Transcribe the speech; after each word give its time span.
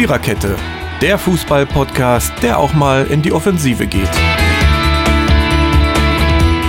Viererkette, 0.00 0.56
der 1.02 1.18
Fußball-Podcast, 1.18 2.32
der 2.40 2.58
auch 2.58 2.72
mal 2.72 3.06
in 3.08 3.20
die 3.20 3.32
Offensive 3.32 3.86
geht. 3.86 4.08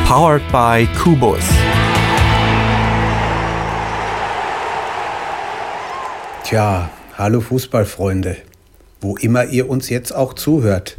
Powered 0.05 0.41
by 0.51 0.85
Kubus. 1.01 1.45
Tja, 6.43 6.89
hallo 7.17 7.39
Fußballfreunde, 7.39 8.35
wo 8.99 9.15
immer 9.15 9.45
ihr 9.45 9.69
uns 9.69 9.87
jetzt 9.87 10.13
auch 10.13 10.33
zuhört. 10.33 10.97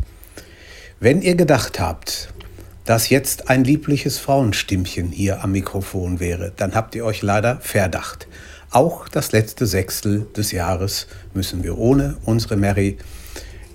Wenn 1.01 1.21
ihr 1.21 1.35
gedacht 1.35 1.81
habt, 1.81 2.33
dass 2.87 3.11
jetzt 3.11 3.51
ein 3.51 3.63
liebliches 3.63 4.19
Frauenstimmchen 4.19 5.13
hier 5.13 5.45
am 5.45 5.53
Mikrofon 5.53 6.19
wäre, 6.19 6.51
dann 6.57 6.75
habt 6.75 6.95
ihr 6.95 7.05
euch 7.05 7.21
leider 7.21 7.61
verdacht. 7.61 8.27
Auch 8.73 9.07
das 9.09 9.33
letzte 9.33 9.67
Sechstel 9.67 10.27
des 10.35 10.51
Jahres 10.51 11.07
müssen 11.35 11.63
wir 11.63 11.77
ohne 11.77 12.17
unsere 12.25 12.57
Mary 12.57 12.97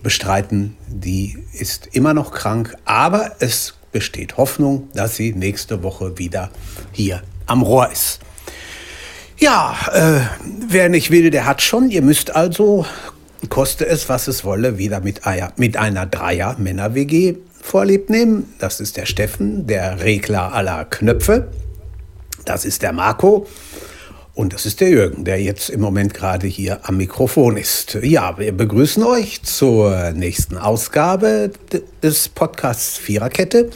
bestreiten. 0.02 0.76
Die 0.88 1.38
ist 1.54 1.90
immer 1.92 2.16
noch 2.16 2.32
krank, 2.32 2.76
aber 2.86 3.36
es 3.40 3.76
besteht 3.92 4.38
Hoffnung, 4.38 4.90
dass 4.96 5.16
sie 5.16 5.34
nächste 5.34 5.84
Woche 5.84 6.18
wieder 6.18 6.50
hier 6.92 7.22
am 7.46 7.62
Rohr 7.62 7.92
ist. 7.92 8.20
Ja, 9.38 9.78
äh, 9.94 10.22
wer 10.68 10.90
nicht 10.90 11.12
will, 11.12 11.30
der 11.30 11.46
hat 11.46 11.62
schon. 11.62 11.92
Ihr 11.92 12.02
müsst 12.02 12.36
also, 12.36 12.84
koste 13.50 13.86
es, 13.86 14.10
was 14.10 14.28
es 14.28 14.44
wolle, 14.44 14.80
wieder 14.80 15.00
mit, 15.00 15.28
Eier, 15.28 15.54
mit 15.58 15.78
einer 15.78 16.08
Dreier-Männer-WG 16.08 17.36
vorlieb 17.62 18.10
nehmen. 18.10 18.52
Das 18.58 18.80
ist 18.80 18.98
der 18.98 19.06
Steffen, 19.06 19.68
der 19.68 20.02
Regler 20.02 20.54
aller 20.54 20.86
Knöpfe. 20.86 21.50
Das 22.46 22.66
ist 22.66 22.82
der 22.82 22.94
Marco. 22.94 23.46
Und 24.38 24.54
das 24.54 24.68
ist 24.68 24.82
der 24.82 24.90
Jürgen, 24.90 25.26
der 25.26 25.42
jetzt 25.42 25.72
im 25.72 25.82
Moment 25.82 26.14
gerade 26.14 26.46
hier 26.46 26.82
am 26.84 26.98
Mikrofon 26.98 27.58
ist. 27.58 27.98
Ja, 28.04 28.38
wir 28.38 28.52
begrüßen 28.52 29.02
euch 29.02 29.42
zur 29.42 30.12
nächsten 30.12 30.60
Ausgabe 30.60 31.50
des 32.04 32.30
Podcasts 32.30 33.00
Viererkette. 33.00 33.72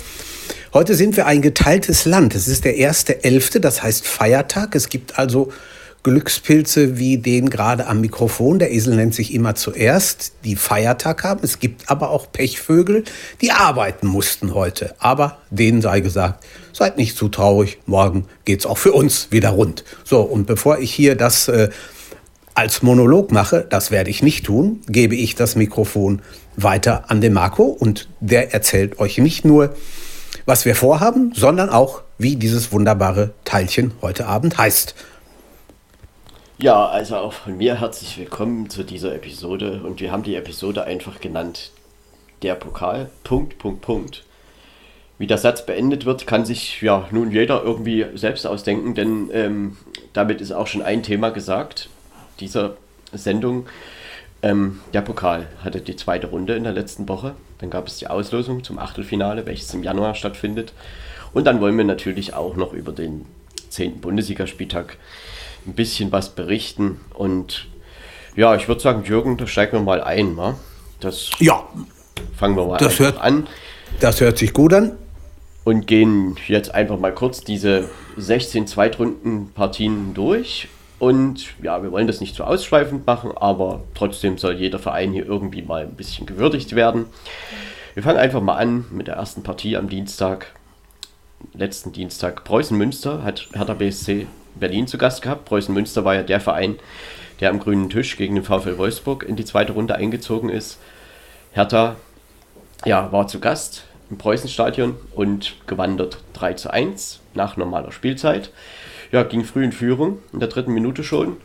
Heute 0.71 0.93
sind 0.93 1.17
wir 1.17 1.25
ein 1.25 1.41
geteiltes 1.41 2.05
Land. 2.05 2.35
Es 2.35 2.47
ist 2.47 2.63
der 2.63 2.75
erste 2.75 3.23
Elfte, 3.23 3.59
das 3.59 3.81
heißt 3.81 4.05
Feiertag. 4.07 4.75
Es 4.75 4.89
gibt 4.89 5.17
also 5.17 5.51
Glückspilze 6.03 6.97
wie 6.97 7.17
den 7.19 7.49
gerade 7.49 7.85
am 7.85 8.01
Mikrofon. 8.01 8.57
Der 8.57 8.71
Esel 8.71 8.95
nennt 8.95 9.13
sich 9.13 9.33
immer 9.33 9.53
zuerst, 9.55 10.33
die 10.43 10.55
Feiertag 10.55 11.23
haben. 11.23 11.41
Es 11.43 11.59
gibt 11.59 11.91
aber 11.91 12.09
auch 12.09 12.31
Pechvögel, 12.31 13.03
die 13.41 13.51
arbeiten 13.51 14.07
mussten 14.07 14.55
heute. 14.55 14.95
Aber 14.97 15.37
denen 15.51 15.81
sei 15.81 15.99
gesagt, 15.99 16.43
seid 16.73 16.97
nicht 16.97 17.15
zu 17.15 17.29
traurig. 17.29 17.77
Morgen 17.85 18.25
geht's 18.45 18.65
auch 18.65 18.79
für 18.79 18.93
uns 18.93 19.27
wieder 19.31 19.49
rund. 19.49 19.83
So, 20.03 20.21
und 20.21 20.47
bevor 20.47 20.79
ich 20.79 20.91
hier 20.91 21.15
das 21.15 21.47
äh, 21.47 21.69
als 22.55 22.81
Monolog 22.81 23.31
mache, 23.31 23.65
das 23.69 23.91
werde 23.91 24.09
ich 24.09 24.23
nicht 24.23 24.45
tun, 24.45 24.81
gebe 24.87 25.15
ich 25.15 25.35
das 25.35 25.55
Mikrofon 25.55 26.21
weiter 26.57 27.05
an 27.09 27.21
den 27.21 27.33
Marco 27.33 27.63
und 27.63 28.09
der 28.19 28.53
erzählt 28.53 28.99
euch 28.99 29.19
nicht 29.19 29.45
nur, 29.45 29.75
was 30.45 30.65
wir 30.65 30.75
vorhaben, 30.75 31.33
sondern 31.35 31.69
auch, 31.69 32.01
wie 32.17 32.35
dieses 32.35 32.71
wunderbare 32.71 33.33
Teilchen 33.45 33.93
heute 34.01 34.25
Abend 34.25 34.57
heißt. 34.57 34.95
Ja, 36.61 36.85
also 36.85 37.15
auch 37.15 37.33
von 37.33 37.57
mir 37.57 37.79
herzlich 37.79 38.19
willkommen 38.19 38.69
zu 38.69 38.83
dieser 38.83 39.15
Episode 39.15 39.81
und 39.83 39.99
wir 39.99 40.11
haben 40.11 40.21
die 40.21 40.35
Episode 40.35 40.83
einfach 40.83 41.19
genannt 41.19 41.71
der 42.43 42.53
Pokal. 42.53 43.09
Punkt, 43.23 43.57
Punkt, 43.57 43.81
Punkt. 43.81 44.23
Wie 45.17 45.25
der 45.25 45.39
Satz 45.39 45.65
beendet 45.65 46.05
wird, 46.05 46.27
kann 46.27 46.45
sich 46.45 46.79
ja 46.83 47.07
nun 47.09 47.31
jeder 47.31 47.63
irgendwie 47.63 48.05
selbst 48.13 48.45
ausdenken, 48.45 48.93
denn 48.93 49.31
ähm, 49.33 49.77
damit 50.13 50.39
ist 50.39 50.51
auch 50.51 50.67
schon 50.67 50.83
ein 50.83 51.01
Thema 51.01 51.31
gesagt 51.31 51.89
dieser 52.39 52.77
Sendung. 53.11 53.65
Ähm, 54.43 54.81
der 54.93 55.01
Pokal 55.01 55.47
hatte 55.63 55.81
die 55.81 55.95
zweite 55.95 56.27
Runde 56.27 56.53
in 56.53 56.63
der 56.63 56.73
letzten 56.73 57.09
Woche. 57.09 57.33
Dann 57.57 57.71
gab 57.71 57.87
es 57.87 57.97
die 57.97 58.05
Auslosung 58.05 58.63
zum 58.63 58.77
Achtelfinale, 58.77 59.47
welches 59.47 59.73
im 59.73 59.81
Januar 59.81 60.13
stattfindet. 60.13 60.73
Und 61.33 61.47
dann 61.47 61.59
wollen 61.59 61.75
wir 61.75 61.85
natürlich 61.85 62.35
auch 62.35 62.55
noch 62.55 62.71
über 62.71 62.91
den 62.91 63.25
10. 63.69 63.99
Bundesligaspieltag 63.99 64.97
ein 65.65 65.73
bisschen 65.73 66.11
was 66.11 66.29
berichten. 66.29 66.99
Und 67.13 67.67
ja, 68.35 68.55
ich 68.55 68.67
würde 68.67 68.81
sagen, 68.81 69.03
Jürgen, 69.03 69.37
da 69.37 69.47
steigen 69.47 69.73
wir 69.73 69.81
mal 69.81 70.03
ein. 70.03 70.37
Wa? 70.37 70.55
Das 70.99 71.31
ja, 71.39 71.63
fangen 72.37 72.55
wir 72.55 72.65
mal 72.65 72.77
das 72.77 72.99
hört, 72.99 73.19
an. 73.19 73.47
Das 73.99 74.21
hört 74.21 74.37
sich 74.37 74.53
gut 74.53 74.73
an. 74.73 74.93
Und 75.63 75.85
gehen 75.85 76.37
jetzt 76.47 76.73
einfach 76.73 76.97
mal 76.97 77.13
kurz 77.13 77.41
diese 77.41 77.89
16 78.17 78.67
Zweitrunden-Partien 78.67 80.13
durch. 80.13 80.67
Und 80.97 81.47
ja, 81.61 81.81
wir 81.81 81.91
wollen 81.91 82.07
das 82.07 82.21
nicht 82.21 82.35
zu 82.35 82.43
ausschweifend 82.43 83.05
machen, 83.07 83.31
aber 83.35 83.81
trotzdem 83.95 84.37
soll 84.37 84.53
jeder 84.53 84.79
Verein 84.79 85.11
hier 85.11 85.25
irgendwie 85.25 85.61
mal 85.61 85.83
ein 85.83 85.95
bisschen 85.95 86.25
gewürdigt 86.25 86.75
werden. 86.75 87.05
Wir 87.93 88.03
fangen 88.03 88.19
einfach 88.19 88.41
mal 88.41 88.55
an 88.55 88.85
mit 88.91 89.07
der 89.07 89.15
ersten 89.15 89.43
Partie 89.43 89.77
am 89.77 89.89
Dienstag, 89.89 90.53
letzten 91.53 91.91
Dienstag. 91.91 92.43
Preußen 92.43 92.77
Münster 92.77 93.23
hat 93.23 93.49
Hertha 93.53 93.73
BSC 93.73 94.27
Berlin 94.55 94.87
zu 94.87 94.97
Gast 94.97 95.21
gehabt. 95.21 95.45
Preußen 95.45 95.73
Münster 95.73 96.05
war 96.05 96.15
ja 96.15 96.23
der 96.23 96.39
Verein, 96.39 96.77
der 97.39 97.49
am 97.49 97.59
grünen 97.59 97.89
Tisch 97.89 98.17
gegen 98.17 98.35
den 98.35 98.43
VfL 98.43 98.77
Wolfsburg 98.77 99.23
in 99.23 99.35
die 99.35 99.45
zweite 99.45 99.73
Runde 99.73 99.95
eingezogen 99.95 100.49
ist. 100.49 100.79
Hertha 101.51 101.95
ja, 102.85 103.11
war 103.11 103.27
zu 103.27 103.39
Gast 103.39 103.85
im 104.09 104.17
Preußenstadion 104.17 104.95
und 105.15 105.55
gewandert 105.67 106.19
3 106.33 106.53
zu 106.53 106.71
1 106.71 107.19
nach 107.33 107.57
normaler 107.57 107.91
Spielzeit. 107.91 108.51
Ja, 109.11 109.23
ging 109.23 109.43
früh 109.43 109.63
in 109.63 109.71
Führung, 109.71 110.19
in 110.33 110.39
der 110.39 110.49
dritten 110.49 110.73
Minute 110.73 111.03
schon. 111.03 111.37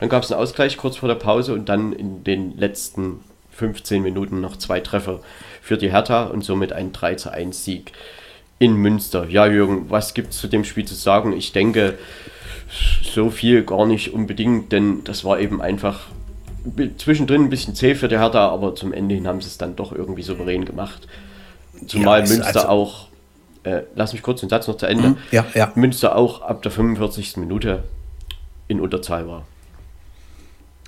Dann 0.00 0.08
gab 0.08 0.22
es 0.22 0.32
einen 0.32 0.40
Ausgleich 0.40 0.76
kurz 0.76 0.96
vor 0.96 1.08
der 1.08 1.16
Pause 1.16 1.54
und 1.54 1.68
dann 1.68 1.92
in 1.92 2.24
den 2.24 2.56
letzten 2.56 3.20
15 3.52 4.02
Minuten 4.02 4.40
noch 4.40 4.56
zwei 4.56 4.80
Treffer 4.80 5.20
für 5.60 5.76
die 5.76 5.92
Hertha 5.92 6.24
und 6.24 6.42
somit 6.42 6.72
ein 6.72 6.92
3 6.92 7.14
zu 7.14 7.30
1 7.30 7.64
Sieg 7.64 7.92
in 8.58 8.74
Münster. 8.74 9.28
Ja, 9.28 9.46
Jürgen, 9.46 9.90
was 9.90 10.14
gibt 10.14 10.30
es 10.32 10.38
zu 10.38 10.48
dem 10.48 10.64
Spiel 10.64 10.84
zu 10.84 10.94
sagen? 10.94 11.32
Ich 11.32 11.52
denke, 11.52 11.98
so 13.02 13.30
viel 13.30 13.64
gar 13.64 13.86
nicht 13.86 14.12
unbedingt, 14.12 14.72
denn 14.72 15.04
das 15.04 15.24
war 15.24 15.40
eben 15.40 15.60
einfach 15.60 16.08
zwischendrin 16.96 17.42
ein 17.42 17.50
bisschen 17.50 17.74
zäh 17.74 17.94
für 17.94 18.08
die 18.08 18.18
Hertha, 18.18 18.48
aber 18.48 18.74
zum 18.74 18.92
Ende 18.92 19.14
hin 19.14 19.26
haben 19.26 19.40
sie 19.40 19.48
es 19.48 19.58
dann 19.58 19.76
doch 19.76 19.92
irgendwie 19.92 20.22
souverän 20.22 20.64
gemacht. 20.64 21.06
Zumal 21.86 22.20
ja, 22.20 22.28
Münster 22.28 22.46
also 22.46 22.68
auch, 22.68 23.08
äh, 23.64 23.82
lass 23.94 24.12
mich 24.12 24.22
kurz 24.22 24.40
den 24.40 24.48
Satz 24.48 24.68
noch 24.68 24.76
zu 24.76 24.86
Ende, 24.86 25.10
mhm, 25.10 25.16
ja, 25.32 25.44
ja. 25.54 25.72
Münster 25.74 26.16
auch 26.16 26.42
ab 26.42 26.62
der 26.62 26.70
45. 26.70 27.38
Minute 27.38 27.82
in 28.68 28.80
Unterzahl 28.80 29.26
war. 29.26 29.44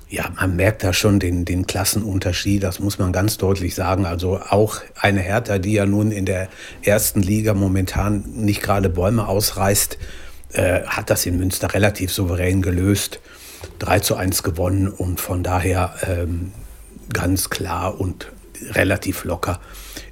Ja, 0.07 0.29
man 0.35 0.55
merkt 0.55 0.83
da 0.83 0.93
schon 0.93 1.19
den, 1.19 1.45
den 1.45 1.65
Klassenunterschied, 1.65 2.63
das 2.63 2.79
muss 2.79 2.99
man 2.99 3.11
ganz 3.11 3.37
deutlich 3.37 3.73
sagen. 3.75 4.05
Also 4.05 4.39
auch 4.49 4.77
eine 5.01 5.19
Hertha, 5.19 5.57
die 5.57 5.73
ja 5.73 5.85
nun 5.85 6.11
in 6.11 6.25
der 6.25 6.47
ersten 6.83 7.21
Liga 7.21 7.53
momentan 7.53 8.23
nicht 8.33 8.61
gerade 8.61 8.87
Bäume 8.87 9.27
ausreißt, 9.27 9.97
äh, 10.53 10.81
hat 10.83 11.09
das 11.09 11.25
in 11.25 11.37
Münster 11.37 11.73
relativ 11.73 12.11
souverän 12.11 12.61
gelöst. 12.61 13.19
3 13.79 13.99
zu 13.99 14.15
1 14.15 14.43
gewonnen 14.43 14.87
und 14.87 15.19
von 15.19 15.43
daher 15.43 15.95
ähm, 16.07 16.51
ganz 17.13 17.49
klar 17.49 17.99
und 17.99 18.31
relativ 18.71 19.25
locker 19.25 19.59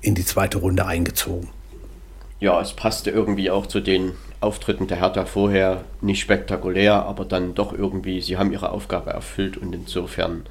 in 0.02 0.16
die 0.16 0.26
zweite 0.26 0.58
Runde 0.58 0.86
eingezogen. 0.86 1.50
Ja, 2.40 2.60
es 2.60 2.74
passte 2.74 3.10
irgendwie 3.10 3.50
auch 3.50 3.68
zu 3.68 3.80
den 3.80 4.14
Auftritten 4.42 4.88
der 4.88 5.00
Hertha 5.00 5.26
vorher 5.26 5.86
nicht 6.02 6.20
spektakulär, 6.20 7.06
aber 7.06 7.24
dann 7.24 7.56
doch 7.56 7.72
irgendwie, 7.72 8.22
sie 8.22 8.38
haben 8.38 8.52
ihre 8.52 8.72
Aufgabe 8.72 9.12
erfüllt 9.12 9.56
und 9.56 9.74
insofern 9.74 10.46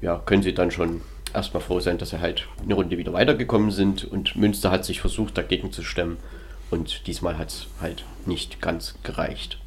ja, 0.00 0.20
können 0.24 0.42
sie 0.42 0.54
dann 0.54 0.70
schon 0.70 1.02
erstmal 1.34 1.62
froh 1.62 1.80
sein, 1.80 1.98
dass 1.98 2.10
sie 2.10 2.20
halt 2.20 2.48
eine 2.62 2.74
Runde 2.74 2.96
wieder 2.96 3.12
weitergekommen 3.12 3.70
sind 3.70 4.04
und 4.04 4.36
Münster 4.36 4.70
hat 4.70 4.86
sich 4.86 5.00
versucht 5.00 5.36
dagegen 5.36 5.72
zu 5.72 5.82
stemmen 5.82 6.16
und 6.70 7.06
diesmal 7.06 7.38
hat 7.38 7.48
es 7.48 7.66
halt 7.80 8.04
nicht 8.26 8.60
ganz 8.60 8.94
gereicht. 9.02 9.58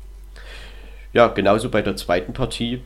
Ja, 1.14 1.28
genauso 1.28 1.70
bei 1.70 1.82
der 1.82 1.96
zweiten 1.96 2.34
Partie. 2.34 2.82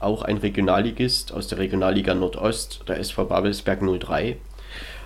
Auch 0.00 0.22
ein 0.22 0.38
Regionalligist 0.38 1.32
aus 1.32 1.48
der 1.48 1.58
Regionalliga 1.58 2.14
Nordost, 2.14 2.82
der 2.88 2.98
SV 2.98 3.26
Babelsberg 3.26 3.80
03, 3.80 4.36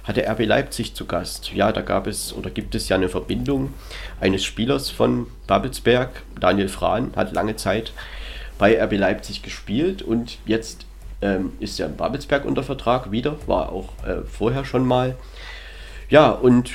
hatte 0.04 0.26
RB 0.26 0.46
Leipzig 0.46 0.94
zu 0.94 1.04
Gast. 1.04 1.52
Ja, 1.52 1.70
da 1.72 1.82
gab 1.82 2.06
es 2.06 2.32
oder 2.32 2.50
gibt 2.50 2.74
es 2.74 2.88
ja 2.88 2.96
eine 2.96 3.10
Verbindung 3.10 3.74
eines 4.20 4.44
Spielers 4.44 4.90
von 4.90 5.26
Babelsberg, 5.46 6.22
Daniel 6.40 6.68
Frahn, 6.68 7.12
hat 7.14 7.32
lange 7.32 7.56
Zeit 7.56 7.92
bei 8.56 8.82
RB 8.82 8.92
Leipzig 8.92 9.42
gespielt 9.42 10.02
und 10.02 10.38
jetzt 10.46 10.86
ähm, 11.20 11.52
ist 11.60 11.78
er 11.78 11.86
in 11.86 11.96
Babelsberg 11.96 12.44
unter 12.44 12.62
Vertrag 12.62 13.10
wieder, 13.12 13.36
war 13.46 13.70
auch 13.70 13.92
äh, 14.06 14.22
vorher 14.24 14.64
schon 14.64 14.86
mal. 14.86 15.16
Ja, 16.08 16.30
und 16.30 16.72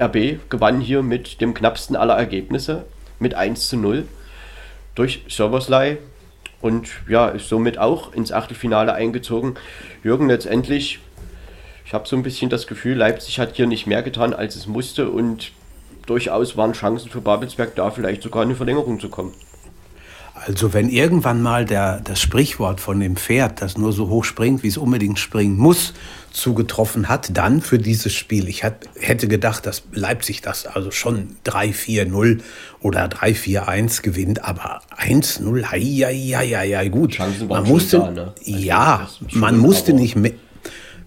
RB 0.00 0.38
gewann 0.48 0.80
hier 0.80 1.02
mit 1.02 1.40
dem 1.40 1.54
knappsten 1.54 1.96
aller 1.96 2.14
Ergebnisse 2.14 2.84
mit 3.18 3.34
1 3.34 3.68
zu 3.68 3.76
0 3.76 4.06
durch 4.94 5.24
Serversley 5.28 5.98
und 6.60 6.88
ja, 7.08 7.28
ist 7.28 7.48
somit 7.48 7.78
auch 7.78 8.12
ins 8.12 8.32
Achtelfinale 8.32 8.94
eingezogen. 8.94 9.54
Jürgen 10.02 10.28
letztendlich, 10.28 11.00
ich 11.84 11.92
habe 11.92 12.08
so 12.08 12.16
ein 12.16 12.22
bisschen 12.22 12.50
das 12.50 12.66
Gefühl, 12.66 12.96
Leipzig 12.96 13.38
hat 13.38 13.56
hier 13.56 13.66
nicht 13.66 13.86
mehr 13.86 14.02
getan, 14.02 14.32
als 14.32 14.56
es 14.56 14.66
musste 14.66 15.10
und 15.10 15.52
durchaus 16.06 16.56
waren 16.56 16.72
Chancen 16.72 17.10
für 17.10 17.20
Babelsberg 17.20 17.74
da, 17.74 17.90
vielleicht 17.90 18.22
sogar 18.22 18.42
eine 18.42 18.54
Verlängerung 18.54 19.00
zu 19.00 19.08
kommen. 19.08 19.32
Also 20.34 20.72
wenn 20.72 20.88
irgendwann 20.88 21.42
mal 21.42 21.64
der, 21.64 22.00
das 22.00 22.20
Sprichwort 22.20 22.80
von 22.80 22.98
dem 22.98 23.16
Pferd, 23.16 23.62
das 23.62 23.78
nur 23.78 23.92
so 23.92 24.08
hoch 24.08 24.24
springt, 24.24 24.62
wie 24.62 24.68
es 24.68 24.76
unbedingt 24.76 25.18
springen 25.18 25.56
muss, 25.56 25.94
zugetroffen 26.34 27.08
hat, 27.08 27.36
dann 27.36 27.62
für 27.62 27.78
dieses 27.78 28.12
Spiel. 28.12 28.48
Ich 28.48 28.64
hat, 28.64 28.88
hätte 28.98 29.28
gedacht, 29.28 29.66
dass 29.66 29.84
Leipzig 29.92 30.42
das 30.42 30.66
also 30.66 30.90
schon 30.90 31.36
3-4-0 31.46 32.40
oder 32.80 33.06
3-4-1 33.06 34.02
gewinnt, 34.02 34.44
aber 34.44 34.82
1-0, 34.98 35.76
ja, 35.76 36.10
ja, 36.10 36.42
ja, 36.42 36.62
ja, 36.62 36.88
gut. 36.88 37.18
Man 37.48 37.64
musste, 37.64 37.98
da, 37.98 38.10
ne? 38.10 38.34
also 38.36 38.58
ja, 38.60 39.08
man 39.32 39.56
musste 39.58 39.92
nicht 39.92 40.16
mehr 40.16 40.32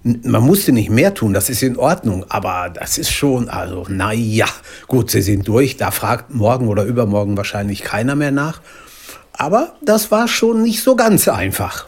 man 0.03 0.43
musste 0.43 0.71
nicht 0.71 0.89
mehr 0.89 1.13
tun, 1.13 1.33
das 1.33 1.49
ist 1.49 1.61
in 1.63 1.75
Ordnung, 1.75 2.23
aber 2.29 2.71
das 2.73 2.97
ist 2.97 3.11
schon, 3.11 3.49
also, 3.49 3.85
naja, 3.89 4.45
gut, 4.87 5.11
sie 5.11 5.21
sind 5.21 5.45
durch, 5.45 5.75
da 5.75 5.91
fragt 5.91 6.33
morgen 6.33 6.69
oder 6.69 6.85
übermorgen 6.85 7.35
wahrscheinlich 7.35 7.83
keiner 7.83 8.15
mehr 8.15 8.31
nach. 8.31 8.61
Aber 9.33 9.75
das 9.81 10.09
war 10.09 10.29
schon 10.29 10.63
nicht 10.63 10.81
so 10.81 10.95
ganz 10.95 11.27
einfach. 11.27 11.87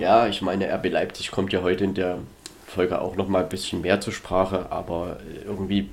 Ja, 0.00 0.26
ich 0.26 0.40
meine, 0.40 0.72
RB 0.72 0.86
Leipzig 0.88 1.30
kommt 1.30 1.52
ja 1.52 1.60
heute 1.60 1.84
in 1.84 1.92
der 1.92 2.20
Folge 2.66 3.02
auch 3.02 3.16
noch 3.16 3.28
mal 3.28 3.42
ein 3.42 3.50
bisschen 3.50 3.82
mehr 3.82 4.00
zur 4.00 4.14
Sprache, 4.14 4.72
aber 4.72 5.18
irgendwie 5.44 5.90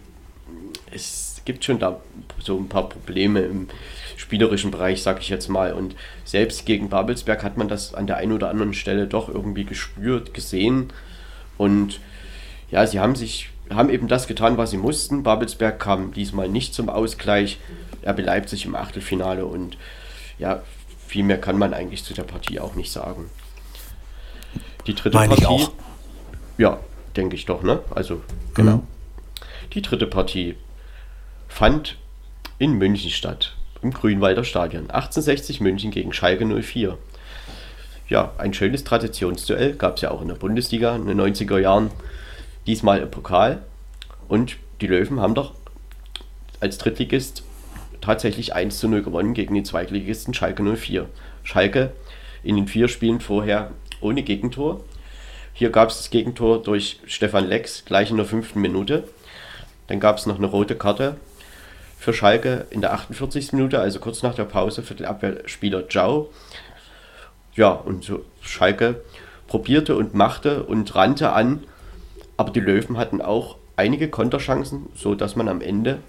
es 0.93 1.41
gibt 1.43 1.65
schon 1.65 1.77
da 1.77 1.99
so 2.39 2.57
ein 2.57 2.69
paar 2.69 2.87
Probleme 2.87 3.41
im 3.41 3.67
spielerischen 4.15 4.71
Bereich, 4.71 5.03
sag 5.03 5.19
ich 5.19 5.27
jetzt 5.27 5.49
mal. 5.49 5.73
Und 5.73 5.93
selbst 6.23 6.65
gegen 6.65 6.87
Babelsberg 6.87 7.43
hat 7.43 7.57
man 7.57 7.67
das 7.67 7.93
an 7.93 8.07
der 8.07 8.15
einen 8.15 8.31
oder 8.31 8.49
anderen 8.49 8.73
Stelle 8.73 9.07
doch 9.07 9.27
irgendwie 9.27 9.65
gespürt, 9.65 10.33
gesehen. 10.33 10.93
Und 11.57 11.99
ja, 12.71 12.87
sie 12.87 13.01
haben 13.01 13.15
sich, 13.15 13.49
haben 13.69 13.89
eben 13.89 14.07
das 14.07 14.27
getan, 14.27 14.55
was 14.55 14.71
sie 14.71 14.77
mussten. 14.77 15.23
Babelsberg 15.23 15.81
kam 15.81 16.13
diesmal 16.13 16.47
nicht 16.47 16.73
zum 16.73 16.87
Ausgleich. 16.87 17.59
RB 18.05 18.21
Leipzig 18.21 18.63
im 18.63 18.75
Achtelfinale 18.75 19.45
und 19.45 19.77
ja, 20.39 20.63
viel 21.07 21.25
mehr 21.25 21.41
kann 21.41 21.57
man 21.57 21.73
eigentlich 21.73 22.05
zu 22.05 22.13
der 22.13 22.23
Partie 22.23 22.61
auch 22.61 22.75
nicht 22.75 22.93
sagen. 22.93 23.29
Die 24.85 24.95
dritte 24.95 25.17
Meine 25.17 25.35
Partie. 25.35 25.43
Ich 25.43 25.67
auch. 25.67 25.71
Ja, 26.57 26.79
denke 27.15 27.35
ich 27.35 27.45
doch, 27.45 27.63
ne? 27.63 27.79
Also, 27.93 28.21
genau. 28.53 28.77
Mhm. 28.77 28.87
Die 29.73 29.81
dritte 29.81 30.07
Partie 30.07 30.55
fand 31.47 31.97
in 32.59 32.73
München 32.73 33.11
statt, 33.11 33.55
im 33.81 33.91
Grünwalder 33.91 34.43
Stadion. 34.43 34.83
1860 34.83 35.61
München 35.61 35.91
gegen 35.91 36.13
Schalke 36.13 36.45
04. 36.45 36.97
Ja, 38.09 38.31
ein 38.37 38.53
schönes 38.53 38.83
Traditionsduell, 38.83 39.73
gab 39.73 39.97
es 39.97 40.01
ja 40.01 40.11
auch 40.11 40.21
in 40.21 40.29
der 40.29 40.35
Bundesliga 40.35 40.95
in 40.95 41.07
den 41.07 41.19
90er 41.19 41.59
Jahren. 41.59 41.91
Diesmal 42.65 42.99
im 42.99 43.11
Pokal. 43.11 43.63
Und 44.27 44.57
die 44.81 44.87
Löwen 44.87 45.19
haben 45.19 45.35
doch 45.35 45.53
als 46.59 46.77
Drittligist 46.77 47.43
tatsächlich 48.01 48.53
1 48.53 48.79
zu 48.79 48.87
0 48.87 49.03
gewonnen 49.03 49.33
gegen 49.33 49.53
den 49.53 49.65
Zweitligisten 49.65 50.33
Schalke 50.33 50.63
04. 50.63 51.07
Schalke 51.43 51.91
in 52.43 52.55
den 52.55 52.67
vier 52.67 52.87
Spielen 52.87 53.19
vorher 53.19 53.71
ohne 54.01 54.23
Gegentor. 54.23 54.83
Hier 55.53 55.69
gab 55.71 55.89
es 55.89 55.97
das 55.97 56.09
Gegentor 56.09 56.61
durch 56.61 56.99
Stefan 57.05 57.47
Lex 57.47 57.85
gleich 57.85 58.11
in 58.11 58.17
der 58.17 58.25
fünften 58.25 58.61
Minute. 58.61 59.07
Dann 59.87 59.99
gab 59.99 60.17
es 60.17 60.25
noch 60.25 60.37
eine 60.37 60.47
rote 60.47 60.75
Karte 60.75 61.17
für 61.97 62.13
Schalke 62.13 62.67
in 62.69 62.81
der 62.81 62.93
48. 62.93 63.53
Minute, 63.53 63.79
also 63.79 63.99
kurz 63.99 64.21
nach 64.21 64.35
der 64.35 64.43
Pause 64.43 64.83
für 64.83 64.95
den 64.95 65.07
Abwehrspieler 65.07 65.89
Zhao. 65.89 66.29
Ja, 67.55 67.71
und 67.71 68.03
so 68.03 68.23
Schalke 68.41 69.01
probierte 69.47 69.95
und 69.95 70.13
machte 70.13 70.63
und 70.63 70.93
rannte 70.93 71.33
an, 71.33 71.63
aber 72.35 72.51
die 72.51 72.59
Löwen 72.59 72.97
hatten 72.97 73.21
auch 73.21 73.57
einige 73.77 74.09
Konterchancen, 74.09 74.87
so 74.93 75.15
dass 75.15 75.35
man 75.35 75.47
am 75.47 75.61
Ende, 75.61 75.99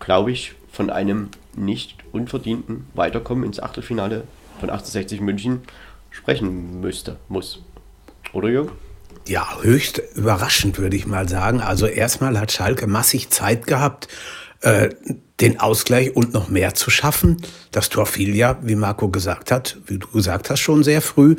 glaube 0.00 0.32
ich, 0.32 0.54
von 0.70 0.90
einem 0.90 1.28
nicht 1.54 1.98
unverdienten 2.12 2.86
Weiterkommen 2.94 3.44
ins 3.44 3.60
Achtelfinale 3.60 4.24
von 4.60 4.70
1860 4.70 5.20
München 5.20 5.62
sprechen 6.16 6.80
müsste, 6.80 7.18
muss. 7.28 7.62
Oder 8.32 8.48
Jürgen? 8.48 8.72
Ja, 9.28 9.58
höchst 9.60 10.00
überraschend 10.14 10.78
würde 10.78 10.96
ich 10.96 11.06
mal 11.06 11.28
sagen. 11.28 11.60
Also 11.60 11.86
erstmal 11.86 12.38
hat 12.38 12.52
Schalke 12.52 12.86
massig 12.86 13.30
Zeit 13.30 13.66
gehabt, 13.66 14.08
äh, 14.60 14.90
den 15.40 15.60
Ausgleich 15.60 16.14
und 16.16 16.32
noch 16.32 16.48
mehr 16.48 16.74
zu 16.74 16.90
schaffen. 16.90 17.42
Das 17.70 17.88
Tor 17.88 18.06
fiel 18.06 18.34
ja, 18.34 18.58
wie 18.62 18.76
Marco 18.76 19.08
gesagt 19.08 19.50
hat, 19.50 19.78
wie 19.86 19.98
du 19.98 20.08
gesagt 20.08 20.48
hast, 20.50 20.60
schon 20.60 20.84
sehr 20.84 21.02
früh. 21.02 21.36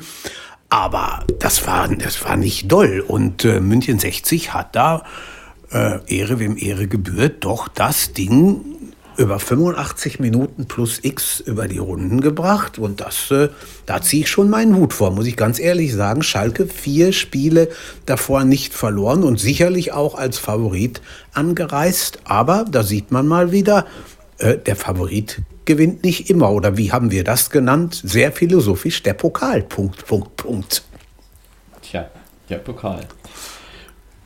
Aber 0.70 1.26
das 1.40 1.66
war, 1.66 1.88
das 1.88 2.24
war 2.26 2.36
nicht 2.36 2.72
doll. 2.72 3.04
Und 3.06 3.46
äh, 3.46 3.60
München 3.60 4.00
60 4.00 4.54
hat 4.54 4.76
da, 4.76 5.04
äh, 5.72 6.00
Ehre 6.08 6.40
wem 6.40 6.58
Ehre 6.58 6.88
gebührt, 6.88 7.46
doch 7.46 7.68
das 7.68 8.14
Ding 8.14 8.94
über 9.18 9.40
85 9.40 10.20
Minuten 10.20 10.68
plus 10.68 11.00
X 11.02 11.40
über 11.40 11.68
die 11.68 11.80
Runden 11.80 12.22
gebracht. 12.22 12.80
Und 12.80 13.02
das, 13.02 13.32
äh, 13.32 13.50
da 13.86 14.02
ziehe 14.02 14.24
ich 14.24 14.30
schon 14.30 14.50
meinen 14.50 14.76
Hut 14.76 14.94
vor, 14.94 15.12
muss 15.12 15.26
ich 15.26 15.36
ganz 15.36 15.60
ehrlich 15.60 15.94
sagen. 15.94 16.24
Schalke 16.24 16.68
vier 16.68 17.12
Spiele 17.14 17.70
davor 18.06 18.44
nicht 18.44 18.74
verloren 18.74 19.24
und 19.24 19.40
sicherlich 19.40 19.92
auch 19.92 20.16
als 20.16 20.38
Favorit 20.38 21.02
angereist. 21.34 22.20
Aber 22.26 22.66
da 22.70 22.84
sieht 22.84 23.12
man 23.12 23.28
mal 23.28 23.52
wieder, 23.52 23.86
äh, 24.38 24.58
der 24.58 24.76
Favorit 24.76 25.42
gewinnt 25.66 26.04
nicht 26.04 26.30
immer. 26.30 26.52
Oder 26.52 26.78
wie 26.78 26.92
haben 26.92 27.12
wir 27.12 27.24
das 27.24 27.50
genannt? 27.50 28.02
Sehr 28.04 28.32
philosophisch, 28.32 29.04
der 29.04 29.14
Pokal. 29.14 29.64
Punkt, 29.64 30.06
Punkt, 30.06 30.36
Punkt. 30.38 30.84
Tja, 31.82 32.10
der 32.50 32.58
Pokal. 32.58 33.06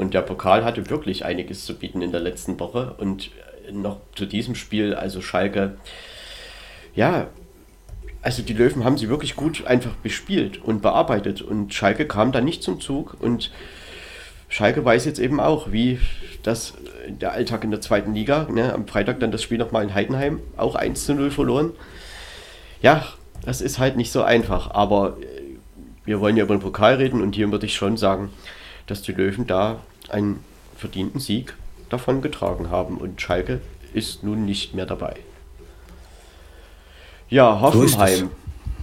Und 0.01 0.13
der 0.13 0.21
Pokal 0.21 0.65
hatte 0.65 0.89
wirklich 0.89 1.25
einiges 1.25 1.65
zu 1.65 1.75
bieten 1.77 2.01
in 2.01 2.11
der 2.11 2.21
letzten 2.21 2.59
Woche. 2.59 2.95
Und 2.97 3.29
noch 3.71 3.97
zu 4.15 4.25
diesem 4.25 4.55
Spiel, 4.55 4.95
also 4.95 5.21
Schalke, 5.21 5.77
ja, 6.95 7.27
also 8.21 8.41
die 8.41 8.53
Löwen 8.53 8.83
haben 8.83 8.97
sie 8.97 9.09
wirklich 9.09 9.35
gut 9.35 9.65
einfach 9.65 9.93
bespielt 9.95 10.61
und 10.61 10.81
bearbeitet 10.81 11.41
und 11.41 11.73
Schalke 11.73 12.05
kam 12.05 12.31
da 12.31 12.41
nicht 12.41 12.61
zum 12.61 12.79
Zug 12.79 13.15
und 13.19 13.51
Schalke 14.49 14.83
weiß 14.83 15.05
jetzt 15.05 15.19
eben 15.19 15.39
auch, 15.39 15.71
wie 15.71 15.99
das 16.43 16.73
der 17.07 17.31
Alltag 17.31 17.63
in 17.63 17.71
der 17.71 17.81
zweiten 17.81 18.13
Liga, 18.13 18.47
ne, 18.51 18.73
am 18.73 18.87
Freitag 18.87 19.19
dann 19.19 19.31
das 19.31 19.41
Spiel 19.41 19.57
nochmal 19.57 19.83
in 19.83 19.93
Heidenheim, 19.93 20.39
auch 20.57 20.75
1 20.75 21.05
zu 21.05 21.13
0 21.13 21.31
verloren. 21.31 21.71
Ja, 22.81 23.05
das 23.43 23.61
ist 23.61 23.79
halt 23.79 23.95
nicht 23.95 24.11
so 24.11 24.23
einfach, 24.23 24.71
aber 24.71 25.17
wir 26.05 26.19
wollen 26.19 26.37
ja 26.37 26.43
über 26.43 26.55
den 26.55 26.61
Pokal 26.61 26.95
reden 26.95 27.21
und 27.21 27.35
hier 27.35 27.51
würde 27.51 27.65
ich 27.65 27.75
schon 27.75 27.97
sagen, 27.97 28.29
dass 28.87 29.01
die 29.01 29.13
Löwen 29.13 29.47
da 29.47 29.79
einen 30.11 30.43
verdienten 30.75 31.19
Sieg 31.19 31.55
davon 31.89 32.21
getragen 32.21 32.69
haben 32.69 32.97
und 32.97 33.21
Schalke 33.21 33.61
ist 33.93 34.23
nun 34.23 34.45
nicht 34.45 34.73
mehr 34.73 34.85
dabei. 34.85 35.15
Ja, 37.29 37.61
Hoffenheim 37.61 38.31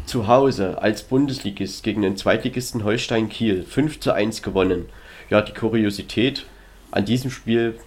zu 0.07 0.27
Hause 0.27 0.81
als 0.81 1.03
Bundesligist 1.03 1.83
gegen 1.83 2.03
den 2.03 2.17
Zweitligisten 2.17 2.85
Holstein 2.85 3.29
Kiel 3.29 3.63
5 3.63 4.01
zu 4.01 4.13
1 4.13 4.43
gewonnen. 4.43 4.87
Ja, 5.29 5.43
die 5.43 5.53
Kuriosität 5.53 6.47
an 6.91 7.05
diesem 7.05 7.31
Spiel 7.31 7.79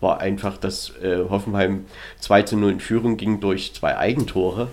war 0.00 0.20
einfach, 0.20 0.56
dass 0.56 0.90
äh, 1.02 1.18
Hoffenheim 1.28 1.86
2 2.20 2.42
zu 2.42 2.56
0 2.56 2.72
in 2.72 2.80
Führung 2.80 3.16
ging 3.16 3.40
durch 3.40 3.74
zwei 3.74 3.96
Eigentore. 3.96 4.68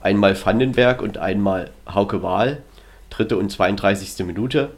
Einmal 0.00 0.34
Vandenberg 0.42 1.02
und 1.02 1.18
einmal 1.18 1.70
Hauke 1.86 2.22
Wahl, 2.22 2.62
dritte 3.10 3.36
und 3.36 3.50
32. 3.50 4.24
Minute. 4.24 4.70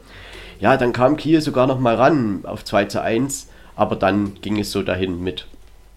Ja, 0.63 0.77
dann 0.77 0.93
kam 0.93 1.17
Kiel 1.17 1.41
sogar 1.41 1.67
noch 1.67 1.77
mal 1.77 1.95
ran 1.95 2.45
auf 2.45 2.63
2 2.63 2.85
zu 2.85 3.01
1 3.01 3.49
aber 3.75 3.97
dann 3.97 4.35
ging 4.41 4.57
es 4.59 4.71
so 4.71 4.81
dahin 4.81 5.21
mit 5.21 5.45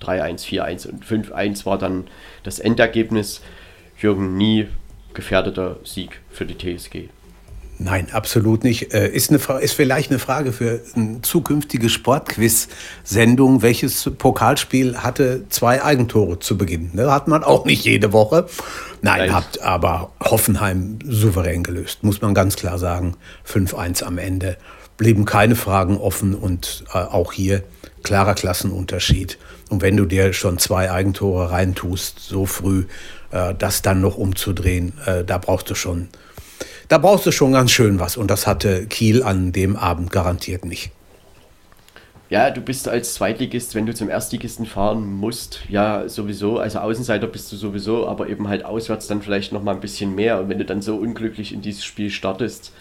3-1, 0.03 0.45
4-1 0.45 0.89
und 0.89 1.05
5-1 1.05 1.67
war 1.67 1.79
dann 1.79 2.09
das 2.43 2.59
Endergebnis. 2.59 3.43
Jürgen 3.97 4.37
nie 4.37 4.67
gefährdeter 5.15 5.77
Sieg 5.85 6.21
für 6.31 6.47
die 6.47 6.59
TSG. 6.59 7.11
Nein, 7.79 8.09
absolut 8.13 8.65
nicht. 8.65 8.95
Äh, 8.95 9.09
ist, 9.09 9.31
eine, 9.31 9.39
ist 9.61 9.75
vielleicht 9.75 10.11
eine 10.11 10.19
Frage 10.19 10.53
für 10.53 10.81
eine 10.95 11.21
zukünftige 11.21 11.91
Sportquiz-Sendung. 11.91 13.61
Welches 13.61 14.11
Pokalspiel 14.17 14.99
hatte 14.99 15.45
zwei 15.51 15.83
Eigentore 15.85 16.39
zu 16.39 16.57
Beginn? 16.57 16.91
Ne? 16.95 17.13
Hat 17.13 17.29
man 17.29 17.45
auch 17.45 17.67
nicht 17.67 17.85
jede 17.85 18.13
Woche. 18.13 18.47
Nein, 19.03 19.19
Nein. 19.19 19.35
hat 19.35 19.61
aber 19.61 20.11
Hoffenheim 20.21 20.99
souverän 21.05 21.63
gelöst, 21.63 22.03
muss 22.03 22.23
man 22.23 22.33
ganz 22.33 22.57
klar 22.57 22.79
sagen. 22.79 23.15
5-1 23.47 24.05
am 24.05 24.17
Ende 24.17 24.57
blieben 24.97 25.27
keine 25.27 25.55
Fragen 25.55 25.99
offen 25.99 26.35
und 26.35 26.85
äh, 26.95 26.99
auch 26.99 27.33
hier 27.33 27.63
klarer 28.03 28.35
Klassenunterschied. 28.35 29.39
Und 29.69 29.83
wenn 29.83 29.97
du 29.97 30.07
dir 30.07 30.33
schon 30.33 30.59
zwei 30.59 30.91
Eigentore 30.91 31.51
reintust, 31.51 32.21
so 32.21 32.47
früh, 32.47 32.87
äh, 33.33 33.55
das 33.55 33.83
dann 33.83 34.01
noch 34.01 34.17
umzudrehen, 34.17 34.93
äh, 35.05 35.25
da 35.25 35.39
brauchst 35.39 35.69
du 35.69 35.75
schon, 35.75 36.09
da 36.89 36.99
brauchst 36.99 37.27
du 37.27 37.33
schon 37.33 37.53
ganz 37.53 37.71
schön 37.71 37.99
was. 38.01 38.17
Und 38.17 38.31
das 38.31 38.47
hatte 38.47 38.87
Kiel 38.87 39.23
an 39.23 39.53
dem 39.53 39.77
Abend 39.77 40.11
garantiert 40.11 40.65
nicht. 40.65 40.91
Ja, 42.29 42.51
du 42.51 42.61
bist 42.61 42.89
als 42.89 43.15
Zweitligist, 43.15 43.77
wenn 43.77 43.87
du 43.87 43.95
zum 43.95 44.09
Erstligisten 44.09 44.67
fahren 44.67 45.07
musst, 45.07 45.61
ja, 45.69 46.09
sowieso, 46.09 46.59
also 46.59 46.81
Außenseiter 46.81 47.29
bist 47.29 47.53
du 47.53 47.57
sowieso, 47.57 48.09
aber 48.09 48.29
eben 48.29 48.49
halt 48.49 48.65
auswärts 48.65 49.07
dann 49.07 49.23
vielleicht 49.23 49.53
noch 49.53 49.63
mal 49.63 49.75
ein 49.75 49.81
bisschen 49.81 50.17
mehr. 50.17 50.41
Und 50.41 50.49
wenn 50.49 50.59
du 50.59 50.65
dann 50.65 50.83
so 50.83 50.97
unglücklich 50.97 51.53
in 51.53 51.63
dieses 51.63 51.85
Spiel 51.85 52.11
startest, 52.11 52.73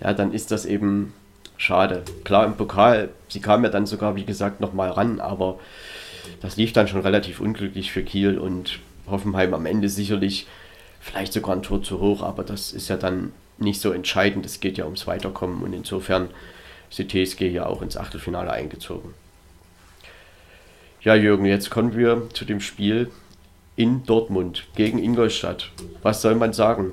ja, 0.00 0.12
dann 0.12 0.32
ist 0.32 0.50
das 0.50 0.66
eben 0.66 1.14
schade. 1.56 2.02
Klar, 2.24 2.44
im 2.44 2.56
Pokal, 2.56 3.10
sie 3.28 3.38
kam 3.38 3.62
ja 3.62 3.70
dann 3.70 3.86
sogar, 3.86 4.16
wie 4.16 4.24
gesagt, 4.24 4.60
nochmal 4.60 4.90
ran, 4.90 5.20
aber 5.20 5.60
das 6.40 6.56
lief 6.56 6.72
dann 6.72 6.88
schon 6.88 7.02
relativ 7.02 7.40
unglücklich 7.40 7.92
für 7.92 8.02
Kiel 8.02 8.36
und 8.36 8.80
Hoffenheim 9.06 9.54
am 9.54 9.66
Ende 9.66 9.88
sicherlich 9.88 10.48
vielleicht 11.02 11.32
sogar 11.32 11.54
ein 11.54 11.62
Tor 11.62 11.82
zu 11.82 12.00
hoch, 12.00 12.22
aber 12.22 12.44
das 12.44 12.72
ist 12.72 12.88
ja 12.88 12.96
dann 12.96 13.32
nicht 13.58 13.80
so 13.80 13.92
entscheidend. 13.92 14.46
Es 14.46 14.60
geht 14.60 14.78
ja 14.78 14.84
ums 14.84 15.06
Weiterkommen 15.06 15.62
und 15.62 15.72
insofern 15.74 16.30
ist 16.88 16.98
die 16.98 17.08
TSG 17.24 17.42
ja 17.50 17.66
auch 17.66 17.82
ins 17.82 17.96
Achtelfinale 17.96 18.50
eingezogen. 18.50 19.12
Ja, 21.02 21.14
Jürgen, 21.16 21.44
jetzt 21.44 21.70
kommen 21.70 21.96
wir 21.96 22.28
zu 22.32 22.44
dem 22.44 22.60
Spiel 22.60 23.10
in 23.74 24.04
Dortmund 24.04 24.64
gegen 24.76 24.98
Ingolstadt. 24.98 25.70
Was 26.02 26.22
soll 26.22 26.36
man 26.36 26.52
sagen? 26.52 26.92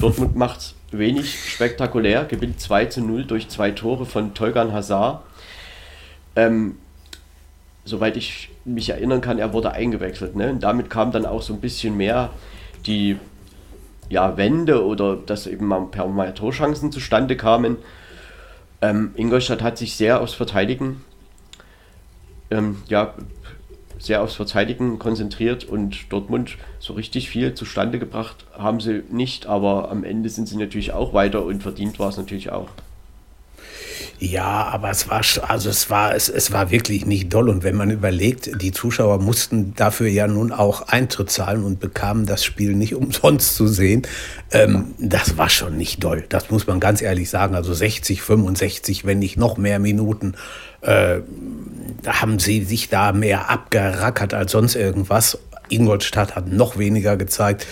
Dortmund 0.00 0.34
macht 0.34 0.74
wenig 0.90 1.38
spektakulär, 1.38 2.24
gewinnt 2.24 2.60
2 2.60 2.86
zu 2.86 3.00
0 3.00 3.24
durch 3.24 3.48
zwei 3.48 3.70
Tore 3.70 4.06
von 4.06 4.34
Tolgan 4.34 4.72
Hazard. 4.72 5.22
Ähm, 6.34 6.78
soweit 7.84 8.16
ich 8.16 8.50
mich 8.64 8.90
erinnern 8.90 9.20
kann, 9.20 9.38
er 9.38 9.52
wurde 9.52 9.72
eingewechselt. 9.72 10.34
Ne? 10.34 10.50
Und 10.50 10.62
damit 10.62 10.90
kam 10.90 11.12
dann 11.12 11.26
auch 11.26 11.42
so 11.42 11.52
ein 11.52 11.60
bisschen 11.60 11.96
mehr 11.96 12.30
die 12.86 13.18
ja, 14.08 14.36
Wende 14.36 14.84
oder 14.84 15.16
dass 15.16 15.46
eben 15.46 15.66
mal 15.66 15.86
per 15.86 16.06
mal 16.08 16.34
Torchancen 16.34 16.92
zustande 16.92 17.36
kamen. 17.36 17.76
Ähm, 18.82 19.12
Ingolstadt 19.14 19.62
hat 19.62 19.78
sich 19.78 19.94
sehr 19.94 20.20
aufs 20.20 20.34
Verteidigen, 20.34 21.04
ähm, 22.50 22.82
ja, 22.88 23.14
sehr 23.98 24.22
aufs 24.22 24.34
Verteidigen 24.34 24.98
konzentriert 24.98 25.64
und 25.64 26.10
Dortmund 26.10 26.56
so 26.78 26.94
richtig 26.94 27.28
viel 27.28 27.54
zustande 27.54 27.98
gebracht 27.98 28.46
haben 28.58 28.80
sie 28.80 29.02
nicht, 29.10 29.46
aber 29.46 29.90
am 29.90 30.04
Ende 30.04 30.30
sind 30.30 30.48
sie 30.48 30.56
natürlich 30.56 30.92
auch 30.92 31.12
weiter 31.12 31.44
und 31.44 31.62
verdient 31.62 31.98
war 31.98 32.08
es 32.08 32.16
natürlich 32.16 32.50
auch. 32.50 32.68
Ja, 34.18 34.64
aber 34.66 34.90
es 34.90 35.08
war 35.08 35.22
also 35.48 35.70
es 35.70 35.90
war 35.90 36.14
es, 36.14 36.28
es 36.28 36.52
war 36.52 36.70
wirklich 36.70 37.06
nicht 37.06 37.32
doll 37.32 37.48
und 37.48 37.62
wenn 37.62 37.76
man 37.76 37.90
überlegt, 37.90 38.60
die 38.60 38.72
Zuschauer 38.72 39.18
mussten 39.18 39.74
dafür 39.74 40.08
ja 40.08 40.26
nun 40.26 40.52
auch 40.52 40.88
Eintritt 40.88 41.30
zahlen 41.30 41.64
und 41.64 41.80
bekamen 41.80 42.26
das 42.26 42.44
Spiel 42.44 42.74
nicht 42.74 42.94
umsonst 43.00 43.54
zu 43.54 43.66
sehen. 43.66 44.02
Ähm, 44.52 44.94
das 44.98 45.38
war 45.38 45.48
schon 45.48 45.76
nicht 45.76 46.02
doll. 46.02 46.24
Das 46.28 46.50
muss 46.50 46.66
man 46.66 46.80
ganz 46.80 47.02
ehrlich 47.02 47.30
sagen. 47.30 47.54
Also 47.54 47.72
60, 47.72 48.22
65, 48.22 49.04
wenn 49.04 49.18
nicht 49.18 49.36
noch 49.36 49.56
mehr 49.56 49.78
Minuten, 49.78 50.34
äh, 50.82 51.20
haben 52.06 52.38
sie 52.38 52.64
sich 52.64 52.88
da 52.88 53.12
mehr 53.12 53.50
abgerackert 53.50 54.34
als 54.34 54.52
sonst 54.52 54.74
irgendwas. 54.74 55.38
Ingolstadt 55.68 56.34
hat 56.36 56.48
noch 56.48 56.78
weniger 56.78 57.16
gezeigt. 57.16 57.66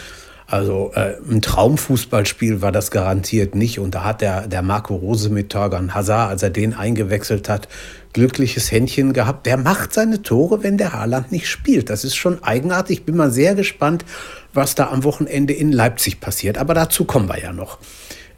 Also 0.50 0.92
äh, 0.94 1.16
ein 1.30 1.42
Traumfußballspiel 1.42 2.62
war 2.62 2.72
das 2.72 2.90
garantiert 2.90 3.54
nicht. 3.54 3.78
Und 3.78 3.94
da 3.94 4.04
hat 4.04 4.22
der, 4.22 4.48
der 4.48 4.62
Marco 4.62 4.96
Rose 4.96 5.28
mit 5.28 5.50
Torgan 5.50 5.94
Hazard, 5.94 6.30
als 6.30 6.42
er 6.42 6.48
den 6.48 6.72
eingewechselt 6.72 7.50
hat, 7.50 7.68
glückliches 8.14 8.72
Händchen 8.72 9.12
gehabt. 9.12 9.44
Der 9.44 9.58
macht 9.58 9.92
seine 9.92 10.22
Tore, 10.22 10.62
wenn 10.62 10.78
der 10.78 10.94
Haaland 10.94 11.32
nicht 11.32 11.48
spielt. 11.48 11.90
Das 11.90 12.02
ist 12.02 12.16
schon 12.16 12.42
eigenartig. 12.42 13.00
Ich 13.00 13.04
bin 13.04 13.14
mal 13.14 13.30
sehr 13.30 13.54
gespannt, 13.54 14.06
was 14.54 14.74
da 14.74 14.88
am 14.88 15.04
Wochenende 15.04 15.52
in 15.52 15.70
Leipzig 15.70 16.18
passiert. 16.18 16.56
Aber 16.56 16.72
dazu 16.72 17.04
kommen 17.04 17.28
wir 17.28 17.38
ja 17.38 17.52
noch. 17.52 17.78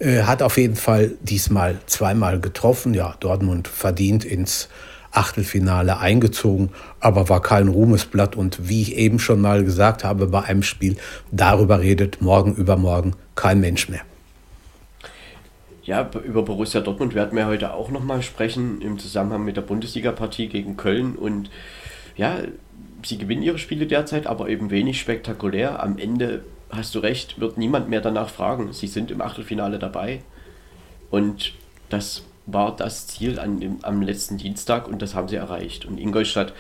Äh, 0.00 0.23
hat 0.23 0.43
auf 0.43 0.57
jeden 0.57 0.76
Fall 0.76 1.12
diesmal 1.21 1.79
zweimal 1.87 2.40
getroffen. 2.40 2.93
Ja, 2.93 3.14
Dortmund 3.21 3.69
verdient 3.69 4.25
ins 4.25 4.69
Achtelfinale 5.12 5.99
eingezogen, 5.99 6.71
aber 7.00 7.29
war 7.29 7.43
kein 7.43 7.69
Ruhmesblatt. 7.69 8.37
Und 8.37 8.69
wie 8.69 8.83
ich 8.83 8.97
eben 8.97 9.19
schon 9.19 9.40
mal 9.40 9.64
gesagt 9.64 10.05
habe 10.05 10.26
bei 10.26 10.43
einem 10.43 10.62
Spiel, 10.62 10.97
darüber 11.31 11.81
redet 11.81 12.23
morgen 12.23 12.55
übermorgen 12.55 13.14
kein 13.35 13.61
Mensch 13.61 13.88
mehr. 13.88 14.02
Ja, 15.83 16.09
über 16.25 16.43
Borussia 16.43 16.81
Dortmund 16.81 17.14
werden 17.14 17.37
wir 17.37 17.47
heute 17.47 17.75
auch 17.75 17.90
nochmal 17.90 18.23
sprechen 18.23 18.81
im 18.81 18.99
Zusammenhang 18.99 19.45
mit 19.45 19.57
der 19.57 19.62
Bundesliga-Partie 19.62 20.49
gegen 20.49 20.76
Köln. 20.76 21.17
Und 21.17 21.50
ja, 22.17 22.38
sie 23.05 23.19
gewinnen 23.19 23.43
ihre 23.43 23.59
Spiele 23.59 23.87
derzeit, 23.87 24.26
aber 24.26 24.49
eben 24.49 24.71
wenig 24.71 25.00
spektakulär. 25.00 25.83
Am 25.83 25.99
Ende, 25.99 26.45
hast 26.71 26.95
du 26.95 27.00
recht, 27.00 27.40
wird 27.40 27.59
niemand 27.59 27.88
mehr 27.88 28.00
danach 28.00 28.29
fragen. 28.29 28.73
Sie 28.73 28.87
sind 28.87 29.11
im 29.11 29.21
Achtelfinale 29.21 29.79
dabei. 29.79 30.21
Und 31.11 31.55
das 31.88 32.23
war 32.47 32.75
das 32.75 33.06
Ziel 33.06 33.38
an 33.38 33.61
dem, 33.61 33.78
am 33.82 34.02
letzten 34.02 34.38
Dienstag 34.38 34.88
und 34.88 35.02
das 35.02 35.14
haben 35.14 35.28
sie 35.28 35.37
erreicht. 35.37 35.85
Und 35.85 35.99
Ingolstadt, 35.99 36.52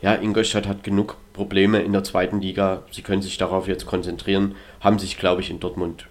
ja, 0.00 0.14
Ingolstadt 0.14 0.66
hat 0.66 0.84
genug 0.84 1.16
Probleme 1.32 1.80
in 1.80 1.92
der 1.92 2.04
zweiten 2.04 2.40
Liga. 2.40 2.82
Sie 2.90 3.02
können 3.02 3.22
sich 3.22 3.38
darauf 3.38 3.68
jetzt 3.68 3.86
konzentrieren, 3.86 4.54
haben 4.80 4.98
sich, 4.98 5.18
glaube 5.18 5.40
ich, 5.40 5.50
in 5.50 5.60
Dortmund 5.60 6.06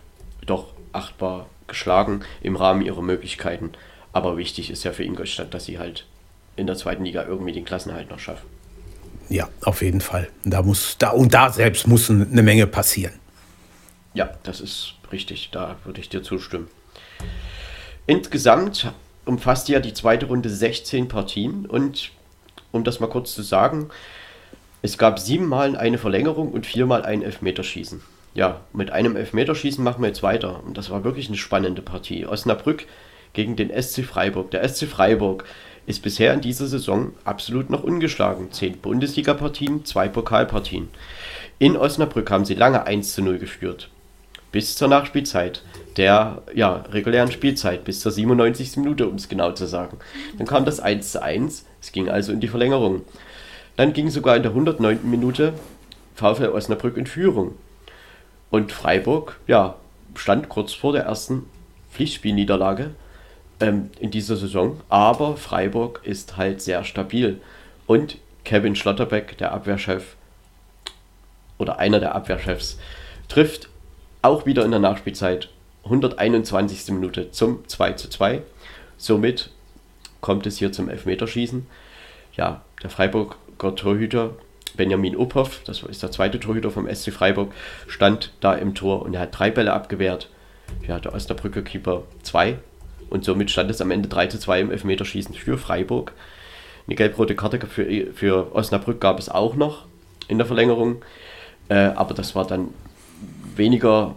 doch 0.46 0.74
achtbar 0.94 1.48
geschlagen 1.68 2.22
im 2.42 2.56
Rahmen 2.56 2.82
ihrer 2.82 3.02
Möglichkeiten. 3.02 3.72
Aber 4.14 4.38
wichtig 4.38 4.70
ist 4.70 4.84
ja 4.84 4.92
für 4.92 5.04
Ingolstadt, 5.04 5.54
dass 5.54 5.66
sie 5.66 5.80
halt 5.80 6.06
in 6.56 6.68
der 6.68 6.76
zweiten 6.76 7.06
Liga 7.06 7.24
irgendwie 7.24 7.54
den 7.54 7.66
Klassenhalt 7.66 8.10
noch 8.10 8.20
schaffen. 8.20 8.48
Ja, 9.30 9.48
auf 9.64 9.82
jeden 9.82 10.02
Fall. 10.02 10.28
Da 10.44 10.62
muss, 10.62 10.98
da, 10.98 11.12
und 11.12 11.34
da 11.34 11.50
selbst 11.52 11.88
muss 11.88 12.10
eine 12.10 12.42
Menge 12.42 12.68
passieren. 12.68 13.14
Ja, 14.14 14.30
das 14.44 14.60
ist 14.60 14.96
richtig. 15.12 15.50
Da 15.52 15.78
würde 15.86 16.02
ich 16.02 16.10
dir 16.10 16.22
zustimmen. 16.22 16.68
Insgesamt 18.08 18.92
umfasst 19.26 19.70
ja 19.70 19.80
die 19.80 19.94
zweite 19.94 20.26
Runde 20.26 20.50
16 20.50 21.08
Partien 21.08 21.66
und 21.66 22.12
um 22.72 22.84
das 22.84 23.00
mal 23.00 23.08
kurz 23.08 23.34
zu 23.34 23.44
sagen, 23.44 23.90
es 24.82 24.98
gab 24.98 25.20
siebenmal 25.20 25.76
eine 25.76 25.98
Verlängerung 25.98 26.52
und 26.52 26.66
viermal 26.66 27.04
ein 27.04 27.22
Elfmeterschießen. 27.22 28.02
Ja, 28.34 28.62
mit 28.74 28.92
einem 28.92 29.16
Elfmeterschießen 29.16 29.84
machen 29.84 30.02
wir 30.02 30.08
jetzt 30.08 30.24
weiter 30.24 30.64
und 30.64 30.78
das 30.78 30.90
war 30.90 31.04
wirklich 31.04 31.28
eine 31.28 31.38
spannende 31.38 31.82
Partie. 31.82 32.26
Osnabrück 32.26 32.88
gegen 33.34 33.56
den 33.56 33.70
SC 33.70 34.04
Freiburg. 34.04 34.50
Der 34.52 34.68
SC 34.68 34.88
Freiburg 34.88 35.44
ist 35.86 36.02
bisher 36.02 36.34
in 36.34 36.42
dieser 36.42 36.68
Saison 36.68 37.14
absolut 37.26 37.70
noch 37.70 37.84
ungeschlagen. 37.84 38.52
Zehn 38.52 38.78
Bundesliga-Partien, 38.78 39.86
zwei 39.86 40.08
Pokalpartien. 40.08 40.90
In 41.60 41.78
Osnabrück 41.78 42.32
haben 42.32 42.46
sie 42.46 42.56
lange 42.56 42.86
1 42.86 43.14
zu 43.14 43.22
0 43.22 43.38
geführt. 43.38 43.90
Bis 44.52 44.76
zur 44.76 44.88
Nachspielzeit 44.88 45.62
der 45.98 46.42
ja, 46.54 46.84
regulären 46.92 47.32
Spielzeit 47.32 47.84
bis 47.84 48.00
zur 48.00 48.12
97. 48.12 48.78
Minute, 48.78 49.08
um 49.08 49.16
es 49.16 49.30
genau 49.30 49.52
zu 49.52 49.66
sagen. 49.66 49.98
Dann 50.38 50.48
kam 50.48 50.66
das 50.66 50.80
1 50.80 51.12
zu 51.12 51.22
1, 51.22 51.66
es 51.82 51.92
ging 51.92 52.10
also 52.10 52.32
in 52.32 52.40
die 52.40 52.48
Verlängerung. 52.48 53.02
Dann 53.76 53.94
ging 53.94 54.10
sogar 54.10 54.36
in 54.36 54.44
der 54.44 54.52
109. 54.52 55.00
Minute 55.10 55.54
VfL 56.16 56.50
Osnabrück 56.50 56.98
in 56.98 57.08
Führung. 57.08 57.56
Und 58.50 58.72
Freiburg, 58.72 59.40
ja, 59.48 59.76
stand 60.16 60.50
kurz 60.50 60.74
vor 60.74 60.94
der 60.94 61.04
ersten 61.04 61.46
Pflichtspielniederlage 61.92 62.92
ähm, 63.60 63.90
in 64.00 64.12
dieser 64.12 64.36
Saison. 64.36 64.80
Aber 64.90 65.38
Freiburg 65.38 66.02
ist 66.04 66.38
halt 66.38 66.62
sehr 66.62 66.84
stabil. 66.84 67.42
Und 67.88 68.18
Kevin 68.44 68.76
Schlotterbeck, 68.76 69.38
der 69.38 69.52
Abwehrchef, 69.52 70.16
oder 71.58 71.80
einer 71.80 72.00
der 72.00 72.16
Abwehrchefs, 72.16 72.78
trifft 73.30 73.70
auch 74.22 74.46
wieder 74.46 74.66
in 74.66 74.72
der 74.72 74.80
Nachspielzeit 74.80 75.50
121. 75.84 76.92
Minute 76.92 77.32
zum 77.32 77.68
2 77.68 77.94
zu 77.94 78.10
2. 78.10 78.42
Somit 78.98 79.50
kommt 80.22 80.46
es 80.46 80.58
hier 80.58 80.72
zum 80.72 80.90
Elfmeterschießen. 80.90 81.66
Ja, 82.36 82.62
der 82.82 82.90
Freiburger 82.90 83.76
Torhüter 83.76 84.36
Benjamin 84.76 85.18
Uphoff, 85.18 85.62
das 85.66 85.84
ist 85.84 86.02
der 86.02 86.12
zweite 86.12 86.40
Torhüter 86.40 86.72
vom 86.72 86.88
SC 86.88 87.12
Freiburg, 87.12 87.54
stand 87.88 88.32
da 88.40 88.54
im 88.54 88.74
Tor 88.74 89.02
und 89.02 89.14
er 89.14 89.22
hat 89.22 89.38
drei 89.38 89.52
Bälle 89.52 89.74
abgewehrt. 89.74 90.30
Ja, 90.88 91.00
der 91.00 91.14
Osnabrücker 91.14 91.62
Keeper 91.62 92.04
zwei. 92.24 92.60
Und 93.10 93.26
somit 93.26 93.52
stand 93.52 93.70
es 93.70 93.82
am 93.82 93.92
Ende 93.92 94.08
3 94.08 94.28
zu 94.28 94.40
2 94.40 94.62
im 94.62 94.72
Elfmeterschießen 94.72 95.36
für 95.36 95.58
Freiburg. 95.58 96.14
Eine 96.88 96.96
gelb-rote 96.96 97.36
Karte 97.36 97.60
für, 97.68 98.14
für 98.14 98.56
Osnabrück 98.56 99.02
gab 99.02 99.20
es 99.20 99.28
auch 99.28 99.56
noch 99.56 99.86
in 100.30 100.38
der 100.38 100.48
Verlängerung. 100.48 101.04
Äh, 101.68 101.76
aber 101.76 102.14
das 102.14 102.36
war 102.36 102.48
dann 102.48 102.70
weniger 103.56 104.16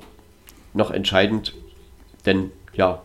noch 0.74 0.90
entscheidend, 0.90 1.54
denn 2.26 2.50
ja, 2.74 3.02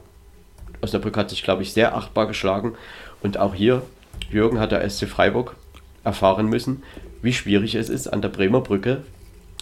Osnabrück 0.82 1.18
hat 1.18 1.30
sich, 1.30 1.44
glaube 1.44 1.64
ich, 1.64 1.74
sehr 1.74 1.96
achtbar 1.96 2.28
geschlagen. 2.28 2.74
Und 3.22 3.38
auch 3.38 3.54
hier, 3.54 3.84
Jürgen 4.32 4.60
hat 4.60 4.72
der 4.72 4.88
SC 4.90 5.08
Freiburg 5.08 5.56
erfahren 6.04 6.48
müssen, 6.48 6.84
wie 7.22 7.34
schwierig 7.34 7.76
es 7.76 7.90
ist, 7.90 8.08
an 8.08 8.22
der 8.22 8.30
Bremer 8.30 8.62
Brücke 8.62 9.04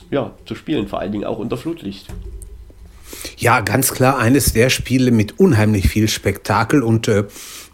ja, 0.10 0.32
zu 0.46 0.56
spielen, 0.56 0.88
vor 0.88 1.00
allen 1.00 1.12
Dingen 1.12 1.26
auch 1.26 1.40
unter 1.40 1.58
Flutlicht. 1.58 2.08
Ja, 3.38 3.62
ganz 3.62 3.94
klar 3.94 4.18
eines 4.20 4.54
der 4.54 4.70
Spiele 4.70 5.12
mit 5.12 5.40
unheimlich 5.40 5.90
viel 5.90 6.08
Spektakel 6.08 6.84
und 6.84 7.08
äh, 7.08 7.26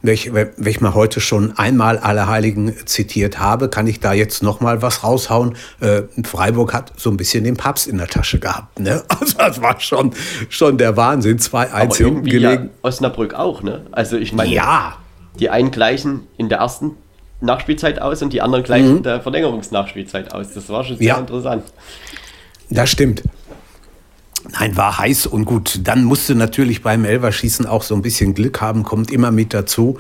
welch, 0.04 0.32
welch 0.34 0.82
mal 0.82 0.94
heute 0.94 1.22
schon 1.22 1.58
einmal 1.58 1.98
alle 1.98 2.28
Heiligen 2.28 2.76
zitiert 2.86 3.40
habe, 3.40 3.70
kann 3.70 3.88
ich 3.88 4.02
da 4.02 4.14
jetzt 4.14 4.44
noch 4.44 4.60
mal 4.60 4.82
was 4.82 5.04
raushauen. 5.04 5.56
Äh, 5.80 6.04
Freiburg 6.24 6.74
hat 6.74 6.92
so 6.98 7.10
ein 7.10 7.18
bisschen 7.18 7.46
den 7.46 7.56
Papst 7.56 7.88
in 7.88 7.98
der 7.98 8.08
Tasche 8.08 8.40
gehabt. 8.40 8.80
Ne? 8.80 9.02
Also 9.24 9.38
das 9.38 9.62
war 9.62 9.80
schon, 9.80 10.12
schon 10.50 10.78
der 10.78 10.98
Wahnsinn. 10.98 11.38
2-1 11.38 11.98
hinten 11.98 12.24
gelegen. 12.26 12.66
Ja 12.66 12.70
Osnabrück 12.82 13.34
auch, 13.34 13.64
ne? 13.64 13.86
Also 13.92 14.18
ich 14.18 14.34
meine, 14.34 14.54
ja. 14.54 14.98
die 15.40 15.50
einen 15.50 15.72
gleichen 15.72 16.28
in 16.38 16.50
der 16.50 16.58
ersten 16.58 16.98
Nachspielzeit 17.40 18.02
aus 18.02 18.22
und 18.22 18.34
die 18.34 18.42
anderen 18.42 18.66
gleichen 18.66 18.90
mhm. 18.90 18.98
in 18.98 19.04
der 19.04 19.22
Verlängerungsnachspielzeit 19.22 20.34
aus. 20.34 20.54
Das 20.54 20.68
war 20.68 20.84
schon 20.84 20.98
sehr 20.98 21.08
ja. 21.08 21.18
interessant. 21.18 21.64
Das 22.70 22.90
stimmt. 22.90 23.24
Nein, 24.52 24.76
war 24.76 24.98
heiß 25.00 25.28
und 25.28 25.46
gut. 25.46 25.80
Dann 25.84 26.04
musste 26.04 26.36
natürlich 26.36 26.82
beim 26.82 27.06
Elverschießen 27.06 27.66
auch 27.66 27.84
so 27.84 27.96
ein 27.96 28.02
bisschen 28.02 28.34
Glück 28.34 28.62
haben, 28.62 28.84
kommt 28.84 29.12
immer 29.12 29.32
mit 29.32 29.54
dazu. 29.54 29.98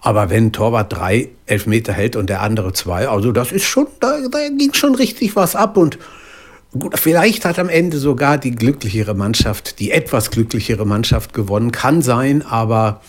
Aber 0.00 0.30
wenn 0.30 0.52
Torwart 0.52 0.92
drei 0.92 1.28
Elfmeter 1.46 1.92
hält 1.92 2.16
und 2.16 2.28
der 2.28 2.42
andere 2.42 2.72
zwei, 2.72 3.08
also 3.08 3.30
das 3.30 3.52
ist 3.52 3.64
schon, 3.64 3.86
da, 4.00 4.18
da 4.30 4.48
ging 4.48 4.74
schon 4.74 4.94
richtig 4.94 5.36
was 5.36 5.54
ab 5.54 5.76
und 5.76 5.98
Gut, 6.78 6.98
vielleicht 6.98 7.44
hat 7.44 7.58
am 7.58 7.68
Ende 7.68 7.98
sogar 7.98 8.38
die 8.38 8.52
glücklichere 8.52 9.12
Mannschaft, 9.12 9.78
die 9.78 9.90
etwas 9.90 10.30
glücklichere 10.30 10.86
Mannschaft 10.86 11.34
gewonnen. 11.34 11.70
Kann 11.70 12.00
sein, 12.00 12.40
aber 12.40 13.02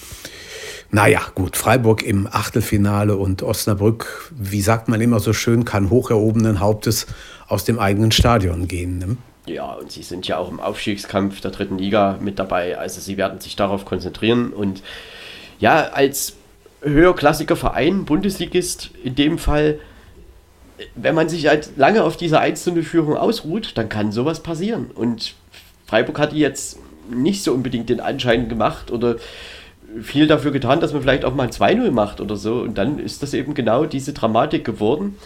naja, 0.91 1.21
gut, 1.33 1.55
Freiburg 1.55 2.03
im 2.03 2.27
Achtelfinale 2.29 3.15
und 3.15 3.41
Osnabrück, 3.41 4.29
wie 4.37 4.61
sagt 4.61 4.89
man 4.89 4.99
immer 4.99 5.21
so 5.21 5.31
schön, 5.31 5.63
kann 5.63 5.89
hoch 5.89 6.09
erhobenen 6.09 6.59
Hauptes 6.59 7.07
aus 7.47 7.63
dem 7.63 7.79
eigenen 7.79 8.11
Stadion 8.11 8.67
gehen. 8.67 8.97
Ne? 8.97 9.17
Ja, 9.45 9.73
und 9.73 9.91
sie 9.91 10.03
sind 10.03 10.27
ja 10.27 10.37
auch 10.37 10.49
im 10.49 10.59
Aufstiegskampf 10.59 11.41
der 11.41 11.51
dritten 11.51 11.77
Liga 11.77 12.17
mit 12.21 12.39
dabei. 12.39 12.77
Also 12.77 13.01
sie 13.01 13.17
werden 13.17 13.41
sich 13.41 13.55
darauf 13.55 13.85
konzentrieren. 13.85 14.53
Und 14.53 14.81
ja, 15.59 15.89
als 15.89 16.35
höherklassiger 16.81 17.55
Verein, 17.55 18.05
Bundesligist 18.05 18.91
in 19.03 19.15
dem 19.15 19.37
Fall, 19.37 19.79
wenn 20.95 21.15
man 21.15 21.29
sich 21.29 21.47
halt 21.47 21.71
lange 21.75 22.03
auf 22.03 22.17
dieser 22.17 22.39
einzelnen 22.39 22.83
Führung 22.83 23.17
ausruht, 23.17 23.77
dann 23.77 23.89
kann 23.89 24.11
sowas 24.11 24.41
passieren. 24.41 24.87
Und 24.93 25.35
Freiburg 25.87 26.19
hat 26.19 26.33
jetzt 26.33 26.79
nicht 27.09 27.43
so 27.43 27.53
unbedingt 27.53 27.89
den 27.89 27.99
Anschein 27.99 28.47
gemacht 28.47 28.91
oder 28.91 29.17
viel 30.01 30.25
dafür 30.25 30.51
getan, 30.51 30.79
dass 30.79 30.93
man 30.93 31.01
vielleicht 31.01 31.25
auch 31.25 31.35
mal 31.35 31.43
ein 31.43 31.51
2-0 31.51 31.91
macht 31.91 32.21
oder 32.21 32.35
so. 32.35 32.61
Und 32.61 32.77
dann 32.77 32.97
ist 32.97 33.21
das 33.21 33.33
eben 33.33 33.53
genau 33.53 33.85
diese 33.85 34.13
Dramatik 34.13 34.63
geworden. 34.65 35.17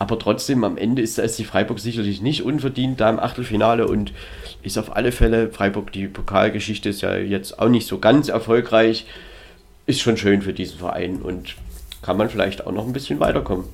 Aber 0.00 0.18
trotzdem, 0.18 0.64
am 0.64 0.78
Ende 0.78 1.02
ist 1.02 1.18
die 1.38 1.44
Freiburg 1.44 1.78
sicherlich 1.78 2.22
nicht 2.22 2.42
unverdient 2.42 3.00
da 3.02 3.10
im 3.10 3.20
Achtelfinale 3.20 3.86
und 3.86 4.14
ist 4.62 4.78
auf 4.78 4.96
alle 4.96 5.12
Fälle, 5.12 5.50
Freiburg, 5.50 5.92
die 5.92 6.08
Pokalgeschichte 6.08 6.88
ist 6.88 7.02
ja 7.02 7.16
jetzt 7.18 7.58
auch 7.58 7.68
nicht 7.68 7.86
so 7.86 7.98
ganz 7.98 8.30
erfolgreich. 8.30 9.06
Ist 9.84 10.00
schon 10.00 10.16
schön 10.16 10.40
für 10.40 10.54
diesen 10.54 10.78
Verein 10.78 11.16
und 11.16 11.54
kann 12.00 12.16
man 12.16 12.30
vielleicht 12.30 12.66
auch 12.66 12.72
noch 12.72 12.86
ein 12.86 12.94
bisschen 12.94 13.20
weiterkommen. 13.20 13.66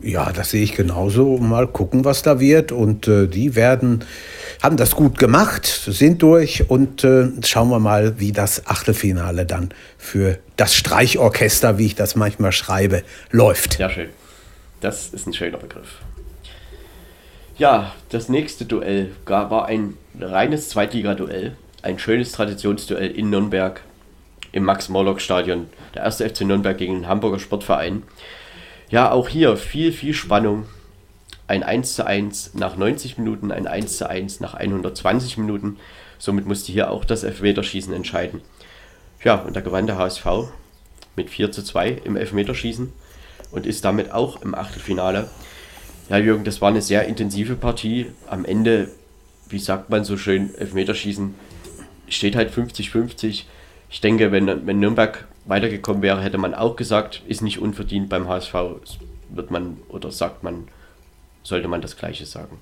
Ja, 0.00 0.32
das 0.32 0.52
sehe 0.52 0.62
ich 0.62 0.74
genauso. 0.74 1.36
Mal 1.36 1.66
gucken, 1.66 2.06
was 2.06 2.22
da 2.22 2.40
wird. 2.40 2.72
Und 2.72 3.06
äh, 3.06 3.26
die 3.26 3.54
werden, 3.54 4.06
haben 4.62 4.78
das 4.78 4.92
gut 4.92 5.18
gemacht, 5.18 5.66
sind 5.66 6.22
durch 6.22 6.70
und 6.70 7.04
äh, 7.04 7.28
schauen 7.44 7.68
wir 7.68 7.80
mal, 7.80 8.18
wie 8.18 8.32
das 8.32 8.66
Achtelfinale 8.66 9.44
dann 9.44 9.74
für 9.98 10.38
das 10.56 10.74
Streichorchester, 10.74 11.76
wie 11.76 11.84
ich 11.84 11.96
das 11.96 12.16
manchmal 12.16 12.52
schreibe, 12.52 13.02
läuft. 13.30 13.74
Sehr 13.74 13.90
schön. 13.90 14.08
Das 14.80 15.08
ist 15.08 15.26
ein 15.26 15.32
schöner 15.32 15.58
Begriff. 15.58 15.98
Ja, 17.56 17.92
das 18.10 18.28
nächste 18.28 18.64
Duell 18.64 19.10
war 19.26 19.66
ein 19.66 19.94
reines 20.20 20.68
Zweitliga-Duell. 20.68 21.56
Ein 21.82 21.98
schönes 21.98 22.30
Traditionsduell 22.30 23.10
in 23.10 23.30
Nürnberg 23.30 23.80
im 24.52 24.64
Max-Morlock-Stadion. 24.64 25.68
Der 25.94 26.02
erste 26.02 26.28
FC 26.28 26.42
Nürnberg 26.42 26.78
gegen 26.78 26.94
den 26.94 27.08
Hamburger 27.08 27.40
Sportverein. 27.40 28.04
Ja, 28.88 29.10
auch 29.10 29.28
hier 29.28 29.56
viel, 29.56 29.92
viel 29.92 30.14
Spannung. 30.14 30.66
Ein 31.48 31.64
1 31.64 31.96
zu 31.96 32.06
1 32.06 32.54
nach 32.54 32.76
90 32.76 33.18
Minuten, 33.18 33.50
ein 33.50 33.66
1 33.66 33.98
zu 33.98 34.08
1 34.08 34.38
nach 34.38 34.54
120 34.54 35.38
Minuten. 35.38 35.78
Somit 36.18 36.46
musste 36.46 36.70
hier 36.70 36.90
auch 36.92 37.04
das 37.04 37.24
Elfmeterschießen 37.24 37.92
entscheiden. 37.92 38.42
Ja, 39.24 39.36
und 39.36 39.56
da 39.56 39.60
gewann 39.60 39.88
der 39.88 39.98
HSV 39.98 40.26
mit 41.16 41.30
4 41.30 41.50
zu 41.50 41.64
2 41.64 41.90
im 42.04 42.16
Elfmeterschießen 42.16 42.92
und 43.50 43.66
ist 43.66 43.84
damit 43.84 44.12
auch 44.12 44.42
im 44.42 44.54
Achtelfinale. 44.54 45.28
Ja, 46.08 46.18
Jürgen, 46.18 46.44
das 46.44 46.60
war 46.60 46.70
eine 46.70 46.82
sehr 46.82 47.06
intensive 47.06 47.54
Partie. 47.54 48.06
Am 48.26 48.44
Ende, 48.44 48.90
wie 49.48 49.58
sagt 49.58 49.90
man 49.90 50.04
so 50.04 50.16
schön, 50.16 50.54
Elfmeterschießen 50.54 51.34
steht 52.08 52.36
halt 52.36 52.52
50-50. 52.52 53.44
Ich 53.90 54.00
denke, 54.00 54.32
wenn, 54.32 54.66
wenn 54.66 54.80
Nürnberg 54.80 55.26
weitergekommen 55.44 56.02
wäre, 56.02 56.22
hätte 56.22 56.38
man 56.38 56.54
auch 56.54 56.76
gesagt, 56.76 57.22
ist 57.26 57.42
nicht 57.42 57.58
unverdient 57.58 58.08
beim 58.08 58.28
HSV, 58.28 58.54
wird 59.30 59.50
man 59.50 59.78
oder 59.88 60.10
sagt 60.10 60.42
man, 60.42 60.68
sollte 61.42 61.68
man 61.68 61.80
das 61.80 61.96
Gleiche 61.96 62.26
sagen. 62.26 62.58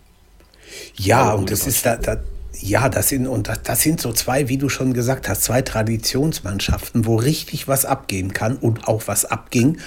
Ja, 0.96 1.32
und 1.32 1.50
das 1.50 1.66
ist 1.66 1.86
da, 1.86 1.96
da, 1.96 2.18
ja, 2.60 2.88
das 2.88 3.08
sind, 3.08 3.26
und 3.26 3.48
das, 3.48 3.62
das, 3.62 3.82
sind 3.82 4.00
so 4.00 4.12
zwei, 4.12 4.48
wie 4.48 4.58
du 4.58 4.68
schon 4.68 4.92
gesagt 4.94 5.28
hast, 5.28 5.44
zwei 5.44 5.62
Traditionsmannschaften, 5.62 7.06
wo 7.06 7.16
richtig 7.16 7.68
was 7.68 7.84
abgehen 7.84 8.32
kann 8.32 8.56
und 8.56 8.88
auch 8.88 9.02
was 9.06 9.24
abging. 9.24 9.78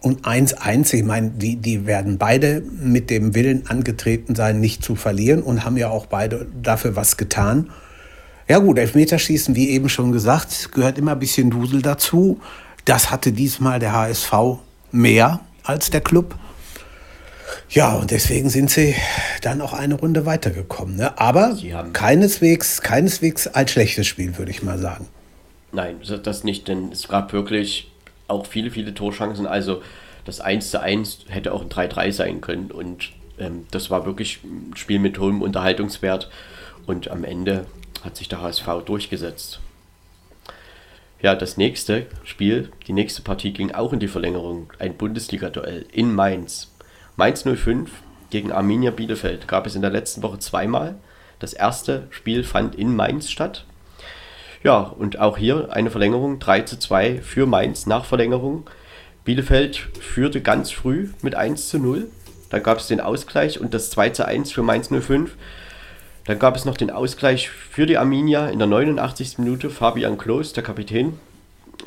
Und 0.00 0.26
1-1, 0.26 0.94
ich 0.94 1.04
meine, 1.04 1.30
die, 1.30 1.56
die 1.56 1.86
werden 1.86 2.18
beide 2.18 2.60
mit 2.60 3.10
dem 3.10 3.34
Willen 3.34 3.66
angetreten 3.66 4.34
sein, 4.34 4.60
nicht 4.60 4.84
zu 4.84 4.94
verlieren 4.94 5.42
und 5.42 5.64
haben 5.64 5.76
ja 5.76 5.88
auch 5.88 6.06
beide 6.06 6.46
dafür 6.62 6.96
was 6.96 7.16
getan. 7.16 7.70
Ja 8.48 8.58
gut, 8.58 8.78
Elfmeterschießen, 8.78 9.56
wie 9.56 9.70
eben 9.70 9.88
schon 9.88 10.12
gesagt, 10.12 10.70
gehört 10.72 10.98
immer 10.98 11.12
ein 11.12 11.18
bisschen 11.18 11.50
Dusel 11.50 11.82
dazu. 11.82 12.40
Das 12.84 13.10
hatte 13.10 13.32
diesmal 13.32 13.80
der 13.80 13.92
HSV 13.92 14.32
mehr 14.92 15.40
als 15.64 15.90
der 15.90 16.00
Club. 16.00 16.36
Ja, 17.68 17.94
und 17.94 18.10
deswegen 18.10 18.48
sind 18.48 18.70
sie 18.70 18.94
dann 19.42 19.60
auch 19.60 19.72
eine 19.72 19.94
Runde 19.94 20.26
weitergekommen. 20.26 20.96
Ne? 20.96 21.18
Aber 21.18 21.56
keineswegs, 21.92 22.82
keineswegs 22.82 23.48
als 23.48 23.72
schlechtes 23.72 24.06
Spiel, 24.06 24.38
würde 24.38 24.50
ich 24.50 24.62
mal 24.62 24.78
sagen. 24.78 25.08
Nein, 25.72 25.96
das 26.22 26.44
nicht, 26.44 26.68
denn 26.68 26.92
es 26.92 27.08
gab 27.08 27.32
wirklich 27.32 27.90
auch 28.28 28.46
viele, 28.46 28.70
viele 28.70 28.94
Torchancen. 28.94 29.46
Also 29.46 29.82
das 30.24 30.40
1 30.40 30.70
zu 30.70 30.80
1 30.80 31.26
hätte 31.28 31.52
auch 31.52 31.62
ein 31.62 31.68
3-3 31.68 32.12
sein 32.12 32.40
können. 32.40 32.70
Und 32.70 33.12
ähm, 33.38 33.66
das 33.70 33.90
war 33.90 34.06
wirklich 34.06 34.40
ein 34.44 34.72
Spiel 34.76 34.98
mit 34.98 35.18
hohem 35.18 35.42
Unterhaltungswert. 35.42 36.30
Und 36.86 37.10
am 37.10 37.24
Ende 37.24 37.66
hat 38.04 38.16
sich 38.16 38.28
der 38.28 38.42
HSV 38.42 38.66
durchgesetzt. 38.84 39.60
Ja, 41.22 41.34
das 41.34 41.56
nächste 41.56 42.06
Spiel, 42.24 42.70
die 42.86 42.92
nächste 42.92 43.22
Partie 43.22 43.52
ging 43.52 43.72
auch 43.72 43.92
in 43.92 44.00
die 44.00 44.08
Verlängerung. 44.08 44.72
Ein 44.78 44.96
Bundesliga-Duell 44.96 45.86
in 45.90 46.14
Mainz. 46.14 46.72
Mainz 47.16 47.44
05 47.44 47.90
gegen 48.30 48.52
Arminia 48.52 48.90
Bielefeld 48.90 49.48
gab 49.48 49.66
es 49.66 49.74
in 49.74 49.82
der 49.82 49.90
letzten 49.90 50.22
Woche 50.22 50.38
zweimal. 50.38 50.96
Das 51.38 51.52
erste 51.52 52.06
Spiel 52.10 52.44
fand 52.44 52.74
in 52.74 52.94
Mainz 52.94 53.30
statt. 53.30 53.64
Ja, 54.66 54.80
und 54.80 55.20
auch 55.20 55.38
hier 55.38 55.68
eine 55.70 55.92
Verlängerung 55.92 56.40
3 56.40 56.62
zu 56.62 56.76
2 56.76 57.18
für 57.22 57.46
Mainz 57.46 57.86
nach 57.86 58.04
Verlängerung. 58.04 58.68
Bielefeld 59.24 59.76
führte 59.76 60.40
ganz 60.40 60.72
früh 60.72 61.10
mit 61.22 61.36
1 61.36 61.68
zu 61.68 61.78
0. 61.78 62.08
Dann 62.50 62.64
gab 62.64 62.78
es 62.78 62.88
den 62.88 63.00
Ausgleich 63.00 63.60
und 63.60 63.74
das 63.74 63.90
2 63.90 64.10
zu 64.10 64.26
1 64.26 64.50
für 64.50 64.64
Mainz 64.64 64.88
05. 64.88 65.36
Dann 66.24 66.40
gab 66.40 66.56
es 66.56 66.64
noch 66.64 66.76
den 66.76 66.90
Ausgleich 66.90 67.48
für 67.48 67.86
die 67.86 67.96
Arminia 67.96 68.48
in 68.48 68.58
der 68.58 68.66
89. 68.66 69.38
Minute. 69.38 69.70
Fabian 69.70 70.18
Klos, 70.18 70.52
der 70.52 70.64
Kapitän 70.64 71.12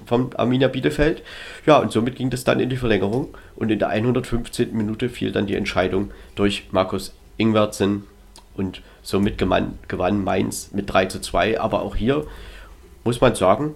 vom 0.05 0.29
Arminia 0.37 0.69
Bielefeld. 0.69 1.21
Ja, 1.65 1.79
und 1.79 1.91
somit 1.91 2.15
ging 2.15 2.29
das 2.29 2.45
dann 2.45 2.61
in 2.61 2.69
die 2.69 2.77
Verlängerung. 2.77 3.37
Und 3.57 3.71
in 3.71 3.79
der 3.79 3.89
115. 3.89 4.71
Minute 4.71 5.09
fiel 5.09 5.33
dann 5.33 5.47
die 5.47 5.55
Entscheidung 5.55 6.11
durch 6.35 6.69
Markus 6.71 7.13
Ingwertsen. 7.35 8.05
Und 8.55 8.81
somit 9.01 9.37
gewann 9.37 10.23
Mainz 10.23 10.71
mit 10.71 10.89
3 10.89 11.07
zu 11.07 11.19
2. 11.19 11.59
Aber 11.59 11.81
auch 11.81 11.97
hier 11.97 12.25
muss 13.03 13.21
man 13.21 13.35
sagen, 13.35 13.75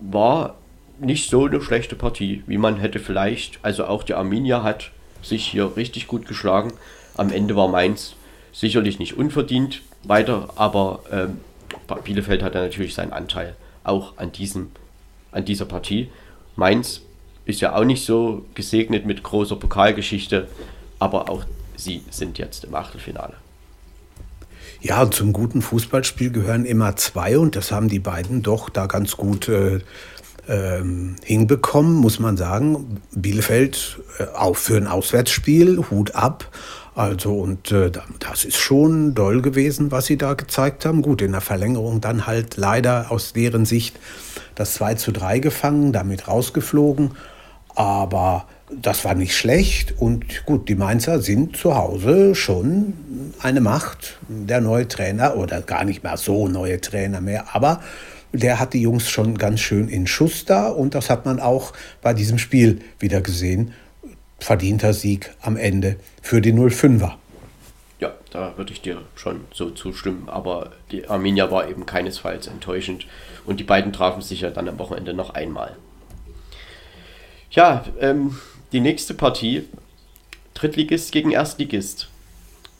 war 0.00 0.56
nicht 0.98 1.30
so 1.30 1.46
eine 1.46 1.60
schlechte 1.60 1.96
Partie, 1.96 2.42
wie 2.46 2.58
man 2.58 2.76
hätte 2.76 2.98
vielleicht. 2.98 3.58
Also 3.62 3.86
auch 3.86 4.02
die 4.02 4.14
Arminia 4.14 4.62
hat 4.62 4.90
sich 5.22 5.46
hier 5.46 5.76
richtig 5.76 6.06
gut 6.06 6.26
geschlagen. 6.26 6.72
Am 7.16 7.30
Ende 7.30 7.56
war 7.56 7.68
Mainz 7.68 8.14
sicherlich 8.52 8.98
nicht 8.98 9.16
unverdient 9.16 9.82
weiter, 10.04 10.48
aber 10.56 11.00
ähm, 11.10 11.40
Bielefeld 12.04 12.42
hat 12.42 12.54
natürlich 12.54 12.94
seinen 12.94 13.12
Anteil 13.12 13.54
auch 13.84 14.16
an, 14.18 14.32
diesem, 14.32 14.70
an 15.32 15.44
dieser 15.44 15.64
Partie. 15.64 16.10
Mainz 16.56 17.02
ist 17.44 17.60
ja 17.60 17.74
auch 17.74 17.84
nicht 17.84 18.04
so 18.04 18.44
gesegnet 18.54 19.06
mit 19.06 19.22
großer 19.22 19.56
Pokalgeschichte, 19.56 20.48
aber 20.98 21.28
auch 21.28 21.44
sie 21.76 22.02
sind 22.10 22.38
jetzt 22.38 22.64
im 22.64 22.74
Achtelfinale. 22.74 23.34
Ja, 24.82 25.10
zum 25.10 25.34
guten 25.34 25.60
Fußballspiel 25.60 26.30
gehören 26.30 26.64
immer 26.64 26.96
zwei 26.96 27.38
und 27.38 27.54
das 27.54 27.70
haben 27.70 27.88
die 27.88 27.98
beiden 27.98 28.42
doch 28.42 28.70
da 28.70 28.86
ganz 28.86 29.18
gut 29.18 29.46
äh, 29.48 29.80
ähm, 30.48 31.16
hinbekommen, 31.22 31.94
muss 31.94 32.18
man 32.18 32.38
sagen. 32.38 33.00
Bielefeld 33.14 34.00
äh, 34.18 34.24
auch 34.34 34.56
für 34.56 34.78
ein 34.78 34.86
Auswärtsspiel, 34.86 35.84
Hut 35.90 36.14
ab. 36.14 36.50
Also, 36.94 37.34
und 37.34 37.70
äh, 37.72 37.90
das 38.20 38.46
ist 38.46 38.56
schon 38.56 39.14
doll 39.14 39.42
gewesen, 39.42 39.90
was 39.90 40.06
sie 40.06 40.16
da 40.16 40.32
gezeigt 40.32 40.86
haben. 40.86 41.02
Gut, 41.02 41.20
in 41.20 41.32
der 41.32 41.42
Verlängerung 41.42 42.00
dann 42.00 42.26
halt 42.26 42.56
leider 42.56 43.10
aus 43.10 43.34
deren 43.34 43.66
Sicht 43.66 43.98
das 44.54 44.74
2 44.74 44.94
zu 44.94 45.12
3 45.12 45.40
gefangen, 45.40 45.92
damit 45.92 46.26
rausgeflogen. 46.26 47.12
Aber 47.74 48.46
das 48.72 49.04
war 49.04 49.14
nicht 49.14 49.36
schlecht. 49.36 49.94
Und 49.98 50.44
gut, 50.46 50.68
die 50.68 50.74
Mainzer 50.74 51.20
sind 51.20 51.56
zu 51.56 51.74
Hause 51.74 52.34
schon 52.34 52.94
eine 53.40 53.60
Macht. 53.60 54.18
Der 54.28 54.60
neue 54.60 54.88
Trainer, 54.88 55.36
oder 55.36 55.60
gar 55.62 55.84
nicht 55.84 56.02
mehr 56.02 56.16
so 56.16 56.48
neue 56.48 56.80
Trainer 56.80 57.20
mehr, 57.20 57.54
aber 57.54 57.80
der 58.32 58.60
hat 58.60 58.74
die 58.74 58.82
Jungs 58.82 59.10
schon 59.10 59.38
ganz 59.38 59.60
schön 59.60 59.88
in 59.88 60.06
Schuss 60.06 60.44
da. 60.44 60.68
Und 60.68 60.94
das 60.94 61.10
hat 61.10 61.26
man 61.26 61.40
auch 61.40 61.72
bei 62.02 62.14
diesem 62.14 62.38
Spiel 62.38 62.80
wieder 62.98 63.20
gesehen 63.20 63.72
verdienter 64.38 64.94
Sieg 64.94 65.30
am 65.42 65.56
Ende 65.56 65.96
für 66.22 66.40
die 66.40 66.52
05er. 66.52 67.12
Ja, 67.98 68.14
da 68.30 68.56
würde 68.56 68.72
ich 68.72 68.80
dir 68.80 69.02
schon 69.14 69.42
so 69.52 69.70
zustimmen. 69.70 70.28
Aber 70.28 70.72
die 70.90 71.08
Arminia 71.08 71.50
war 71.50 71.68
eben 71.68 71.84
keinesfalls 71.84 72.46
enttäuschend. 72.46 73.06
Und 73.44 73.60
die 73.60 73.64
beiden 73.64 73.92
trafen 73.92 74.22
sich 74.22 74.40
ja 74.40 74.50
dann 74.50 74.68
am 74.68 74.78
Wochenende 74.78 75.12
noch 75.12 75.30
einmal. 75.30 75.76
Ja, 77.50 77.84
ähm, 78.00 78.36
die 78.72 78.80
nächste 78.80 79.14
Partie. 79.14 79.64
Drittligist 80.54 81.10
gegen 81.12 81.32
Erstligist. 81.32 82.08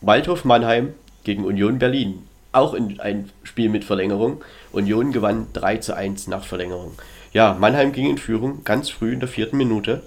Waldhof 0.01 0.45
Mannheim 0.45 0.95
gegen 1.25 1.45
Union 1.45 1.79
Berlin. 1.79 2.27
Auch 2.53 2.75
in 2.75 3.01
ein 3.01 3.31
Spiel 3.43 3.69
mit 3.69 3.85
Verlängerung. 3.85 4.43
Union 4.73 5.13
gewann 5.13 5.49
3 5.53 5.79
zu 5.79 5.97
1 5.97 6.29
nach 6.29 6.45
Verlängerung. 6.45 6.93
Ja, 7.33 7.57
Mannheim 7.59 7.93
ging 7.93 8.09
in 8.09 8.19
Führung 8.19 8.63
ganz 8.65 8.89
früh 8.89 9.13
in 9.13 9.21
der 9.21 9.29
vierten 9.29 9.57
Minute. 9.57 10.03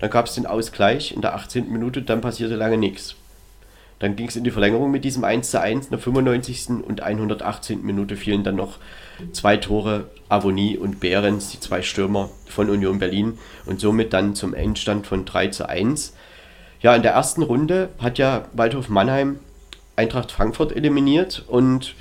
Dann 0.00 0.10
gab 0.10 0.26
es 0.26 0.34
den 0.34 0.46
Ausgleich 0.46 1.12
in 1.12 1.20
der 1.20 1.34
18. 1.34 1.70
Minute, 1.70 2.02
dann 2.02 2.20
passierte 2.20 2.54
lange 2.54 2.78
nichts. 2.78 3.16
Dann 3.98 4.14
ging 4.14 4.28
es 4.28 4.36
in 4.36 4.44
die 4.44 4.52
Verlängerung 4.52 4.92
mit 4.92 5.04
diesem 5.04 5.24
1 5.24 5.50
zu 5.50 5.60
1. 5.60 5.86
In 5.86 5.90
der 5.90 5.98
95. 5.98 6.68
und 6.86 7.00
118. 7.00 7.82
Minute 7.82 8.16
fielen 8.16 8.44
dann 8.44 8.54
noch 8.54 8.78
zwei 9.32 9.56
Tore, 9.56 10.10
Avonie 10.28 10.76
und 10.76 11.00
Behrens, 11.00 11.50
die 11.50 11.60
zwei 11.60 11.82
Stürmer 11.82 12.30
von 12.46 12.70
Union 12.70 12.98
Berlin. 12.98 13.38
Und 13.66 13.80
somit 13.80 14.12
dann 14.12 14.34
zum 14.34 14.54
Endstand 14.54 15.06
von 15.06 15.24
3 15.24 15.48
zu 15.48 15.68
1. 15.68 16.14
Ja, 16.80 16.94
in 16.94 17.02
der 17.02 17.12
ersten 17.12 17.42
Runde 17.42 17.90
hat 17.98 18.18
ja 18.18 18.46
Waldhof 18.52 18.88
Mannheim 18.88 19.38
Eintracht 19.96 20.30
Frankfurt 20.30 20.74
eliminiert. 20.76 21.44
Und 21.48 21.94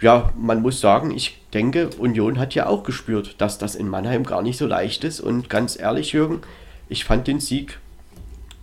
ja, 0.00 0.32
man 0.36 0.62
muss 0.62 0.80
sagen, 0.80 1.10
ich 1.10 1.38
denke, 1.52 1.90
Union 1.98 2.38
hat 2.38 2.54
ja 2.54 2.66
auch 2.66 2.84
gespürt, 2.84 3.34
dass 3.38 3.58
das 3.58 3.74
in 3.74 3.88
Mannheim 3.88 4.24
gar 4.24 4.42
nicht 4.42 4.58
so 4.58 4.66
leicht 4.66 5.04
ist. 5.04 5.20
Und 5.20 5.50
ganz 5.50 5.78
ehrlich, 5.78 6.12
Jürgen, 6.12 6.42
ich 6.88 7.04
fand 7.04 7.26
den 7.26 7.40
Sieg 7.40 7.78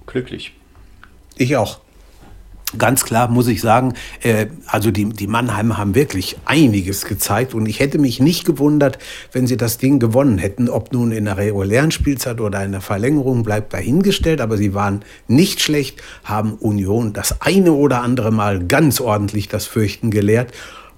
glücklich. 0.05 0.53
Ich 1.35 1.55
auch. 1.57 1.79
Ganz 2.77 3.05
klar 3.05 3.27
muss 3.27 3.47
ich 3.47 3.61
sagen, 3.61 3.93
äh, 4.21 4.47
also 4.65 4.89
die, 4.89 5.05
die 5.09 5.27
Mannheimer 5.27 5.77
haben 5.77 5.93
wirklich 5.93 6.37
einiges 6.45 7.05
gezeigt 7.05 7.53
und 7.53 7.67
ich 7.67 7.79
hätte 7.79 7.99
mich 7.99 8.19
nicht 8.19 8.45
gewundert, 8.45 8.97
wenn 9.31 9.45
sie 9.45 9.57
das 9.57 9.77
Ding 9.77 9.99
gewonnen 9.99 10.39
hätten. 10.39 10.69
Ob 10.69 10.91
nun 10.91 11.11
in 11.11 11.25
der 11.25 11.37
regulären 11.37 11.91
Spielzeit 11.91 12.41
oder 12.41 12.63
in 12.63 12.71
der 12.71 12.81
Verlängerung 12.81 13.43
bleibt 13.43 13.73
dahingestellt, 13.73 14.41
aber 14.41 14.57
sie 14.57 14.73
waren 14.73 15.01
nicht 15.27 15.61
schlecht, 15.61 16.01
haben 16.23 16.53
Union 16.53 17.13
das 17.13 17.41
eine 17.41 17.73
oder 17.73 18.01
andere 18.01 18.31
Mal 18.31 18.63
ganz 18.65 18.99
ordentlich 18.99 19.47
das 19.47 19.67
Fürchten 19.67 20.09
gelehrt 20.09 20.51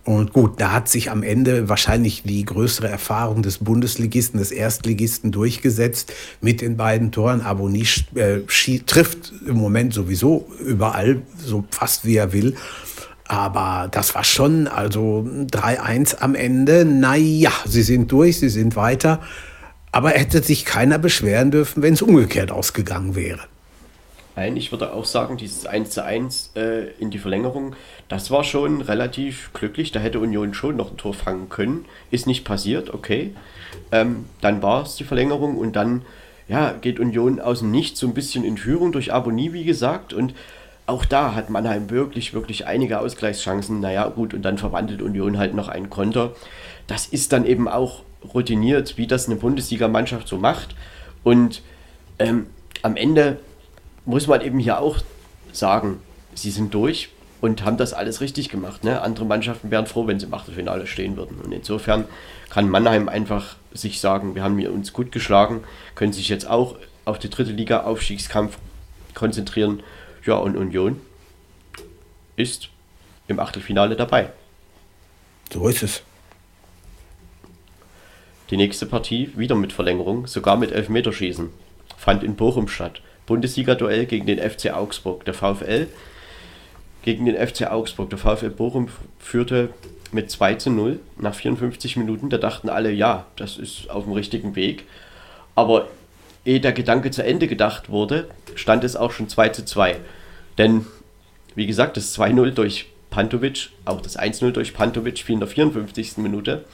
und 0.06 0.34
gut, 0.34 0.62
da 0.62 0.72
hat 0.72 0.88
sich 0.88 1.10
am 1.10 1.24
Ende 1.24 1.68
wahrscheinlich 1.68 2.22
die 2.22 2.46
größere 2.46 2.88
Erfahrung 2.88 3.42
des 3.42 3.58
Bundesligisten, 3.58 4.40
des 4.40 4.52
Erstligisten 4.52 5.32
durchgesetzt 5.32 6.14
mit 6.42 6.62
den 6.62 6.78
beiden 6.78 7.12
Toren. 7.12 7.42
Aboni 7.42 7.88
äh, 8.14 8.42
trifft 8.86 9.34
im 9.48 9.58
Moment 9.58 9.96
sowieso 9.96 10.48
überall, 10.64 11.24
so 11.44 11.66
fast 11.72 12.06
wie 12.06 12.18
er 12.18 12.34
will. 12.34 12.56
Aber 13.28 13.88
das 13.90 14.14
war 14.14 14.24
schon, 14.24 14.68
also 14.68 15.28
3-1 15.28 16.18
am 16.20 16.36
Ende. 16.36 16.86
Naja, 16.86 17.52
sie 17.66 17.82
sind 17.82 18.12
durch, 18.12 18.38
sie 18.38 18.50
sind 18.50 18.76
weiter. 18.76 19.22
Aber 19.92 20.12
hätte 20.12 20.44
sich 20.44 20.66
keiner 20.66 21.00
beschweren 21.00 21.50
dürfen, 21.50 21.82
wenn 21.82 21.96
es 21.96 22.04
umgekehrt 22.04 22.52
ausgegangen 22.52 23.16
wäre. 23.16 23.40
Nein, 24.36 24.58
ich 24.58 24.72
würde 24.72 24.94
auch 24.94 25.06
sagen, 25.06 25.38
dieses 25.38 25.66
1 25.66 25.92
zu 25.92 26.04
1 26.04 26.52
äh, 26.56 26.92
in 27.00 27.10
die 27.10 27.20
Verlängerung, 27.20 27.76
das 28.10 28.32
war 28.32 28.44
schon 28.44 28.82
relativ 28.82 29.52
glücklich. 29.54 29.92
Da 29.92 30.00
hätte 30.00 30.20
Union 30.20 30.54
schon 30.54 30.76
noch 30.76 30.92
ein 30.92 30.98
Tor 30.98 31.14
fangen 31.14 31.48
können. 31.50 31.86
Ist 32.12 32.28
nicht 32.28 32.44
passiert, 32.44 32.94
okay. 32.94 33.34
Ähm, 33.92 34.26
dann 34.42 34.62
war 34.62 34.84
es 34.84 34.96
die 34.96 35.06
Verlängerung 35.06 35.58
und 35.58 35.76
dann 35.76 36.02
ja, 36.48 36.74
geht 36.74 37.00
Union 37.00 37.40
aus 37.40 37.60
dem 37.60 37.72
Nichts 37.72 38.00
so 38.00 38.08
ein 38.08 38.14
bisschen 38.14 38.44
in 38.44 38.58
Führung 38.58 38.92
durch 38.92 39.14
Abonnie, 39.14 39.54
wie 39.54 39.64
gesagt. 39.64 40.14
Und 40.14 40.34
auch 40.86 41.06
da 41.06 41.34
hat 41.34 41.50
Mannheim 41.50 41.90
wirklich, 41.90 42.34
wirklich 42.34 42.68
einige 42.68 43.00
Ausgleichschancen. 43.00 43.80
Naja, 43.80 44.08
gut, 44.10 44.34
und 44.34 44.44
dann 44.44 44.58
verwandelt 44.58 45.02
Union 45.02 45.38
halt 45.38 45.56
noch 45.56 45.70
einen 45.70 45.90
Konter. 45.90 46.34
Das 46.88 47.08
ist 47.08 47.34
dann 47.34 47.46
eben 47.46 47.68
auch 47.68 48.04
routiniert, 48.34 48.98
wie 48.98 49.08
das 49.08 49.28
eine 49.28 49.38
Bundesligamannschaft 49.38 50.28
so 50.28 50.38
macht. 50.38 50.76
Und 51.24 51.62
ähm, 52.20 52.48
am 52.84 52.96
Ende 52.96 53.40
muss 54.06 54.28
man 54.28 54.42
eben 54.42 54.60
hier 54.60 54.80
auch 54.80 55.00
sagen, 55.52 56.02
sie 56.34 56.52
sind 56.52 56.74
durch 56.74 57.10
und 57.42 57.64
haben 57.64 57.78
das 57.78 57.94
alles 57.94 58.22
richtig 58.22 58.50
gemacht. 58.50 58.84
Ne? 58.84 59.02
Andere 59.02 59.26
Mannschaften 59.26 59.72
wären 59.72 59.88
froh, 59.88 60.08
wenn 60.08 60.20
sie 60.20 60.26
im 60.26 60.34
Achtelfinale 60.34 60.88
stehen 60.88 61.18
würden. 61.18 61.40
Und 61.40 61.52
insofern 61.52 62.06
kann 62.50 62.70
Mannheim 62.70 63.10
einfach 63.10 63.56
sich 63.74 64.00
sagen, 64.00 64.36
wir 64.36 64.44
haben 64.44 64.64
uns 64.68 64.94
gut 64.94 65.12
geschlagen, 65.12 65.64
können 65.96 66.14
sich 66.14 66.30
jetzt 66.30 66.48
auch 66.48 66.76
auf 67.04 67.20
die 67.20 67.30
dritte 67.30 67.52
Liga 67.52 67.84
Aufstiegskampf 67.84 68.58
konzentrieren. 69.14 69.84
Ja, 70.26 70.36
und 70.36 70.58
Union 70.58 71.00
ist 72.36 72.70
im 73.28 73.40
Achtelfinale 73.40 73.96
dabei. 73.96 74.32
So 75.52 75.68
ist 75.68 75.84
es. 75.84 76.02
Die 78.50 78.58
nächste 78.58 78.86
Partie, 78.86 79.32
wieder 79.36 79.56
mit 79.56 79.74
Verlängerung, 79.74 80.28
sogar 80.28 80.58
mit 80.58 80.72
Elfmeterschießen, 80.72 81.50
fand 81.98 82.24
in 82.24 82.36
Bochum 82.36 82.68
statt. 82.68 83.02
Bundesliga-Duell 83.26 84.06
gegen 84.06 84.26
den 84.26 84.40
FC 84.40 84.74
Augsburg. 84.74 85.26
Der 85.26 85.34
VfL 85.34 85.88
gegen 87.04 87.26
den 87.26 87.36
FC 87.36 87.72
Augsburg. 87.72 88.10
Der 88.10 88.20
VfL 88.20 88.50
Bochum 88.50 88.90
führte 89.20 89.70
mit 90.12 90.32
2 90.32 90.56
zu 90.56 90.70
0 90.70 91.00
nach 91.18 91.36
54 91.36 91.98
Minuten. 91.98 92.30
Da 92.30 92.38
dachten 92.38 92.70
alle, 92.70 92.92
ja, 92.92 93.26
das 93.36 93.58
ist 93.58 93.90
auf 93.90 94.06
dem 94.06 94.14
richtigen 94.14 94.56
Weg. 94.56 94.86
Aber 95.56 95.88
ehe 96.46 96.60
der 96.60 96.74
Gedanke 96.74 97.12
zu 97.12 97.24
Ende 97.24 97.48
gedacht 97.48 97.90
wurde, 97.90 98.28
stand 98.56 98.84
es 98.84 98.96
auch 98.96 99.12
schon 99.12 99.30
2 99.30 99.50
zu 99.50 99.66
2. 99.66 99.98
Denn, 100.58 100.86
wie 101.56 101.68
gesagt, 101.68 101.98
das 101.98 102.18
2-0 102.18 102.52
durch 102.52 102.88
Pantovic, 103.10 103.70
auch 103.86 104.02
das 104.02 104.18
1-0 104.20 104.52
durch 104.52 104.74
Pantovic 104.74 105.20
fiel 105.20 105.34
in 105.34 105.40
der 105.40 105.50
54. 105.50 106.18
Minute. 106.18 106.66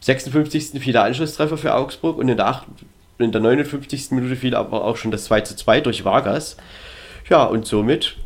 56. 0.00 0.80
fiel 0.80 0.92
der 0.92 1.04
Anschlusstreffer 1.04 1.56
für 1.56 1.74
Augsburg 1.74 2.18
und 2.18 2.28
in 2.28 2.36
der 2.36 2.46
8 2.46 2.66
in 3.18 3.32
der 3.32 3.40
59. 3.40 4.10
Minute 4.12 4.36
fiel 4.36 4.54
aber 4.54 4.84
auch 4.84 4.96
schon 4.96 5.10
das 5.10 5.24
2 5.24 5.42
zu 5.42 5.56
2 5.56 5.80
durch 5.80 6.04
Vargas. 6.04 6.56
Ja, 7.28 7.44
und 7.44 7.66
somit 7.66 8.16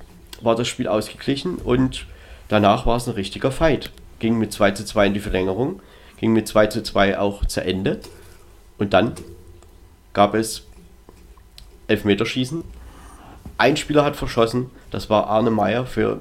war 0.41 0.55
das 0.55 0.69
Spiel 0.69 0.89
ausgeglichen 0.89 1.57
und 1.57 2.07
danach 2.49 2.87
war 2.87 2.97
es 2.97 3.07
ein 3.07 3.15
richtiger 3.15 3.51
Fight. 3.51 3.91
Ging 4.19 4.39
mit 4.39 4.53
2 4.53 4.71
zu 4.73 4.85
2 4.85 5.09
in 5.09 5.15
die 5.15 5.21
Verlängerung, 5.21 5.81
ging 6.19 6.33
mit 6.33 6.49
2 6.49 6.69
zu 6.69 6.83
2 6.83 7.19
auch 7.19 7.45
zu 7.45 7.63
Ende. 7.63 8.01
Und 8.79 8.93
dann 8.93 9.13
gab 10.13 10.35
es 10.35 10.67
Elfmeterschießen. 11.89 12.65
Ein 13.59 13.77
Spieler 13.77 14.05
hat 14.05 14.17
verschossen, 14.17 14.71
das 14.91 15.09
war 15.09 15.29
Arne 15.29 15.51
Meyer 15.51 15.87
für 15.87 16.21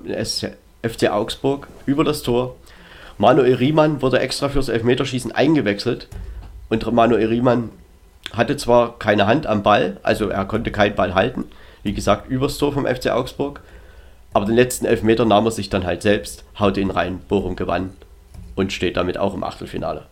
FC 0.81 1.09
Augsburg 1.09 1.67
über 1.85 2.03
das 2.03 2.21
Tor. 2.21 2.55
Manuel 3.17 3.55
Riemann 3.55 4.01
wurde 4.01 4.19
extra 4.19 4.49
fürs 4.49 4.69
Elfmeterschießen 4.69 5.31
eingewechselt 5.31 6.07
und 6.69 6.89
Manuel 6.91 7.27
Riemann 7.27 7.69
hatte 8.33 8.57
zwar 8.57 8.99
keine 8.99 9.27
Hand 9.27 9.47
am 9.47 9.63
Ball, 9.63 9.97
also 10.03 10.29
er 10.29 10.45
konnte 10.45 10.71
keinen 10.71 10.95
Ball 10.95 11.13
halten, 11.13 11.45
wie 11.83 11.93
gesagt, 11.93 12.29
übers 12.29 12.57
Tor 12.57 12.73
vom 12.73 12.85
FC 12.85 13.07
Augsburg, 13.07 13.61
aber 14.33 14.45
den 14.45 14.55
letzten 14.55 14.85
Elfmeter 14.85 15.25
nahm 15.25 15.45
er 15.45 15.51
sich 15.51 15.69
dann 15.69 15.85
halt 15.85 16.01
selbst, 16.01 16.43
haute 16.59 16.81
ihn 16.81 16.91
rein, 16.91 17.19
Bochum 17.27 17.55
gewann 17.55 17.91
und 18.55 18.73
steht 18.73 18.97
damit 18.97 19.17
auch 19.17 19.33
im 19.33 19.43
Achtelfinale. 19.43 20.05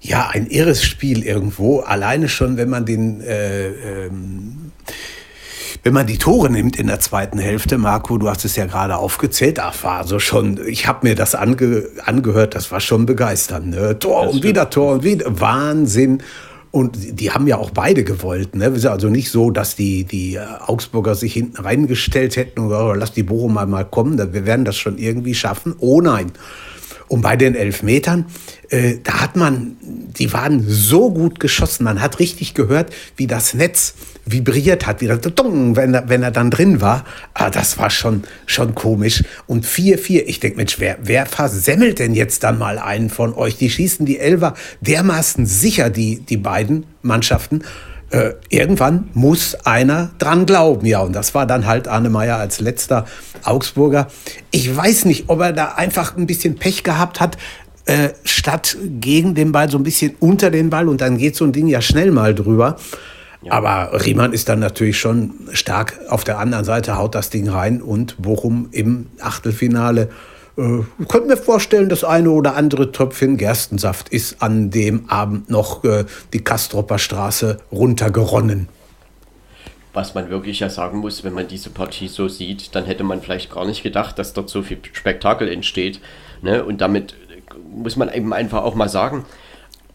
Ja, 0.00 0.28
ein 0.28 0.46
irres 0.46 0.84
Spiel 0.84 1.24
irgendwo. 1.24 1.80
Alleine 1.80 2.28
schon, 2.28 2.56
wenn 2.56 2.68
man 2.68 2.86
den 2.86 3.20
äh, 3.20 3.68
ähm, 4.06 4.72
wenn 5.82 5.92
man 5.92 6.06
die 6.06 6.18
Tore 6.18 6.50
nimmt 6.50 6.76
in 6.76 6.86
der 6.86 7.00
zweiten 7.00 7.38
Hälfte, 7.38 7.78
Marco, 7.78 8.18
du 8.18 8.28
hast 8.28 8.44
es 8.44 8.56
ja 8.56 8.66
gerade 8.66 8.96
aufgezählt, 8.96 9.60
ach, 9.60 9.82
war 9.82 10.06
so 10.06 10.18
schon, 10.18 10.60
ich 10.66 10.86
habe 10.86 11.06
mir 11.06 11.14
das 11.14 11.34
ange, 11.34 11.88
angehört, 12.04 12.54
das 12.54 12.70
war 12.70 12.80
schon 12.80 13.06
begeisternd. 13.06 13.68
Ne? 13.68 13.98
Tor 13.98 14.28
und 14.28 14.42
wieder 14.42 14.70
Tor 14.70 14.94
und 14.94 15.04
wieder, 15.04 15.40
Wahnsinn. 15.40 16.22
Und 16.70 17.18
die 17.18 17.30
haben 17.30 17.46
ja 17.46 17.56
auch 17.56 17.70
beide 17.70 18.04
gewollt. 18.04 18.54
Ne? 18.54 18.66
Es 18.66 18.78
ist 18.78 18.86
also 18.86 19.08
nicht 19.08 19.30
so, 19.30 19.50
dass 19.50 19.74
die, 19.74 20.04
die 20.04 20.38
Augsburger 20.38 21.14
sich 21.14 21.32
hinten 21.32 21.62
reingestellt 21.62 22.36
hätten 22.36 22.60
oder 22.60 22.94
lass 22.94 23.12
die 23.12 23.22
Bochumer 23.22 23.64
mal 23.64 23.84
kommen, 23.84 24.18
wir 24.18 24.46
werden 24.46 24.64
das 24.64 24.76
schon 24.76 24.98
irgendwie 24.98 25.34
schaffen. 25.34 25.74
Oh 25.78 26.00
nein. 26.00 26.32
Und 27.08 27.22
bei 27.22 27.36
den 27.36 27.54
Elfmetern, 27.54 28.26
äh, 28.68 28.96
da 29.02 29.20
hat 29.20 29.36
man, 29.36 29.76
die 29.82 30.32
waren 30.32 30.64
so 30.66 31.10
gut 31.10 31.40
geschossen, 31.40 31.84
man 31.84 32.00
hat 32.00 32.18
richtig 32.18 32.54
gehört, 32.54 32.92
wie 33.16 33.26
das 33.26 33.54
Netz 33.54 33.94
vibriert 34.26 34.86
hat, 34.86 35.00
wieder 35.00 35.18
wenn 35.22 35.94
er, 35.94 36.08
wenn 36.08 36.22
er 36.22 36.30
dann 36.30 36.50
drin 36.50 36.80
war. 36.80 37.04
Ah, 37.34 37.50
das 37.50 37.78
war 37.78 37.90
schon, 37.90 38.24
schon 38.46 38.74
komisch. 38.74 39.24
Und 39.46 39.66
4-4, 39.66 40.24
ich 40.26 40.40
denke, 40.40 40.58
Mensch, 40.58 40.78
wer, 40.78 40.98
wer 41.02 41.26
versemmelt 41.26 41.98
denn 41.98 42.14
jetzt 42.14 42.44
dann 42.44 42.58
mal 42.58 42.78
einen 42.78 43.10
von 43.10 43.32
euch? 43.32 43.56
Die 43.56 43.70
schießen 43.70 44.04
die 44.04 44.18
Elfer 44.18 44.54
dermaßen 44.80 45.46
sicher, 45.46 45.90
die, 45.90 46.20
die 46.20 46.36
beiden 46.36 46.84
Mannschaften. 47.02 47.62
Äh, 48.10 48.32
irgendwann 48.48 49.10
muss 49.12 49.54
einer 49.66 50.10
dran 50.18 50.46
glauben. 50.46 50.86
Ja, 50.86 51.00
und 51.00 51.12
das 51.12 51.34
war 51.34 51.46
dann 51.46 51.66
halt 51.66 51.88
Arne 51.88 52.08
Meyer 52.08 52.38
als 52.38 52.60
letzter 52.60 53.04
Augsburger. 53.44 54.08
Ich 54.50 54.74
weiß 54.74 55.04
nicht, 55.04 55.24
ob 55.28 55.40
er 55.40 55.52
da 55.52 55.72
einfach 55.72 56.16
ein 56.16 56.26
bisschen 56.26 56.56
Pech 56.56 56.84
gehabt 56.84 57.20
hat, 57.20 57.36
äh, 57.84 58.10
statt 58.24 58.76
gegen 58.82 59.34
den 59.34 59.52
Ball 59.52 59.70
so 59.70 59.78
ein 59.78 59.82
bisschen 59.82 60.14
unter 60.20 60.50
den 60.50 60.70
Ball 60.70 60.88
und 60.88 61.00
dann 61.00 61.18
geht 61.18 61.36
so 61.36 61.44
ein 61.44 61.52
Ding 61.52 61.66
ja 61.68 61.82
schnell 61.82 62.10
mal 62.10 62.34
drüber. 62.34 62.76
Ja. 63.42 63.52
Aber 63.52 64.04
Riemann 64.04 64.32
ist 64.32 64.48
dann 64.48 64.58
natürlich 64.58 64.98
schon 64.98 65.34
stark 65.52 65.98
auf 66.08 66.24
der 66.24 66.38
anderen 66.38 66.64
Seite, 66.64 66.96
haut 66.96 67.14
das 67.14 67.30
Ding 67.30 67.48
rein 67.48 67.80
und 67.80 68.20
Bochum 68.20 68.68
im 68.72 69.06
Achtelfinale. 69.20 70.08
Äh, 70.58 70.82
könnte 71.06 71.28
mir 71.28 71.36
vorstellen, 71.36 71.88
das 71.88 72.02
eine 72.02 72.30
oder 72.30 72.56
andere 72.56 72.90
Tröpfchen 72.90 73.36
Gerstensaft 73.36 74.08
ist 74.08 74.42
an 74.42 74.70
dem 74.70 75.08
Abend 75.08 75.48
noch 75.48 75.84
äh, 75.84 76.04
die 76.32 76.42
Kastropper 76.42 76.98
Straße 76.98 77.58
runtergeronnen. 77.70 78.68
was 79.94 80.14
man 80.14 80.30
wirklich 80.30 80.60
ja 80.60 80.68
sagen 80.68 80.98
muss, 80.98 81.22
wenn 81.24 81.32
man 81.32 81.48
diese 81.48 81.70
Partie 81.70 82.08
so 82.08 82.28
sieht, 82.28 82.74
dann 82.74 82.84
hätte 82.84 83.04
man 83.04 83.22
vielleicht 83.22 83.52
gar 83.52 83.64
nicht 83.66 83.82
gedacht, 83.82 84.18
dass 84.18 84.32
dort 84.32 84.50
so 84.50 84.62
viel 84.62 84.78
Spektakel 84.92 85.48
entsteht. 85.48 86.00
Ne? 86.42 86.64
Und 86.64 86.80
damit 86.80 87.14
muss 87.72 87.96
man 87.96 88.12
eben 88.12 88.32
einfach 88.32 88.62
auch 88.62 88.74
mal 88.74 88.88
sagen, 88.88 89.24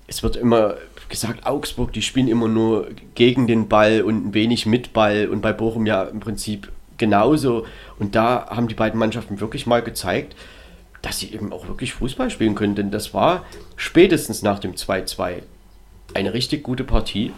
es 0.07 0.23
wird 0.23 0.35
immer 0.35 0.75
gesagt, 1.09 1.45
Augsburg, 1.45 1.93
die 1.93 2.01
spielen 2.01 2.27
immer 2.27 2.47
nur 2.47 2.87
gegen 3.15 3.47
den 3.47 3.67
Ball 3.67 4.01
und 4.01 4.27
ein 4.27 4.33
wenig 4.33 4.65
mit 4.65 4.93
Ball 4.93 5.27
und 5.27 5.41
bei 5.41 5.53
Bochum 5.53 5.85
ja 5.85 6.03
im 6.03 6.19
Prinzip 6.19 6.71
genauso. 6.97 7.65
Und 7.99 8.15
da 8.15 8.47
haben 8.49 8.67
die 8.67 8.75
beiden 8.75 8.99
Mannschaften 8.99 9.39
wirklich 9.39 9.65
mal 9.65 9.81
gezeigt, 9.81 10.35
dass 11.01 11.19
sie 11.19 11.33
eben 11.33 11.51
auch 11.53 11.67
wirklich 11.67 11.93
Fußball 11.93 12.29
spielen 12.29 12.55
können. 12.55 12.75
Denn 12.75 12.91
das 12.91 13.13
war 13.13 13.45
spätestens 13.75 14.41
nach 14.41 14.59
dem 14.59 14.73
2-2 14.73 15.43
eine 16.13 16.33
richtig 16.33 16.63
gute 16.63 16.83
Partie 16.83 17.33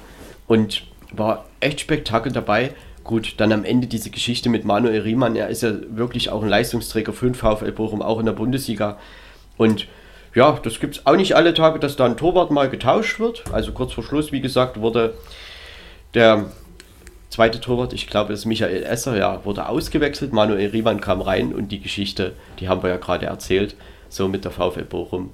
und 0.48 0.84
war 1.12 1.46
echt 1.60 1.80
Spektakel 1.80 2.32
dabei. 2.32 2.74
Gut, 3.04 3.36
dann 3.38 3.52
am 3.52 3.64
Ende 3.64 3.88
diese 3.88 4.10
Geschichte 4.10 4.50
mit 4.50 4.66
Manuel 4.66 5.02
Riemann. 5.02 5.36
Er 5.36 5.50
ist 5.50 5.62
ja 5.62 5.74
wirklich 5.90 6.30
auch 6.30 6.42
ein 6.42 6.50
Leistungsträger 6.50 7.14
für 7.14 7.26
den 7.26 7.36
VfL 7.36 7.72
Bochum, 7.72 8.02
auch 8.02 8.20
in 8.20 8.26
der 8.26 8.34
Bundesliga. 8.34 8.98
Und 9.58 9.88
ja, 10.34 10.60
das 10.64 10.80
gibt 10.80 10.98
es 10.98 11.06
auch 11.06 11.16
nicht 11.16 11.36
alle 11.36 11.54
Tage, 11.54 11.80
dass 11.80 11.96
da 11.96 12.06
ein 12.06 12.18
Torwart 12.18 12.52
mal 12.52 12.70
getauscht 12.70 13.20
wird. 13.20 13.44
Also 13.52 13.72
kurz 13.72 13.94
vor 13.94 14.04
Schluss, 14.04 14.32
wie 14.32 14.42
gesagt, 14.42 14.82
wurde 14.82 15.16
der 16.14 16.52
zweite 17.36 17.60
Torwart, 17.60 17.92
ich 17.92 18.08
glaube, 18.08 18.32
es 18.32 18.40
ist 18.40 18.46
Michael 18.46 18.84
Esser, 18.84 19.18
ja, 19.18 19.44
wurde 19.44 19.68
ausgewechselt. 19.68 20.32
Manuel 20.32 20.70
Riemann 20.70 21.02
kam 21.02 21.20
rein 21.20 21.54
und 21.54 21.70
die 21.70 21.82
Geschichte, 21.82 22.34
die 22.62 22.70
haben 22.70 22.82
wir 22.82 22.90
ja 22.90 22.96
gerade 22.96 23.26
erzählt, 23.26 23.76
so 24.08 24.30
mit 24.30 24.46
der 24.46 24.52
VfL 24.52 24.86
Bochum 24.86 25.32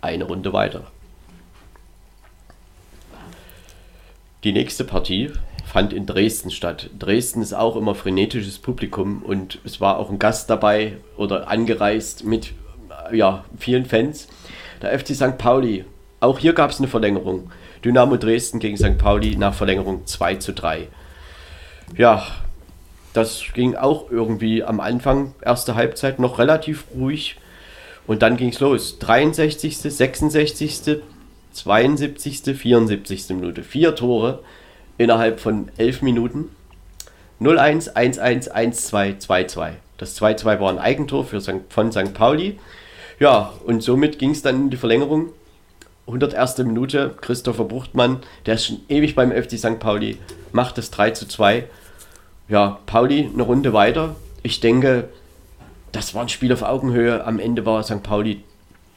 eine 0.00 0.24
Runde 0.24 0.52
weiter. 0.52 0.82
Die 4.42 4.50
nächste 4.50 4.82
Partie 4.82 5.30
fand 5.64 5.92
in 5.92 6.06
Dresden 6.06 6.50
statt. 6.50 6.90
Dresden 6.98 7.40
ist 7.40 7.52
auch 7.54 7.76
immer 7.76 7.94
frenetisches 7.94 8.58
Publikum 8.58 9.22
und 9.22 9.60
es 9.64 9.80
war 9.80 9.98
auch 9.98 10.10
ein 10.10 10.18
Gast 10.18 10.50
dabei 10.50 10.96
oder 11.16 11.46
angereist 11.46 12.24
mit 12.24 12.52
ja, 13.12 13.44
vielen 13.56 13.86
Fans. 13.86 14.26
Der 14.82 14.98
FC 14.98 15.14
St. 15.14 15.38
Pauli. 15.38 15.84
Auch 16.18 16.40
hier 16.40 16.52
gab 16.52 16.70
es 16.70 16.78
eine 16.78 16.88
Verlängerung. 16.88 17.52
Dynamo 17.84 18.16
Dresden 18.16 18.58
gegen 18.58 18.76
St. 18.76 18.98
Pauli 18.98 19.36
nach 19.36 19.54
Verlängerung 19.54 20.04
2 20.04 20.34
zu 20.36 20.52
3. 20.52 20.88
Ja, 21.96 22.26
das 23.12 23.42
ging 23.54 23.74
auch 23.74 24.10
irgendwie 24.10 24.64
am 24.64 24.80
Anfang, 24.80 25.34
erste 25.42 25.74
Halbzeit, 25.74 26.18
noch 26.18 26.38
relativ 26.38 26.84
ruhig. 26.94 27.36
Und 28.06 28.22
dann 28.22 28.36
ging 28.36 28.48
es 28.48 28.60
los. 28.60 28.98
63., 28.98 29.78
66., 29.78 31.02
72., 31.52 32.56
74. 32.56 33.28
Minute. 33.30 33.62
Vier 33.62 33.94
Tore 33.94 34.40
innerhalb 34.98 35.40
von 35.40 35.70
elf 35.76 36.02
Minuten. 36.02 36.50
0-1, 37.40 37.94
1-1, 37.94 38.50
1-2, 38.50 39.20
2-2. 39.20 39.72
Das 39.98 40.20
2-2 40.20 40.60
war 40.60 40.70
ein 40.70 40.78
Eigentor 40.78 41.24
für 41.24 41.40
St. 41.40 41.60
von 41.68 41.92
St. 41.92 42.14
Pauli. 42.14 42.58
Ja, 43.20 43.52
und 43.64 43.82
somit 43.82 44.18
ging 44.18 44.30
es 44.30 44.42
dann 44.42 44.56
in 44.56 44.70
die 44.70 44.76
Verlängerung. 44.76 45.30
101. 46.06 46.58
Minute, 46.58 47.14
Christopher 47.20 47.64
Buchtmann, 47.64 48.20
der 48.46 48.54
ist 48.54 48.66
schon 48.66 48.80
ewig 48.88 49.14
beim 49.14 49.30
FC 49.30 49.58
St. 49.58 49.78
Pauli, 49.78 50.18
macht 50.52 50.78
das 50.78 50.90
3 50.90 51.10
zu 51.10 51.26
2. 51.26 51.68
Ja, 52.48 52.78
Pauli 52.86 53.30
eine 53.32 53.42
Runde 53.42 53.72
weiter. 53.72 54.16
Ich 54.42 54.60
denke, 54.60 55.08
das 55.92 56.14
war 56.14 56.22
ein 56.22 56.28
Spiel 56.28 56.52
auf 56.52 56.62
Augenhöhe. 56.62 57.24
Am 57.24 57.38
Ende 57.38 57.64
war 57.66 57.82
St. 57.82 58.02
Pauli 58.02 58.42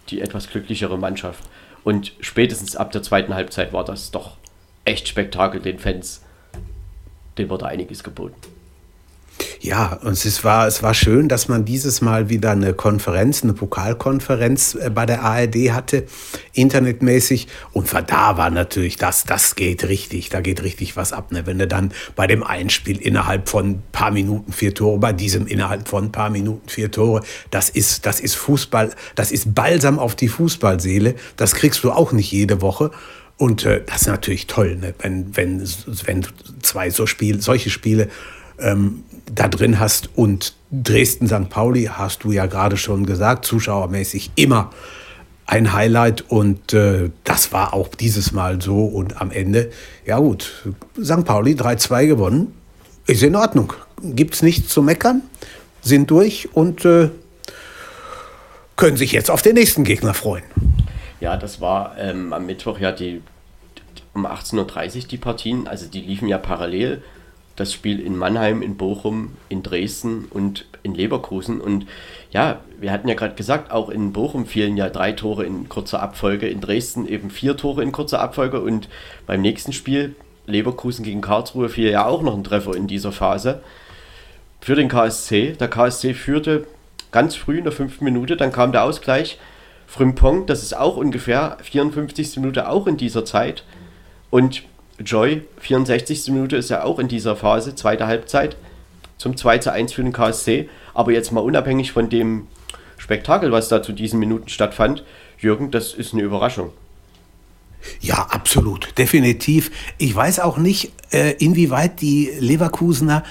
die 0.10 0.22
etwas 0.22 0.50
glücklichere 0.50 0.98
Mannschaft. 0.98 1.44
Und 1.84 2.14
spätestens 2.20 2.76
ab 2.76 2.92
der 2.92 3.04
zweiten 3.04 3.34
Halbzeit 3.34 3.74
war 3.74 3.84
das 3.86 4.12
doch 4.12 4.38
echt 4.86 5.08
Spektakel 5.08 5.62
den 5.62 5.80
Fans. 5.80 6.24
Dem 7.38 7.50
wurde 7.50 7.68
einiges 7.68 8.04
geboten. 8.04 8.36
Ja, 9.60 10.00
und 10.04 10.14
es 10.14 10.44
war, 10.44 10.68
es 10.68 10.84
war 10.84 10.94
schön, 10.94 11.28
dass 11.28 11.48
man 11.48 11.66
dieses 11.66 12.02
Mal 12.02 12.30
wieder 12.30 12.52
eine 12.52 12.74
Konferenz, 12.74 13.44
eine 13.44 13.54
Pokalkonferenz 13.54 14.76
äh, 14.76 14.90
bei 14.90 15.06
der 15.06 15.24
ARD 15.24 15.72
hatte, 15.72 16.06
internetmäßig. 16.54 17.48
Und 17.74 17.92
da 17.92 18.38
war 18.38 18.50
natürlich 18.50 18.98
das, 18.98 19.24
das 19.24 19.56
geht 19.56 19.88
richtig, 19.88 20.30
da 20.30 20.42
geht 20.42 20.64
richtig 20.64 20.96
was 20.96 21.14
ab. 21.14 21.32
Ne? 21.32 21.46
Wenn 21.46 21.60
du 21.60 21.68
dann 21.68 21.92
bei 22.16 22.28
dem 22.28 22.44
Einspiel 22.44 23.02
innerhalb 23.02 23.50
von 23.50 23.72
ein 23.72 23.84
paar 23.92 24.12
Minuten 24.12 24.54
vier 24.54 24.74
Tore, 24.74 25.00
bei 25.00 25.14
diesem 25.14 25.48
innerhalb 25.48 25.88
von 25.88 26.06
ein 26.06 26.12
paar 26.12 26.30
Minuten 26.30 26.70
vier 26.70 26.92
Tore, 26.92 27.22
das 27.50 27.70
ist, 27.70 28.06
das 28.06 28.20
ist 28.20 28.36
Fußball, 28.36 28.92
das 29.16 29.32
ist 29.32 29.56
Balsam 29.56 30.00
auf 30.00 30.16
die 30.16 30.28
Fußballseele. 30.28 31.16
Das 31.38 31.56
kriegst 31.56 31.84
du 31.84 31.92
auch 31.92 32.12
nicht 32.12 32.32
jede 32.32 32.62
Woche. 32.62 32.92
Und 33.38 33.66
äh, 33.66 33.82
das 33.86 34.04
ist 34.04 34.08
natürlich 34.08 34.48
toll, 34.48 34.78
ne? 34.78 34.94
wenn, 35.00 35.36
wenn, 35.36 35.68
wenn 36.06 36.26
zwei 36.62 36.90
so 36.90 37.06
Spiel, 37.06 37.42
solche 37.42 37.70
Spiele 37.70 38.10
ähm, 38.60 39.04
da 39.34 39.48
drin 39.48 39.80
hast. 39.80 40.10
Und 40.16 40.56
Dresden-St. 40.72 41.50
Pauli, 41.50 41.90
hast 41.92 42.24
du 42.24 42.32
ja 42.32 42.46
gerade 42.46 42.78
schon 42.78 43.06
gesagt, 43.06 43.46
zuschauermäßig 43.46 44.32
immer 44.36 44.72
ein 45.46 45.74
Highlight. 45.74 46.26
Und 46.30 46.74
äh, 46.74 47.12
das 47.24 47.54
war 47.54 47.74
auch 47.74 47.90
dieses 47.90 48.32
Mal 48.32 48.62
so. 48.62 48.86
Und 48.86 49.22
am 49.22 49.32
Ende, 49.32 49.72
ja 50.06 50.20
gut, 50.20 50.66
St. 51.02 51.26
Pauli 51.26 51.54
3-2 51.54 52.08
gewonnen. 52.08 52.54
Ist 53.08 53.22
in 53.22 53.36
Ordnung. 53.36 53.74
Gibt 54.02 54.34
es 54.34 54.42
nichts 54.42 54.70
zu 54.70 54.82
meckern. 54.82 55.22
Sind 55.82 56.10
durch 56.10 56.50
und 56.54 56.86
äh, 56.86 57.10
können 58.76 58.98
sich 58.98 59.12
jetzt 59.12 59.30
auf 59.30 59.44
den 59.44 59.54
nächsten 59.54 59.84
Gegner 59.84 60.16
freuen. 60.16 60.44
Ja, 61.20 61.38
das 61.38 61.62
war 61.62 61.96
ähm, 61.98 62.34
am 62.34 62.46
Mittwoch 62.46 62.80
ja 62.80 62.92
die 62.92 63.22
um 64.14 64.26
18.30 64.26 64.96
Uhr 64.96 65.08
die 65.08 65.18
Partien. 65.18 65.68
Also 65.68 65.86
die 65.88 66.02
liefen 66.02 66.28
ja 66.28 66.38
parallel 66.38 67.04
das 67.56 67.72
Spiel 67.72 68.00
in 68.00 68.18
Mannheim, 68.18 68.62
in 68.62 68.76
Bochum, 68.76 69.34
in 69.50 69.64
Dresden 69.64 70.26
und 70.30 70.66
in 70.84 70.94
Leverkusen. 70.94 71.62
Und 71.62 71.88
ja, 72.32 72.60
wir 72.80 72.92
hatten 72.92 73.08
ja 73.08 73.16
gerade 73.16 73.36
gesagt, 73.36 73.72
auch 73.72 73.90
in 73.90 74.12
Bochum 74.12 74.46
fielen 74.46 74.78
ja 74.78 74.90
drei 74.90 75.14
Tore 75.14 75.46
in 75.46 75.70
kurzer 75.70 76.02
Abfolge, 76.02 76.48
in 76.48 76.62
Dresden 76.62 77.08
eben 77.08 77.30
vier 77.30 77.56
Tore 77.56 77.82
in 77.82 77.92
kurzer 77.92 78.20
Abfolge 78.20 78.62
und 78.62 78.90
beim 79.26 79.42
nächsten 79.42 79.74
Spiel, 79.74 80.16
Leverkusen 80.48 81.04
gegen 81.04 81.22
Karlsruhe, 81.22 81.70
fiel 81.70 81.90
ja 81.90 82.06
auch 82.06 82.22
noch 82.22 82.36
ein 82.36 82.44
Treffer 82.44 82.76
in 82.76 82.88
dieser 82.88 83.12
Phase 83.12 83.62
für 84.60 84.76
den 84.76 84.90
KSC. 84.90 85.54
Der 85.54 85.68
KSC 85.68 86.14
führte 86.14 86.68
ganz 87.12 87.36
früh 87.36 87.58
in 87.58 87.64
der 87.64 87.74
fünften 87.74 88.04
Minute, 88.04 88.36
dann 88.36 88.52
kam 88.52 88.72
der 88.72 88.84
Ausgleich. 88.84 89.40
Frimpong, 89.88 90.46
das 90.48 90.64
ist 90.64 90.76
auch 90.76 90.98
ungefähr 90.98 91.58
54. 91.62 92.38
Minute, 92.38 92.68
auch 92.68 92.88
in 92.88 92.98
dieser 92.98 93.24
Zeit. 93.24 93.64
Und 94.30 94.64
Joy, 95.00 95.44
64. 95.60 96.28
Minute 96.28 96.56
ist 96.56 96.70
ja 96.70 96.84
auch 96.84 97.00
in 97.00 97.08
dieser 97.08 97.36
Phase, 97.36 97.76
zweite 97.76 98.08
Halbzeit, 98.08 98.56
zum 99.18 99.36
2 99.36 99.58
zu 99.60 99.72
1 99.72 99.94
für 99.94 100.04
den 100.04 100.14
KSC. 100.14 100.70
Aber 100.94 101.12
jetzt 101.12 101.32
mal 101.32 101.42
unabhängig 101.42 101.92
von 101.92 102.10
dem 102.10 102.48
Spektakel, 102.98 103.52
was 103.52 103.68
da 103.68 103.84
zu 103.84 103.92
diesen 103.92 104.20
Minuten 104.20 104.50
stattfand, 104.50 105.04
Jürgen, 105.38 105.72
das 105.72 105.94
ist 105.94 106.14
eine 106.14 106.24
Überraschung. 106.24 106.72
Ja, 108.00 108.28
absolut, 108.32 108.98
definitiv. 108.98 109.72
Ich 109.98 110.16
weiß 110.16 110.40
auch 110.40 110.58
nicht, 110.58 110.92
äh, 111.12 111.34
inwieweit 111.34 112.02
die 112.02 112.32
Leverkusener 112.40 113.24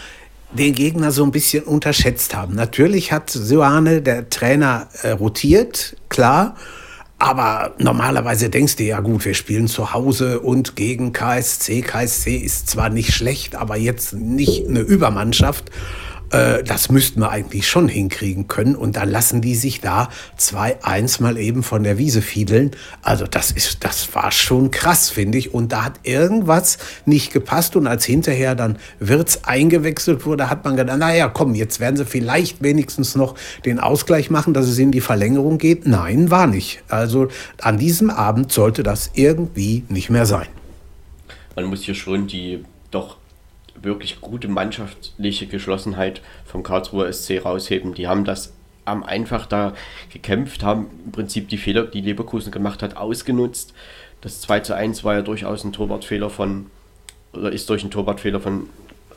den 0.53 0.75
Gegner 0.75 1.11
so 1.11 1.25
ein 1.25 1.33
bisschen 1.33 1.65
unterschätzt 1.65 2.35
haben. 2.35 2.55
Natürlich 2.55 3.11
hat 3.11 3.31
Sioane, 3.31 4.03
der 4.03 4.31
Trainer, 4.31 4.89
äh, 5.03 5.11
rotiert, 5.11 5.97
klar. 6.09 6.57
Aber 7.19 7.75
normalerweise 7.79 8.51
denkst 8.51 8.77
du 8.77 8.85
ja 8.85 9.01
gut, 9.01 9.25
wir 9.25 9.35
spielen 9.35 9.69
zu 9.69 9.93
Hause 9.93 10.41
und 10.41 10.77
gegen 10.77 11.13
KSC. 11.13 11.83
KSC 11.83 12.37
ist 12.37 12.69
zwar 12.69 12.91
nicht 12.91 13.15
schlecht, 13.15 13.55
aber 13.55 13.77
jetzt 13.77 14.15
nicht 14.15 14.69
eine 14.69 14.81
Übermannschaft. 14.81 15.71
Äh, 16.35 16.65
das 16.65 16.91
müssten 16.91 17.21
wir 17.21 17.31
eigentlich 17.31 17.69
schon 17.69 17.89
hinkriegen 17.89 18.49
können. 18.49 18.75
Und 18.75 18.97
dann 18.97 19.09
lassen 19.09 19.41
die 19.41 19.55
sich 19.55 19.81
da 19.81 20.09
2-1 20.39 21.23
mal 21.23 21.39
eben 21.39 21.63
von 21.63 21.85
der 21.85 21.97
Wiese 21.97 22.23
fiedeln. 22.23 22.73
Also 23.03 23.27
das 23.27 23.53
ist, 23.53 23.85
das 23.85 24.13
war 24.15 24.33
schon 24.33 24.73
krass, 24.73 25.11
finde 25.11 25.39
ich. 25.39 25.55
Und 25.55 25.71
da 25.71 25.85
hat 25.85 26.01
irgendwas 26.03 26.79
nicht 27.07 27.33
gepasst. 27.33 27.77
Und 27.77 27.87
als 27.87 28.05
hinterher 28.05 28.57
dann 28.57 28.79
Wirtz 28.99 29.41
eingewechselt 29.45 30.27
wurde, 30.27 30.51
hat 30.51 30.65
man 30.65 30.77
gedacht, 30.77 30.99
naja, 30.99 31.29
komm, 31.29 31.55
jetzt 31.55 31.79
werden 31.79 31.97
sie 31.97 32.05
vielleicht 32.05 32.63
wenigstens 32.63 33.15
noch 33.15 33.37
den 33.65 33.79
Ausgleich 33.79 34.29
machen, 34.29 34.55
dass 34.55 34.67
es 34.67 34.79
in 34.79 34.91
die 34.91 35.01
Verlängerung 35.01 35.59
geht. 35.59 35.87
Nein, 35.87 36.33
war 36.33 36.49
nicht. 36.49 36.83
Also 36.89 37.29
an 37.61 37.79
diesem 37.79 38.11
Abend 38.11 38.51
sollte 38.51 38.83
das 38.83 39.13
irgendwie 39.15 39.85
nicht 39.89 40.11
mehr 40.11 40.27
sein. 40.27 40.49
Man 41.55 41.67
muss 41.67 41.83
hier 41.83 41.95
schon 41.95 42.27
die 42.27 42.65
doch 42.91 43.19
wirklich 43.81 44.21
gute 44.21 44.49
mannschaftliche 44.49 45.47
Geschlossenheit 45.47 46.21
vom 46.45 46.63
Karlsruher 46.63 47.13
SC 47.13 47.45
rausheben. 47.45 47.95
Die 47.95 48.07
haben 48.07 48.25
das 48.25 48.53
am 48.85 49.03
einfach 49.03 49.47
da 49.47 49.75
gekämpft, 50.13 50.63
haben 50.63 50.89
im 51.07 51.13
Prinzip 51.13 51.49
die 51.49 51.57
Fehler, 51.57 51.85
die 51.85 52.01
Leverkusen 52.01 52.53
gemacht 52.53 52.83
hat, 52.83 52.97
ausgenutzt. 52.97 53.73
Das 54.21 54.41
2 54.43 54.61
zu 54.61 54.75
1 54.75 55.05
war 55.05 55.15
ja 55.15 55.23
durchaus 55.23 55.65
ein 55.65 55.73
Torwartfehler 55.73 56.31
von, 56.31 56.67
oder 57.33 57.53
ist 57.53 57.69
durch 57.71 57.83
einen 57.83 57.91
Torwartfehler 57.91 58.41
von 58.41 58.69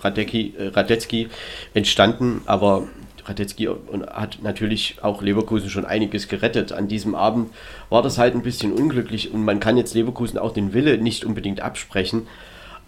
Radecki, 0.02 0.54
äh, 0.58 0.68
Radetzky 0.68 1.30
entstanden, 1.74 2.42
aber 2.46 2.88
Radetzky 3.26 3.68
hat 4.10 4.40
natürlich 4.42 4.98
auch 5.02 5.22
Leverkusen 5.22 5.70
schon 5.70 5.86
einiges 5.86 6.28
gerettet. 6.30 6.72
An 6.72 6.88
diesem 6.88 7.14
Abend 7.14 7.52
war 7.90 8.02
das 8.02 8.18
halt 8.18 8.36
ein 8.36 8.42
bisschen 8.42 8.72
unglücklich 8.72 9.34
und 9.34 9.44
man 9.44 9.60
kann 9.60 9.76
jetzt 9.76 9.94
Leverkusen 9.96 10.40
auch 10.40 10.54
den 10.54 10.74
Wille 10.74 10.98
nicht 10.98 11.26
unbedingt 11.26 11.60
absprechen, 11.60 12.28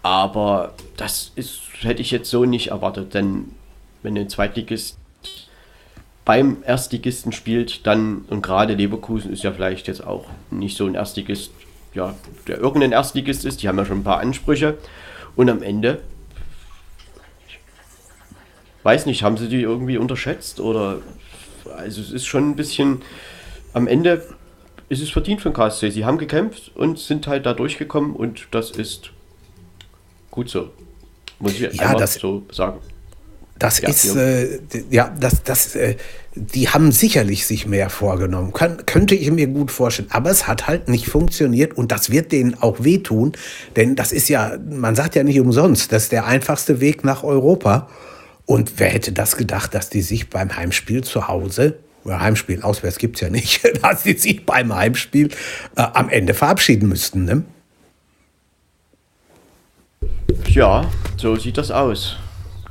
Aber 0.02 0.74
das 0.96 1.32
ist, 1.36 1.60
hätte 1.80 2.00
ich 2.00 2.10
jetzt 2.10 2.30
so 2.30 2.44
nicht 2.44 2.68
erwartet, 2.68 3.14
denn 3.14 3.52
wenn 4.02 4.16
ein 4.16 4.28
Zweitligist 4.28 4.96
beim 6.24 6.62
Erstligisten 6.64 7.32
spielt, 7.32 7.86
dann, 7.86 8.24
und 8.28 8.42
gerade 8.42 8.74
Leverkusen 8.74 9.32
ist 9.32 9.42
ja 9.42 9.52
vielleicht 9.52 9.88
jetzt 9.88 10.06
auch 10.06 10.26
nicht 10.50 10.76
so 10.76 10.86
ein 10.86 10.94
Erstligist, 10.94 11.50
ja, 11.92 12.14
der 12.46 12.58
irgendein 12.58 12.92
Erstligist 12.92 13.44
ist, 13.44 13.62
die 13.62 13.68
haben 13.68 13.78
ja 13.78 13.84
schon 13.84 14.00
ein 14.00 14.04
paar 14.04 14.20
Ansprüche. 14.20 14.78
Und 15.36 15.50
am 15.50 15.62
Ende, 15.62 16.00
weiß 18.84 19.06
nicht, 19.06 19.22
haben 19.22 19.36
sie 19.36 19.48
die 19.48 19.60
irgendwie 19.60 19.98
unterschätzt 19.98 20.60
oder, 20.60 20.98
also 21.76 22.00
es 22.00 22.12
ist 22.12 22.26
schon 22.26 22.50
ein 22.50 22.56
bisschen, 22.56 23.02
am 23.72 23.86
Ende 23.86 24.24
ist 24.88 25.02
es 25.02 25.10
verdient 25.10 25.44
den 25.44 25.52
KSC. 25.52 25.90
Sie 25.90 26.04
haben 26.04 26.18
gekämpft 26.18 26.72
und 26.74 26.98
sind 26.98 27.26
halt 27.26 27.46
da 27.46 27.54
durchgekommen 27.54 28.14
und 28.14 28.48
das 28.50 28.70
ist 28.70 29.12
gut 30.30 30.48
so. 30.48 30.70
Muss 31.38 31.52
ich 31.54 31.60
ja, 31.60 31.94
das, 31.94 32.14
so 32.14 32.42
sagen. 32.52 32.78
Das 33.58 33.80
ja, 33.80 33.88
ist, 33.88 34.14
äh, 34.16 34.60
ja, 34.90 35.14
das, 35.20 35.42
das, 35.42 35.74
äh, 35.74 35.96
die 36.34 36.68
haben 36.68 36.92
sicherlich 36.92 37.46
sich 37.46 37.66
mehr 37.66 37.90
vorgenommen. 37.90 38.52
Kann, 38.52 38.84
könnte 38.86 39.14
ich 39.14 39.30
mir 39.30 39.46
gut 39.48 39.70
vorstellen. 39.70 40.08
Aber 40.10 40.30
es 40.30 40.46
hat 40.46 40.66
halt 40.66 40.88
nicht 40.88 41.06
funktioniert 41.06 41.76
und 41.76 41.92
das 41.92 42.10
wird 42.10 42.32
denen 42.32 42.54
auch 42.60 42.84
wehtun. 42.84 43.32
Denn 43.76 43.96
das 43.96 44.12
ist 44.12 44.28
ja, 44.28 44.56
man 44.70 44.96
sagt 44.96 45.14
ja 45.14 45.24
nicht 45.24 45.40
umsonst, 45.40 45.92
das 45.92 46.04
ist 46.04 46.12
der 46.12 46.26
einfachste 46.26 46.80
Weg 46.80 47.04
nach 47.04 47.22
Europa. 47.22 47.88
Und 48.46 48.74
wer 48.78 48.88
hätte 48.88 49.12
das 49.12 49.36
gedacht, 49.36 49.74
dass 49.74 49.90
die 49.90 50.02
sich 50.02 50.30
beim 50.30 50.56
Heimspiel 50.56 51.04
zu 51.04 51.28
Hause, 51.28 51.78
oder 52.04 52.20
Heimspiel, 52.20 52.62
auswärts 52.62 52.98
gibt 52.98 53.16
es 53.16 53.20
ja 53.20 53.30
nicht, 53.30 53.60
dass 53.82 54.04
die 54.04 54.16
sich 54.16 54.46
beim 54.46 54.74
Heimspiel 54.74 55.28
äh, 55.76 55.82
am 55.82 56.08
Ende 56.08 56.34
verabschieden 56.34 56.88
müssten, 56.88 57.24
ne? 57.24 57.44
Ja, 60.48 60.84
so 61.16 61.36
sieht 61.36 61.58
das 61.58 61.70
aus. 61.70 62.16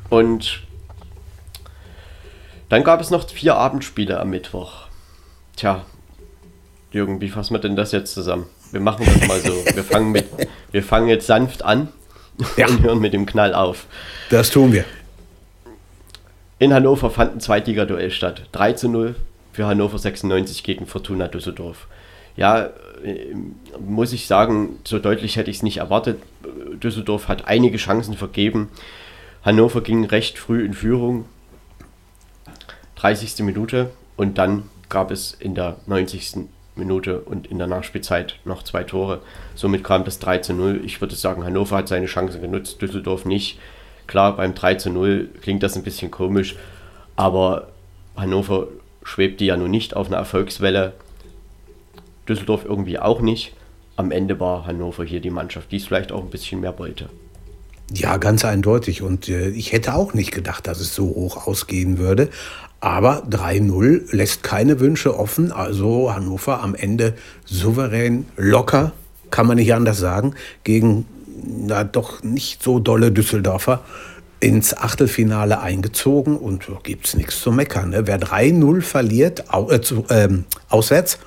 Und 0.10 0.64
dann 2.70 2.84
gab 2.84 3.02
es 3.02 3.10
noch 3.10 3.28
vier 3.30 3.56
Abendspiele 3.56 4.20
am 4.20 4.30
Mittwoch. 4.30 4.88
Tja, 5.56 5.86
Jürgen, 6.92 7.22
wie 7.22 7.30
fassen 7.30 7.54
wir 7.54 7.60
denn 7.60 7.76
das 7.76 7.92
jetzt 7.92 8.14
zusammen? 8.14 8.46
Wir 8.72 8.80
machen 8.80 9.06
das 9.06 9.28
mal 9.28 9.40
so. 9.40 9.54
Wir 9.76 9.84
fangen, 9.84 10.12
mit, 10.12 10.26
wir 10.72 10.84
fangen 10.84 11.08
jetzt 11.08 11.28
sanft 11.28 11.64
an 11.64 11.90
ja. 12.58 12.68
und 12.68 12.82
hören 12.82 13.00
mit 13.00 13.14
dem 13.14 13.26
Knall 13.26 13.54
auf. 13.54 13.86
Das 14.30 14.50
tun 14.50 14.72
wir. 14.74 14.86
In 16.60 16.74
Hannover 16.74 17.10
fand 17.10 17.36
ein 17.36 17.40
Zweitliga-Duell 17.40 18.12
statt. 18.12 18.44
3 18.52 18.74
zu 18.74 18.90
0 18.90 19.16
für 19.54 19.66
Hannover 19.66 19.98
96 19.98 20.64
gegen 20.64 20.86
Fortuna 20.86 21.28
Düsseldorf. 21.28 21.88
Ja, 22.36 22.70
äh, 23.04 23.36
muss 23.80 24.14
ich 24.14 24.28
sagen, 24.28 24.80
so 24.84 25.00
deutlich 25.00 25.36
hätte 25.36 25.50
ich 25.50 25.58
es 25.58 25.64
nicht 25.64 25.78
erwartet. 25.78 26.20
Düsseldorf 26.80 27.28
hat 27.28 27.48
einige 27.48 27.78
Chancen 27.78 28.16
vergeben. 28.16 28.70
Hannover 29.44 29.82
ging 29.82 30.06
recht 30.06 30.38
früh 30.38 30.66
in 30.66 30.74
Führung, 30.74 31.26
30. 32.96 33.40
Minute 33.46 33.92
und 34.18 34.38
dann 34.38 34.64
gab 34.90 35.12
es 35.12 35.34
in 35.34 35.56
der 35.56 35.78
90. 35.86 36.50
Minute 36.76 37.22
und 37.22 37.48
in 37.48 37.58
der 37.58 37.68
Nachspielzeit 37.68 38.40
noch 38.46 38.64
zwei 38.64 38.84
Tore. 38.84 39.22
Somit 39.56 39.84
kam 39.84 40.04
das 40.04 40.20
3 40.20 40.40
zu 40.40 40.54
0. 40.54 40.82
Ich 40.84 41.00
würde 41.00 41.16
sagen, 41.16 41.44
Hannover 41.44 41.78
hat 41.78 41.88
seine 41.88 42.08
Chancen 42.08 42.42
genutzt, 42.42 42.82
Düsseldorf 42.82 43.26
nicht. 43.26 43.60
Klar, 44.08 44.36
beim 44.36 44.56
3 44.56 44.76
zu 44.76 44.90
0 44.90 45.30
klingt 45.42 45.62
das 45.64 45.76
ein 45.76 45.84
bisschen 45.84 46.10
komisch, 46.10 46.56
aber 47.16 47.70
Hannover 48.18 48.68
schwebte 49.04 49.46
ja 49.46 49.56
nun 49.56 49.72
nicht 49.72 49.96
auf 49.96 50.08
einer 50.08 50.18
Erfolgswelle. 50.18 50.94
Düsseldorf 52.28 52.66
irgendwie 52.66 53.00
auch 53.00 53.22
nicht. 53.22 53.54
Am 54.00 54.12
Ende 54.12 54.40
war 54.40 54.66
Hannover 54.66 55.04
hier 55.04 55.20
die 55.20 55.30
Mannschaft, 55.30 55.74
die 55.74 55.76
es 55.76 55.88
vielleicht 55.88 56.14
auch 56.14 56.24
ein 56.24 56.30
bisschen 56.30 56.62
mehr 56.62 56.80
wollte. 56.80 57.10
Ja, 57.92 58.16
ganz 58.16 58.46
eindeutig. 58.46 59.02
Und 59.02 59.28
äh, 59.28 59.50
ich 59.50 59.74
hätte 59.74 59.94
auch 59.94 60.14
nicht 60.14 60.32
gedacht, 60.32 60.68
dass 60.68 60.80
es 60.80 60.96
so 60.96 61.04
hoch 61.04 61.46
ausgehen 61.48 61.98
würde. 61.98 62.30
Aber 62.80 63.24
3-0 63.30 64.16
lässt 64.16 64.42
keine 64.42 64.80
Wünsche 64.80 65.20
offen. 65.20 65.52
Also 65.52 66.14
Hannover 66.14 66.64
am 66.64 66.76
Ende 66.76 67.14
souverän, 67.44 68.26
locker, 68.38 68.94
kann 69.32 69.48
man 69.48 69.58
nicht 69.58 69.74
anders 69.74 70.00
sagen, 70.00 70.34
gegen 70.64 71.06
na, 71.46 71.84
doch 71.84 72.24
nicht 72.24 72.64
so 72.64 72.80
dolle 72.80 73.12
Düsseldorfer 73.12 73.82
ins 74.40 74.78
Achtelfinale 74.78 75.60
eingezogen 75.60 76.38
und 76.38 76.68
gibt 76.84 77.08
es 77.08 77.18
nichts 77.18 77.42
zu 77.42 77.52
meckern. 77.52 77.90
Ne? 77.90 78.08
Wer 78.08 78.22
3-0 78.22 78.80
verliert, 78.80 79.54
au, 79.54 79.70
äh, 79.70 79.82
zu, 79.82 80.06
ähm, 80.10 80.46
auswärts, 80.70 81.20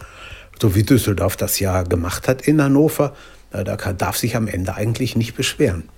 so 0.63 0.77
wie 0.77 0.85
Düsseldorf 0.85 1.37
das 1.37 1.59
ja 1.59 1.83
gemacht 1.83 2.29
hat 2.29 2.47
in 2.47 2.63
Hannover, 2.63 3.17
da 3.51 3.65
darf 3.65 4.17
sich 4.17 4.37
am 4.37 4.47
Ende 4.47 4.77
eigentlich 4.77 5.17
nicht 5.17 5.35
beschweren. 5.35 5.89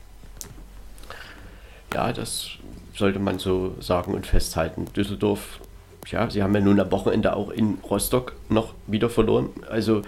Ja, 1.93 2.15
das 2.15 2.49
sollte 2.97 3.19
man 3.19 3.39
so 3.39 3.77
sagen 3.81 4.15
und 4.15 4.27
festhalten. 4.27 4.87
Düsseldorf, 4.97 5.61
ja, 6.07 6.31
sie 6.31 6.43
haben 6.43 6.55
ja 6.55 6.63
nun 6.63 6.81
am 6.81 6.91
Wochenende 6.91 7.37
auch 7.37 7.51
in 7.51 7.77
Rostock 7.91 8.33
noch 8.49 8.73
wieder 8.87 9.11
verloren. 9.11 9.51
Also 9.69 10.01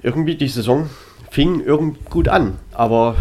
irgendwie 0.00 0.36
die 0.36 0.48
Saison 0.48 0.88
fing 1.32 1.60
irgendwie 1.60 2.04
gut 2.08 2.28
an, 2.28 2.58
aber 2.72 3.16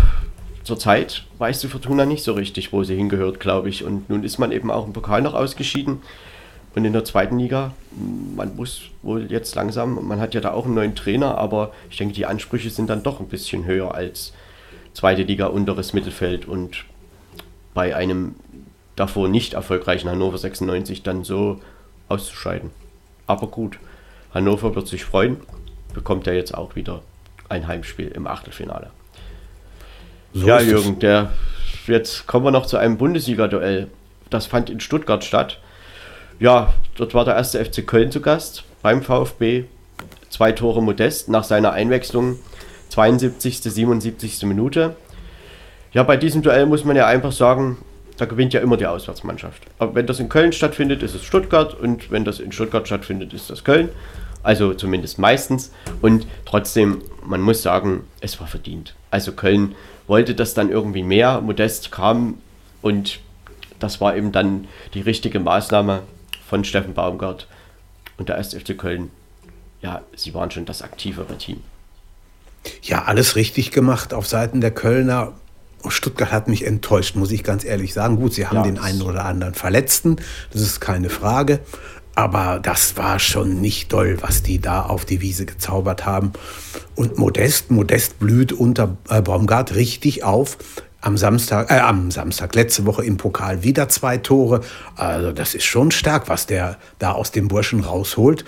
zurzeit 0.64 1.26
weiß 1.40 1.62
die 1.62 1.70
Fortuna 1.70 2.06
nicht 2.06 2.24
so 2.24 2.34
richtig, 2.34 2.72
wo 2.72 2.84
sie 2.84 2.96
hingehört, 2.96 3.40
glaube 3.40 3.70
ich. 3.70 3.84
Und 3.84 4.12
nun 4.12 4.24
ist 4.24 4.38
man 4.38 4.52
eben 4.52 4.70
auch 4.70 4.86
im 4.86 4.94
Pokal 4.94 5.24
noch 5.24 5.34
ausgeschieden. 5.34 6.04
Und 6.76 6.86
in 6.86 6.94
der 6.94 7.06
zweiten 7.06 7.38
Liga, 7.38 7.74
man 8.36 8.56
muss 8.56 8.84
wohl 9.04 9.32
jetzt 9.32 9.54
langsam, 9.56 10.08
man 10.08 10.20
hat 10.20 10.34
ja 10.34 10.42
da 10.42 10.52
auch 10.54 10.66
einen 10.66 10.74
neuen 10.74 10.96
Trainer, 10.96 11.38
aber 11.38 11.72
ich 11.90 11.98
denke, 11.98 12.16
die 12.16 12.26
Ansprüche 12.26 12.70
sind 12.70 12.90
dann 12.90 13.04
doch 13.04 13.20
ein 13.20 13.28
bisschen 13.28 13.66
höher 13.66 13.94
als 13.94 14.34
zweite 14.94 15.24
Liga, 15.24 15.48
unteres 15.48 15.94
Mittelfeld. 15.94 16.48
Und 16.48 16.86
bei 17.74 17.96
einem 17.96 18.36
davor 18.96 19.28
nicht 19.28 19.54
erfolgreichen 19.54 20.10
Hannover 20.10 20.38
96 20.38 21.04
dann 21.04 21.24
so 21.24 21.60
auszuscheiden. 22.10 22.72
Aber 23.28 23.48
gut, 23.48 23.80
Hannover 24.34 24.76
wird 24.76 24.88
sich 24.88 25.06
freuen, 25.06 25.38
bekommt 25.94 26.28
ja 26.28 26.34
jetzt 26.34 26.56
auch 26.56 26.76
wieder 26.76 27.02
ein 27.50 27.68
Heimspiel 27.68 28.08
im 28.08 28.28
Achtelfinale. 28.28 28.90
So 30.34 30.48
ja, 30.48 30.60
Jürgen, 30.60 31.00
der, 31.00 31.32
jetzt 31.86 32.26
kommen 32.26 32.46
wir 32.46 32.52
noch 32.52 32.66
zu 32.66 32.78
einem 32.78 32.98
Bundesliga-Duell. 32.98 33.88
Das 34.30 34.48
fand 34.48 34.70
in 34.70 34.80
Stuttgart 34.80 35.24
statt. 35.24 35.60
Ja, 36.40 36.74
dort 36.96 37.14
war 37.14 37.26
der 37.26 37.36
erste 37.36 37.64
FC 37.64 37.86
Köln 37.86 38.12
zu 38.12 38.22
Gast 38.22 38.64
beim 38.82 39.02
VfB. 39.02 39.66
Zwei 40.30 40.52
Tore 40.52 40.82
Modest 40.82 41.30
nach 41.30 41.44
seiner 41.44 41.72
Einwechslung. 41.74 42.40
72. 42.90 43.62
77. 43.62 44.44
Minute. 44.44 44.96
Ja, 45.94 46.04
bei 46.04 46.18
diesem 46.18 46.42
Duell 46.42 46.66
muss 46.66 46.86
man 46.86 46.96
ja 46.96 47.06
einfach 47.06 47.32
sagen, 47.32 47.78
da 48.18 48.26
gewinnt 48.26 48.54
ja 48.54 48.62
immer 48.62 48.78
die 48.78 48.88
Auswärtsmannschaft. 48.88 49.64
Aber 49.80 49.96
wenn 49.96 50.08
das 50.08 50.20
in 50.20 50.30
Köln 50.30 50.54
stattfindet, 50.54 51.04
ist 51.04 51.16
es 51.16 51.24
Stuttgart 51.24 51.80
und 51.80 52.12
wenn 52.12 52.26
das 52.26 52.40
in 52.40 52.52
Stuttgart 52.52 52.86
stattfindet, 52.88 53.34
ist 53.34 53.50
das 53.50 53.64
Köln. 53.64 53.90
Also 54.44 54.74
zumindest 54.74 55.20
meistens. 55.20 55.72
Und 56.02 56.28
trotzdem, 56.46 57.02
man 57.26 57.42
muss 57.42 57.62
sagen, 57.62 58.04
es 58.20 58.40
war 58.40 58.48
verdient. 58.48 58.94
Also 59.10 59.32
Köln 59.32 59.76
wollte 60.08 60.36
das 60.36 60.54
dann 60.54 60.70
irgendwie 60.70 61.04
mehr. 61.04 61.42
Modest 61.42 61.92
kam 61.92 62.36
und 62.82 63.20
das 63.80 64.02
war 64.02 64.16
eben 64.16 64.32
dann 64.32 64.68
die 64.94 65.02
richtige 65.02 65.40
Maßnahme 65.40 66.02
von 66.48 66.64
Steffen 66.64 66.94
Baumgart 66.94 67.48
und 68.18 68.30
der 68.30 68.38
1. 68.38 68.54
FC 68.54 68.78
Köln. 68.78 69.12
Ja, 69.82 70.02
sie 70.16 70.34
waren 70.34 70.52
schon 70.52 70.66
das 70.66 70.82
aktivere 70.82 71.38
Team. 71.38 71.62
Ja, 72.82 73.04
alles 73.04 73.36
richtig 73.36 73.72
gemacht 73.72 74.14
auf 74.14 74.28
Seiten 74.28 74.62
der 74.62 74.72
Kölner. 74.72 75.34
Stuttgart 75.90 76.32
hat 76.32 76.48
mich 76.48 76.66
enttäuscht, 76.66 77.16
muss 77.16 77.32
ich 77.32 77.44
ganz 77.44 77.66
ehrlich 77.66 77.94
sagen. 77.94 78.16
Gut, 78.16 78.34
sie 78.34 78.48
haben 78.48 78.58
ja, 78.58 78.64
den 78.64 78.80
einen 78.80 79.02
oder 79.02 79.26
anderen 79.26 79.54
Verletzten, 79.54 80.16
das 80.52 80.62
ist 80.62 80.80
keine 80.80 81.10
Frage. 81.10 81.60
Aber 82.16 82.60
das 82.62 82.96
war 82.96 83.20
schon 83.20 83.60
nicht 83.60 83.92
doll, 83.92 84.18
was 84.22 84.44
die 84.44 84.60
da 84.60 84.84
auf 84.84 85.04
die 85.04 85.20
Wiese 85.20 85.46
gezaubert 85.46 86.06
haben. 86.06 86.32
Und 86.96 87.18
Modest, 87.18 87.72
Modest 87.72 88.20
blüht 88.20 88.54
unter 88.54 88.98
äh, 89.10 89.22
Baumgart 89.22 89.74
richtig 89.74 90.24
auf. 90.24 90.58
Am 91.04 91.18
Samstag, 91.18 91.70
äh, 91.70 91.80
am 91.80 92.12
Samstag, 92.12 92.56
letzte 92.56 92.86
Woche 92.86 93.04
im 93.04 93.18
Pokal 93.18 93.62
wieder 93.62 93.90
zwei 93.90 94.18
Tore. 94.18 94.62
Also 94.96 95.34
das 95.34 95.54
ist 95.54 95.66
schon 95.66 95.92
stark, 95.92 96.30
was 96.30 96.46
der 96.46 96.78
da 96.98 97.12
aus 97.12 97.32
dem 97.34 97.50
Burschen 97.50 97.82
rausholt. 97.82 98.46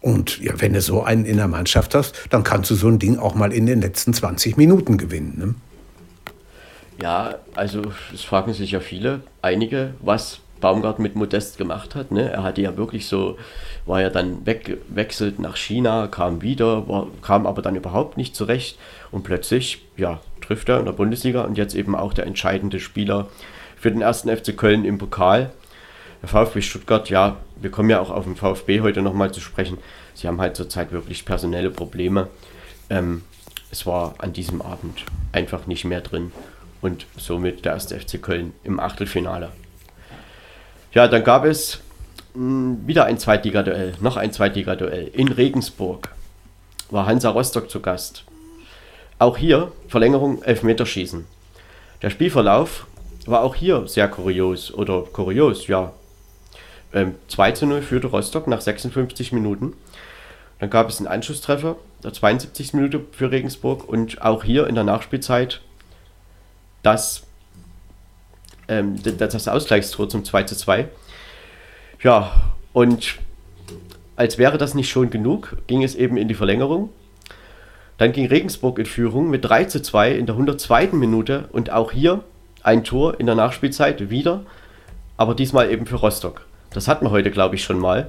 Und 0.00 0.40
ja, 0.40 0.54
wenn 0.56 0.72
du 0.72 0.80
so 0.80 1.02
einen 1.02 1.26
in 1.26 1.36
der 1.36 1.48
Mannschaft 1.48 1.94
hast, 1.94 2.14
dann 2.30 2.44
kannst 2.44 2.70
du 2.70 2.76
so 2.76 2.88
ein 2.88 2.98
Ding 2.98 3.18
auch 3.18 3.34
mal 3.34 3.52
in 3.52 3.66
den 3.66 3.82
letzten 3.82 4.14
20 4.14 4.56
Minuten 4.56 4.96
gewinnen. 4.96 5.34
Ne? 5.38 5.54
Ja, 7.02 7.34
also 7.54 7.82
es 8.14 8.22
fragen 8.22 8.54
sich 8.54 8.70
ja 8.70 8.80
viele, 8.80 9.20
einige, 9.42 9.92
was 10.00 10.40
Baumgart 10.62 11.00
mit 11.00 11.14
Modest 11.14 11.58
gemacht 11.58 11.94
hat. 11.94 12.10
Ne? 12.10 12.30
Er 12.30 12.42
hatte 12.42 12.62
ja 12.62 12.78
wirklich 12.78 13.06
so, 13.06 13.36
war 13.84 14.00
ja 14.00 14.08
dann 14.08 14.46
weggewechselt 14.46 15.40
nach 15.40 15.56
China, 15.56 16.06
kam 16.06 16.40
wieder, 16.40 16.88
war, 16.88 17.08
kam 17.20 17.46
aber 17.46 17.60
dann 17.60 17.76
überhaupt 17.76 18.16
nicht 18.16 18.34
zurecht 18.34 18.78
und 19.10 19.24
plötzlich, 19.24 19.84
ja, 19.98 20.20
trifft 20.48 20.68
er 20.70 20.78
in 20.78 20.86
der 20.86 20.92
Bundesliga 20.92 21.42
und 21.42 21.58
jetzt 21.58 21.74
eben 21.74 21.94
auch 21.94 22.14
der 22.14 22.26
entscheidende 22.26 22.80
Spieler 22.80 23.28
für 23.76 23.92
den 23.92 24.00
ersten 24.00 24.34
FC 24.34 24.56
Köln 24.56 24.86
im 24.86 24.96
Pokal. 24.96 25.50
Der 26.22 26.28
VfB 26.30 26.62
Stuttgart, 26.62 27.10
ja, 27.10 27.36
wir 27.56 27.70
kommen 27.70 27.90
ja 27.90 28.00
auch 28.00 28.10
auf 28.10 28.24
den 28.24 28.34
VfB 28.34 28.80
heute 28.80 29.02
nochmal 29.02 29.30
zu 29.30 29.40
sprechen. 29.40 29.76
Sie 30.14 30.26
haben 30.26 30.40
halt 30.40 30.56
zurzeit 30.56 30.90
wirklich 30.90 31.26
personelle 31.26 31.70
Probleme. 31.70 32.28
Ähm, 32.88 33.24
es 33.70 33.84
war 33.84 34.14
an 34.18 34.32
diesem 34.32 34.62
Abend 34.62 35.04
einfach 35.32 35.66
nicht 35.66 35.84
mehr 35.84 36.00
drin 36.00 36.32
und 36.80 37.04
somit 37.18 37.66
der 37.66 37.74
erste 37.74 38.00
FC 38.00 38.20
Köln 38.20 38.54
im 38.64 38.80
Achtelfinale. 38.80 39.50
Ja, 40.92 41.08
dann 41.08 41.24
gab 41.24 41.44
es 41.44 41.80
mh, 42.32 42.40
hm, 42.40 42.86
wieder 42.86 43.04
ein 43.04 43.18
Zweitligaduell, 43.18 43.96
noch 44.00 44.16
ein 44.16 44.32
Zweitligaduell 44.32 45.08
in 45.08 45.28
Regensburg. 45.28 46.08
War 46.90 47.04
Hansa 47.04 47.28
Rostock 47.28 47.68
zu 47.68 47.80
Gast. 47.80 48.24
Auch 49.18 49.36
hier 49.36 49.72
Verlängerung 49.88 50.42
Elfmeterschießen. 50.42 51.26
Der 52.02 52.10
Spielverlauf 52.10 52.86
war 53.26 53.42
auch 53.42 53.54
hier 53.54 53.86
sehr 53.88 54.08
kurios 54.08 54.72
oder 54.72 55.02
kurios, 55.02 55.66
ja. 55.66 55.92
Ähm, 56.92 57.16
2 57.28 57.52
zu 57.52 57.66
0 57.66 57.82
führte 57.82 58.06
Rostock 58.06 58.46
nach 58.46 58.60
56 58.60 59.32
Minuten. 59.32 59.74
Dann 60.60 60.70
gab 60.70 60.88
es 60.88 60.98
einen 60.98 61.06
Anschlusstreffer, 61.06 61.76
der 62.02 62.12
72. 62.12 62.74
Minute 62.74 63.00
für 63.12 63.30
Regensburg 63.30 63.88
und 63.88 64.22
auch 64.22 64.44
hier 64.44 64.66
in 64.66 64.74
der 64.74 64.84
Nachspielzeit 64.84 65.60
das, 66.82 67.24
ähm, 68.68 68.96
das 69.02 69.48
Ausgleichstor 69.48 70.08
zum 70.08 70.24
2 70.24 70.44
zu 70.44 70.56
2. 70.56 70.88
Ja, 72.02 72.52
und 72.72 73.16
als 74.16 74.38
wäre 74.38 74.58
das 74.58 74.74
nicht 74.74 74.88
schon 74.88 75.10
genug, 75.10 75.56
ging 75.66 75.82
es 75.82 75.94
eben 75.94 76.16
in 76.16 76.28
die 76.28 76.34
Verlängerung. 76.34 76.90
Dann 77.98 78.12
ging 78.12 78.26
Regensburg 78.26 78.78
in 78.78 78.86
Führung 78.86 79.28
mit 79.28 79.44
3 79.44 79.64
zu 79.64 79.82
2 79.82 80.12
in 80.12 80.26
der 80.26 80.36
102. 80.36 80.88
Minute 80.92 81.48
und 81.52 81.70
auch 81.70 81.92
hier 81.92 82.24
ein 82.62 82.84
Tor 82.84 83.18
in 83.20 83.26
der 83.26 83.34
Nachspielzeit 83.34 84.10
wieder, 84.10 84.44
aber 85.16 85.34
diesmal 85.34 85.70
eben 85.70 85.86
für 85.86 85.96
Rostock. 85.96 86.46
Das 86.70 86.86
hatten 86.86 87.04
wir 87.06 87.10
heute, 87.10 87.30
glaube 87.30 87.56
ich, 87.56 87.64
schon 87.64 87.78
mal. 87.78 88.08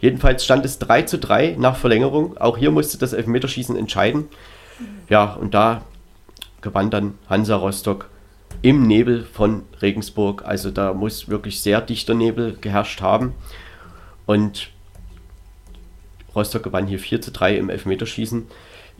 Jedenfalls 0.00 0.44
stand 0.44 0.64
es 0.64 0.78
3 0.78 1.02
zu 1.02 1.18
3 1.18 1.56
nach 1.58 1.76
Verlängerung. 1.76 2.36
Auch 2.38 2.58
hier 2.58 2.70
musste 2.70 2.98
das 2.98 3.12
Elfmeterschießen 3.12 3.76
entscheiden. 3.76 4.28
Ja, 5.08 5.34
und 5.34 5.54
da 5.54 5.82
gewann 6.60 6.90
dann 6.90 7.14
Hansa 7.28 7.56
Rostock 7.56 8.08
im 8.62 8.86
Nebel 8.86 9.24
von 9.24 9.62
Regensburg. 9.80 10.44
Also 10.44 10.70
da 10.70 10.92
muss 10.92 11.28
wirklich 11.28 11.60
sehr 11.60 11.80
dichter 11.80 12.14
Nebel 12.14 12.56
geherrscht 12.60 13.00
haben. 13.00 13.34
Und 14.26 14.70
Rostock 16.34 16.62
gewann 16.62 16.86
hier 16.86 16.98
4 16.98 17.20
zu 17.20 17.30
3 17.30 17.56
im 17.56 17.70
Elfmeterschießen. 17.70 18.46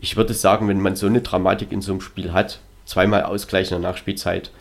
Ich 0.01 0.17
würde 0.17 0.33
sagen, 0.33 0.67
wenn 0.67 0.81
man 0.81 0.95
so 0.95 1.05
eine 1.05 1.21
Dramatik 1.21 1.71
in 1.71 1.81
so 1.81 1.93
einem 1.93 2.01
Spiel 2.01 2.33
hat, 2.33 2.59
zweimal 2.85 3.23
Ausgleich 3.23 3.71
in 3.71 3.81
der 3.81 3.91
Nachspielzeit, 3.91 4.51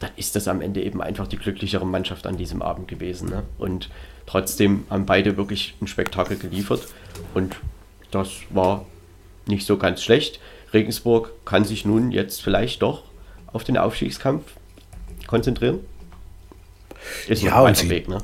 dann 0.00 0.10
ist 0.16 0.36
das 0.36 0.48
am 0.48 0.60
Ende 0.60 0.82
eben 0.82 1.00
einfach 1.00 1.26
die 1.26 1.38
glücklichere 1.38 1.86
Mannschaft 1.86 2.26
an 2.26 2.36
diesem 2.36 2.60
Abend 2.60 2.88
gewesen. 2.88 3.30
Ne? 3.30 3.44
Und 3.58 3.88
trotzdem 4.26 4.84
haben 4.90 5.06
beide 5.06 5.36
wirklich 5.36 5.74
ein 5.80 5.86
Spektakel 5.86 6.36
geliefert. 6.36 6.82
Und 7.32 7.56
das 8.10 8.30
war 8.50 8.84
nicht 9.46 9.64
so 9.64 9.78
ganz 9.78 10.02
schlecht. 10.02 10.40
Regensburg 10.72 11.30
kann 11.44 11.64
sich 11.64 11.84
nun 11.84 12.10
jetzt 12.10 12.42
vielleicht 12.42 12.82
doch 12.82 13.04
auf 13.52 13.64
den 13.64 13.78
Aufstiegskampf 13.78 14.44
konzentrieren. 15.28 15.78
Ist 17.28 17.42
ja, 17.42 17.56
ein 17.56 17.64
weiter 17.64 17.88
Weg, 17.88 18.08
ne? 18.08 18.18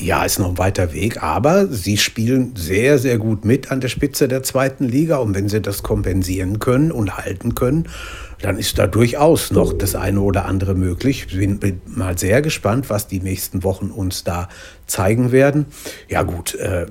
Ja, 0.00 0.24
ist 0.24 0.38
noch 0.38 0.50
ein 0.50 0.58
weiter 0.58 0.92
Weg, 0.92 1.24
aber 1.24 1.66
sie 1.66 1.96
spielen 1.96 2.54
sehr, 2.56 3.00
sehr 3.00 3.18
gut 3.18 3.44
mit 3.44 3.72
an 3.72 3.80
der 3.80 3.88
Spitze 3.88 4.28
der 4.28 4.44
zweiten 4.44 4.84
Liga. 4.84 5.16
Und 5.16 5.34
wenn 5.34 5.48
sie 5.48 5.60
das 5.60 5.82
kompensieren 5.82 6.60
können 6.60 6.92
und 6.92 7.16
halten 7.16 7.56
können, 7.56 7.88
dann 8.40 8.58
ist 8.58 8.78
da 8.78 8.86
durchaus 8.86 9.50
noch 9.50 9.72
das 9.72 9.94
eine 9.94 10.20
oder 10.20 10.44
andere 10.44 10.74
möglich. 10.74 11.26
Ich 11.28 11.36
bin, 11.36 11.58
bin 11.58 11.80
mal 11.86 12.16
sehr 12.16 12.40
gespannt, 12.42 12.88
was 12.88 13.08
die 13.08 13.20
nächsten 13.20 13.64
Wochen 13.64 13.90
uns 13.90 14.22
da 14.24 14.48
zeigen 14.86 15.32
werden. 15.32 15.66
Ja 16.08 16.22
gut, 16.22 16.54
äh, 16.54 16.86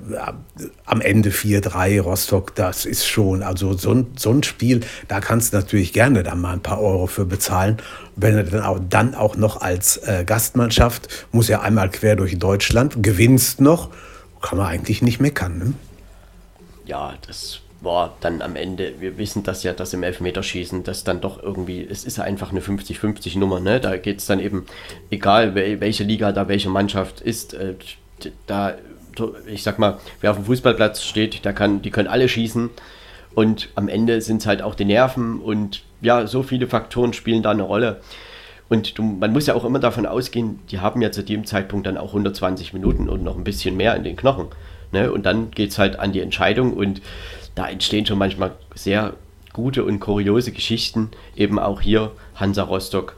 am 0.84 1.00
Ende 1.00 1.30
4-3 1.30 2.00
Rostock, 2.00 2.54
das 2.54 2.84
ist 2.84 3.06
schon, 3.06 3.42
also 3.42 3.72
so 3.72 3.92
ein, 3.92 4.06
so 4.16 4.30
ein 4.30 4.42
Spiel, 4.42 4.80
da 5.08 5.20
kannst 5.20 5.52
du 5.52 5.56
natürlich 5.56 5.92
gerne 5.92 6.22
da 6.22 6.34
mal 6.34 6.52
ein 6.52 6.62
paar 6.62 6.80
Euro 6.80 7.06
für 7.06 7.24
bezahlen. 7.24 7.78
Wenn 8.14 8.36
du 8.36 8.44
dann 8.44 8.62
auch, 8.62 8.80
dann 8.88 9.14
auch 9.14 9.36
noch 9.36 9.60
als 9.60 9.96
äh, 9.98 10.24
Gastmannschaft, 10.24 11.26
muss 11.32 11.48
ja 11.48 11.62
einmal 11.62 11.90
quer 11.90 12.16
durch 12.16 12.38
Deutschland, 12.38 13.02
gewinnst 13.02 13.60
noch, 13.60 13.90
kann 14.42 14.58
man 14.58 14.68
eigentlich 14.68 15.02
nicht 15.02 15.20
meckern. 15.20 15.58
Ne? 15.58 15.72
Ja, 16.84 17.14
das 17.26 17.60
war 17.80 18.16
dann 18.20 18.42
am 18.42 18.56
Ende, 18.56 18.94
wir 18.98 19.18
wissen 19.18 19.44
das 19.44 19.62
ja, 19.62 19.72
dass 19.72 19.94
im 19.94 20.02
Elfmeterschießen 20.02 20.82
das 20.82 21.04
dann 21.04 21.20
doch 21.20 21.42
irgendwie, 21.42 21.86
es 21.88 22.04
ist 22.04 22.18
einfach 22.18 22.50
eine 22.50 22.60
50-50 22.60 23.38
Nummer, 23.38 23.60
ne? 23.60 23.80
Da 23.80 23.96
geht 23.96 24.18
es 24.18 24.26
dann 24.26 24.40
eben, 24.40 24.66
egal 25.10 25.54
welche 25.54 26.04
Liga 26.04 26.32
da 26.32 26.48
welche 26.48 26.70
Mannschaft 26.70 27.20
ist, 27.20 27.54
äh, 27.54 27.74
da, 28.46 28.74
ich 29.46 29.62
sag 29.62 29.78
mal, 29.78 29.98
wer 30.20 30.32
auf 30.32 30.36
dem 30.36 30.46
Fußballplatz 30.46 31.02
steht, 31.04 31.44
der 31.44 31.52
kann, 31.52 31.82
die 31.82 31.90
können 31.90 32.08
alle 32.08 32.28
schießen 32.28 32.70
und 33.34 33.68
am 33.76 33.88
Ende 33.88 34.20
sind 34.20 34.38
es 34.38 34.46
halt 34.46 34.62
auch 34.62 34.74
die 34.74 34.84
Nerven 34.84 35.40
und 35.40 35.82
ja, 36.00 36.26
so 36.26 36.42
viele 36.42 36.66
Faktoren 36.66 37.12
spielen 37.12 37.42
da 37.42 37.50
eine 37.50 37.62
Rolle. 37.62 38.00
Und 38.68 38.98
du, 38.98 39.02
man 39.02 39.32
muss 39.32 39.46
ja 39.46 39.54
auch 39.54 39.64
immer 39.64 39.78
davon 39.78 40.06
ausgehen, 40.06 40.58
die 40.70 40.80
haben 40.80 41.00
ja 41.00 41.10
zu 41.10 41.22
dem 41.22 41.44
Zeitpunkt 41.46 41.86
dann 41.86 41.96
auch 41.96 42.08
120 42.08 42.74
Minuten 42.74 43.08
und 43.08 43.24
noch 43.24 43.36
ein 43.36 43.44
bisschen 43.44 43.76
mehr 43.76 43.96
in 43.96 44.04
den 44.04 44.16
Knochen. 44.16 44.48
Ne? 44.92 45.10
Und 45.10 45.24
dann 45.24 45.50
geht 45.50 45.70
es 45.70 45.78
halt 45.78 45.98
an 45.98 46.12
die 46.12 46.20
Entscheidung 46.20 46.74
und 46.74 47.00
da 47.58 47.68
entstehen 47.68 48.06
schon 48.06 48.18
manchmal 48.18 48.52
sehr 48.76 49.14
gute 49.52 49.84
und 49.84 49.98
kuriose 49.98 50.52
Geschichten. 50.52 51.10
Eben 51.34 51.58
auch 51.58 51.80
hier 51.80 52.12
Hansa 52.36 52.62
Rostock 52.62 53.16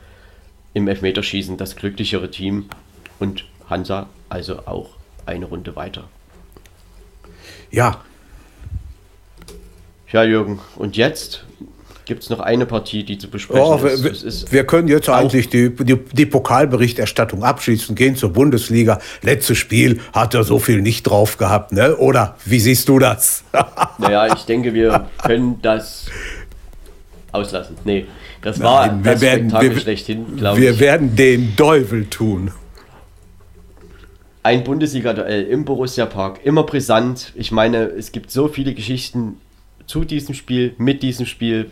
im 0.72 0.88
Elfmeterschießen 0.88 1.58
das 1.58 1.76
glücklichere 1.76 2.30
Team 2.30 2.70
und 3.18 3.44
Hansa 3.68 4.08
also 4.30 4.60
auch 4.66 4.96
eine 5.26 5.44
Runde 5.44 5.76
weiter. 5.76 6.08
Ja. 7.70 8.02
Ja, 10.10 10.24
Jürgen, 10.24 10.60
und 10.76 10.96
jetzt 10.96 11.44
gibt 12.10 12.24
es 12.24 12.28
noch 12.28 12.40
eine 12.40 12.66
Partie, 12.66 13.04
die 13.04 13.18
zu 13.18 13.30
besprechen 13.30 13.62
oh, 13.62 13.76
ist. 13.86 14.02
Wir, 14.02 14.10
ist. 14.10 14.52
wir, 14.52 14.64
können 14.64 14.88
jetzt 14.88 15.08
eigentlich 15.08 15.48
die, 15.48 15.72
die, 15.72 15.96
die, 15.96 16.26
Pokalberichterstattung 16.26 17.44
abschließen, 17.44 17.94
gehen 17.94 18.16
zur 18.16 18.32
Bundesliga. 18.32 18.98
Letztes 19.22 19.58
Spiel 19.58 20.00
hat 20.12 20.34
er 20.34 20.42
so 20.42 20.58
viel 20.58 20.82
nicht 20.82 21.04
drauf 21.04 21.36
gehabt, 21.36 21.70
ne? 21.70 21.96
oder 21.98 22.36
wie 22.44 22.58
siehst 22.58 22.88
du 22.88 22.98
das? 22.98 23.44
naja, 23.98 24.26
ich 24.34 24.44
denke, 24.44 24.74
wir 24.74 25.08
können 25.22 25.62
das 25.62 26.06
auslassen. 27.30 27.76
Nee, 27.84 28.06
das 28.42 28.58
war 28.58 28.88
Nein, 28.88 29.04
wir 29.04 29.12
das 29.12 29.20
werden, 29.20 29.52
wir, 29.52 29.78
schlechthin, 29.78 30.36
glaube 30.36 30.60
Wir 30.60 30.80
werden 30.80 31.14
den 31.14 31.54
Teufel 31.54 32.06
tun. 32.06 32.50
Ein 34.42 34.64
Bundesliga-Duell 34.64 35.44
im 35.44 35.64
Borussia 35.64 36.06
Park, 36.06 36.40
immer 36.42 36.64
brisant. 36.64 37.32
Ich 37.36 37.52
meine, 37.52 37.84
es 37.84 38.10
gibt 38.10 38.32
so 38.32 38.48
viele 38.48 38.74
Geschichten 38.74 39.36
zu 39.86 40.04
diesem 40.04 40.34
Spiel, 40.34 40.74
mit 40.76 41.04
diesem 41.04 41.26
Spiel, 41.26 41.70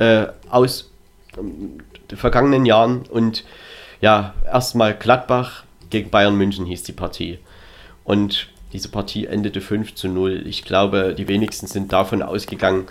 äh, 0.00 0.26
aus 0.48 0.90
ähm, 1.38 1.78
den 2.10 2.18
vergangenen 2.18 2.66
Jahren. 2.66 3.02
Und 3.08 3.44
ja, 4.00 4.34
erstmal 4.44 4.94
Gladbach 4.94 5.62
gegen 5.90 6.10
Bayern 6.10 6.36
München 6.36 6.66
hieß 6.66 6.82
die 6.82 6.92
Partie. 6.92 7.38
Und 8.02 8.48
diese 8.72 8.88
Partie 8.88 9.26
endete 9.26 9.60
5 9.60 9.94
zu 9.94 10.08
0. 10.08 10.44
Ich 10.46 10.64
glaube, 10.64 11.14
die 11.16 11.28
wenigsten 11.28 11.66
sind 11.66 11.92
davon 11.92 12.22
ausgegangen, 12.22 12.86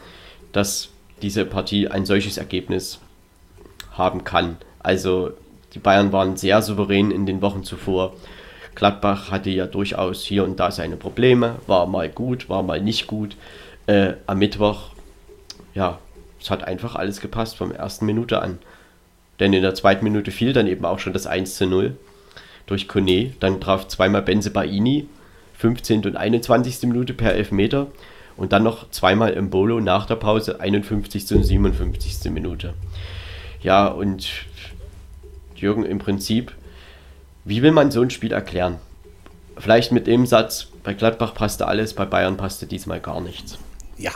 dass 0.54 0.90
diese 1.22 1.46
Partie 1.46 1.88
ein 1.88 2.06
solches 2.06 2.38
Ergebnis 2.38 3.00
haben 3.92 4.24
kann. 4.24 4.58
Also 4.80 5.32
die 5.74 5.80
Bayern 5.80 6.12
waren 6.12 6.38
sehr 6.38 6.62
souverän 6.62 7.12
in 7.12 7.26
den 7.26 7.42
Wochen 7.42 7.64
zuvor. 7.64 8.14
Gladbach 8.76 9.32
hatte 9.32 9.50
ja 9.50 9.66
durchaus 9.66 10.24
hier 10.24 10.44
und 10.44 10.60
da 10.60 10.72
seine 10.72 10.96
Probleme, 10.96 11.56
war 11.68 11.86
mal 11.86 12.08
gut, 12.08 12.50
war 12.50 12.64
mal 12.64 12.82
nicht 12.82 13.08
gut. 13.08 13.36
Äh, 13.88 14.14
am 14.26 14.40
Mittwoch, 14.40 14.92
ja, 15.74 16.00
es 16.42 16.50
hat 16.50 16.64
einfach 16.64 16.96
alles 16.96 17.22
gepasst 17.22 17.58
vom 17.58 17.72
ersten 17.72 18.06
Minute 18.06 18.42
an. 18.42 18.60
Denn 19.40 19.54
in 19.54 19.62
der 19.62 19.76
zweiten 19.76 20.04
Minute 20.04 20.32
fiel 20.32 20.54
dann 20.54 20.68
eben 20.68 20.86
auch 20.86 21.00
schon 21.00 21.14
das 21.14 21.28
1 21.28 21.56
zu 21.56 21.66
0 21.66 21.98
durch 22.66 22.88
Kone. 22.88 23.34
Dann 23.40 23.62
traf 23.62 23.88
zweimal 23.88 24.22
Benze 24.22 24.52
Baini, 24.52 25.08
15. 25.58 26.06
und 26.06 26.16
21. 26.16 26.84
Minute 26.84 27.14
per 27.14 27.34
Elfmeter. 27.34 27.88
Und 28.38 28.54
dann 28.54 28.64
noch 28.64 28.90
zweimal 28.92 29.32
im 29.32 29.50
Bolo 29.50 29.82
nach 29.82 30.06
der 30.06 30.16
Pause, 30.16 30.60
51. 30.60 31.32
und 31.34 31.44
57. 31.44 32.32
Minute. 32.32 32.74
Ja, 33.62 33.88
und 33.88 34.30
Jürgen, 35.56 35.84
im 35.84 36.00
Prinzip, 36.00 36.54
wie 37.44 37.62
will 37.62 37.72
man 37.72 37.92
so 37.92 38.02
ein 38.02 38.10
Spiel 38.10 38.32
erklären? 38.32 38.78
Vielleicht 39.58 39.92
mit 39.92 40.08
dem 40.08 40.26
Satz, 40.26 40.68
bei 40.84 40.94
Gladbach 40.94 41.34
passte 41.34 41.68
alles, 41.68 41.94
bei 41.94 42.06
Bayern 42.06 42.38
passte 42.38 42.66
diesmal 42.66 43.02
gar 43.02 43.20
nichts. 43.20 43.58
Ja, 43.98 44.14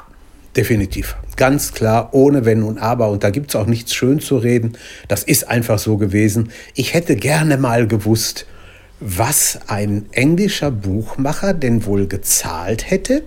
Definitiv. 0.56 1.16
Ganz 1.36 1.74
klar, 1.74 2.14
ohne 2.14 2.46
Wenn 2.46 2.62
und 2.64 2.78
Aber. 2.78 3.10
Und 3.10 3.24
da 3.24 3.32
gibt 3.32 3.50
es 3.50 3.56
auch 3.56 3.66
nichts 3.66 3.94
schön 3.94 4.20
zu 4.20 4.38
reden. 4.38 4.74
Das 5.08 5.24
ist 5.24 5.48
einfach 5.48 5.80
so 5.80 5.98
gewesen. 5.98 6.52
Ich 6.76 6.94
hätte 6.94 7.16
gerne 7.16 7.58
mal 7.58 7.88
gewusst, 7.88 8.46
was 9.00 9.60
ein 9.68 10.06
englischer 10.12 10.70
Buchmacher 10.70 11.54
denn 11.54 11.86
wohl 11.86 12.08
gezahlt 12.08 12.90
hätte, 12.90 13.24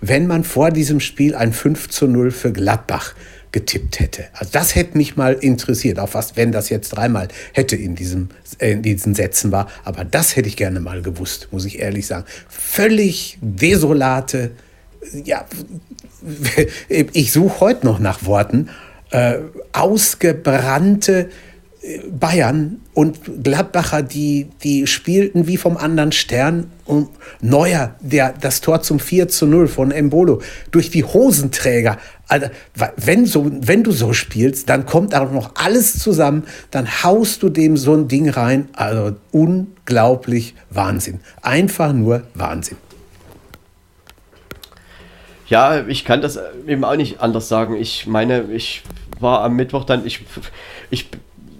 wenn 0.00 0.26
man 0.26 0.44
vor 0.44 0.70
diesem 0.70 1.00
Spiel 1.00 1.34
ein 1.34 1.52
5 1.52 1.88
zu 1.88 2.06
0 2.06 2.30
für 2.30 2.52
Gladbach 2.52 3.14
getippt 3.50 3.98
hätte. 3.98 4.26
Also 4.34 4.52
das 4.52 4.74
hätte 4.74 4.96
mich 4.96 5.16
mal 5.16 5.32
interessiert, 5.32 5.98
auch 5.98 6.10
fast 6.10 6.36
wenn 6.36 6.52
das 6.52 6.68
jetzt 6.68 6.90
dreimal 6.90 7.28
hätte 7.52 7.76
in, 7.76 7.94
diesem, 7.94 8.28
äh, 8.58 8.72
in 8.72 8.82
diesen 8.82 9.14
Sätzen 9.14 9.50
war. 9.50 9.68
Aber 9.84 10.04
das 10.04 10.36
hätte 10.36 10.48
ich 10.48 10.56
gerne 10.56 10.80
mal 10.80 11.02
gewusst, 11.02 11.48
muss 11.50 11.64
ich 11.64 11.80
ehrlich 11.80 12.06
sagen. 12.06 12.24
Völlig 12.48 13.38
desolate 13.40 14.52
ja, 15.24 15.46
ich 16.88 17.32
suche 17.32 17.60
heute 17.60 17.86
noch 17.86 17.98
nach 17.98 18.24
Worten, 18.24 18.70
äh, 19.10 19.38
ausgebrannte 19.72 21.28
Bayern 22.10 22.80
und 22.92 23.44
Gladbacher, 23.44 24.02
die, 24.02 24.48
die 24.62 24.86
spielten 24.86 25.46
wie 25.46 25.56
vom 25.56 25.76
anderen 25.76 26.12
Stern. 26.12 26.70
Und 26.84 27.08
Neuer, 27.40 27.94
der 28.00 28.34
das 28.40 28.60
Tor 28.60 28.82
zum 28.82 28.98
4 28.98 29.28
zu 29.28 29.46
0 29.46 29.68
von 29.68 29.90
Embolo 29.90 30.40
durch 30.70 30.90
die 30.90 31.04
Hosenträger. 31.04 31.98
Also, 32.26 32.46
wenn, 32.96 33.26
so, 33.26 33.50
wenn 33.50 33.84
du 33.84 33.92
so 33.92 34.12
spielst, 34.12 34.68
dann 34.68 34.86
kommt 34.86 35.14
auch 35.14 35.30
noch 35.30 35.54
alles 35.54 35.98
zusammen, 35.98 36.44
dann 36.70 37.02
haust 37.04 37.42
du 37.42 37.48
dem 37.48 37.76
so 37.76 37.94
ein 37.94 38.08
Ding 38.08 38.28
rein. 38.28 38.68
Also 38.72 39.16
unglaublich 39.30 40.54
Wahnsinn. 40.70 41.20
Einfach 41.42 41.92
nur 41.92 42.24
Wahnsinn. 42.34 42.76
Ja, 45.48 45.86
ich 45.86 46.04
kann 46.04 46.20
das 46.20 46.38
eben 46.66 46.84
auch 46.84 46.96
nicht 46.96 47.20
anders 47.20 47.48
sagen. 47.48 47.76
Ich 47.76 48.06
meine, 48.06 48.42
ich 48.52 48.82
war 49.20 49.42
am 49.42 49.56
Mittwoch 49.56 49.84
dann, 49.84 50.06
ich, 50.06 50.20
ich 50.90 51.08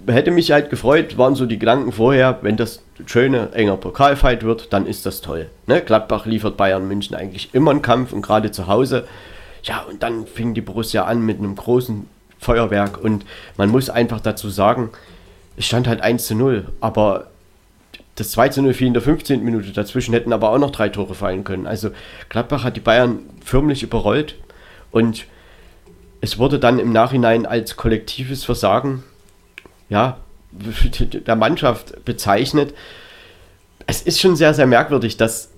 hätte 0.07 0.31
mich 0.31 0.51
halt 0.51 0.69
gefreut, 0.69 1.17
waren 1.17 1.35
so 1.35 1.45
die 1.45 1.59
Gedanken 1.59 1.91
vorher, 1.91 2.39
wenn 2.41 2.57
das 2.57 2.81
schöne, 3.05 3.49
enger 3.53 3.77
Pokalfight 3.77 4.43
wird, 4.43 4.73
dann 4.73 4.85
ist 4.85 5.05
das 5.05 5.21
toll. 5.21 5.49
Ne? 5.67 5.81
Gladbach 5.81 6.25
liefert 6.25 6.57
Bayern 6.57 6.87
München 6.87 7.15
eigentlich 7.15 7.49
immer 7.53 7.71
einen 7.71 7.81
Kampf 7.81 8.13
und 8.13 8.21
gerade 8.21 8.51
zu 8.51 8.67
Hause. 8.67 9.07
Ja, 9.63 9.85
und 9.89 10.03
dann 10.03 10.25
fing 10.25 10.53
die 10.53 10.61
Borussia 10.61 11.03
an 11.05 11.25
mit 11.25 11.39
einem 11.39 11.55
großen 11.55 12.07
Feuerwerk 12.39 12.97
und 13.03 13.25
man 13.57 13.69
muss 13.69 13.89
einfach 13.89 14.21
dazu 14.21 14.49
sagen, 14.49 14.89
es 15.57 15.65
stand 15.65 15.87
halt 15.87 16.01
1 16.01 16.25
zu 16.25 16.35
0, 16.35 16.67
aber 16.79 17.28
das 18.19 18.31
2 18.31 18.49
zu 18.49 18.61
0 18.61 18.73
fiel 18.73 18.87
in 18.87 18.93
der 18.93 19.01
15. 19.01 19.43
Minute, 19.43 19.71
dazwischen 19.71 20.13
hätten 20.13 20.33
aber 20.33 20.51
auch 20.51 20.57
noch 20.57 20.71
drei 20.71 20.89
Tore 20.89 21.15
fallen 21.15 21.43
können. 21.43 21.67
Also 21.67 21.91
Gladbach 22.29 22.63
hat 22.63 22.75
die 22.75 22.81
Bayern 22.81 23.19
förmlich 23.43 23.83
überrollt 23.83 24.35
und 24.91 25.25
es 26.21 26.37
wurde 26.37 26.59
dann 26.59 26.79
im 26.79 26.91
Nachhinein 26.91 27.45
als 27.45 27.77
kollektives 27.77 28.43
Versagen 28.43 29.03
ja, 29.89 30.17
der 31.25 31.35
Mannschaft 31.35 32.03
bezeichnet. 32.05 32.73
Es 33.87 34.01
ist 34.01 34.19
schon 34.19 34.35
sehr, 34.35 34.53
sehr 34.53 34.67
merkwürdig, 34.67 35.17
dass 35.17 35.51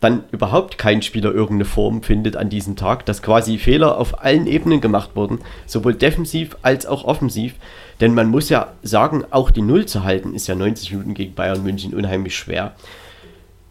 dann 0.00 0.24
überhaupt 0.30 0.76
kein 0.76 1.00
Spieler 1.00 1.32
irgendeine 1.32 1.64
Form 1.64 2.02
findet 2.02 2.36
an 2.36 2.50
diesem 2.50 2.76
Tag, 2.76 3.06
dass 3.06 3.22
quasi 3.22 3.58
Fehler 3.58 3.96
auf 3.98 4.22
allen 4.22 4.46
Ebenen 4.46 4.80
gemacht 4.80 5.10
wurden, 5.14 5.40
sowohl 5.66 5.94
defensiv 5.94 6.56
als 6.62 6.84
auch 6.84 7.04
offensiv. 7.04 7.54
Denn 8.00 8.14
man 8.14 8.28
muss 8.28 8.48
ja 8.48 8.72
sagen, 8.82 9.24
auch 9.30 9.50
die 9.50 9.62
Null 9.62 9.86
zu 9.86 10.04
halten, 10.04 10.34
ist 10.34 10.46
ja 10.46 10.54
90 10.54 10.92
Minuten 10.92 11.14
gegen 11.14 11.34
Bayern 11.34 11.62
München 11.62 11.94
unheimlich 11.94 12.36
schwer. 12.36 12.74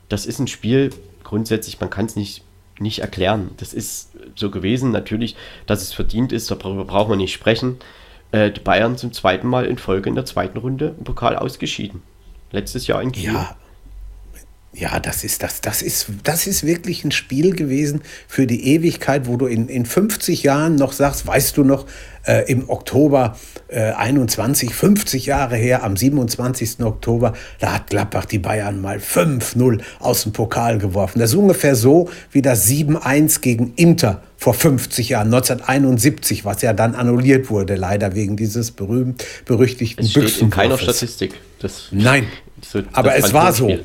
Das 0.09 0.25
ist 0.25 0.39
ein 0.39 0.47
Spiel, 0.47 0.89
grundsätzlich, 1.23 1.79
man 1.79 1.89
kann 1.89 2.05
es 2.05 2.15
nicht, 2.15 2.43
nicht 2.79 2.99
erklären. 2.99 3.51
Das 3.57 3.73
ist 3.73 4.11
so 4.35 4.49
gewesen. 4.49 4.91
Natürlich, 4.91 5.35
dass 5.67 5.81
es 5.81 5.93
verdient 5.93 6.31
ist, 6.31 6.49
darüber 6.49 6.85
braucht 6.85 7.09
man 7.09 7.19
nicht 7.19 7.33
sprechen 7.33 7.77
äh, 8.35 8.51
die 8.51 8.59
Bayern 8.59 8.97
zum 8.97 9.13
zweiten 9.13 9.47
Mal 9.47 9.65
in 9.65 9.77
Folge 9.77 10.09
in 10.09 10.15
der 10.15 10.25
zweiten 10.25 10.57
Runde 10.57 10.95
im 10.97 11.03
Pokal 11.03 11.35
ausgeschieden. 11.35 12.01
Letztes 12.51 12.87
Jahr 12.87 13.01
in 13.01 13.11
Kiel. 13.11 13.33
Ja. 13.33 13.55
Ja, 14.77 14.99
das 14.99 15.23
ist, 15.23 15.41
das, 15.41 15.61
das, 15.61 15.81
ist, 15.81 16.07
das 16.23 16.47
ist 16.47 16.65
wirklich 16.65 17.05
ein 17.05 17.11
Spiel 17.11 17.55
gewesen 17.55 18.01
für 18.27 18.45
die 18.45 18.67
Ewigkeit, 18.73 19.25
wo 19.25 19.37
du 19.37 19.45
in, 19.45 19.69
in 19.69 19.85
50 19.85 20.43
Jahren 20.43 20.75
noch 20.75 20.91
sagst, 20.91 21.25
weißt 21.25 21.55
du 21.55 21.63
noch, 21.63 21.85
äh, 22.25 22.51
im 22.51 22.69
Oktober 22.69 23.37
äh, 23.67 23.91
21, 23.91 24.73
50 24.73 25.27
Jahre 25.27 25.55
her, 25.55 25.83
am 25.83 25.95
27. 25.95 26.81
Oktober, 26.81 27.33
da 27.59 27.73
hat 27.75 27.87
Gladbach 27.89 28.25
die 28.25 28.39
Bayern 28.39 28.81
mal 28.81 28.97
5-0 28.97 29.81
aus 29.99 30.23
dem 30.23 30.33
Pokal 30.33 30.77
geworfen. 30.77 31.19
Das 31.19 31.29
ist 31.29 31.35
ungefähr 31.35 31.75
so 31.75 32.09
wie 32.31 32.41
das 32.41 32.67
7-1 32.67 33.39
gegen 33.39 33.73
Inter 33.75 34.23
vor 34.37 34.53
50 34.53 35.09
Jahren, 35.09 35.33
1971, 35.33 36.43
was 36.43 36.61
ja 36.61 36.73
dann 36.73 36.95
annulliert 36.95 37.49
wurde, 37.49 37.75
leider 37.75 38.13
wegen 38.13 38.35
dieses 38.35 38.71
berühmt 38.71 39.23
berüchtigten 39.45 40.03
Es 40.03 40.11
steht 40.11 40.37
in 40.41 40.49
keiner 40.49 40.77
Statistik. 40.77 41.35
Das, 41.59 41.87
Nein, 41.91 42.27
so, 42.61 42.81
aber 42.91 43.15
es 43.15 43.31
war 43.31 43.53
so. 43.53 43.79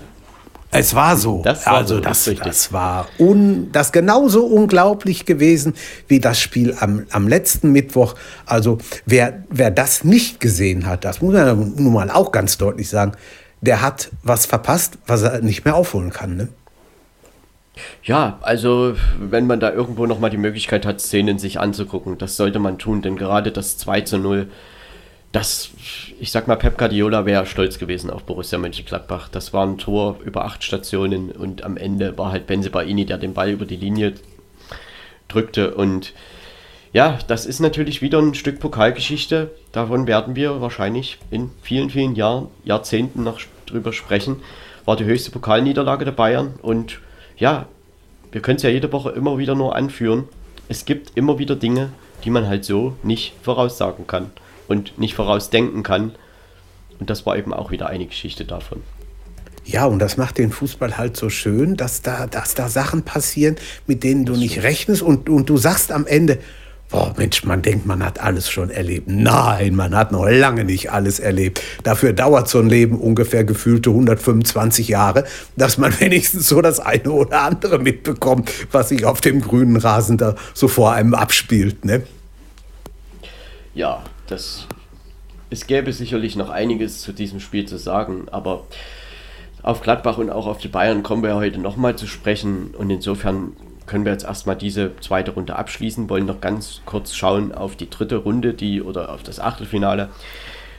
Es 0.73 0.95
war 0.95 1.17
so. 1.17 1.43
Das 1.43 1.67
war 1.67 1.75
also 1.75 1.97
so, 1.97 2.01
das, 2.01 2.25
das, 2.25 2.37
das, 2.37 2.73
war 2.73 3.09
un, 3.19 3.73
das 3.73 3.91
genauso 3.91 4.47
unglaublich 4.47 5.27
gewesen 5.27 5.75
wie 6.07 6.21
das 6.21 6.41
Spiel 6.41 6.77
am, 6.79 7.07
am 7.11 7.27
letzten 7.27 7.73
Mittwoch. 7.73 8.15
Also 8.47 8.79
wer, 9.05 9.43
wer 9.51 9.73
das 9.73 10.05
nicht 10.05 10.39
gesehen 10.39 10.87
hat, 10.87 11.05
das 11.05 11.21
muss 11.21 11.35
man 11.35 11.75
nun 11.77 11.93
mal 11.93 12.11
auch 12.11 12.31
ganz 12.31 12.57
deutlich 12.57 12.89
sagen, 12.89 13.13
der 13.61 13.83
hat 13.83 14.11
was 14.23 14.47
verpasst, 14.47 14.99
was 15.07 15.23
er 15.23 15.41
nicht 15.43 15.65
mehr 15.65 15.75
aufholen 15.75 16.11
kann. 16.11 16.37
Ne? 16.37 16.49
Ja, 18.05 18.39
also 18.43 18.95
wenn 19.19 19.47
man 19.47 19.59
da 19.59 19.73
irgendwo 19.73 20.07
nochmal 20.07 20.31
die 20.31 20.37
Möglichkeit 20.37 20.87
hat, 20.87 21.01
Szenen 21.01 21.39
sich 21.39 21.59
anzugucken, 21.59 22.17
das 22.17 22.37
sollte 22.37 22.59
man 22.61 22.79
tun, 22.79 23.03
denn 23.03 23.17
gerade 23.17 23.51
das 23.51 23.77
2 23.77 24.03
zu 24.03 24.19
0 24.19 24.49
das, 25.33 25.71
ich 26.19 26.33
sag 26.33 26.49
mal, 26.49 26.57
Pep 26.57 26.77
Guardiola 26.77 27.25
wäre 27.25 27.47
stolz 27.47 27.79
gewesen 27.79 28.11
auf 28.11 28.25
Borussia 28.25 28.59
Mönchengladbach. 28.59 29.29
Das 29.29 29.53
war 29.53 29.65
ein 29.65 29.79
Tor 29.79 30.19
über 30.25 30.45
acht 30.45 30.65
Stationen 30.65 31.31
und 31.31 31.63
am 31.63 31.77
Ende 31.77 32.19
war 32.19 32.33
halt 32.33 32.47
Benze 32.49 32.71
Baini, 32.71 33.07
der 33.07 33.19
den 33.19 33.33
Ball 33.33 33.51
über 33.51 33.65
die 33.65 33.77
Linie 33.77 34.15
drückte. 35.29 35.75
Und 35.75 36.15
ja, 36.93 37.19
das 37.29 37.47
ist 37.47 37.61
natürlich 37.61 38.03
wieder 38.03 38.19
ein 38.19 38.35
Stück 38.35 38.59
Pokalgeschichte. 38.59 39.53
Davon 39.71 40.09
werden 40.09 40.35
wir 40.35 40.61
wahrscheinlich 40.61 41.19
in 41.31 41.51
vielen, 41.63 41.91
vielen 41.91 42.17
Jahren, 42.17 42.49
Jahrzehnten 42.65 43.23
noch 43.23 43.41
drüber 43.67 43.93
sprechen. 43.93 44.43
War 44.85 44.97
die 44.97 45.05
höchste 45.05 45.31
Pokalniederlage 45.31 46.05
der 46.05 46.13
Bayern 46.13 46.55
und 46.61 46.99
ja, 47.37 47.67
wir 48.33 48.43
können 48.43 48.57
es 48.57 48.65
ja 48.65 48.71
jede 48.71 48.93
Woche 48.93 49.11
immer 49.11 49.39
wieder 49.39 49.55
nur 49.55 49.77
anführen. 49.77 50.25
Es 50.69 50.85
gibt 50.85 51.17
immer 51.17 51.39
wieder 51.39 51.55
Dinge, 51.55 51.91
die 52.25 52.31
man 52.31 52.49
halt 52.49 52.65
so 52.65 52.97
nicht 53.05 53.35
voraussagen 53.43 54.09
kann 54.09 54.33
und 54.71 54.99
nicht 54.99 55.15
vorausdenken 55.15 55.83
kann. 55.83 56.13
Und 57.01 57.11
das 57.11 57.27
war 57.27 57.37
eben 57.37 57.53
auch 57.53 57.71
wieder 57.71 57.89
eine 57.89 58.07
Geschichte 58.07 58.45
davon. 58.45 58.83
Ja, 59.65 59.85
und 59.85 59.99
das 59.99 60.17
macht 60.17 60.39
den 60.39 60.53
Fußball 60.53 60.97
halt 60.97 61.17
so 61.17 61.29
schön, 61.29 61.77
dass 61.77 62.03
da, 62.03 62.27
dass 62.27 62.55
da 62.55 62.69
Sachen 62.69 63.03
passieren, 63.03 63.57
mit 63.87 64.05
denen 64.05 64.25
du 64.25 64.35
nicht 64.35 64.63
rechnest 64.63 65.03
und, 65.03 65.29
und 65.29 65.49
du 65.51 65.57
sagst 65.57 65.93
am 65.93 66.07
Ende, 66.07 66.39
boah 66.89 67.13
Mensch, 67.17 67.45
man 67.45 67.63
denkt, 67.63 67.85
man 67.85 68.05
hat 68.05 68.21
alles 68.21 68.49
schon 68.49 68.71
erlebt. 68.71 69.09
Nein, 69.09 69.75
man 69.75 69.95
hat 69.95 70.13
noch 70.13 70.27
lange 70.27 70.65
nicht 70.65 70.93
alles 70.93 71.19
erlebt. 71.19 71.63
Dafür 71.83 72.13
dauert 72.13 72.49
so 72.49 72.59
ein 72.61 72.69
Leben 72.69 72.99
ungefähr 72.99 73.45
gefühlte 73.45 73.91
125 73.91 74.89
Jahre, 74.89 75.25
dass 75.57 75.79
man 75.79 75.99
wenigstens 76.01 76.49
so 76.49 76.63
das 76.63 76.79
eine 76.79 77.11
oder 77.11 77.43
andere 77.43 77.81
mitbekommt, 77.81 78.51
was 78.71 78.91
sich 78.91 79.05
auf 79.05 79.21
dem 79.21 79.41
grünen 79.41 79.77
Rasen 79.77 80.17
da 80.17 80.37
so 80.55 80.69
vor 80.69 80.93
einem 80.93 81.15
abspielt. 81.15 81.85
Ne? 81.85 82.03
Ja, 83.75 84.03
das, 84.31 84.67
es 85.51 85.67
gäbe 85.67 85.93
sicherlich 85.93 86.37
noch 86.37 86.51
einiges 86.51 87.01
zu 87.01 87.13
diesem 87.13 87.41
Spiel 87.41 87.67
zu 87.67 87.79
sagen, 87.79 88.29
aber 88.31 88.65
auf 89.63 89.83
Gladbach 89.83 90.19
und 90.19 90.31
auch 90.31 90.47
auf 90.47 90.59
die 90.59 90.69
Bayern 90.69 91.03
kommen 91.03 91.23
wir 91.23 91.35
heute 91.35 91.59
nochmal 91.59 91.97
zu 91.97 92.07
sprechen 92.07 92.75
und 92.77 92.89
insofern 92.91 93.55
können 93.87 94.05
wir 94.05 94.13
jetzt 94.13 94.25
erstmal 94.25 94.57
diese 94.57 94.93
zweite 95.01 95.33
Runde 95.33 95.57
abschließen, 95.57 96.09
wollen 96.09 96.25
noch 96.25 96.41
ganz 96.41 96.81
kurz 96.87 97.15
schauen 97.15 97.53
auf 97.53 97.77
die 97.77 97.91
dritte 97.91 98.17
Runde, 98.17 98.55
die 98.55 98.81
oder 98.81 99.13
auf 99.13 99.23
das 99.23 99.41
Achtelfinale. 99.41 100.11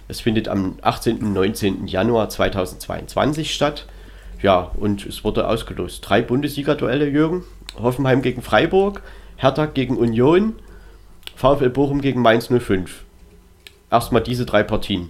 Das 0.07 0.21
findet 0.21 0.47
am 0.47 0.77
18. 0.81 1.21
und 1.21 1.33
19. 1.33 1.87
Januar 1.87 2.29
2022 2.29 3.53
statt. 3.53 3.85
Ja, 4.41 4.71
und 4.77 5.05
es 5.05 5.23
wurde 5.23 5.47
ausgelost. 5.47 6.07
Drei 6.07 6.21
Bundesliga-Duelle, 6.21 7.07
Jürgen. 7.07 7.43
Hoffenheim 7.79 8.21
gegen 8.21 8.41
Freiburg, 8.41 9.01
Hertha 9.37 9.65
gegen 9.65 9.97
Union, 9.97 10.55
VfL 11.35 11.69
Bochum 11.69 12.01
gegen 12.01 12.21
Mainz 12.21 12.49
05 12.49 13.03
erstmal 13.91 14.23
diese 14.23 14.45
drei 14.45 14.63
Partien. 14.63 15.09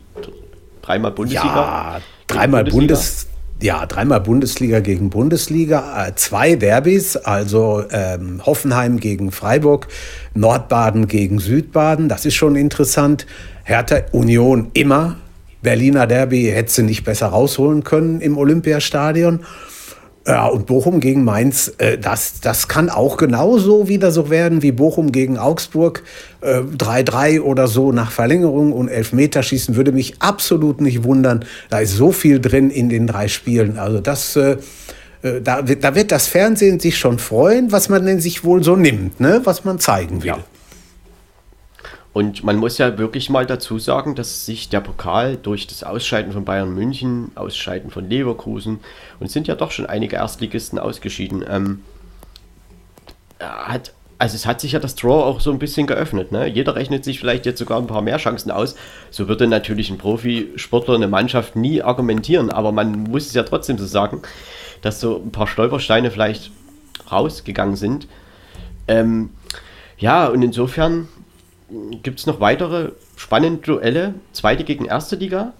Dreimal 0.81 1.11
Bundesliga. 1.11 1.55
Ja, 1.55 2.01
dreimal 2.27 2.63
Bundesliga. 2.63 2.95
Bundes 2.95 3.27
ja, 3.61 3.85
dreimal 3.85 4.21
Bundesliga 4.21 4.79
gegen 4.79 5.11
Bundesliga, 5.11 6.07
äh, 6.07 6.15
zwei 6.15 6.55
Derbys, 6.55 7.15
also 7.15 7.83
ähm, 7.91 8.41
Hoffenheim 8.43 8.99
gegen 8.99 9.31
Freiburg, 9.31 9.87
Nordbaden 10.33 11.07
gegen 11.07 11.37
Südbaden, 11.37 12.09
das 12.09 12.25
ist 12.25 12.33
schon 12.33 12.55
interessant. 12.55 13.27
Hertha 13.63 14.01
Union 14.13 14.71
immer, 14.73 15.17
Berliner 15.61 16.07
Derby 16.07 16.45
hätte 16.51 16.71
sie 16.71 16.83
nicht 16.83 17.03
besser 17.03 17.27
rausholen 17.27 17.83
können 17.83 18.19
im 18.19 18.35
Olympiastadion. 18.35 19.41
Ja, 20.27 20.45
und 20.45 20.67
Bochum 20.67 20.99
gegen 20.99 21.23
Mainz, 21.23 21.73
äh, 21.79 21.97
das, 21.97 22.41
das 22.41 22.67
kann 22.67 22.89
auch 22.89 23.17
genauso 23.17 23.87
wieder 23.87 24.11
so 24.11 24.29
werden 24.29 24.61
wie 24.61 24.71
Bochum 24.71 25.11
gegen 25.11 25.37
Augsburg. 25.37 26.03
3-3 26.41 27.35
äh, 27.35 27.39
oder 27.39 27.67
so 27.67 27.91
nach 27.91 28.11
Verlängerung 28.11 28.71
und 28.73 28.87
Elfmeterschießen 28.87 29.75
würde 29.75 29.91
mich 29.91 30.15
absolut 30.19 30.81
nicht 30.81 31.03
wundern. 31.03 31.45
Da 31.69 31.79
ist 31.79 31.95
so 31.95 32.11
viel 32.11 32.39
drin 32.39 32.69
in 32.69 32.89
den 32.89 33.07
drei 33.07 33.27
Spielen. 33.27 33.77
Also 33.79 33.99
das, 33.99 34.35
äh, 34.35 34.57
äh 35.23 35.41
da, 35.41 35.67
wird, 35.67 35.83
da 35.83 35.95
wird 35.95 36.11
das 36.11 36.27
Fernsehen 36.27 36.79
sich 36.79 36.97
schon 36.97 37.17
freuen, 37.17 37.71
was 37.71 37.89
man 37.89 38.05
denn 38.05 38.19
sich 38.19 38.43
wohl 38.43 38.63
so 38.63 38.75
nimmt, 38.75 39.19
ne? 39.19 39.41
was 39.43 39.63
man 39.65 39.79
zeigen 39.79 40.21
will. 40.21 40.29
Ja. 40.29 40.39
Und 42.13 42.43
man 42.43 42.57
muss 42.57 42.77
ja 42.77 42.97
wirklich 42.97 43.29
mal 43.29 43.45
dazu 43.45 43.79
sagen, 43.79 44.15
dass 44.15 44.45
sich 44.45 44.67
der 44.67 44.81
Pokal 44.81 45.37
durch 45.37 45.67
das 45.67 45.83
Ausscheiden 45.83 46.33
von 46.33 46.43
Bayern 46.43 46.73
München, 46.73 47.31
Ausscheiden 47.35 47.89
von 47.89 48.09
Leverkusen 48.09 48.81
und 49.19 49.31
sind 49.31 49.47
ja 49.47 49.55
doch 49.55 49.71
schon 49.71 49.85
einige 49.85 50.17
Erstligisten 50.17 50.77
ausgeschieden, 50.77 51.45
ähm, 51.47 51.81
hat 53.39 53.93
also 54.21 54.35
es 54.35 54.45
hat 54.45 54.61
sich 54.61 54.73
ja 54.73 54.79
das 54.79 54.93
Draw 54.93 55.23
auch 55.23 55.39
so 55.39 55.51
ein 55.51 55.57
bisschen 55.57 55.87
geöffnet. 55.87 56.31
Ne? 56.31 56.45
Jeder 56.45 56.75
rechnet 56.75 57.03
sich 57.03 57.19
vielleicht 57.19 57.47
jetzt 57.47 57.57
sogar 57.57 57.79
ein 57.79 57.87
paar 57.87 58.03
mehr 58.03 58.17
Chancen 58.17 58.51
aus. 58.51 58.75
So 59.09 59.27
würde 59.27 59.47
natürlich 59.47 59.89
ein 59.89 59.97
Profisportler, 59.97 60.93
eine 60.93 61.07
Mannschaft 61.07 61.55
nie 61.55 61.81
argumentieren, 61.81 62.51
aber 62.51 62.71
man 62.71 62.91
muss 63.05 63.25
es 63.25 63.33
ja 63.33 63.41
trotzdem 63.41 63.79
so 63.79 63.87
sagen, 63.87 64.21
dass 64.83 64.99
so 64.99 65.23
ein 65.25 65.31
paar 65.31 65.47
Stolpersteine 65.47 66.11
vielleicht 66.11 66.51
rausgegangen 67.11 67.75
sind. 67.75 68.07
Ähm, 68.87 69.31
ja, 69.97 70.27
und 70.27 70.43
insofern 70.43 71.07
gibt 72.03 72.19
es 72.19 72.25
noch 72.25 72.39
weitere 72.39 72.91
spannende 73.15 73.61
Duelle. 73.61 74.15
Zweite 74.33 74.63
gegen 74.63 74.85
erste 74.85 75.15
Liga. 75.15 75.53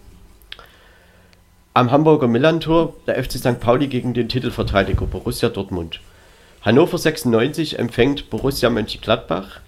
Am 1.74 1.92
Hamburger 1.92 2.28
Millantor 2.28 2.96
der 3.08 3.24
FC 3.24 3.34
St. 3.34 3.60
Pauli 3.60 3.88
gegen 3.88 4.14
den 4.14 4.28
Titelverteidiger 4.28 5.06
Borussia 5.06 5.50
Dortmund. 5.50 6.02
Hannover 6.62 6.98
96 6.98 7.80
empfängt 7.80 8.30
Borussia 8.30 8.70
Mönchengladbach. 8.70 9.62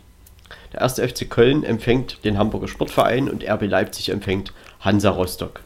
Der 0.74 0.82
erste 0.82 1.08
FC 1.08 1.30
Köln 1.30 1.64
empfängt 1.64 2.26
den 2.26 2.38
Hamburger 2.38 2.68
Sportverein 2.68 3.30
und 3.30 3.44
RB 3.48 3.64
Leipzig 3.64 4.10
empfängt 4.10 4.52
Hansa 4.82 5.12
Rostock. 5.12 5.62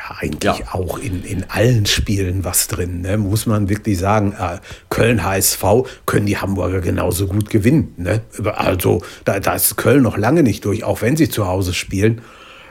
Ja, 0.00 0.16
eigentlich 0.18 0.58
ja. 0.58 0.72
auch 0.72 0.98
in, 0.98 1.24
in 1.24 1.44
allen 1.48 1.84
Spielen 1.84 2.44
was 2.44 2.68
drin, 2.68 3.02
ne? 3.02 3.18
muss 3.18 3.44
man 3.44 3.68
wirklich 3.68 3.98
sagen. 3.98 4.32
Äh, 4.32 4.58
Köln 4.88 5.24
HSV 5.24 5.62
können 6.06 6.26
die 6.26 6.38
Hamburger 6.38 6.80
genauso 6.80 7.26
gut 7.26 7.50
gewinnen. 7.50 7.94
Ne? 7.98 8.22
Also 8.54 9.02
da, 9.24 9.40
da 9.40 9.54
ist 9.54 9.76
Köln 9.76 10.02
noch 10.02 10.16
lange 10.16 10.42
nicht 10.42 10.64
durch, 10.64 10.84
auch 10.84 11.02
wenn 11.02 11.16
sie 11.16 11.28
zu 11.28 11.46
Hause 11.46 11.74
spielen. 11.74 12.22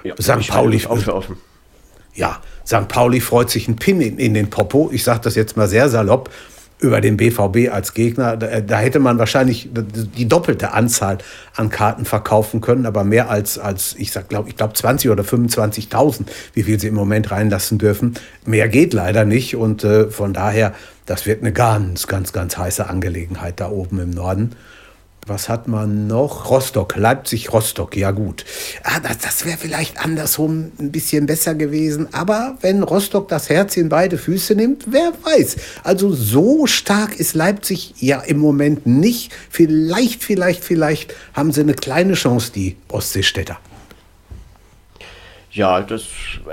Ja, 0.03 0.15
St. 0.19 0.47
Pauli 0.47 0.83
offen. 0.85 1.37
Ja, 2.15 2.41
St. 2.65 2.87
Pauli 2.87 3.19
freut 3.19 3.49
sich 3.49 3.67
ein 3.67 3.75
Pin 3.75 4.01
in, 4.01 4.17
in 4.17 4.33
den 4.33 4.49
Popo. 4.49 4.89
Ich 4.91 5.03
sage 5.03 5.21
das 5.21 5.35
jetzt 5.35 5.55
mal 5.55 5.67
sehr 5.67 5.89
salopp 5.89 6.29
über 6.79 7.01
den 7.01 7.17
BVB 7.17 7.71
als 7.71 7.93
Gegner. 7.93 8.37
Da, 8.37 8.61
da, 8.61 8.79
hätte 8.79 8.99
man 8.99 9.19
wahrscheinlich 9.19 9.69
die 9.71 10.27
doppelte 10.27 10.71
Anzahl 10.71 11.17
an 11.55 11.69
Karten 11.69 12.05
verkaufen 12.05 12.61
können, 12.61 12.85
aber 12.85 13.03
mehr 13.03 13.29
als, 13.29 13.59
als 13.59 13.95
ich 13.97 14.11
glaube 14.29 14.49
ich, 14.49 14.55
glaube 14.55 14.73
20 14.73 15.11
oder 15.11 15.23
25.000, 15.23 16.21
wie 16.53 16.63
viel 16.63 16.79
sie 16.79 16.87
im 16.87 16.95
Moment 16.95 17.31
reinlassen 17.31 17.77
dürfen. 17.77 18.15
Mehr 18.45 18.69
geht 18.69 18.93
leider 18.93 19.25
nicht 19.25 19.55
und 19.55 19.83
äh, 19.83 20.09
von 20.09 20.33
daher, 20.33 20.73
das 21.05 21.25
wird 21.25 21.41
eine 21.41 21.51
ganz, 21.51 22.07
ganz, 22.07 22.31
ganz 22.31 22.57
heiße 22.57 22.87
Angelegenheit 22.87 23.59
da 23.59 23.69
oben 23.69 23.99
im 23.99 24.11
Norden 24.11 24.55
was 25.27 25.47
hat 25.47 25.67
man 25.67 26.07
noch? 26.07 26.49
Rostock, 26.49 26.95
Leipzig, 26.95 27.53
Rostock, 27.53 27.95
ja 27.95 28.11
gut. 28.11 28.45
Ah, 28.83 28.99
das, 28.99 29.19
das 29.19 29.45
wäre 29.45 29.57
vielleicht 29.57 30.03
andersrum 30.03 30.71
ein 30.79 30.91
bisschen 30.91 31.25
besser 31.25 31.55
gewesen. 31.55 32.13
Aber 32.13 32.57
wenn 32.61 32.83
Rostock 32.83 33.27
das 33.27 33.49
Herz 33.49 33.77
in 33.77 33.89
beide 33.89 34.17
Füße 34.17 34.55
nimmt, 34.55 34.85
wer 34.87 35.13
weiß. 35.23 35.57
Also 35.83 36.11
so 36.13 36.65
stark 36.65 37.19
ist 37.19 37.35
Leipzig 37.35 37.93
ja 37.99 38.19
im 38.21 38.39
Moment 38.39 38.87
nicht. 38.87 39.31
Vielleicht, 39.49 40.23
vielleicht, 40.23 40.63
vielleicht 40.63 41.13
haben 41.33 41.51
sie 41.51 41.61
eine 41.61 41.75
kleine 41.75 42.13
Chance, 42.13 42.51
die 42.53 42.77
Ostseestädter. 42.87 43.59
Ja, 45.51 45.81
das, 45.81 46.03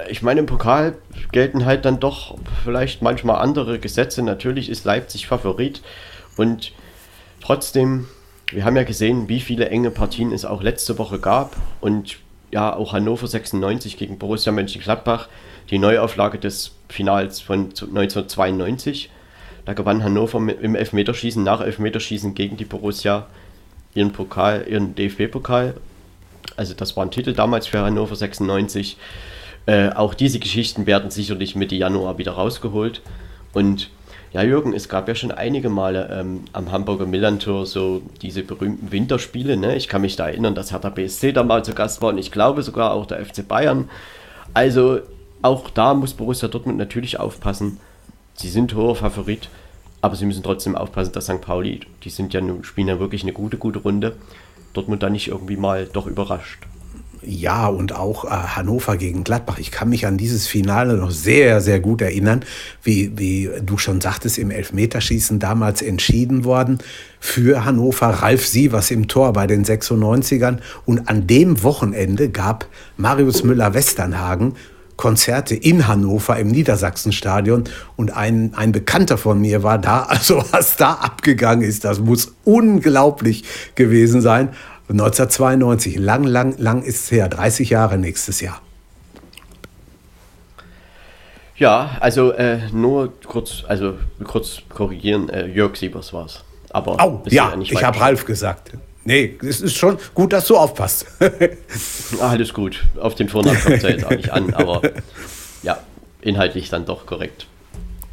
ich 0.08 0.22
meine, 0.22 0.40
im 0.40 0.46
Pokal 0.46 0.96
gelten 1.30 1.66
halt 1.66 1.84
dann 1.84 2.00
doch 2.00 2.38
vielleicht 2.64 3.02
manchmal 3.02 3.36
andere 3.42 3.78
Gesetze. 3.78 4.22
Natürlich 4.22 4.70
ist 4.70 4.84
Leipzig 4.84 5.26
Favorit 5.26 5.82
und 6.36 6.72
trotzdem 7.40 8.08
wir 8.52 8.64
haben 8.64 8.76
ja 8.76 8.84
gesehen, 8.84 9.28
wie 9.28 9.40
viele 9.40 9.68
enge 9.68 9.90
Partien 9.90 10.32
es 10.32 10.44
auch 10.44 10.62
letzte 10.62 10.98
Woche 10.98 11.18
gab 11.18 11.56
und 11.80 12.18
ja, 12.52 12.74
auch 12.74 12.92
Hannover 12.92 13.26
96 13.26 13.96
gegen 13.96 14.18
Borussia 14.18 14.52
Mönchengladbach, 14.52 15.28
die 15.70 15.78
Neuauflage 15.78 16.38
des 16.38 16.72
Finals 16.88 17.40
von 17.40 17.64
1992. 17.64 19.10
Da 19.64 19.72
gewann 19.72 20.04
Hannover 20.04 20.38
im 20.38 20.76
Elfmeterschießen 20.76 21.42
nach 21.42 21.60
Elfmeterschießen 21.60 22.34
gegen 22.34 22.56
die 22.56 22.64
Borussia 22.64 23.26
ihren 23.94 24.12
Pokal, 24.12 24.64
ihren 24.68 24.94
DFB-Pokal. 24.94 25.74
Also 26.56 26.74
das 26.74 26.96
war 26.96 27.04
ein 27.04 27.10
Titel 27.10 27.32
damals 27.32 27.66
für 27.66 27.80
Hannover 27.80 28.14
96. 28.14 28.96
Äh, 29.66 29.90
auch 29.90 30.14
diese 30.14 30.38
Geschichten 30.38 30.86
werden 30.86 31.10
sicherlich 31.10 31.56
Mitte 31.56 31.74
Januar 31.74 32.18
wieder 32.18 32.32
rausgeholt. 32.32 33.02
Und 33.52 33.90
ja, 34.36 34.42
Jürgen, 34.42 34.74
es 34.74 34.90
gab 34.90 35.08
ja 35.08 35.14
schon 35.14 35.30
einige 35.30 35.70
Male 35.70 36.10
ähm, 36.12 36.42
am 36.52 36.70
Hamburger 36.70 37.06
Millantor 37.06 37.64
so 37.64 38.02
diese 38.20 38.42
berühmten 38.42 38.92
Winterspiele. 38.92 39.56
Ne? 39.56 39.76
Ich 39.76 39.88
kann 39.88 40.02
mich 40.02 40.14
da 40.14 40.28
erinnern, 40.28 40.54
dass 40.54 40.72
Hertha 40.72 40.90
BSC 40.90 41.32
da 41.32 41.42
mal 41.42 41.64
zu 41.64 41.72
Gast 41.72 42.02
war 42.02 42.10
und 42.10 42.18
ich 42.18 42.32
glaube 42.32 42.62
sogar 42.62 42.92
auch 42.92 43.06
der 43.06 43.24
FC 43.24 43.48
Bayern. 43.48 43.88
Also 44.52 44.98
auch 45.40 45.70
da 45.70 45.94
muss 45.94 46.12
Borussia 46.12 46.48
Dortmund 46.48 46.76
natürlich 46.76 47.18
aufpassen. 47.18 47.80
Sie 48.34 48.50
sind 48.50 48.74
hoher 48.74 48.94
Favorit, 48.94 49.48
aber 50.02 50.16
sie 50.16 50.26
müssen 50.26 50.42
trotzdem 50.42 50.76
aufpassen, 50.76 51.14
dass 51.14 51.24
St. 51.24 51.40
Pauli, 51.40 51.80
die 52.04 52.10
sind 52.10 52.34
ja 52.34 52.42
spielen 52.60 52.88
ja 52.88 53.00
wirklich 53.00 53.22
eine 53.22 53.32
gute, 53.32 53.56
gute 53.56 53.78
Runde, 53.78 54.16
Dortmund 54.74 55.02
da 55.02 55.08
nicht 55.08 55.28
irgendwie 55.28 55.56
mal 55.56 55.88
doch 55.90 56.06
überrascht. 56.06 56.58
Ja, 57.22 57.66
und 57.66 57.94
auch 57.94 58.24
äh, 58.24 58.28
Hannover 58.28 58.96
gegen 58.96 59.24
Gladbach. 59.24 59.58
Ich 59.58 59.70
kann 59.70 59.88
mich 59.88 60.06
an 60.06 60.16
dieses 60.16 60.46
Finale 60.46 60.96
noch 60.96 61.10
sehr, 61.10 61.60
sehr 61.60 61.80
gut 61.80 62.02
erinnern, 62.02 62.44
wie, 62.82 63.12
wie 63.16 63.50
du 63.64 63.78
schon 63.78 64.00
sagtest, 64.00 64.38
im 64.38 64.50
Elfmeterschießen 64.50 65.38
damals 65.38 65.82
entschieden 65.82 66.44
worden 66.44 66.78
für 67.18 67.64
Hannover. 67.64 68.08
Ralf 68.08 68.46
Sievers 68.46 68.90
im 68.90 69.08
Tor 69.08 69.32
bei 69.32 69.46
den 69.46 69.64
96ern. 69.64 70.58
Und 70.84 71.08
an 71.08 71.26
dem 71.26 71.62
Wochenende 71.62 72.28
gab 72.28 72.66
Marius 72.96 73.42
Müller-Westernhagen 73.42 74.54
Konzerte 74.96 75.54
in 75.54 75.86
Hannover 75.86 76.38
im 76.38 76.48
Niedersachsenstadion 76.48 77.64
und 77.96 78.16
ein, 78.16 78.54
ein 78.54 78.72
Bekannter 78.72 79.18
von 79.18 79.40
mir 79.40 79.62
war 79.62 79.78
da. 79.78 80.06
Also 80.16 80.42
was 80.50 80.76
da 80.76 80.94
abgegangen 80.94 81.62
ist, 81.62 81.84
das 81.84 82.00
muss 82.00 82.32
unglaublich 82.44 83.44
gewesen 83.74 84.22
sein. 84.22 84.48
1992, 84.88 85.96
lang, 85.96 86.24
lang, 86.24 86.54
lang 86.58 86.82
ist 86.82 87.04
es 87.04 87.10
her, 87.10 87.28
30 87.28 87.70
Jahre 87.70 87.98
nächstes 87.98 88.40
Jahr. 88.40 88.60
Ja, 91.56 91.96
also 92.00 92.32
äh, 92.32 92.68
nur 92.72 93.12
kurz, 93.24 93.64
also 93.66 93.94
kurz 94.24 94.62
korrigieren, 94.68 95.28
äh, 95.30 95.46
Jörg 95.46 95.76
Siebers 95.76 96.12
war 96.12 96.26
es. 96.26 96.44
Aber 96.70 96.96
oh, 97.02 97.22
ja, 97.26 97.54
ja 97.54 97.60
ich 97.60 97.82
habe 97.82 97.98
Ralf 97.98 98.24
gesagt. 98.26 98.72
Nee, 99.04 99.38
es 99.40 99.60
ist 99.60 99.76
schon 99.76 99.98
gut, 100.14 100.32
dass 100.32 100.46
du 100.46 100.56
aufpasst. 100.56 101.06
Alles 102.20 102.52
gut. 102.52 102.84
Auf 103.00 103.14
den 103.14 103.28
Vornamen 103.28 103.58
kommt 103.60 103.76
es 103.76 103.82
ja 103.82 103.90
jetzt 103.90 104.04
auch 104.04 104.10
nicht 104.10 104.30
an, 104.30 104.52
aber 104.54 104.82
ja, 105.62 105.78
inhaltlich 106.20 106.68
dann 106.68 106.84
doch 106.84 107.06
korrekt. 107.06 107.46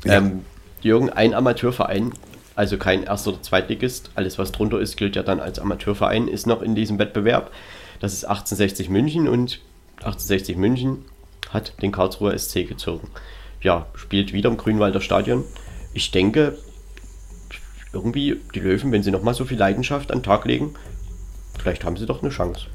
Ja. 0.06 0.18
Ähm, 0.18 0.46
Jürgen, 0.82 1.10
ein 1.10 1.34
Amateurverein 1.34 2.12
also 2.56 2.78
kein 2.78 3.04
Erst- 3.04 3.28
oder 3.28 3.42
Zweitligist. 3.42 4.12
Alles, 4.16 4.38
was 4.38 4.52
drunter 4.52 4.80
ist, 4.80 4.98
gilt 4.98 5.16
ja 5.16 5.24
dann 5.24 5.40
als 5.40 5.60
Amateurverein, 5.60 6.28
ist 6.28 6.48
noch 6.48 6.62
in 6.62 6.76
diesem 6.76 7.00
Wettbewerb. 7.00 7.52
Das 8.00 8.14
ist 8.14 8.26
1860 8.26 8.90
München 8.90 9.28
und 9.28 9.60
1860 9.98 10.58
München 10.58 11.06
hat 11.50 11.74
den 11.82 11.92
Karlsruher 11.92 12.38
SC 12.38 12.68
gezogen. 12.68 13.10
Ja, 13.62 13.88
spielt 13.96 14.34
wieder 14.34 14.50
im 14.50 14.58
Grünwalder 14.58 15.02
Stadion. 15.02 15.44
Ich 15.94 16.12
denke, 16.12 16.58
irgendwie 17.94 18.40
die 18.54 18.60
Löwen, 18.60 18.92
wenn 18.92 19.04
sie 19.04 19.12
nochmal 19.12 19.34
so 19.34 19.46
viel 19.46 19.58
Leidenschaft 19.58 20.12
an 20.12 20.20
den 20.20 20.24
Tag 20.24 20.46
legen, 20.46 20.74
vielleicht 21.58 21.86
haben 21.86 21.96
sie 21.96 22.06
doch 22.06 22.22
eine 22.22 22.32
Chance. 22.32 22.66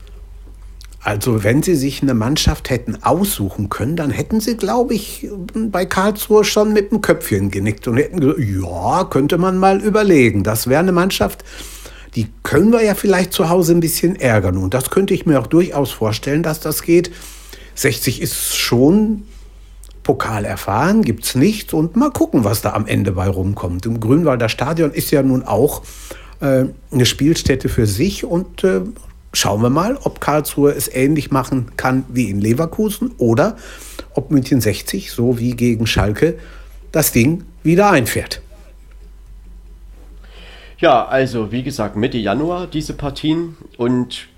Also 1.02 1.44
wenn 1.44 1.62
sie 1.62 1.76
sich 1.76 2.02
eine 2.02 2.14
Mannschaft 2.14 2.70
hätten 2.70 3.02
aussuchen 3.02 3.68
können, 3.68 3.94
dann 3.94 4.10
hätten 4.10 4.40
sie, 4.40 4.56
glaube 4.56 4.94
ich, 4.94 5.28
bei 5.54 5.86
Karlsruhe 5.86 6.44
schon 6.44 6.72
mit 6.72 6.90
dem 6.90 7.00
Köpfchen 7.00 7.50
genickt 7.50 7.86
und 7.86 7.98
hätten 7.98 8.20
gesagt, 8.20 8.40
ja, 8.40 9.04
könnte 9.04 9.38
man 9.38 9.58
mal 9.58 9.80
überlegen. 9.80 10.42
Das 10.42 10.66
wäre 10.66 10.80
eine 10.80 10.92
Mannschaft, 10.92 11.44
die 12.16 12.26
können 12.42 12.72
wir 12.72 12.82
ja 12.82 12.94
vielleicht 12.94 13.32
zu 13.32 13.48
Hause 13.48 13.72
ein 13.72 13.80
bisschen 13.80 14.16
ärgern. 14.16 14.56
Und 14.56 14.74
das 14.74 14.90
könnte 14.90 15.14
ich 15.14 15.24
mir 15.24 15.38
auch 15.38 15.46
durchaus 15.46 15.92
vorstellen, 15.92 16.42
dass 16.42 16.58
das 16.60 16.82
geht. 16.82 17.12
60 17.76 18.20
ist 18.20 18.56
schon 18.56 19.22
Pokal 20.02 20.44
erfahren, 20.44 21.02
gibt 21.02 21.24
es 21.24 21.34
nichts 21.34 21.74
und 21.74 21.94
mal 21.94 22.10
gucken, 22.10 22.42
was 22.42 22.60
da 22.60 22.72
am 22.72 22.86
Ende 22.86 23.12
bei 23.12 23.28
rumkommt. 23.28 23.86
Im 23.86 24.00
Grünwalder 24.00 24.48
Stadion 24.48 24.90
ist 24.90 25.10
ja 25.10 25.22
nun 25.22 25.44
auch 25.44 25.82
äh, 26.40 26.64
eine 26.90 27.06
Spielstätte 27.06 27.68
für 27.68 27.86
sich 27.86 28.24
und 28.24 28.64
äh, 28.64 28.80
schauen 29.38 29.62
wir 29.62 29.70
mal, 29.70 29.96
ob 30.02 30.20
Karlsruhe 30.20 30.72
es 30.72 30.92
ähnlich 30.92 31.30
machen 31.30 31.72
kann 31.76 32.04
wie 32.08 32.28
in 32.28 32.40
Leverkusen 32.40 33.12
oder 33.18 33.56
ob 34.14 34.30
München 34.30 34.60
60, 34.60 35.12
so 35.12 35.38
wie 35.38 35.52
gegen 35.52 35.86
Schalke, 35.86 36.38
das 36.90 37.12
Ding 37.12 37.44
wieder 37.62 37.90
einfährt. 37.90 38.40
Ja, 40.78 41.06
also 41.06 41.52
wie 41.52 41.62
gesagt, 41.62 41.96
Mitte 41.96 42.18
Januar 42.18 42.66
diese 42.66 42.94
Partien 42.94 43.56
und 43.76 44.28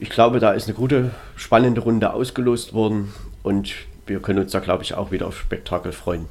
ich 0.00 0.10
glaube, 0.10 0.40
da 0.40 0.52
ist 0.52 0.68
eine 0.68 0.74
gute, 0.74 1.10
spannende 1.36 1.80
Runde 1.80 2.12
ausgelost 2.12 2.72
worden 2.72 3.12
und 3.42 3.74
wir 4.06 4.20
können 4.20 4.38
uns 4.38 4.52
da, 4.52 4.60
glaube 4.60 4.84
ich, 4.84 4.94
auch 4.94 5.10
wieder 5.10 5.26
auf 5.26 5.38
Spektakel 5.38 5.92
freuen. 5.92 6.26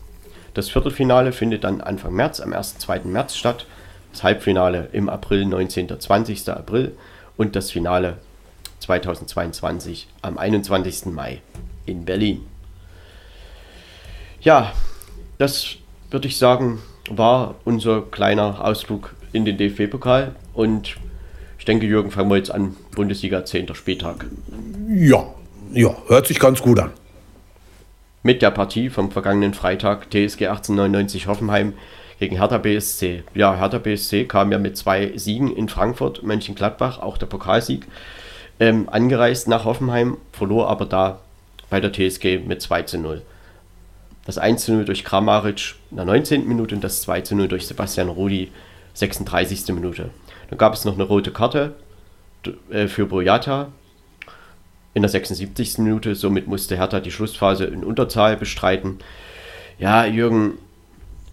Das 0.54 0.70
Viertelfinale 0.70 1.32
findet 1.32 1.64
dann 1.64 1.82
Anfang 1.82 2.14
März, 2.14 2.40
am 2.40 2.54
1. 2.54 2.80
2. 2.80 3.02
März 3.02 3.36
statt. 3.36 3.68
Das 4.14 4.24
Halbfinale 4.24 4.90
im 4.94 5.10
April, 5.10 5.46
19. 5.46 6.00
20. 6.00 6.50
April 6.50 6.94
und 7.38 7.56
das 7.56 7.72
Finale 7.72 8.18
2022 8.80 10.08
am 10.22 10.38
21. 10.38 11.08
Mai 11.08 11.42
in 11.86 12.06
Berlin. 12.06 12.46
Ja, 14.42 14.74
das 15.38 15.76
würde 16.12 16.28
ich 16.28 16.38
sagen, 16.38 16.80
war 17.10 17.56
unser 17.66 18.02
kleiner 18.02 18.64
Ausflug 18.64 19.16
in 19.34 19.46
den 19.46 19.58
DFB-Pokal 19.58 20.36
und 20.54 20.98
ich 21.60 21.66
denke, 21.66 21.86
Jürgen, 21.86 22.12
fangen 22.12 22.30
wir 22.30 22.38
jetzt 22.38 22.52
an, 22.52 22.76
Bundesliga 22.96 23.44
10. 23.44 23.74
Spieltag. 23.76 24.26
Ja, 24.90 25.34
ja, 25.74 25.96
hört 26.08 26.28
sich 26.28 26.40
ganz 26.40 26.62
gut 26.62 26.80
an. 26.80 26.92
Mit 28.24 28.42
der 28.42 28.52
Partie 28.52 28.90
vom 28.90 29.12
vergangenen 29.12 29.54
Freitag 29.54 30.10
TSG 30.12 30.48
1899 30.48 31.28
Hoffenheim 31.28 31.74
gegen 32.20 32.38
Hertha 32.38 32.58
BSC. 32.58 33.24
Ja, 33.34 33.56
Hertha 33.56 33.78
BSC 33.78 34.26
kam 34.26 34.52
ja 34.52 34.58
mit 34.58 34.78
zwei 34.78 35.14
Siegen 35.16 35.56
in 35.56 35.70
Frankfurt, 35.70 36.24
Mönchengladbach, 36.24 37.00
auch 37.00 37.18
der 37.18 37.28
Pokalsieg, 37.28 37.86
ähm, 38.60 38.90
angereist 38.90 39.48
nach 39.48 39.66
Hoffenheim, 39.66 40.18
verlor 40.32 40.70
aber 40.70 40.86
da 40.86 41.20
bei 41.70 41.80
der 41.80 41.92
TSG 41.92 42.40
mit 42.46 42.62
2 42.62 42.84
zu 42.84 42.98
0. 42.98 43.22
Das 44.26 44.38
1 44.38 44.66
zu 44.66 44.74
0 44.74 44.86
durch 44.86 45.04
Kramaric 45.04 45.76
in 45.92 45.98
der 45.98 46.06
19. 46.06 46.48
Minute 46.48 46.76
und 46.76 46.84
das 46.84 47.02
2 47.02 47.22
zu 47.22 47.36
0 47.36 47.48
durch 47.48 47.68
Sebastian 47.68 48.10
Rudi 48.10 48.52
36. 48.94 49.68
Minute. 49.74 50.10
Dann 50.50 50.58
gab 50.58 50.74
es 50.74 50.86
noch 50.86 50.96
eine 50.96 51.04
rote 51.04 51.32
Karte 51.32 51.76
äh, 52.70 52.88
für 52.88 53.06
Boyata 53.06 53.72
in 54.94 55.04
der 55.04 55.10
76. 55.10 55.78
Minute. 55.80 56.16
Somit 56.16 56.48
musste 56.48 56.78
Hertha 56.78 57.00
die 57.00 57.12
Schlussphase 57.12 57.66
in 57.66 57.84
Unterzahl 57.84 58.38
bestreiten. 58.38 59.00
Ja, 59.78 60.06
Jürgen, 60.06 60.58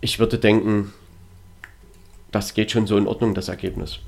ich 0.05 0.19
würde 0.19 0.39
denken, 0.39 0.93
das 2.31 2.53
geht 2.53 2.71
schon 2.71 2.87
so 2.87 2.99
in 2.99 3.07
Ordnung, 3.07 3.35
das 3.35 3.49
Ergebnis. 3.49 4.01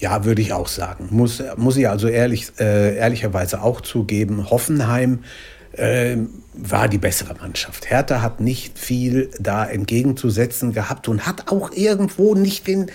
Ja, 0.00 0.24
würde 0.24 0.42
ich 0.42 0.52
auch 0.52 0.66
sagen. 0.66 1.06
Muss, 1.10 1.40
muss 1.56 1.76
ich 1.76 1.88
also 1.88 2.08
ehrlich, 2.08 2.48
äh, 2.58 2.96
ehrlicherweise 2.96 3.62
auch 3.62 3.80
zugeben. 3.80 4.50
Hoffenheim 4.50 5.22
äh, 5.70 6.16
war 6.54 6.88
die 6.88 6.98
bessere 6.98 7.34
Mannschaft. 7.34 7.90
Hertha 7.90 8.22
hat 8.22 8.40
nicht 8.40 8.76
viel 8.76 9.30
da 9.38 9.64
entgegenzusetzen 9.64 10.72
gehabt 10.72 11.06
und 11.06 11.26
hat 11.28 11.52
auch 11.52 11.70
irgendwo 11.70 12.34
nicht 12.34 12.66
den, 12.66 12.90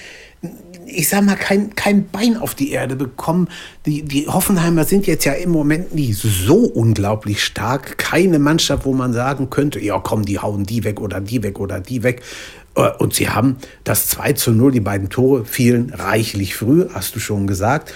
ich 0.85 1.09
sag 1.09 1.23
mal, 1.23 1.35
kein, 1.35 1.75
kein 1.75 2.07
Bein 2.07 2.37
auf 2.37 2.55
die 2.55 2.71
Erde 2.71 2.95
bekommen. 2.95 3.49
Die, 3.85 4.03
die 4.03 4.27
Hoffenheimer 4.27 4.85
sind 4.85 5.07
jetzt 5.07 5.25
ja 5.25 5.33
im 5.33 5.51
Moment 5.51 5.93
nicht 5.93 6.17
so 6.17 6.57
unglaublich 6.57 7.43
stark. 7.43 7.97
Keine 7.97 8.39
Mannschaft, 8.39 8.85
wo 8.85 8.93
man 8.93 9.13
sagen 9.13 9.49
könnte, 9.49 9.79
ja 9.79 9.99
komm, 9.99 10.25
die 10.25 10.39
hauen 10.39 10.65
die 10.65 10.83
weg 10.83 11.01
oder 11.01 11.19
die 11.19 11.43
weg 11.43 11.59
oder 11.59 11.79
die 11.79 12.03
weg. 12.03 12.21
Äh, 12.75 12.91
und 12.99 13.13
sie 13.13 13.29
haben 13.29 13.57
das 13.83 14.07
2 14.07 14.33
zu 14.33 14.51
0, 14.51 14.71
die 14.71 14.79
beiden 14.79 15.09
Tore 15.09 15.45
fielen 15.45 15.91
reichlich 15.93 16.55
früh, 16.55 16.87
hast 16.93 17.15
du 17.15 17.19
schon 17.19 17.47
gesagt, 17.47 17.93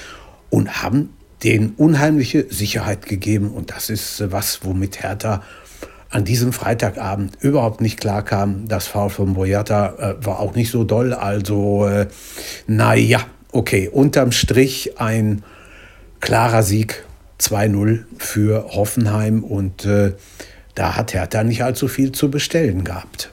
und 0.50 0.84
haben 0.84 1.10
den 1.44 1.72
unheimliche 1.72 2.48
Sicherheit 2.50 3.06
gegeben. 3.06 3.52
Und 3.52 3.72
das 3.72 3.90
ist 3.90 4.32
was, 4.32 4.60
womit 4.64 5.02
Hertha 5.02 5.42
an 6.12 6.26
diesem 6.26 6.54
Freitagabend 6.54 7.38
überhaupt 7.40 7.82
nicht 7.82 8.00
klar 8.00 8.24
kam. 8.24 8.68
Das 8.68 8.88
Foul 8.88 9.10
von 9.10 9.34
Boyata 9.34 10.18
äh, 10.20 10.26
war 10.26 10.40
auch 10.40 10.56
nicht 10.56 10.70
so 10.70 10.84
doll. 10.84 11.14
Also, 11.14 11.88
äh, 11.88 12.08
naja, 12.68 13.22
okay, 13.52 13.90
unterm 13.90 14.32
Strich 14.32 15.00
ein 15.00 15.44
klarer 16.20 16.64
Sieg 16.64 17.06
2-0 17.40 18.04
für 18.18 18.68
Hoffenheim 18.76 19.44
und 19.44 19.86
äh, 19.86 20.14
da 20.76 20.96
hat 20.96 21.14
Hertha 21.14 21.44
nicht 21.44 21.64
allzu 21.64 21.88
viel 21.88 22.12
zu 22.12 22.30
bestellen 22.30 22.84
gehabt. 22.84 23.32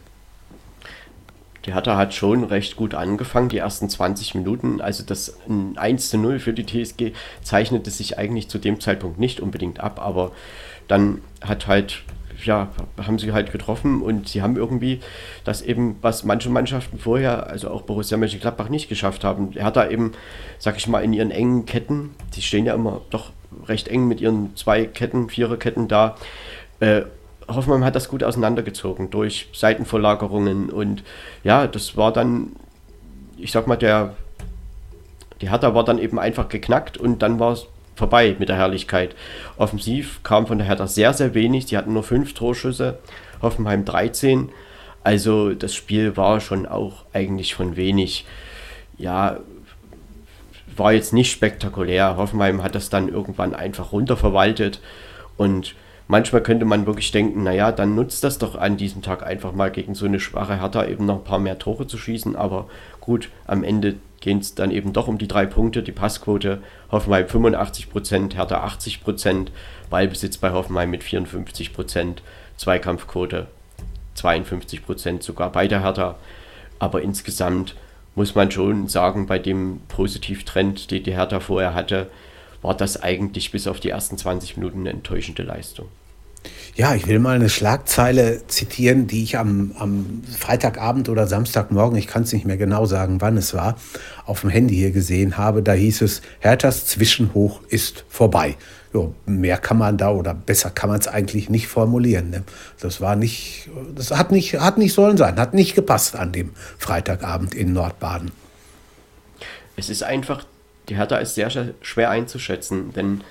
Die 1.66 1.74
Hertha 1.74 1.96
hat 1.98 2.14
schon 2.14 2.44
recht 2.44 2.76
gut 2.76 2.94
angefangen, 2.94 3.50
die 3.50 3.58
ersten 3.58 3.90
20 3.90 4.34
Minuten. 4.34 4.80
Also 4.80 5.02
das 5.04 5.36
1 5.76 6.12
0 6.14 6.38
für 6.38 6.54
die 6.54 6.64
TSG 6.64 7.12
zeichnete 7.42 7.90
sich 7.90 8.16
eigentlich 8.16 8.48
zu 8.48 8.58
dem 8.58 8.80
Zeitpunkt 8.80 9.18
nicht 9.18 9.40
unbedingt 9.40 9.78
ab, 9.78 10.00
aber 10.00 10.32
dann 10.86 11.20
hat 11.42 11.66
halt 11.66 12.02
ja, 12.44 12.68
haben 13.04 13.18
sie 13.18 13.32
halt 13.32 13.52
getroffen 13.52 14.02
und 14.02 14.28
sie 14.28 14.42
haben 14.42 14.56
irgendwie 14.56 15.00
das 15.44 15.62
eben, 15.62 15.96
was 16.02 16.24
manche 16.24 16.50
Mannschaften 16.50 16.98
vorher, 16.98 17.48
also 17.48 17.70
auch 17.70 17.82
Borussia 17.82 18.16
Mönchengladbach 18.16 18.68
nicht 18.68 18.88
geschafft 18.88 19.24
haben. 19.24 19.52
Er 19.54 19.64
hat 19.64 19.76
da 19.76 19.88
eben, 19.88 20.12
sag 20.58 20.76
ich 20.76 20.86
mal, 20.86 21.02
in 21.02 21.12
ihren 21.12 21.30
engen 21.30 21.66
Ketten, 21.66 22.14
die 22.34 22.42
stehen 22.42 22.66
ja 22.66 22.74
immer 22.74 23.00
doch 23.10 23.32
recht 23.66 23.88
eng 23.88 24.08
mit 24.08 24.20
ihren 24.20 24.54
zwei 24.56 24.86
Ketten, 24.86 25.28
Viererketten 25.28 25.88
da. 25.88 26.16
Äh, 26.80 27.02
Hoffmann 27.48 27.84
hat 27.84 27.96
das 27.96 28.08
gut 28.08 28.22
auseinandergezogen 28.22 29.10
durch 29.10 29.48
Seitenverlagerungen 29.52 30.70
und 30.70 31.02
ja, 31.44 31.66
das 31.66 31.96
war 31.96 32.12
dann, 32.12 32.52
ich 33.38 33.52
sag 33.52 33.66
mal, 33.66 33.76
der, 33.76 34.14
die 35.40 35.50
Hertha 35.50 35.74
war 35.74 35.84
dann 35.84 35.98
eben 35.98 36.18
einfach 36.18 36.48
geknackt 36.48 36.98
und 36.98 37.22
dann 37.22 37.38
war 37.38 37.52
es 37.52 37.66
vorbei 37.98 38.34
mit 38.38 38.48
der 38.48 38.56
Herrlichkeit. 38.56 39.14
Offensiv 39.58 40.22
kam 40.22 40.46
von 40.46 40.58
der 40.58 40.66
Hertha 40.66 40.86
sehr, 40.86 41.12
sehr 41.12 41.34
wenig. 41.34 41.66
Die 41.66 41.76
hatten 41.76 41.92
nur 41.92 42.04
fünf 42.04 42.32
Torschüsse, 42.32 42.98
Hoffenheim 43.42 43.84
13. 43.84 44.48
Also 45.04 45.52
das 45.52 45.74
Spiel 45.74 46.16
war 46.16 46.40
schon 46.40 46.66
auch 46.66 47.04
eigentlich 47.12 47.54
von 47.54 47.76
wenig. 47.76 48.24
Ja, 48.96 49.38
war 50.76 50.92
jetzt 50.92 51.12
nicht 51.12 51.30
spektakulär. 51.30 52.16
Hoffenheim 52.16 52.62
hat 52.62 52.74
das 52.74 52.88
dann 52.88 53.08
irgendwann 53.08 53.54
einfach 53.54 53.92
runterverwaltet 53.92 54.80
und 55.36 55.74
manchmal 56.08 56.42
könnte 56.42 56.64
man 56.64 56.86
wirklich 56.86 57.10
denken, 57.12 57.42
naja, 57.42 57.70
dann 57.70 57.94
nutzt 57.94 58.24
das 58.24 58.38
doch 58.38 58.56
an 58.56 58.76
diesem 58.76 59.02
Tag 59.02 59.24
einfach 59.24 59.52
mal 59.52 59.70
gegen 59.70 59.94
so 59.94 60.06
eine 60.06 60.20
schwache 60.20 60.60
Hertha 60.60 60.84
eben 60.86 61.06
noch 61.06 61.18
ein 61.18 61.24
paar 61.24 61.38
mehr 61.38 61.58
Tore 61.58 61.86
zu 61.86 61.98
schießen. 61.98 62.34
Aber 62.34 62.68
gut, 63.00 63.28
am 63.46 63.62
Ende 63.62 63.96
gehen 64.20 64.38
es 64.38 64.54
dann 64.54 64.70
eben 64.70 64.92
doch 64.92 65.08
um 65.08 65.18
die 65.18 65.28
drei 65.28 65.46
Punkte. 65.46 65.82
Die 65.82 65.92
Passquote 65.92 66.62
Hoffenheim 66.90 67.26
85%, 67.26 68.34
Hertha 68.34 68.64
80%, 68.64 69.48
Ballbesitz 69.90 70.38
bei 70.38 70.52
Hoffenheim 70.52 70.90
mit 70.90 71.02
54%, 71.02 72.16
Zweikampfquote 72.56 73.46
52% 74.16 75.22
sogar 75.22 75.52
bei 75.52 75.68
der 75.68 75.82
Hertha. 75.82 76.16
Aber 76.78 77.02
insgesamt 77.02 77.74
muss 78.14 78.34
man 78.34 78.50
schon 78.50 78.88
sagen, 78.88 79.26
bei 79.26 79.38
dem 79.38 79.80
Positivtrend, 79.88 80.90
den 80.90 81.04
die 81.04 81.14
Hertha 81.14 81.40
vorher 81.40 81.74
hatte, 81.74 82.08
war 82.62 82.76
das 82.76 83.00
eigentlich 83.00 83.52
bis 83.52 83.68
auf 83.68 83.78
die 83.78 83.90
ersten 83.90 84.18
20 84.18 84.56
Minuten 84.56 84.80
eine 84.80 84.90
enttäuschende 84.90 85.44
Leistung. 85.44 85.88
Ja, 86.78 86.94
ich 86.94 87.08
will 87.08 87.18
mal 87.18 87.34
eine 87.34 87.48
Schlagzeile 87.48 88.46
zitieren, 88.46 89.08
die 89.08 89.24
ich 89.24 89.36
am, 89.36 89.74
am 89.80 90.22
Freitagabend 90.38 91.08
oder 91.08 91.26
Samstagmorgen, 91.26 91.98
ich 91.98 92.06
kann 92.06 92.22
es 92.22 92.32
nicht 92.32 92.46
mehr 92.46 92.56
genau 92.56 92.86
sagen, 92.86 93.20
wann 93.20 93.36
es 93.36 93.52
war, 93.52 93.76
auf 94.26 94.42
dem 94.42 94.50
Handy 94.50 94.76
hier 94.76 94.92
gesehen 94.92 95.36
habe. 95.36 95.64
Da 95.64 95.72
hieß 95.72 96.02
es, 96.02 96.22
Herthas 96.38 96.86
Zwischenhoch 96.86 97.62
ist 97.68 98.04
vorbei. 98.08 98.56
Jo, 98.94 99.12
mehr 99.26 99.58
kann 99.58 99.76
man 99.76 99.98
da 99.98 100.12
oder 100.12 100.34
besser 100.34 100.70
kann 100.70 100.88
man 100.88 101.00
es 101.00 101.08
eigentlich 101.08 101.50
nicht 101.50 101.66
formulieren. 101.66 102.30
Ne? 102.30 102.44
Das 102.78 103.00
war 103.00 103.16
nicht, 103.16 103.68
das 103.96 104.12
hat 104.12 104.30
nicht, 104.30 104.60
hat 104.60 104.78
nicht 104.78 104.94
sollen 104.94 105.16
sein, 105.16 105.34
hat 105.34 105.54
nicht 105.54 105.74
gepasst 105.74 106.14
an 106.14 106.30
dem 106.30 106.50
Freitagabend 106.78 107.56
in 107.56 107.72
Nordbaden. 107.72 108.30
Es 109.74 109.90
ist 109.90 110.04
einfach, 110.04 110.44
die 110.88 110.94
Hertha 110.94 111.16
ist 111.16 111.34
sehr 111.34 111.50
schwer 111.82 112.10
einzuschätzen, 112.10 112.92
denn 112.92 113.22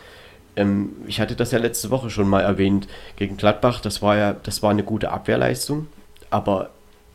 ähm, 0.57 0.89
ich 1.05 1.21
hatte 1.21 1.35
das 1.35 1.51
ja 1.51 1.59
letzte 1.59 1.89
Woche 1.89 2.09
schon 2.09 2.27
mal 2.27 2.41
erwähnt, 2.41 2.87
gegen 3.15 3.37
Gladbach, 3.37 3.79
das 3.79 4.01
war 4.01 4.17
ja, 4.17 4.33
das 4.33 4.61
war 4.61 4.71
eine 4.71 4.83
gute 4.83 5.11
Abwehrleistung, 5.11 5.87
aber 6.29 6.71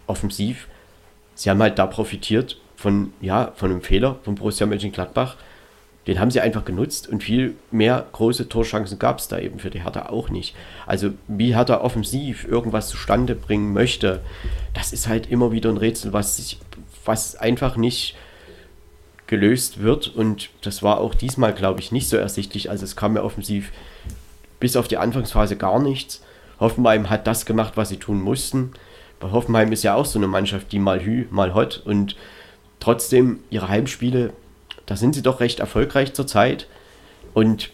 offensiv, 0.07 0.69
sie 1.35 1.51
haben 1.51 1.61
halt 1.61 1.79
da 1.79 1.87
profitiert 1.87 2.59
von, 2.77 3.13
ja, 3.21 3.53
von 3.57 3.71
einem 3.71 3.83
Fehler 3.83 4.17
von 4.25 4.35
Borussia 4.35 4.67
Mönchengladbach. 4.67 5.37
Den 6.09 6.19
haben 6.19 6.33
sie 6.33 6.41
einfach 6.41 6.65
genutzt 6.65 7.09
und 7.09 7.23
viel 7.23 7.55
mehr 7.71 8.07
große 8.11 8.49
Torchancen 8.49 8.99
gab 8.99 9.21
es 9.21 9.29
da 9.29 9.39
eben 9.39 9.61
für 9.61 9.71
die 9.71 9.85
Hertha 9.85 10.09
auch 10.09 10.31
nicht. 10.31 10.57
Also 10.85 11.11
wie 11.29 11.55
Hertha 11.55 11.81
offensiv 11.81 12.45
irgendwas 12.45 12.89
zustande 12.89 13.37
bringen 13.37 13.73
möchte, 13.73 14.21
das 14.75 14.93
ist 14.93 15.07
halt 15.07 15.31
immer 15.31 15.53
wieder 15.53 15.71
ein 15.71 15.77
Rätsel, 15.77 16.13
was, 16.13 16.39
sich, 16.39 16.59
was 17.05 17.37
einfach 17.37 17.77
nicht 17.77 18.17
gelöst 19.33 19.81
wird. 19.81 20.09
Und 20.09 20.51
das 20.61 20.83
war 20.83 21.01
auch 21.01 21.15
diesmal, 21.15 21.55
glaube 21.55 21.81
ich, 21.81 21.91
nicht 21.91 22.07
so 22.07 22.19
ersichtlich. 22.19 22.69
Also 22.69 22.85
es 22.85 22.97
kam 22.97 23.17
ja 23.17 23.23
offensiv 23.23 23.73
bis 24.61 24.77
auf 24.77 24.89
die 24.89 24.99
Anfangsphase 24.99 25.57
gar 25.57 25.81
nichts. 25.81 26.23
Hoffenheim 26.61 27.09
hat 27.09 27.27
das 27.27 27.47
gemacht, 27.47 27.73
was 27.77 27.89
sie 27.89 27.97
tun 27.97 28.21
mussten. 28.21 28.73
Bei 29.21 29.31
Hoffenheim 29.31 29.73
ist 29.73 29.85
ja 29.85 29.95
auch 29.95 30.05
so 30.05 30.19
eine 30.19 30.29
Mannschaft, 30.29 30.71
die 30.71 30.79
mal 30.79 31.03
hü, 31.03 31.25
mal 31.31 31.55
hot. 31.55 31.81
Und 31.87 32.15
trotzdem 32.79 33.39
ihre 33.49 33.69
Heimspiele, 33.69 34.35
da 34.85 34.97
sind 34.97 35.15
sie 35.15 35.23
doch 35.23 35.41
recht 35.41 35.61
erfolgreich 35.61 36.13
zurzeit. 36.13 36.67
Und 37.33 37.71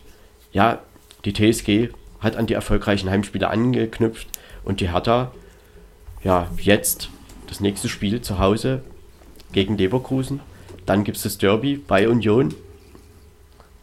ja, 0.52 0.78
die 1.24 1.32
TSG 1.32 1.88
hat 2.20 2.36
an 2.36 2.46
die 2.46 2.54
erfolgreichen 2.54 3.10
Heimspiele 3.10 3.50
angeknüpft. 3.50 4.28
Und 4.62 4.80
die 4.80 4.92
Hertha, 4.92 5.32
ja, 6.22 6.48
jetzt 6.60 7.10
das 7.48 7.58
nächste 7.58 7.88
Spiel 7.88 8.20
zu 8.20 8.38
Hause 8.38 8.82
gegen 9.50 9.76
Leverkusen. 9.76 10.38
Dann 10.88 11.04
gibt 11.04 11.18
es 11.18 11.22
das 11.22 11.36
Derby 11.36 11.76
bei 11.76 12.08
Union 12.08 12.54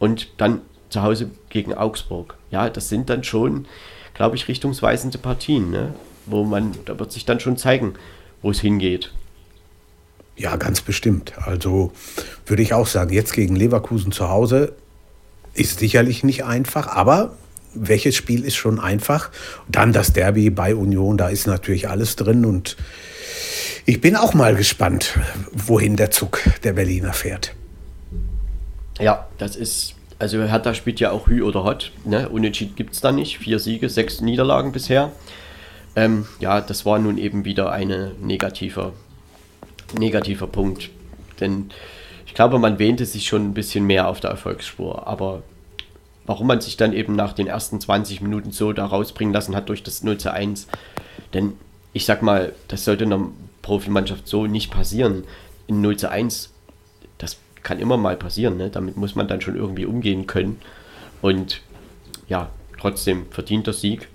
und 0.00 0.28
dann 0.38 0.62
zu 0.88 1.02
Hause 1.02 1.30
gegen 1.50 1.72
Augsburg. 1.72 2.36
Ja, 2.50 2.68
das 2.68 2.88
sind 2.88 3.08
dann 3.08 3.22
schon, 3.22 3.66
glaube 4.14 4.34
ich, 4.34 4.48
richtungsweisende 4.48 5.18
Partien, 5.18 5.70
ne? 5.70 5.94
wo 6.26 6.42
man, 6.42 6.72
da 6.84 6.98
wird 6.98 7.12
sich 7.12 7.24
dann 7.24 7.38
schon 7.38 7.56
zeigen, 7.56 7.94
wo 8.42 8.50
es 8.50 8.58
hingeht. 8.58 9.12
Ja, 10.36 10.56
ganz 10.56 10.80
bestimmt. 10.80 11.34
Also 11.38 11.92
würde 12.44 12.62
ich 12.62 12.74
auch 12.74 12.88
sagen, 12.88 13.12
jetzt 13.12 13.34
gegen 13.34 13.54
Leverkusen 13.54 14.10
zu 14.10 14.28
Hause 14.28 14.72
ist 15.54 15.78
sicherlich 15.78 16.24
nicht 16.24 16.44
einfach, 16.44 16.88
aber 16.88 17.36
welches 17.72 18.16
Spiel 18.16 18.44
ist 18.44 18.56
schon 18.56 18.80
einfach? 18.80 19.30
Dann 19.68 19.92
das 19.92 20.12
Derby 20.12 20.50
bei 20.50 20.74
Union, 20.74 21.16
da 21.16 21.28
ist 21.28 21.46
natürlich 21.46 21.88
alles 21.88 22.16
drin 22.16 22.44
und 22.44 22.76
Ich 23.88 24.00
bin 24.00 24.16
auch 24.16 24.34
mal 24.34 24.56
gespannt, 24.56 25.16
wohin 25.52 25.96
der 25.96 26.10
Zug 26.10 26.40
der 26.64 26.72
Berliner 26.72 27.12
fährt. 27.12 27.54
Ja, 28.98 29.28
das 29.38 29.54
ist, 29.54 29.94
also 30.18 30.42
Hertha 30.42 30.74
spielt 30.74 30.98
ja 30.98 31.12
auch 31.12 31.28
Hü 31.28 31.42
oder 31.42 31.62
Hot. 31.62 31.92
Ne? 32.04 32.28
Unentschieden 32.28 32.74
gibt 32.74 32.94
es 32.94 33.00
da 33.00 33.12
nicht. 33.12 33.38
Vier 33.38 33.60
Siege, 33.60 33.88
sechs 33.88 34.20
Niederlagen 34.20 34.72
bisher. 34.72 35.12
Ähm, 35.94 36.26
ja, 36.40 36.60
das 36.60 36.84
war 36.84 36.98
nun 36.98 37.16
eben 37.16 37.44
wieder 37.44 37.70
ein 37.70 38.10
negativer, 38.20 38.92
negativer 39.96 40.48
Punkt. 40.48 40.90
Denn 41.38 41.70
ich 42.26 42.34
glaube, 42.34 42.58
man 42.58 42.80
wähnte 42.80 43.06
sich 43.06 43.28
schon 43.28 43.50
ein 43.50 43.54
bisschen 43.54 43.86
mehr 43.86 44.08
auf 44.08 44.18
der 44.18 44.30
Erfolgsspur. 44.30 45.06
Aber 45.06 45.44
warum 46.24 46.48
man 46.48 46.60
sich 46.60 46.76
dann 46.76 46.92
eben 46.92 47.14
nach 47.14 47.34
den 47.34 47.46
ersten 47.46 47.80
20 47.80 48.20
Minuten 48.20 48.50
so 48.50 48.72
da 48.72 48.84
rausbringen 48.84 49.32
lassen 49.32 49.54
hat 49.54 49.68
durch 49.68 49.84
das 49.84 50.02
0 50.02 50.18
zu 50.18 50.32
1. 50.32 50.66
Denn 51.34 51.52
ich 51.92 52.04
sag 52.04 52.22
mal, 52.22 52.52
das 52.66 52.84
sollte 52.84 53.04
einer 53.04 53.28
Profimannschaft 53.66 54.28
so 54.28 54.46
nicht 54.46 54.70
passieren. 54.70 55.24
In 55.66 55.80
0 55.80 55.96
zu 55.96 56.08
1, 56.08 56.52
das 57.18 57.38
kann 57.64 57.80
immer 57.80 57.96
mal 57.96 58.16
passieren. 58.16 58.56
Ne? 58.56 58.70
Damit 58.70 58.96
muss 58.96 59.16
man 59.16 59.26
dann 59.26 59.40
schon 59.40 59.56
irgendwie 59.56 59.86
umgehen 59.86 60.28
können. 60.28 60.60
Und 61.20 61.62
ja, 62.28 62.48
trotzdem 62.78 63.26
verdient 63.30 63.66
der 63.66 63.74
Sieg. 63.74 64.06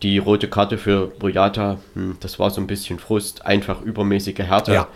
Die 0.00 0.16
rote 0.16 0.48
Karte 0.48 0.78
für 0.78 1.08
Boyata, 1.08 1.78
hm, 1.92 2.16
das 2.20 2.38
war 2.38 2.48
so 2.48 2.62
ein 2.62 2.66
bisschen 2.66 2.98
Frust, 2.98 3.44
einfach 3.44 3.82
übermäßige 3.82 4.38
Härte. 4.38 4.72
Ja. 4.72 4.88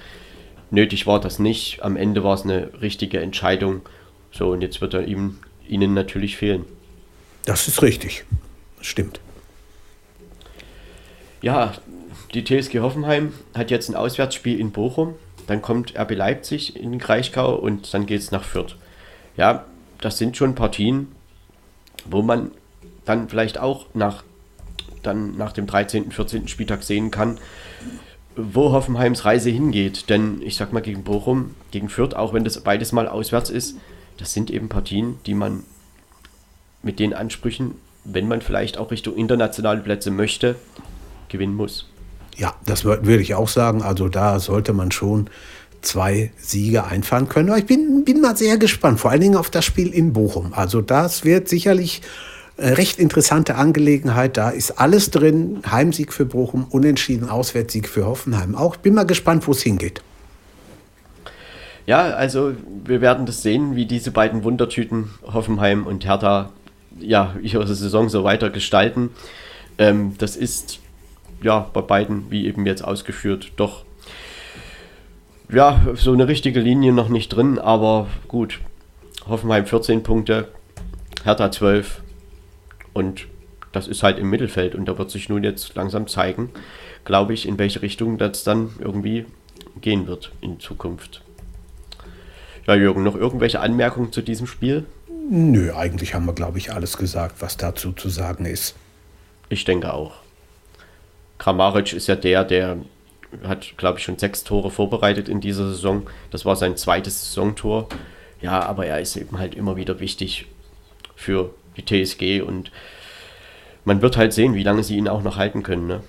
Nötig 0.71 1.07
war 1.07 1.21
das 1.21 1.39
nicht. 1.39 1.83
Am 1.83 1.97
Ende 1.99 2.25
war 2.25 2.33
es 2.33 2.45
eine 2.45 2.71
richtige 2.81 3.21
Entscheidung. 3.21 3.83
So, 4.33 4.53
und 4.53 4.63
jetzt 4.63 4.81
wird 4.81 4.95
er 4.95 5.07
ihm 5.07 5.39
ihnen 5.69 5.93
natürlich 5.93 6.39
fehlen. 6.39 6.65
Das 7.45 7.69
ist 7.69 7.83
richtig. 7.83 8.25
Das 8.79 8.87
stimmt. 8.87 9.21
Ja, 11.43 11.75
die 12.35 12.45
TSG 12.45 12.81
Hoffenheim 12.81 13.33
hat 13.55 13.71
jetzt 13.71 13.89
ein 13.89 13.95
Auswärtsspiel 13.95 14.59
in 14.59 14.73
Bochum. 14.73 15.15
Dann 15.47 15.63
kommt 15.63 15.97
RB 15.97 16.13
Leipzig 16.13 16.77
in 16.77 16.99
Kraichgau 16.99 17.55
und 17.55 17.93
dann 17.95 18.07
geht 18.07 18.21
es 18.21 18.31
nach 18.31 18.45
Fürth. 18.45 18.77
Ja, 19.37 19.65
das 20.01 20.19
sind 20.19 20.37
schon 20.37 20.55
Partien, 20.55 21.09
wo 22.05 22.23
man 22.23 22.51
dann 23.05 23.29
vielleicht 23.29 23.59
auch 23.59 23.87
nach, 23.95 24.25
dann 25.03 25.37
nach 25.37 25.53
dem 25.53 25.67
13., 25.67 26.11
14. 26.11 26.49
Spieltag 26.49 26.83
sehen 26.83 27.11
kann, 27.11 27.39
wo 28.37 28.73
Hoffenheims 28.73 29.25
Reise 29.25 29.51
hingeht. 29.51 30.09
Denn 30.11 30.43
ich 30.43 30.57
sag 30.57 30.73
mal, 30.73 30.81
gegen 30.81 31.05
Bochum, 31.05 31.55
gegen 31.71 31.89
Fürth, 31.89 32.15
auch 32.15 32.33
wenn 32.33 32.45
das 32.45 32.61
beides 32.61 32.93
mal 32.93 33.07
auswärts 33.07 33.51
ist, 33.51 33.79
das 34.17 34.33
sind 34.33 34.51
eben 34.51 34.69
Partien, 34.69 35.19
die 35.27 35.35
man 35.35 35.65
mit 36.83 36.99
den 36.99 37.15
Ansprüchen, 37.15 37.75
wenn 38.05 38.29
man 38.29 38.41
vielleicht 38.41 38.79
auch 38.79 38.91
Richtung 38.91 39.17
internationale 39.17 39.81
Plätze 39.81 40.11
möchte, 40.11 40.57
gewinnen 41.29 41.57
muss. 41.57 41.87
Ja, 42.37 42.55
das 42.67 42.85
würde 42.85 43.21
ich 43.21 43.35
auch 43.35 43.49
sagen. 43.49 43.83
Also 43.83 44.09
da 44.09 44.41
sollte 44.41 44.73
man 44.73 44.91
schon 44.91 45.29
zwei 45.83 46.33
Siege 46.39 46.85
einfahren 46.85 47.29
können. 47.29 47.51
Aber 47.51 47.59
ich 47.59 47.67
bin, 47.67 48.05
bin 48.05 48.21
mal 48.21 48.37
sehr 48.37 48.59
gespannt, 48.59 49.01
vor 49.01 49.11
allen 49.11 49.21
Dingen 49.21 49.37
auf 49.37 49.51
das 49.51 49.65
Spiel 49.65 49.93
in 49.93 50.13
Bochum. 50.13 50.53
Also 50.55 50.81
das 50.81 51.25
wird 51.25 51.49
sicherlich 51.49 52.03
eine 52.57 52.77
recht 52.79 52.99
interessante 52.99 53.57
Angelegenheit. 53.57 54.37
Da 54.37 54.51
ist 54.51 54.79
alles 54.79 55.11
drin. 55.11 55.63
Heimsieg 55.71 56.13
für 56.13 56.25
Bochum, 56.25 56.67
Unentschieden, 56.71 57.29
Auswärtssieg 57.29 57.89
für 57.89 58.07
Hoffenheim 58.07 58.55
auch. 58.55 58.77
Bin 58.77 58.95
mal 58.95 59.07
gespannt, 59.07 59.47
wo 59.47 59.53
es 59.53 59.63
hingeht. 59.63 60.03
Ja, 61.87 62.15
also 62.15 62.55
wir 62.85 63.01
werden 63.01 63.27
das 63.27 63.43
sehen, 63.43 63.77
wie 63.77 63.85
diese 63.85 64.11
beiden 64.11 64.43
Wundertüten 64.43 65.11
Hoffenheim 65.23 65.87
und 65.87 66.07
Hertha 66.07 66.51
ja 66.99 67.35
ihre 67.43 67.67
Saison 67.67 68.09
so 68.09 68.25
weiter 68.25 68.51
gestalten. 68.51 69.11
Ähm, 69.77 70.15
das 70.19 70.37
ist 70.37 70.81
ja 71.45 71.71
bei 71.73 71.81
beiden, 71.81 72.31
wie 72.31 72.47
eben 72.47 72.67
jetzt 72.67 72.83
ausgeführt, 72.83 73.53
doch 73.57 73.85
ja 75.53 75.81
so 75.95 76.13
eine 76.13 76.29
richtige 76.29 76.61
Linie 76.61 76.93
noch 76.93 77.09
nicht 77.09 77.29
drin, 77.29 77.59
aber 77.59 78.09
gut. 78.29 78.61
Hoffenheim 79.27 79.67
14 79.67 80.03
Punkte, 80.03 80.49
Hertha 81.23 81.51
12 81.51 82.03
und 82.93 83.27
das 83.73 83.89
ist 83.89 84.03
halt 84.03 84.19
im 84.19 84.31
Mittelfeld 84.31 84.75
und 84.75 84.87
da 84.87 84.99
wird 84.99 85.11
sich 85.11 85.29
nun 85.29 85.43
jetzt 85.43 85.75
langsam 85.75 86.07
zeigen, 86.07 86.51
glaube 87.05 87.35
ich, 87.35 87.47
in 87.49 87.59
welche 87.59 87.83
Richtung 87.83 88.19
das 88.19 88.45
dann 88.45 88.71
irgendwie 88.79 89.27
gehen 89.81 90.07
wird 90.07 90.33
in 90.41 90.61
Zukunft. 90.61 91.23
Ja, 92.67 92.75
Jürgen, 92.75 93.03
noch 93.03 93.17
irgendwelche 93.17 93.61
Anmerkungen 93.61 94.13
zu 94.13 94.23
diesem 94.23 94.47
Spiel? 94.47 94.87
Nö, 95.29 95.73
eigentlich 95.75 96.15
haben 96.15 96.27
wir, 96.27 96.35
glaube 96.35 96.59
ich, 96.59 96.73
alles 96.73 96.97
gesagt, 96.97 97.37
was 97.41 97.57
dazu 97.57 97.93
zu 97.93 98.09
sagen 98.09 98.47
ist. 98.47 98.75
Ich 99.49 99.65
denke 99.65 99.93
auch. 99.93 100.24
Kramaric 101.39 101.93
ist 101.93 102.07
ja 102.07 102.17
der, 102.17 102.45
der 102.45 102.79
hat, 103.43 103.77
glaube 103.77 103.99
ich, 103.99 104.05
schon 104.05 104.19
sechs 104.19 104.45
Tore 104.45 104.71
vorbereitet 104.71 105.29
in 105.29 105.41
dieser 105.41 105.69
Saison. 105.69 106.07
Das 106.31 106.45
war 106.45 106.57
sein 106.57 106.77
zweites 106.77 107.21
Saisontor. 107.27 107.89
Ja, 108.41 108.61
aber 108.61 108.87
er 108.87 109.01
ist 109.01 109.17
eben 109.17 109.39
halt 109.39 109.55
immer 109.55 109.77
wieder 109.77 110.01
wichtig 110.01 110.47
für 111.17 111.55
die 111.77 111.85
TSG 111.85 112.43
und 112.43 112.71
man 113.85 114.03
wird 114.03 114.17
halt 114.17 114.33
sehen, 114.33 114.55
wie 114.55 114.63
lange 114.63 114.83
sie 114.83 114.97
ihn 114.97 115.09
auch 115.09 115.23
noch 115.23 115.37
halten 115.37 115.63
können. 115.63 115.87
Ne? 115.87 116.01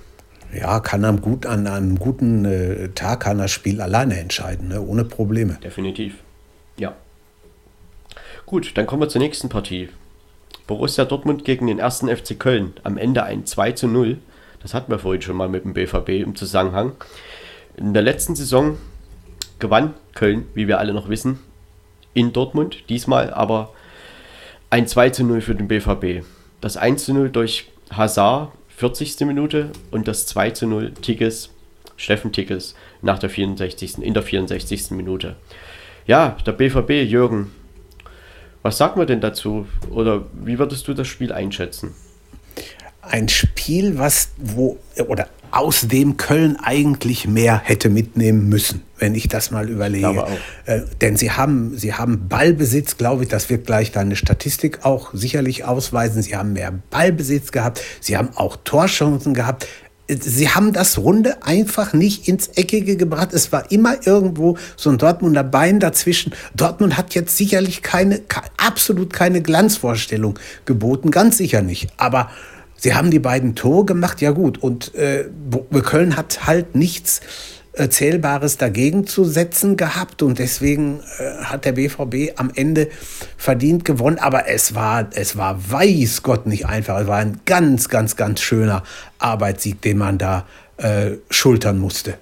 Ja, 0.54 0.80
kann 0.80 1.04
am 1.06 1.22
gut, 1.22 1.46
an 1.46 1.68
einem 1.68 1.98
guten 1.98 2.46
äh, 2.46 2.90
Tag 2.90 3.22
kann 3.22 3.38
das 3.38 3.52
Spiel 3.52 3.82
alleine 3.82 4.20
entscheiden, 4.20 4.70
ne? 4.70 4.82
ohne 4.82 5.04
Probleme. 5.04 5.58
Definitiv. 5.64 6.16
Ja. 6.78 6.96
Gut, 8.46 8.78
dann 8.78 8.86
kommen 8.86 9.02
wir 9.02 9.10
zur 9.10 9.22
nächsten 9.22 9.50
Partie. 9.50 9.90
Borussia 10.68 11.06
Dortmund 11.06 11.46
gegen 11.46 11.68
den 11.68 11.80
ersten 11.80 12.08
FC 12.10 12.40
Köln. 12.40 12.74
Am 12.84 12.98
Ende 12.98 13.24
ein 13.24 13.46
2 13.46 13.74
zu 13.74 13.88
0. 13.88 14.18
Das 14.66 14.74
hatten 14.74 14.92
wir 14.92 14.98
vorhin 14.98 15.22
schon 15.22 15.38
mal 15.38 15.48
mit 15.48 15.64
dem 15.64 15.76
BVB 15.76 16.10
im 16.26 16.36
Zusammenhang. 16.36 16.94
In 17.78 17.94
der 17.94 18.02
letzten 18.02 18.36
Saison 18.36 18.80
gewann 19.60 19.94
Köln, 20.16 20.48
wie 20.56 20.68
wir 20.68 20.80
alle 20.80 20.92
noch 20.92 21.08
wissen, 21.08 21.38
in 22.16 22.34
Dortmund. 22.34 22.90
Diesmal 22.90 23.32
aber 23.32 23.76
ein 24.72 24.88
2 24.88 25.12
zu 25.12 25.24
0 25.24 25.42
für 25.42 25.54
den 25.54 25.68
BVB. 25.68 26.26
Das 26.62 26.78
1 26.78 27.06
zu 27.06 27.14
0 27.14 27.30
durch 27.30 27.70
Hazard, 27.92 28.54
40. 28.70 29.20
Minute 29.28 29.70
und 29.92 30.08
das 30.08 30.26
2 30.26 30.50
zu 30.50 30.66
0 30.66 30.96
Tickes, 30.96 31.52
Steffen 31.96 32.32
Tickes 32.32 32.74
nach 33.04 33.20
der 33.20 33.30
64. 33.30 34.00
in 34.00 34.16
der 34.16 34.24
64. 34.24 34.90
Minute. 34.90 35.36
Ja, 36.08 36.38
der 36.44 36.54
BVB, 36.54 37.08
Jürgen, 37.08 37.52
was 38.64 38.80
sagt 38.80 38.98
man 38.98 39.06
denn 39.06 39.22
dazu? 39.22 39.68
Oder 39.92 40.26
wie 40.34 40.58
würdest 40.58 40.88
du 40.88 40.96
das 40.96 41.08
Spiel 41.08 41.32
einschätzen? 41.32 41.94
Ein 43.10 43.30
Spiel, 43.30 43.98
was 43.98 44.30
wo 44.38 44.78
oder 45.08 45.28
aus 45.52 45.88
dem 45.88 46.18
Köln 46.18 46.58
eigentlich 46.62 47.28
mehr 47.28 47.62
hätte 47.64 47.90
mitnehmen 47.90 48.50
müssen, 48.50 48.82
wenn 49.00 49.16
ich 49.16 49.30
das 49.30 49.52
mal 49.52 49.70
überlege. 49.70 50.26
Äh, 50.66 50.82
denn 51.00 51.16
sie 51.16 51.32
haben, 51.32 51.78
sie 51.78 51.94
haben 51.94 52.28
Ballbesitz, 52.28 52.98
glaube 52.98 53.24
ich, 53.24 53.30
das 53.30 53.50
wird 53.50 53.66
gleich 53.66 53.92
deine 53.92 54.18
Statistik 54.18 54.84
auch 54.84 55.14
sicherlich 55.14 55.64
ausweisen. 55.64 56.22
Sie 56.22 56.36
haben 56.36 56.54
mehr 56.54 56.74
Ballbesitz 56.90 57.54
gehabt, 57.54 57.82
sie 58.02 58.18
haben 58.18 58.30
auch 58.36 58.58
Torchancen 58.66 59.34
gehabt 59.34 59.66
sie 60.08 60.50
haben 60.50 60.74
das 60.74 60.98
Runde 60.98 61.44
einfach 61.44 61.94
nicht 61.94 62.28
ins 62.28 62.50
Eckige 62.50 62.96
gebracht. 62.96 63.34
Es 63.34 63.52
war 63.52 63.72
immer 63.72 64.06
irgendwo 64.06 64.58
so 64.78 64.90
ein 64.90 64.98
Dortmunder 64.98 65.44
Bein 65.44 65.80
dazwischen. 65.80 66.34
Dortmund 66.56 66.98
hat 66.98 67.16
jetzt 67.16 67.36
sicherlich 67.36 67.82
keine, 67.82 68.22
absolut 68.58 69.14
keine 69.14 69.42
Glanzvorstellung 69.42 70.38
geboten, 70.66 71.12
ganz 71.12 71.38
sicher 71.38 71.62
nicht. 71.62 71.88
Aber 71.98 72.30
sie 72.78 72.94
haben 72.94 73.12
die 73.12 73.20
beiden 73.20 73.56
Tore 73.56 73.86
gemacht, 73.86 74.22
ja 74.22 74.32
gut. 74.32 74.62
Und 74.62 74.94
äh, 74.96 75.26
Köln 75.84 76.16
hat 76.16 76.46
halt 76.46 76.76
nichts 76.76 77.22
äh, 77.74 77.90
Zählbares 77.90 78.58
dagegen 78.58 79.06
zu 79.06 79.26
setzen 79.26 79.76
gehabt 79.76 80.22
und 80.22 80.40
deswegen 80.40 81.02
äh, 81.20 81.44
hat 81.44 81.66
der 81.66 81.74
BVB 81.74 82.40
am 82.40 82.52
Ende 82.56 82.88
verdient 83.38 83.84
gewonnen. 83.84 84.18
Aber 84.18 84.48
es 84.48 84.76
war, 84.76 85.10
es 85.14 85.36
war 85.36 85.72
weiß 85.72 86.24
Gott 86.24 86.46
nicht 86.46 86.68
einfach. 86.68 87.00
Es 87.02 87.08
war 87.08 87.18
ein 87.18 87.42
ganz, 87.46 87.90
ganz, 87.90 88.16
ganz 88.16 88.42
schöner 88.42 88.84
Arbeitssieg, 89.20 89.82
den 89.82 89.98
man 89.98 90.18
da 90.18 90.46
äh, 90.78 91.18
schultern 91.30 91.78
musste. 91.78 92.18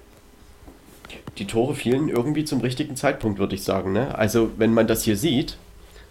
Die 1.38 1.46
Tore 1.46 1.74
fielen 1.74 2.08
irgendwie 2.08 2.44
zum 2.44 2.60
richtigen 2.60 2.96
Zeitpunkt, 2.96 3.38
würde 3.38 3.54
ich 3.54 3.64
sagen. 3.64 3.92
Ne? 3.92 4.16
Also, 4.16 4.50
wenn 4.56 4.72
man 4.72 4.86
das 4.86 5.02
hier 5.02 5.16
sieht, 5.16 5.56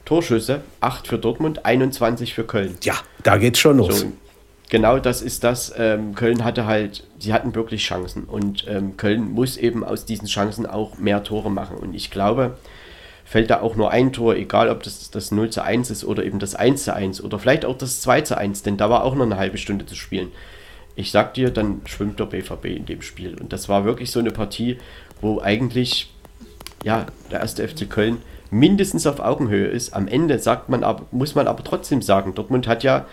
Torschüsse, 0.05 0.61
8 0.81 1.07
für 1.07 1.17
Dortmund, 1.17 1.65
21 1.65 2.33
für 2.33 2.43
Köln. 2.43 2.77
Ja, 2.83 2.95
da 3.23 3.37
geht's 3.37 3.59
schon 3.59 3.77
los. 3.77 4.01
So, 4.01 4.11
genau 4.73 4.97
das 4.97 5.21
ist 5.21 5.43
das. 5.43 5.71
Ähm, 5.77 6.15
Köln 6.15 6.43
hatte 6.43 6.65
halt, 6.65 7.03
sie 7.19 7.31
hatten 7.31 7.53
wirklich 7.53 7.83
Chancen 7.83 8.23
und 8.23 8.65
ähm, 8.67 8.97
Köln 8.97 9.31
muss 9.31 9.55
eben 9.55 9.83
aus 9.83 10.05
diesen 10.05 10.27
Chancen 10.27 10.65
auch 10.65 10.97
mehr 10.97 11.23
Tore 11.23 11.51
machen. 11.51 11.77
Und 11.77 11.93
ich 11.93 12.09
glaube, 12.09 12.57
fällt 13.23 13.51
da 13.51 13.61
auch 13.61 13.75
nur 13.75 13.91
ein 13.91 14.11
Tor, 14.13 14.35
egal 14.35 14.71
ob 14.71 14.81
das 14.81 15.11
das 15.11 15.29
0 15.29 15.51
zu 15.51 15.63
1 15.63 15.91
ist 15.91 16.03
oder 16.03 16.25
eben 16.25 16.39
das 16.39 16.55
1 16.55 16.85
zu 16.85 16.95
1 16.95 17.23
oder 17.23 17.37
vielleicht 17.37 17.65
auch 17.65 17.77
das 17.77 18.01
2 18.01 18.21
zu 18.21 18.35
1, 18.35 18.63
denn 18.63 18.77
da 18.77 18.89
war 18.89 19.03
auch 19.03 19.13
noch 19.13 19.27
eine 19.27 19.37
halbe 19.37 19.59
Stunde 19.59 19.85
zu 19.85 19.93
spielen. 19.93 20.31
Ich 20.95 21.11
sag 21.11 21.35
dir, 21.35 21.51
dann 21.51 21.81
schwimmt 21.85 22.19
der 22.19 22.25
BVB 22.25 22.65
in 22.65 22.87
dem 22.87 23.03
Spiel. 23.03 23.39
Und 23.39 23.53
das 23.53 23.69
war 23.69 23.85
wirklich 23.85 24.09
so 24.09 24.19
eine 24.19 24.31
Partie, 24.31 24.79
wo 25.21 25.39
eigentlich 25.39 26.11
ja, 26.83 27.05
der 27.29 27.41
erste 27.41 27.67
FC 27.67 27.87
Köln 27.87 28.23
mindestens 28.49 29.05
auf 29.05 29.19
Augenhöhe 29.19 29.67
ist. 29.67 29.93
Am 29.93 30.07
Ende 30.07 30.39
sagt 30.39 30.69
man 30.69 30.83
aber, 30.83 31.05
muss 31.11 31.35
man 31.35 31.47
aber 31.47 31.63
trotzdem 31.63 32.01
sagen, 32.01 32.33
Dortmund 32.33 32.67
hat 32.67 32.81
ja 32.81 33.05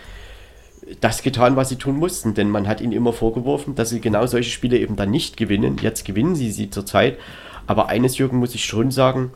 das 1.00 1.22
getan, 1.22 1.56
was 1.56 1.68
sie 1.68 1.76
tun 1.76 1.96
mussten, 1.96 2.34
denn 2.34 2.50
man 2.50 2.66
hat 2.66 2.80
ihnen 2.80 2.92
immer 2.92 3.12
vorgeworfen, 3.12 3.74
dass 3.74 3.90
sie 3.90 4.00
genau 4.00 4.26
solche 4.26 4.50
Spiele 4.50 4.78
eben 4.78 4.96
dann 4.96 5.10
nicht 5.10 5.36
gewinnen. 5.36 5.78
Jetzt 5.80 6.04
gewinnen 6.04 6.34
sie 6.34 6.50
sie 6.50 6.70
zurzeit. 6.70 7.18
Aber 7.66 7.88
eines, 7.88 8.18
Jürgen, 8.18 8.38
muss 8.38 8.54
ich 8.54 8.64
schon 8.64 8.90
sagen, 8.90 9.30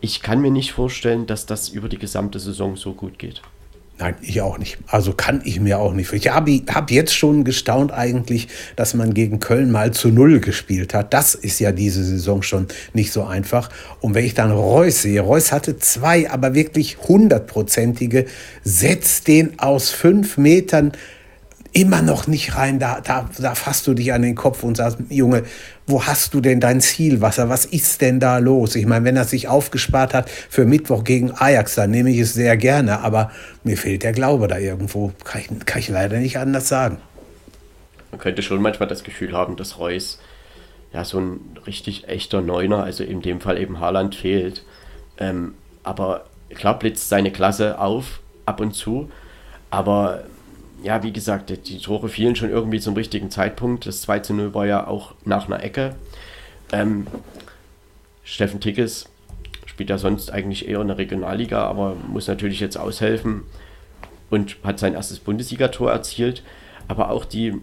ich 0.00 0.22
kann 0.22 0.40
mir 0.40 0.50
nicht 0.50 0.72
vorstellen, 0.72 1.26
dass 1.26 1.46
das 1.46 1.68
über 1.68 1.88
die 1.88 1.98
gesamte 1.98 2.40
Saison 2.40 2.76
so 2.76 2.94
gut 2.94 3.18
geht. 3.18 3.42
Nein, 4.00 4.14
ich 4.22 4.40
auch 4.40 4.56
nicht. 4.56 4.78
Also 4.86 5.12
kann 5.12 5.42
ich 5.44 5.60
mir 5.60 5.78
auch 5.78 5.92
nicht. 5.92 6.10
Ich 6.14 6.30
habe 6.30 6.62
hab 6.68 6.90
jetzt 6.90 7.14
schon 7.14 7.44
gestaunt 7.44 7.92
eigentlich, 7.92 8.48
dass 8.74 8.94
man 8.94 9.12
gegen 9.12 9.40
Köln 9.40 9.70
mal 9.70 9.92
zu 9.92 10.08
Null 10.08 10.40
gespielt 10.40 10.94
hat. 10.94 11.12
Das 11.12 11.34
ist 11.34 11.60
ja 11.60 11.70
diese 11.70 12.02
Saison 12.02 12.40
schon 12.40 12.66
nicht 12.94 13.12
so 13.12 13.24
einfach. 13.24 13.68
Und 14.00 14.14
wenn 14.14 14.24
ich 14.24 14.32
dann 14.32 14.52
Reus 14.52 15.02
sehe, 15.02 15.20
Reus 15.20 15.52
hatte 15.52 15.76
zwei, 15.76 16.30
aber 16.30 16.54
wirklich 16.54 16.96
hundertprozentige, 17.08 18.24
setzt 18.64 19.28
den 19.28 19.58
aus 19.58 19.90
fünf 19.90 20.38
Metern 20.38 20.92
immer 21.72 22.02
noch 22.02 22.26
nicht 22.26 22.56
rein. 22.56 22.78
Da, 22.78 23.00
da, 23.00 23.28
da 23.38 23.54
fasst 23.54 23.86
du 23.86 23.94
dich 23.94 24.12
an 24.12 24.22
den 24.22 24.34
Kopf 24.34 24.62
und 24.62 24.76
sagst, 24.76 24.98
Junge, 25.08 25.44
wo 25.86 26.04
hast 26.04 26.34
du 26.34 26.40
denn 26.40 26.60
dein 26.60 26.80
Zielwasser? 26.80 27.48
Was 27.48 27.64
ist 27.64 28.00
denn 28.00 28.20
da 28.20 28.38
los? 28.38 28.74
Ich 28.76 28.86
meine, 28.86 29.04
wenn 29.04 29.16
er 29.16 29.24
sich 29.24 29.48
aufgespart 29.48 30.14
hat 30.14 30.30
für 30.30 30.64
Mittwoch 30.64 31.04
gegen 31.04 31.32
Ajax, 31.32 31.74
dann 31.74 31.90
nehme 31.90 32.10
ich 32.10 32.18
es 32.18 32.34
sehr 32.34 32.56
gerne. 32.56 33.00
Aber 33.00 33.30
mir 33.64 33.76
fehlt 33.76 34.02
der 34.02 34.12
Glaube 34.12 34.48
da 34.48 34.58
irgendwo. 34.58 35.12
Kann 35.24 35.42
ich, 35.42 35.66
kann 35.66 35.80
ich 35.80 35.88
leider 35.88 36.18
nicht 36.18 36.38
anders 36.38 36.68
sagen. 36.68 36.98
Man 38.10 38.20
könnte 38.20 38.42
schon 38.42 38.60
manchmal 38.60 38.88
das 38.88 39.04
Gefühl 39.04 39.32
haben, 39.32 39.56
dass 39.56 39.78
Reus 39.78 40.20
ja 40.92 41.04
so 41.04 41.20
ein 41.20 41.40
richtig 41.66 42.08
echter 42.08 42.40
Neuner, 42.40 42.82
also 42.82 43.04
in 43.04 43.22
dem 43.22 43.40
Fall 43.40 43.58
eben 43.58 43.78
Haaland 43.78 44.16
fehlt. 44.16 44.64
Ähm, 45.18 45.54
aber 45.84 46.24
klar 46.54 46.78
blitzt 46.78 47.08
seine 47.08 47.30
Klasse 47.30 47.78
auf, 47.78 48.20
ab 48.46 48.60
und 48.60 48.74
zu. 48.74 49.10
Aber 49.70 50.24
ja, 50.82 51.02
wie 51.02 51.12
gesagt, 51.12 51.50
die 51.50 51.78
Tore 51.78 52.08
fielen 52.08 52.36
schon 52.36 52.50
irgendwie 52.50 52.80
zum 52.80 52.94
richtigen 52.94 53.30
Zeitpunkt. 53.30 53.86
Das 53.86 54.02
2 54.02 54.20
zu 54.20 54.34
0 54.34 54.54
war 54.54 54.66
ja 54.66 54.86
auch 54.86 55.14
nach 55.24 55.46
einer 55.46 55.62
Ecke. 55.62 55.96
Ähm, 56.72 57.06
Steffen 58.24 58.60
Tickes 58.60 59.08
spielt 59.66 59.90
ja 59.90 59.98
sonst 59.98 60.30
eigentlich 60.32 60.68
eher 60.68 60.80
in 60.80 60.88
der 60.88 60.98
Regionalliga, 60.98 61.64
aber 61.64 61.96
muss 62.08 62.28
natürlich 62.28 62.60
jetzt 62.60 62.76
aushelfen 62.76 63.42
und 64.30 64.56
hat 64.62 64.78
sein 64.78 64.94
erstes 64.94 65.18
Bundesligator 65.18 65.90
erzielt. 65.90 66.42
Aber 66.88 67.10
auch 67.10 67.24
die, 67.24 67.54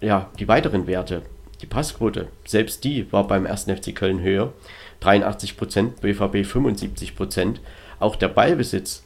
ja, 0.00 0.30
die 0.38 0.48
weiteren 0.48 0.86
Werte, 0.86 1.22
die 1.60 1.66
Passquote, 1.66 2.28
selbst 2.44 2.84
die 2.84 3.10
war 3.12 3.26
beim 3.26 3.46
1. 3.46 3.64
FC 3.64 3.94
Köln 3.94 4.20
höher. 4.20 4.52
83%, 5.02 6.00
BVB 6.00 6.48
75%. 6.48 7.56
Auch 7.98 8.16
der 8.16 8.28
Ballbesitz 8.28 9.04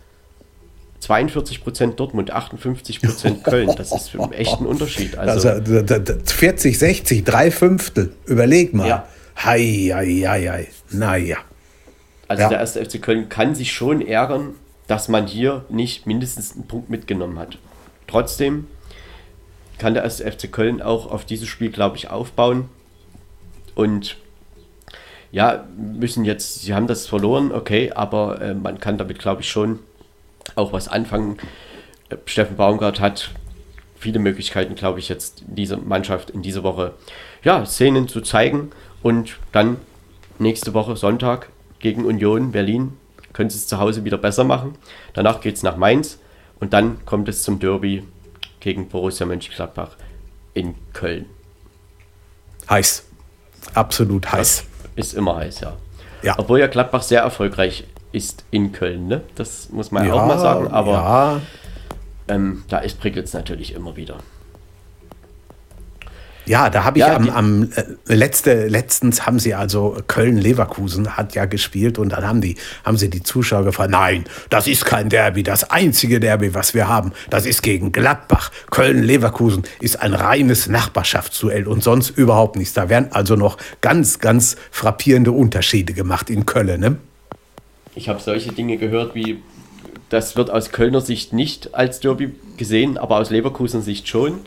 42% 1.02 1.94
Dortmund, 1.94 2.34
58% 2.34 3.42
Köln. 3.42 3.70
Das 3.76 3.92
ist 3.92 4.10
für 4.10 4.22
einen 4.22 4.32
echten 4.32 4.66
Unterschied. 4.66 5.16
Also, 5.18 5.48
also 5.48 6.14
40, 6.24 6.78
60, 6.78 7.24
drei 7.24 7.50
Fünftel. 7.50 8.12
Überleg 8.26 8.74
mal. 8.74 8.88
Ja. 8.88 9.06
Hei, 9.44 9.90
hei, 9.92 10.22
hei, 10.26 10.48
hei. 10.48 10.68
Naja. 10.90 11.36
Also 12.28 12.42
ja. 12.42 12.48
der 12.48 12.58
erste 12.58 12.84
FC 12.84 13.00
Köln 13.00 13.28
kann 13.28 13.54
sich 13.54 13.72
schon 13.72 14.00
ärgern, 14.00 14.54
dass 14.86 15.08
man 15.08 15.26
hier 15.26 15.64
nicht 15.68 16.06
mindestens 16.06 16.54
einen 16.54 16.66
Punkt 16.66 16.90
mitgenommen 16.90 17.38
hat. 17.38 17.58
Trotzdem 18.06 18.66
kann 19.78 19.94
der 19.94 20.04
erste 20.04 20.30
FC 20.30 20.50
Köln 20.50 20.80
auch 20.80 21.10
auf 21.10 21.24
dieses 21.24 21.48
Spiel, 21.48 21.70
glaube 21.70 21.96
ich, 21.96 22.08
aufbauen. 22.08 22.68
Und 23.74 24.16
ja, 25.30 25.66
müssen 25.76 26.24
jetzt, 26.24 26.62
sie 26.62 26.74
haben 26.74 26.86
das 26.86 27.06
verloren, 27.06 27.52
okay, 27.52 27.92
aber 27.94 28.40
äh, 28.40 28.54
man 28.54 28.80
kann 28.80 28.96
damit, 28.96 29.18
glaube 29.18 29.42
ich, 29.42 29.50
schon 29.50 29.80
auch 30.56 30.72
was 30.72 30.88
anfangen. 30.88 31.38
Steffen 32.24 32.56
Baumgart 32.56 33.00
hat 33.00 33.30
viele 33.98 34.18
Möglichkeiten, 34.18 34.74
glaube 34.74 34.98
ich, 34.98 35.08
jetzt 35.08 35.42
diese 35.46 35.76
Mannschaft 35.76 36.30
in 36.30 36.42
dieser 36.42 36.62
Woche 36.62 36.94
ja, 37.42 37.64
Szenen 37.64 38.08
zu 38.08 38.20
zeigen 38.20 38.70
und 39.02 39.38
dann 39.52 39.78
nächste 40.38 40.74
Woche 40.74 40.96
Sonntag 40.96 41.48
gegen 41.78 42.04
Union 42.04 42.52
Berlin 42.52 42.96
können 43.32 43.50
sie 43.50 43.58
es 43.58 43.66
zu 43.66 43.78
Hause 43.78 44.04
wieder 44.04 44.18
besser 44.18 44.44
machen. 44.44 44.76
Danach 45.12 45.40
geht 45.40 45.56
es 45.56 45.62
nach 45.62 45.76
Mainz 45.76 46.18
und 46.58 46.72
dann 46.72 47.04
kommt 47.04 47.28
es 47.28 47.42
zum 47.42 47.58
Derby 47.58 48.02
gegen 48.60 48.88
Borussia 48.88 49.26
Mönchengladbach 49.26 49.96
in 50.54 50.74
Köln. 50.92 51.26
Heiß. 52.68 53.04
Absolut 53.74 54.32
heiß. 54.32 54.64
Das 54.96 55.08
ist 55.08 55.14
immer 55.14 55.36
heiß, 55.36 55.60
ja. 55.60 55.76
ja. 56.22 56.34
Obwohl 56.38 56.60
ja 56.60 56.66
Gladbach 56.66 57.02
sehr 57.02 57.20
erfolgreich 57.20 57.84
ist 58.16 58.44
in 58.50 58.72
Köln, 58.72 59.08
ne? 59.08 59.20
Das 59.34 59.68
muss 59.70 59.90
man 59.90 60.06
ja, 60.06 60.14
auch 60.14 60.26
mal 60.26 60.38
sagen, 60.38 60.68
aber 60.68 60.92
ja. 60.92 61.40
ähm, 62.28 62.64
da 62.68 62.78
ist 62.78 62.98
prickelt 62.98 63.26
es 63.26 63.34
natürlich 63.34 63.74
immer 63.74 63.94
wieder. 63.94 64.18
Ja, 66.46 66.70
da 66.70 66.84
habe 66.84 66.98
ich 66.98 67.04
ja, 67.04 67.16
am, 67.16 67.28
am 67.28 67.70
äh, 67.74 68.14
letzte, 68.14 68.68
letztens 68.68 69.26
haben 69.26 69.40
sie 69.40 69.54
also 69.54 69.98
Köln-Leverkusen 70.06 71.16
hat 71.16 71.34
ja 71.34 71.44
gespielt 71.44 71.98
und 71.98 72.10
dann 72.10 72.26
haben 72.26 72.40
die, 72.40 72.56
haben 72.84 72.96
sie 72.96 73.10
die 73.10 73.22
Zuschauer 73.22 73.64
gefragt, 73.64 73.90
nein, 73.90 74.24
das 74.48 74.68
ist 74.68 74.84
kein 74.84 75.08
Derby, 75.08 75.42
das 75.42 75.70
einzige 75.70 76.20
Derby, 76.20 76.54
was 76.54 76.72
wir 76.72 76.86
haben, 76.86 77.12
das 77.30 77.46
ist 77.46 77.62
gegen 77.62 77.90
Gladbach. 77.90 78.52
Köln-Leverkusen 78.70 79.64
ist 79.80 80.00
ein 80.00 80.14
reines 80.14 80.68
Nachbarschaftsduell 80.68 81.66
und 81.66 81.82
sonst 81.82 82.10
überhaupt 82.10 82.54
nichts. 82.54 82.74
Da 82.74 82.88
werden 82.88 83.08
also 83.10 83.34
noch 83.34 83.58
ganz, 83.80 84.20
ganz 84.20 84.56
frappierende 84.70 85.32
Unterschiede 85.32 85.94
gemacht 85.94 86.30
in 86.30 86.46
Köln. 86.46 86.80
Ne? 86.80 86.96
Ich 87.96 88.08
habe 88.08 88.20
solche 88.20 88.52
Dinge 88.52 88.76
gehört 88.76 89.14
wie, 89.14 89.42
das 90.10 90.36
wird 90.36 90.50
aus 90.50 90.70
Kölner 90.70 91.00
Sicht 91.00 91.32
nicht 91.32 91.74
als 91.74 91.98
Derby 91.98 92.32
gesehen, 92.56 92.98
aber 92.98 93.16
aus 93.16 93.30
Leverkusener 93.30 93.82
Sicht 93.82 94.06
schon. 94.06 94.40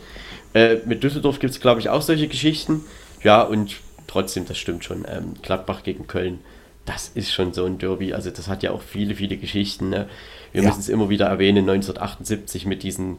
Äh, 0.54 0.76
mit 0.86 1.02
Düsseldorf 1.02 1.40
gibt 1.40 1.52
es, 1.52 1.60
glaube 1.60 1.80
ich, 1.80 1.88
auch 1.88 2.00
solche 2.00 2.28
Geschichten. 2.28 2.84
Ja, 3.22 3.42
und 3.42 3.76
trotzdem, 4.06 4.46
das 4.46 4.56
stimmt 4.56 4.84
schon. 4.84 5.04
Ähm, 5.08 5.34
Gladbach 5.42 5.82
gegen 5.82 6.06
Köln, 6.06 6.38
das 6.86 7.10
ist 7.14 7.32
schon 7.32 7.52
so 7.52 7.64
ein 7.64 7.78
Derby. 7.78 8.14
Also, 8.14 8.30
das 8.30 8.48
hat 8.48 8.62
ja 8.62 8.70
auch 8.70 8.82
viele, 8.82 9.14
viele 9.14 9.36
Geschichten. 9.36 9.90
Ne? 9.90 10.08
Wir 10.52 10.62
ja. 10.62 10.68
müssen 10.68 10.80
es 10.80 10.88
immer 10.88 11.08
wieder 11.08 11.26
erwähnen: 11.26 11.68
1978 11.68 12.66
mit 12.66 12.82
diesen 12.82 13.18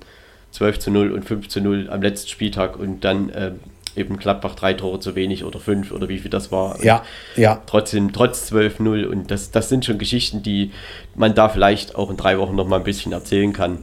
12 0.51 0.79
zu 0.79 0.91
0 0.91 1.11
und 1.11 1.23
5 1.25 1.47
zu 1.49 1.61
0 1.61 1.89
am 1.89 2.01
letzten 2.01 2.29
Spieltag 2.29 2.77
und 2.79 3.03
dann 3.03 3.31
ähm, 3.35 3.59
eben 3.95 4.17
Gladbach 4.17 4.55
drei 4.55 4.73
Tore 4.73 4.99
zu 4.99 5.15
wenig 5.15 5.43
oder 5.43 5.59
fünf 5.59 5.91
oder 5.91 6.09
wie 6.09 6.19
viel 6.19 6.31
das 6.31 6.51
war. 6.51 6.83
Ja, 6.83 7.03
ja. 7.35 7.61
Trotzdem, 7.65 8.13
trotz 8.13 8.51
12-0 8.51 9.05
und 9.05 9.31
das, 9.31 9.51
das 9.51 9.69
sind 9.69 9.85
schon 9.85 9.97
Geschichten, 9.97 10.43
die 10.43 10.71
man 11.15 11.35
da 11.35 11.49
vielleicht 11.49 11.95
auch 11.95 12.09
in 12.09 12.17
drei 12.17 12.37
Wochen 12.37 12.55
noch 12.55 12.67
mal 12.67 12.77
ein 12.77 12.83
bisschen 12.83 13.11
erzählen 13.11 13.53
kann. 13.53 13.79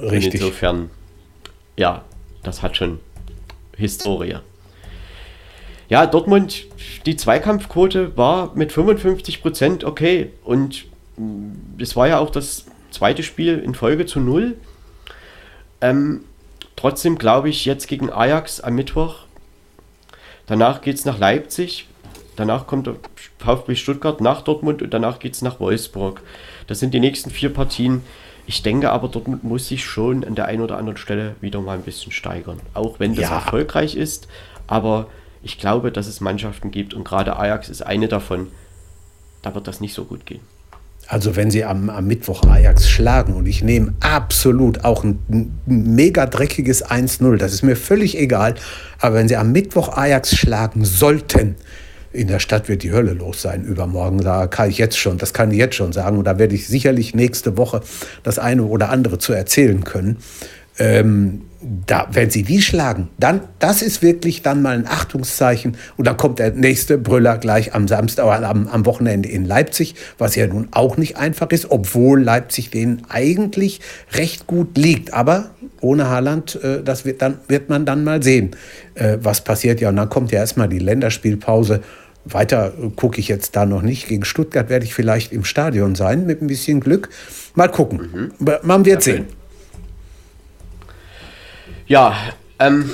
Richtig. 0.00 0.26
Und 0.26 0.34
insofern, 0.34 0.90
ja, 1.76 2.04
das 2.42 2.62
hat 2.62 2.76
schon 2.76 3.00
Historie. 3.76 4.36
Ja, 5.88 6.06
Dortmund, 6.06 6.64
die 7.04 7.16
Zweikampfquote 7.16 8.16
war 8.16 8.52
mit 8.54 8.72
55 8.72 9.42
Prozent 9.42 9.84
okay 9.84 10.30
und 10.44 10.86
es 11.78 11.96
war 11.96 12.08
ja 12.08 12.18
auch 12.18 12.30
das 12.30 12.64
zweite 12.90 13.22
Spiel 13.22 13.58
in 13.58 13.74
Folge 13.74 14.06
zu 14.06 14.20
null. 14.20 14.56
Ähm, 15.80 16.24
trotzdem 16.76 17.18
glaube 17.18 17.48
ich, 17.48 17.64
jetzt 17.64 17.88
gegen 17.88 18.10
Ajax 18.10 18.60
am 18.60 18.74
Mittwoch 18.74 19.26
Danach 20.46 20.80
geht 20.80 20.96
es 20.96 21.04
nach 21.04 21.18
Leipzig. 21.18 21.86
Danach 22.36 22.66
kommt 22.66 22.86
der 22.86 22.96
VfB 23.38 23.74
Stuttgart 23.74 24.20
nach 24.20 24.42
Dortmund 24.42 24.82
und 24.82 24.92
danach 24.92 25.18
geht 25.18 25.34
es 25.34 25.42
nach 25.42 25.60
Wolfsburg. 25.60 26.22
Das 26.66 26.78
sind 26.80 26.94
die 26.94 27.00
nächsten 27.00 27.30
vier 27.30 27.52
Partien. 27.52 28.02
Ich 28.46 28.62
denke 28.62 28.90
aber, 28.90 29.08
Dortmund 29.08 29.44
muss 29.44 29.68
sich 29.68 29.84
schon 29.84 30.24
an 30.24 30.34
der 30.34 30.46
einen 30.46 30.62
oder 30.62 30.78
anderen 30.78 30.96
Stelle 30.96 31.36
wieder 31.40 31.60
mal 31.60 31.76
ein 31.76 31.82
bisschen 31.82 32.12
steigern. 32.12 32.60
Auch 32.74 32.98
wenn 32.98 33.14
das 33.14 33.28
ja. 33.28 33.34
erfolgreich 33.36 33.94
ist. 33.94 34.28
Aber 34.66 35.08
ich 35.42 35.58
glaube, 35.58 35.92
dass 35.92 36.06
es 36.06 36.20
Mannschaften 36.20 36.70
gibt 36.70 36.94
und 36.94 37.04
gerade 37.04 37.36
Ajax 37.36 37.68
ist 37.68 37.82
eine 37.82 38.08
davon. 38.08 38.48
Da 39.42 39.54
wird 39.54 39.66
das 39.66 39.80
nicht 39.80 39.94
so 39.94 40.04
gut 40.04 40.24
gehen. 40.24 40.40
Also 41.12 41.36
wenn 41.36 41.50
sie 41.50 41.62
am, 41.62 41.90
am 41.90 42.06
Mittwoch 42.06 42.42
Ajax 42.44 42.88
schlagen 42.88 43.34
und 43.34 43.44
ich 43.44 43.62
nehme 43.62 43.92
absolut 44.00 44.82
auch 44.82 45.04
ein, 45.04 45.18
mega 45.66 46.24
dreckiges 46.24 46.86
1-0, 46.86 47.36
das 47.36 47.52
ist 47.52 47.62
mir 47.62 47.76
völlig 47.76 48.16
egal, 48.16 48.54
aber 48.98 49.16
wenn 49.16 49.28
sie 49.28 49.36
am 49.36 49.52
Mittwoch 49.52 49.94
Ajax 49.94 50.34
schlagen 50.34 50.86
sollten, 50.86 51.56
in 52.14 52.28
der 52.28 52.38
Stadt 52.38 52.70
wird 52.70 52.82
die 52.82 52.92
Hölle 52.92 53.12
los 53.12 53.42
sein 53.42 53.62
übermorgen. 53.62 54.22
Da 54.22 54.46
kann 54.46 54.70
ich 54.70 54.78
jetzt 54.78 54.98
schon, 54.98 55.18
das 55.18 55.34
kann 55.34 55.50
ich 55.50 55.58
jetzt 55.58 55.74
schon 55.74 55.92
sagen. 55.92 56.16
Und 56.16 56.24
da 56.24 56.38
werde 56.38 56.54
ich 56.54 56.66
sicherlich 56.66 57.14
nächste 57.14 57.58
Woche 57.58 57.82
das 58.22 58.38
eine 58.38 58.64
oder 58.64 58.88
andere 58.88 59.18
zu 59.18 59.34
erzählen 59.34 59.84
können. 59.84 60.16
Ähm, 60.78 61.42
da, 61.86 62.08
wenn 62.10 62.30
sie 62.30 62.42
die 62.42 62.60
schlagen, 62.60 63.08
dann, 63.18 63.40
das 63.58 63.82
ist 63.82 64.02
wirklich 64.02 64.42
dann 64.42 64.62
mal 64.62 64.76
ein 64.76 64.86
Achtungszeichen. 64.86 65.76
Und 65.96 66.06
dann 66.06 66.16
kommt 66.16 66.38
der 66.38 66.52
nächste 66.52 66.98
Brüller 66.98 67.38
gleich 67.38 67.74
am 67.74 67.88
Samstag, 67.88 68.42
am, 68.42 68.68
am 68.68 68.86
Wochenende 68.86 69.28
in 69.28 69.44
Leipzig, 69.44 69.94
was 70.18 70.34
ja 70.34 70.46
nun 70.46 70.68
auch 70.72 70.96
nicht 70.96 71.16
einfach 71.16 71.50
ist, 71.50 71.70
obwohl 71.70 72.22
Leipzig 72.22 72.70
denen 72.70 73.02
eigentlich 73.08 73.80
recht 74.12 74.46
gut 74.46 74.76
liegt. 74.76 75.14
Aber 75.14 75.50
ohne 75.80 76.08
Haaland, 76.08 76.58
äh, 76.62 76.82
das 76.82 77.04
wird, 77.04 77.22
dann, 77.22 77.38
wird 77.48 77.68
man 77.68 77.86
dann 77.86 78.04
mal 78.04 78.22
sehen, 78.22 78.56
äh, 78.94 79.18
was 79.20 79.42
passiert. 79.42 79.80
Ja, 79.80 79.90
und 79.90 79.96
dann 79.96 80.08
kommt 80.08 80.32
ja 80.32 80.40
erstmal 80.40 80.68
die 80.68 80.78
Länderspielpause. 80.78 81.82
Weiter 82.24 82.72
äh, 82.80 82.90
gucke 82.94 83.20
ich 83.20 83.28
jetzt 83.28 83.56
da 83.56 83.66
noch 83.66 83.82
nicht. 83.82 84.08
Gegen 84.08 84.24
Stuttgart 84.24 84.68
werde 84.68 84.84
ich 84.84 84.94
vielleicht 84.94 85.32
im 85.32 85.44
Stadion 85.44 85.94
sein, 85.94 86.26
mit 86.26 86.42
ein 86.42 86.46
bisschen 86.46 86.80
Glück. 86.80 87.08
Mal 87.54 87.68
gucken. 87.68 88.32
Mhm. 88.38 88.48
Man 88.62 88.84
wird 88.84 88.98
okay. 88.98 89.12
sehen. 89.12 89.41
Ja, 91.86 92.16
ähm, 92.58 92.90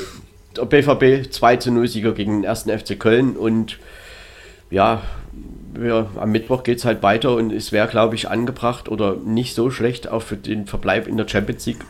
der 0.57 0.65
BVB 0.65 1.31
2 1.31 1.57
zu 1.57 1.71
0 1.71 1.89
Sieger 1.89 2.13
gegen 2.13 2.43
den 2.43 2.51
1. 2.51 2.63
FC 2.63 2.99
Köln 2.99 3.37
und 3.37 3.79
ja, 4.71 5.03
wir, 5.75 6.09
am 6.17 6.33
Mittwoch 6.33 6.63
geht 6.63 6.79
es 6.79 6.85
halt 6.85 7.03
weiter 7.03 7.35
und 7.35 7.53
es 7.53 7.71
wäre, 7.73 7.89
glaube 7.89 8.15
ich, 8.15 8.29
angebracht 8.29 8.89
oder 8.89 9.17
nicht 9.17 9.55
so 9.55 9.71
schlecht 9.71 10.09
auch 10.09 10.23
für 10.23 10.37
den 10.37 10.67
Verbleib 10.67 11.07
in 11.07 11.17
der 11.17 11.29
Champions 11.29 11.67
League, 11.67 11.85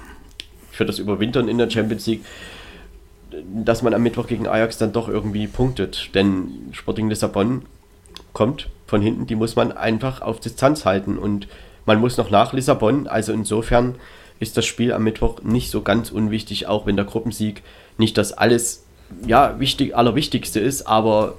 für 0.71 0.85
das 0.85 0.99
Überwintern 0.99 1.49
in 1.49 1.59
der 1.59 1.71
Champions 1.71 2.07
League, 2.07 2.25
dass 3.65 3.83
man 3.83 3.95
am 3.95 4.03
Mittwoch 4.03 4.27
gegen 4.27 4.47
Ajax 4.47 4.79
dann 4.79 4.93
doch 4.93 5.09
irgendwie 5.09 5.47
punktet. 5.47 6.11
Denn 6.15 6.71
Sporting 6.73 7.09
Lissabon 7.09 7.63
kommt 8.33 8.69
von 8.87 9.01
hinten, 9.01 9.27
die 9.27 9.37
muss 9.37 9.57
man 9.57 9.73
einfach 9.73 10.21
auf 10.21 10.41
Distanz 10.41 10.85
halten 10.85 11.19
und 11.19 11.49
man 11.87 12.01
muss 12.01 12.17
noch 12.17 12.31
nach 12.31 12.53
Lissabon. 12.53 13.07
Also 13.07 13.33
insofern 13.33 13.95
ist 14.41 14.57
das 14.57 14.67
Spiel 14.67 14.93
am 14.93 15.05
Mittwoch 15.05 15.43
nicht 15.43 15.71
so 15.71 15.83
ganz 15.83 16.11
unwichtig, 16.11 16.67
auch 16.67 16.87
wenn 16.87 16.97
der 16.97 17.05
Gruppensieg 17.05 17.63
nicht 17.97 18.17
das 18.19 18.33
alles 18.33 18.85
ja, 19.27 19.59
wichtig, 19.59 19.97
allerwichtigste 19.97 20.61
ist, 20.61 20.87
aber 20.87 21.35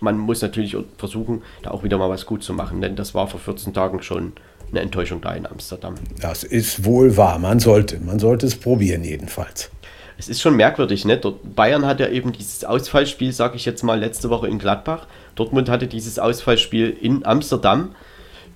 man 0.00 0.18
muss 0.18 0.42
natürlich 0.42 0.76
versuchen, 0.98 1.42
da 1.62 1.70
auch 1.70 1.84
wieder 1.84 1.98
mal 1.98 2.10
was 2.10 2.26
gut 2.26 2.42
zu 2.42 2.52
machen, 2.52 2.80
denn 2.80 2.96
das 2.96 3.14
war 3.14 3.28
vor 3.28 3.40
14 3.40 3.72
Tagen 3.72 4.02
schon 4.02 4.32
eine 4.70 4.80
Enttäuschung 4.80 5.20
da 5.20 5.32
in 5.34 5.46
Amsterdam. 5.46 5.94
Das 6.20 6.42
ist 6.42 6.84
wohl 6.84 7.16
wahr. 7.16 7.38
Man 7.38 7.60
sollte, 7.60 8.00
man 8.00 8.18
sollte 8.18 8.46
es 8.46 8.56
probieren 8.56 9.04
jedenfalls. 9.04 9.70
Es 10.16 10.28
ist 10.28 10.40
schon 10.40 10.56
merkwürdig, 10.56 11.04
ne? 11.04 11.16
Dort, 11.16 11.54
Bayern 11.56 11.86
hat 11.86 12.00
ja 12.00 12.08
eben 12.08 12.32
dieses 12.32 12.64
Ausfallspiel, 12.64 13.32
sage 13.32 13.56
ich 13.56 13.64
jetzt 13.64 13.82
mal, 13.82 13.98
letzte 13.98 14.30
Woche 14.30 14.48
in 14.48 14.58
Gladbach. 14.58 15.06
Dortmund 15.34 15.68
hatte 15.68 15.86
dieses 15.86 16.18
Ausfallspiel 16.18 16.96
in 17.00 17.24
Amsterdam. 17.26 17.94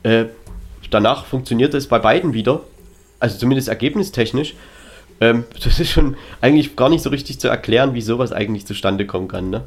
Äh, 0.03 0.27
danach 0.91 1.27
funktionierte 1.27 1.77
es 1.77 1.89
bei 1.89 1.99
beiden 1.99 2.33
wieder. 2.33 2.63
Also 3.21 3.39
zumindest 3.39 3.69
ergebnistechnisch. 3.69 4.55
Ähm, 5.21 5.45
das 5.65 5.81
ist 5.81 5.91
schon 5.91 6.17
eigentlich 6.41 6.77
gar 6.77 6.89
nicht 6.89 7.03
so 7.03 7.11
richtig 7.11 7.41
zu 7.41 7.49
erklären, 7.49 7.95
wie 7.95 8.03
sowas 8.03 8.33
eigentlich 8.33 8.67
zustande 8.67 9.07
kommen 9.07 9.29
kann, 9.29 9.51
ne? 9.51 9.65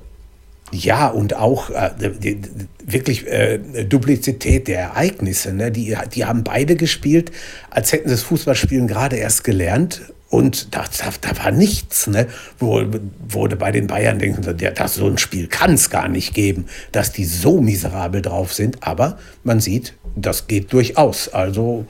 Ja, 0.74 1.10
und 1.10 1.36
auch 1.36 1.70
äh, 1.70 1.92
die, 2.00 2.42
wirklich 2.86 3.28
äh, 3.28 3.58
Duplizität 3.84 4.70
der 4.70 4.80
Ereignisse. 4.80 5.54
Ne? 5.54 5.70
Die, 5.70 5.98
die 6.14 6.26
haben 6.26 6.46
beide 6.46 6.78
gespielt, 6.78 7.32
als 7.70 7.92
hätten 7.92 8.08
sie 8.08 8.16
das 8.16 8.24
Fußballspielen 8.24 8.88
gerade 8.88 9.18
erst 9.18 9.44
gelernt. 9.44 10.02
Und 10.30 10.74
da, 10.74 10.86
da, 10.98 11.12
da 11.20 11.44
war 11.44 11.52
nichts, 11.52 12.08
ne? 12.08 12.28
Wo, 12.58 12.82
wurde 13.28 13.58
bei 13.58 13.74
den 13.74 13.88
Bayern 13.88 14.18
denken, 14.18 14.58
ja, 14.62 14.88
so 14.88 15.08
ein 15.08 15.18
Spiel 15.18 15.48
kann 15.48 15.74
es 15.74 15.90
gar 15.90 16.08
nicht 16.08 16.34
geben, 16.34 16.68
dass 16.94 17.12
die 17.12 17.26
so 17.26 17.60
miserabel 17.60 18.22
drauf 18.22 18.54
sind. 18.54 18.82
Aber 18.82 19.20
man 19.44 19.60
sieht, 19.60 19.94
das 20.16 20.48
geht 20.48 20.72
durchaus. 20.72 21.28
Also 21.28 21.86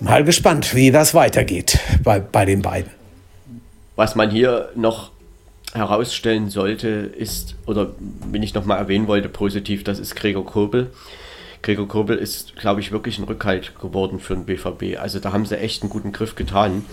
mal 0.00 0.24
gespannt, 0.24 0.74
wie 0.74 0.90
das 0.90 1.14
weitergeht 1.14 1.78
bei, 2.02 2.20
bei 2.20 2.44
den 2.44 2.62
beiden. 2.62 2.90
Was 3.96 4.14
man 4.14 4.30
hier 4.30 4.70
noch 4.74 5.10
herausstellen 5.72 6.50
sollte, 6.50 6.88
ist, 6.88 7.56
oder 7.66 7.90
wenn 8.30 8.42
ich 8.42 8.54
nochmal 8.54 8.78
erwähnen 8.78 9.06
wollte, 9.06 9.28
positiv, 9.28 9.84
das 9.84 9.98
ist 9.98 10.14
Gregor 10.14 10.46
Kobel. 10.46 10.90
Gregor 11.62 11.88
Kobel 11.88 12.18
ist, 12.18 12.56
glaube 12.56 12.80
ich, 12.80 12.92
wirklich 12.92 13.18
ein 13.18 13.24
Rückhalt 13.24 13.72
geworden 13.80 14.20
für 14.20 14.34
den 14.34 14.44
BVB. 14.44 14.98
Also 15.00 15.18
da 15.18 15.32
haben 15.32 15.46
sie 15.46 15.58
echt 15.58 15.82
einen 15.82 15.90
guten 15.90 16.12
Griff 16.12 16.34
getan. 16.34 16.84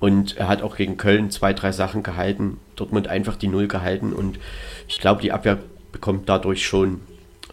Und 0.00 0.36
er 0.36 0.48
hat 0.48 0.62
auch 0.62 0.76
gegen 0.76 0.96
Köln 0.96 1.30
zwei, 1.30 1.52
drei 1.52 1.72
Sachen 1.72 2.02
gehalten, 2.02 2.58
Dortmund 2.76 3.08
einfach 3.08 3.36
die 3.36 3.48
Null 3.48 3.66
gehalten. 3.66 4.12
Und 4.12 4.38
ich 4.86 4.98
glaube, 4.98 5.22
die 5.22 5.32
Abwehr 5.32 5.58
bekommt 5.92 6.28
dadurch 6.28 6.64
schon 6.64 7.00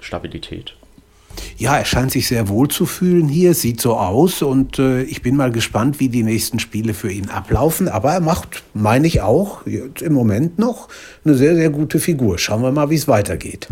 Stabilität. 0.01 0.75
Ja, 1.57 1.77
er 1.77 1.85
scheint 1.85 2.11
sich 2.11 2.27
sehr 2.27 2.49
wohl 2.49 2.67
zu 2.67 2.85
fühlen 2.85 3.27
hier, 3.27 3.53
sieht 3.53 3.79
so 3.79 3.95
aus 3.95 4.41
und 4.41 4.79
äh, 4.79 5.03
ich 5.03 5.21
bin 5.21 5.35
mal 5.35 5.51
gespannt, 5.51 5.99
wie 5.99 6.09
die 6.09 6.23
nächsten 6.23 6.59
Spiele 6.59 6.93
für 6.93 7.11
ihn 7.11 7.29
ablaufen. 7.29 7.87
Aber 7.87 8.11
er 8.13 8.19
macht, 8.19 8.63
meine 8.73 9.07
ich 9.07 9.21
auch, 9.21 9.65
im 9.65 10.13
Moment 10.13 10.59
noch 10.59 10.89
eine 11.23 11.35
sehr, 11.35 11.55
sehr 11.55 11.69
gute 11.69 11.99
Figur. 11.99 12.37
Schauen 12.37 12.61
wir 12.61 12.71
mal, 12.71 12.89
wie 12.89 12.95
es 12.95 13.07
weitergeht. 13.07 13.67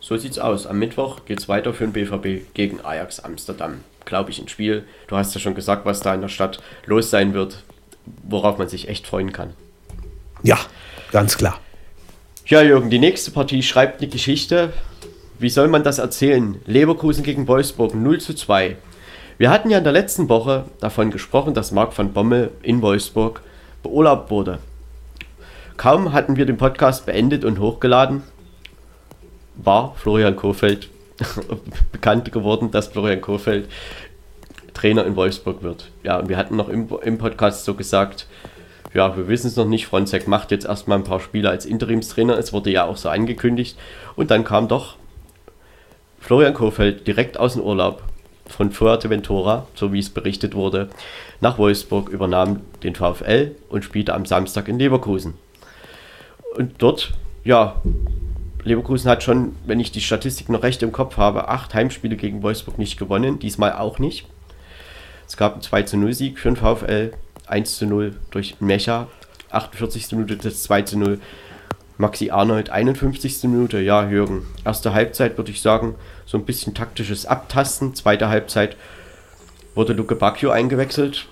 So 0.00 0.16
sieht's 0.16 0.38
aus. 0.38 0.66
Am 0.66 0.78
Mittwoch 0.78 1.24
geht 1.24 1.40
es 1.40 1.48
weiter 1.48 1.72
für 1.72 1.86
den 1.86 1.92
BVB 1.92 2.54
gegen 2.54 2.80
Ajax 2.84 3.20
Amsterdam. 3.20 3.80
Glaube 4.04 4.30
ich, 4.30 4.38
ein 4.38 4.48
Spiel. 4.48 4.84
Du 5.08 5.16
hast 5.16 5.34
ja 5.34 5.40
schon 5.40 5.54
gesagt, 5.54 5.86
was 5.86 6.00
da 6.00 6.14
in 6.14 6.20
der 6.20 6.28
Stadt 6.28 6.60
los 6.84 7.08
sein 7.08 7.32
wird, 7.32 7.64
worauf 8.22 8.58
man 8.58 8.68
sich 8.68 8.88
echt 8.88 9.06
freuen 9.06 9.32
kann. 9.32 9.54
Ja, 10.42 10.58
ganz 11.10 11.38
klar. 11.38 11.58
Ja, 12.46 12.60
Jürgen, 12.60 12.90
die 12.90 12.98
nächste 12.98 13.30
Partie 13.30 13.62
schreibt 13.62 14.02
eine 14.02 14.10
Geschichte 14.10 14.74
wie 15.38 15.50
soll 15.50 15.68
man 15.68 15.82
das 15.82 15.98
erzählen? 15.98 16.60
Leverkusen 16.66 17.24
gegen 17.24 17.48
Wolfsburg 17.48 17.94
0 17.94 18.20
zu 18.20 18.34
2. 18.34 18.76
Wir 19.36 19.50
hatten 19.50 19.70
ja 19.70 19.78
in 19.78 19.84
der 19.84 19.92
letzten 19.92 20.28
Woche 20.28 20.64
davon 20.80 21.10
gesprochen, 21.10 21.54
dass 21.54 21.72
Marc 21.72 21.96
van 21.96 22.12
Bommel 22.12 22.50
in 22.62 22.82
Wolfsburg 22.82 23.42
beurlaubt 23.82 24.30
wurde. 24.30 24.58
Kaum 25.76 26.12
hatten 26.12 26.36
wir 26.36 26.46
den 26.46 26.56
Podcast 26.56 27.04
beendet 27.04 27.44
und 27.44 27.58
hochgeladen, 27.58 28.22
war 29.56 29.94
Florian 29.96 30.36
Kohfeldt 30.36 30.88
bekannt 31.92 32.30
geworden, 32.30 32.70
dass 32.70 32.88
Florian 32.88 33.20
Kohfeldt 33.20 33.68
Trainer 34.72 35.04
in 35.04 35.16
Wolfsburg 35.16 35.62
wird. 35.62 35.90
Ja, 36.02 36.18
und 36.18 36.28
wir 36.28 36.36
hatten 36.36 36.56
noch 36.56 36.68
im, 36.68 36.88
im 37.02 37.18
Podcast 37.18 37.64
so 37.64 37.74
gesagt, 37.74 38.26
ja, 38.92 39.16
wir 39.16 39.26
wissen 39.26 39.48
es 39.48 39.56
noch 39.56 39.66
nicht. 39.66 39.86
Fronzek 39.86 40.28
macht 40.28 40.52
jetzt 40.52 40.66
erstmal 40.66 40.98
ein 40.98 41.04
paar 41.04 41.20
Spiele 41.20 41.50
als 41.50 41.66
Interimstrainer. 41.66 42.38
Es 42.38 42.52
wurde 42.52 42.70
ja 42.70 42.84
auch 42.84 42.96
so 42.96 43.08
angekündigt. 43.08 43.76
Und 44.14 44.30
dann 44.30 44.44
kam 44.44 44.68
doch 44.68 44.96
Florian 46.24 46.54
Kohfeldt 46.54 47.06
direkt 47.06 47.38
aus 47.38 47.52
dem 47.52 47.60
Urlaub 47.60 48.02
von 48.46 48.72
Fuerteventura, 48.72 49.66
so 49.74 49.92
wie 49.92 49.98
es 49.98 50.08
berichtet 50.08 50.54
wurde, 50.54 50.88
nach 51.42 51.58
Wolfsburg 51.58 52.08
übernahm 52.08 52.62
den 52.82 52.94
VfL 52.94 53.54
und 53.68 53.84
spielte 53.84 54.14
am 54.14 54.24
Samstag 54.24 54.68
in 54.68 54.78
Leverkusen. 54.78 55.34
Und 56.56 56.76
dort, 56.78 57.12
ja, 57.44 57.82
Leverkusen 58.62 59.10
hat 59.10 59.22
schon, 59.22 59.54
wenn 59.66 59.80
ich 59.80 59.92
die 59.92 60.00
Statistik 60.00 60.48
noch 60.48 60.62
recht 60.62 60.82
im 60.82 60.92
Kopf 60.92 61.18
habe, 61.18 61.48
acht 61.48 61.74
Heimspiele 61.74 62.16
gegen 62.16 62.42
Wolfsburg 62.42 62.78
nicht 62.78 62.98
gewonnen, 62.98 63.38
diesmal 63.38 63.74
auch 63.74 63.98
nicht. 63.98 64.26
Es 65.28 65.36
gab 65.36 65.52
einen 65.52 65.62
2 65.62 65.82
zu 65.82 65.98
0 65.98 66.14
Sieg 66.14 66.38
für 66.38 66.50
den 66.50 66.56
VfL, 66.56 67.12
1 67.48 67.76
zu 67.76 67.84
0 67.84 68.16
durch 68.30 68.58
Mecha, 68.60 69.08
48. 69.50 70.12
Minute 70.12 70.36
das 70.36 70.62
2 70.62 70.82
zu 70.82 70.98
0 70.98 71.20
Maxi 71.96 72.30
Arnold, 72.30 72.70
51. 72.70 73.44
Minute. 73.44 73.78
Ja, 73.78 74.08
Jürgen. 74.08 74.46
Erste 74.64 74.94
Halbzeit 74.94 75.36
würde 75.36 75.52
ich 75.52 75.62
sagen, 75.62 75.94
so 76.26 76.36
ein 76.36 76.44
bisschen 76.44 76.74
taktisches 76.74 77.24
Abtasten. 77.24 77.94
Zweite 77.94 78.28
Halbzeit 78.28 78.76
wurde 79.76 79.92
Luke 79.92 80.16
Bacchio 80.16 80.50
eingewechselt. 80.50 81.28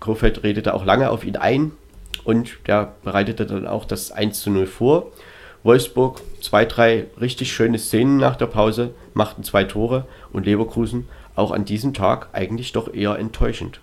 Kofeld 0.00 0.42
redete 0.42 0.72
auch 0.72 0.86
lange 0.86 1.10
auf 1.10 1.24
ihn 1.24 1.36
ein 1.36 1.72
und 2.24 2.56
der 2.66 2.94
bereitete 3.04 3.44
dann 3.44 3.66
auch 3.66 3.84
das 3.84 4.10
1 4.10 4.40
zu 4.40 4.50
0 4.50 4.66
vor. 4.66 5.12
Wolfsburg, 5.62 6.22
zwei, 6.40 6.64
drei 6.64 7.06
richtig 7.20 7.52
schöne 7.52 7.78
Szenen 7.78 8.16
nach 8.16 8.36
der 8.36 8.46
Pause, 8.46 8.94
machten 9.14 9.42
zwei 9.42 9.64
Tore 9.64 10.06
und 10.32 10.46
Leverkusen 10.46 11.08
auch 11.34 11.50
an 11.50 11.64
diesem 11.66 11.92
Tag 11.92 12.28
eigentlich 12.32 12.72
doch 12.72 12.92
eher 12.92 13.18
enttäuschend. 13.18 13.80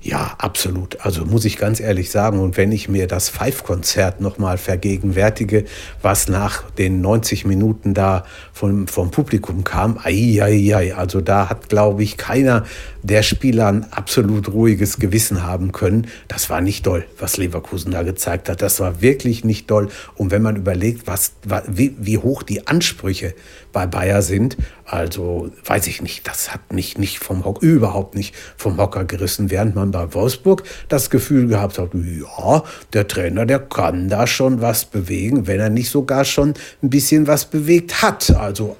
Ja, 0.00 0.34
absolut. 0.38 1.00
Also 1.00 1.24
muss 1.24 1.44
ich 1.44 1.58
ganz 1.58 1.80
ehrlich 1.80 2.10
sagen, 2.10 2.38
und 2.38 2.56
wenn 2.56 2.72
ich 2.72 2.88
mir 2.88 3.06
das 3.06 3.28
Five-Konzert 3.28 4.20
nochmal 4.20 4.56
vergegenwärtige, 4.56 5.64
was 6.00 6.28
nach 6.28 6.70
den 6.70 7.00
90 7.00 7.44
Minuten 7.44 7.92
da 7.92 8.24
vom, 8.52 8.86
vom 8.86 9.10
Publikum 9.10 9.64
kam, 9.64 9.98
ai, 9.98 10.38
ai, 10.40 10.74
ai, 10.74 10.94
also 10.94 11.20
da 11.20 11.50
hat, 11.50 11.68
glaube 11.68 12.02
ich, 12.02 12.16
keiner 12.16 12.64
der 13.06 13.22
Spieler 13.22 13.68
ein 13.68 13.92
absolut 13.92 14.52
ruhiges 14.52 14.98
Gewissen 14.98 15.44
haben 15.44 15.70
können. 15.70 16.08
Das 16.26 16.50
war 16.50 16.60
nicht 16.60 16.86
doll, 16.86 17.04
was 17.18 17.36
Leverkusen 17.36 17.92
da 17.92 18.02
gezeigt 18.02 18.48
hat. 18.48 18.62
Das 18.62 18.80
war 18.80 19.00
wirklich 19.00 19.44
nicht 19.44 19.70
doll. 19.70 19.88
Und 20.16 20.32
wenn 20.32 20.42
man 20.42 20.56
überlegt, 20.56 21.06
was, 21.06 21.32
wie, 21.68 21.94
wie 21.98 22.18
hoch 22.18 22.42
die 22.42 22.66
Ansprüche 22.66 23.34
bei 23.72 23.86
Bayer 23.86 24.22
sind, 24.22 24.56
also 24.84 25.50
weiß 25.64 25.86
ich 25.86 26.02
nicht, 26.02 26.26
das 26.26 26.52
hat 26.52 26.72
mich 26.72 26.98
nicht 26.98 27.18
vom 27.18 27.44
Hocker, 27.44 27.64
überhaupt 27.64 28.16
nicht 28.16 28.34
vom 28.56 28.76
Hocker 28.76 29.04
gerissen, 29.04 29.50
während 29.52 29.76
man 29.76 29.92
bei 29.92 30.12
Wolfsburg 30.12 30.64
das 30.88 31.08
Gefühl 31.08 31.46
gehabt 31.46 31.78
hat, 31.78 31.90
ja, 31.94 32.64
der 32.92 33.06
Trainer, 33.06 33.46
der 33.46 33.60
kann 33.60 34.08
da 34.08 34.26
schon 34.26 34.60
was 34.60 34.84
bewegen, 34.84 35.46
wenn 35.46 35.60
er 35.60 35.70
nicht 35.70 35.90
sogar 35.90 36.24
schon 36.24 36.54
ein 36.82 36.90
bisschen 36.90 37.28
was 37.28 37.44
bewegt 37.44 38.02
hat. 38.02 38.30
Also 38.30 38.76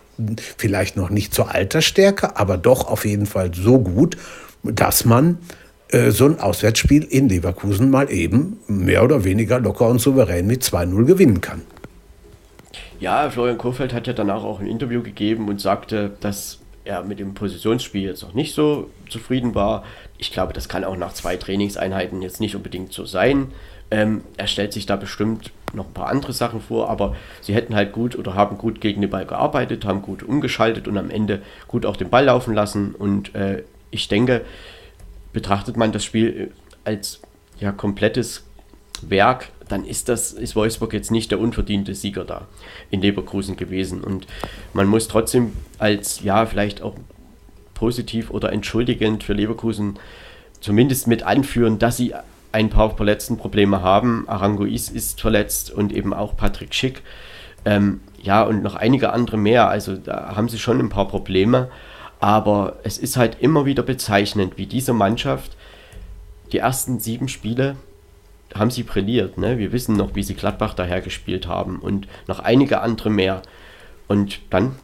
vielleicht 0.56 0.96
noch 0.96 1.10
nicht 1.10 1.34
zur 1.34 1.52
Altersstärke, 1.54 2.36
aber 2.36 2.56
doch 2.56 2.88
auf 2.88 3.04
jeden 3.04 3.26
Fall 3.26 3.52
so 3.54 3.78
gut, 3.78 4.16
dass 4.62 5.04
man 5.04 5.38
äh, 5.88 6.10
so 6.10 6.26
ein 6.26 6.40
Auswärtsspiel 6.40 7.04
in 7.04 7.28
Leverkusen 7.28 7.90
mal 7.90 8.10
eben 8.10 8.58
mehr 8.66 9.04
oder 9.04 9.24
weniger 9.24 9.60
locker 9.60 9.88
und 9.88 10.00
souverän 10.00 10.46
mit 10.46 10.62
2-0 10.62 11.04
gewinnen 11.04 11.40
kann. 11.40 11.62
Ja, 12.98 13.28
Florian 13.30 13.58
Kohfeldt 13.58 13.92
hat 13.92 14.06
ja 14.06 14.12
danach 14.12 14.42
auch 14.42 14.58
ein 14.58 14.66
Interview 14.66 15.02
gegeben 15.02 15.48
und 15.48 15.60
sagte, 15.60 16.16
dass 16.20 16.60
er 16.84 17.02
mit 17.02 17.18
dem 17.18 17.34
Positionsspiel 17.34 18.02
jetzt 18.02 18.22
noch 18.22 18.32
nicht 18.32 18.54
so 18.54 18.90
zufrieden 19.08 19.54
war. 19.54 19.84
Ich 20.18 20.32
glaube, 20.32 20.52
das 20.52 20.68
kann 20.68 20.84
auch 20.84 20.96
nach 20.96 21.12
zwei 21.12 21.36
Trainingseinheiten 21.36 22.22
jetzt 22.22 22.40
nicht 22.40 22.56
unbedingt 22.56 22.92
so 22.92 23.04
sein. 23.04 23.48
Ähm, 23.90 24.22
er 24.36 24.46
stellt 24.46 24.72
sich 24.72 24.86
da 24.86 24.96
bestimmt 24.96 25.52
noch 25.76 25.86
ein 25.86 25.94
paar 25.94 26.08
andere 26.08 26.32
Sachen 26.32 26.60
vor, 26.60 26.90
aber 26.90 27.14
sie 27.40 27.54
hätten 27.54 27.74
halt 27.74 27.92
gut 27.92 28.16
oder 28.16 28.34
haben 28.34 28.58
gut 28.58 28.80
gegen 28.80 29.00
den 29.00 29.10
Ball 29.10 29.26
gearbeitet, 29.26 29.84
haben 29.84 30.02
gut 30.02 30.22
umgeschaltet 30.22 30.88
und 30.88 30.98
am 30.98 31.10
Ende 31.10 31.42
gut 31.68 31.86
auch 31.86 31.96
den 31.96 32.10
Ball 32.10 32.24
laufen 32.24 32.54
lassen. 32.54 32.94
Und 32.94 33.34
äh, 33.34 33.62
ich 33.90 34.08
denke, 34.08 34.44
betrachtet 35.32 35.76
man 35.76 35.92
das 35.92 36.04
Spiel 36.04 36.50
als 36.84 37.20
ja, 37.60 37.72
komplettes 37.72 38.44
Werk, 39.02 39.50
dann 39.68 39.84
ist 39.84 40.08
das, 40.08 40.32
ist 40.32 40.56
Wolfsburg 40.56 40.92
jetzt 40.92 41.10
nicht 41.10 41.30
der 41.30 41.40
unverdiente 41.40 41.94
Sieger 41.94 42.24
da 42.24 42.46
in 42.90 43.00
Leverkusen 43.02 43.56
gewesen. 43.56 44.02
Und 44.02 44.26
man 44.72 44.86
muss 44.86 45.08
trotzdem 45.08 45.52
als, 45.78 46.22
ja, 46.22 46.46
vielleicht 46.46 46.82
auch 46.82 46.94
positiv 47.74 48.30
oder 48.30 48.52
entschuldigend 48.52 49.24
für 49.24 49.32
Leverkusen 49.32 49.98
zumindest 50.60 51.06
mit 51.06 51.22
anführen, 51.24 51.78
dass 51.78 51.96
sie 51.96 52.14
ein 52.56 52.70
paar 52.70 52.96
Verletztenprobleme 52.96 53.82
haben. 53.82 54.24
Aranguiz 54.28 54.88
ist 54.88 55.20
verletzt 55.20 55.70
und 55.70 55.92
eben 55.92 56.14
auch 56.14 56.38
Patrick 56.38 56.74
Schick. 56.74 57.02
Ähm, 57.66 58.00
ja, 58.22 58.42
und 58.42 58.62
noch 58.62 58.74
einige 58.74 59.12
andere 59.12 59.36
mehr. 59.36 59.68
Also 59.68 59.94
da 59.94 60.34
haben 60.34 60.48
sie 60.48 60.58
schon 60.58 60.80
ein 60.80 60.88
paar 60.88 61.06
Probleme. 61.06 61.68
Aber 62.18 62.78
es 62.82 62.96
ist 62.96 63.18
halt 63.18 63.36
immer 63.40 63.66
wieder 63.66 63.82
bezeichnend, 63.82 64.56
wie 64.56 64.64
diese 64.64 64.94
Mannschaft 64.94 65.54
die 66.52 66.58
ersten 66.58 66.98
sieben 66.98 67.28
Spiele 67.28 67.76
haben 68.54 68.70
sie 68.70 68.84
brilliert. 68.84 69.36
Ne? 69.36 69.58
Wir 69.58 69.70
wissen 69.70 69.94
noch, 69.94 70.14
wie 70.14 70.22
sie 70.22 70.34
Gladbach 70.34 70.72
daher 70.72 71.02
gespielt 71.02 71.46
haben 71.46 71.78
und 71.78 72.08
noch 72.26 72.38
einige 72.38 72.80
andere 72.80 73.10
mehr. 73.10 73.42
Und 74.08 74.40
dann 74.48 74.76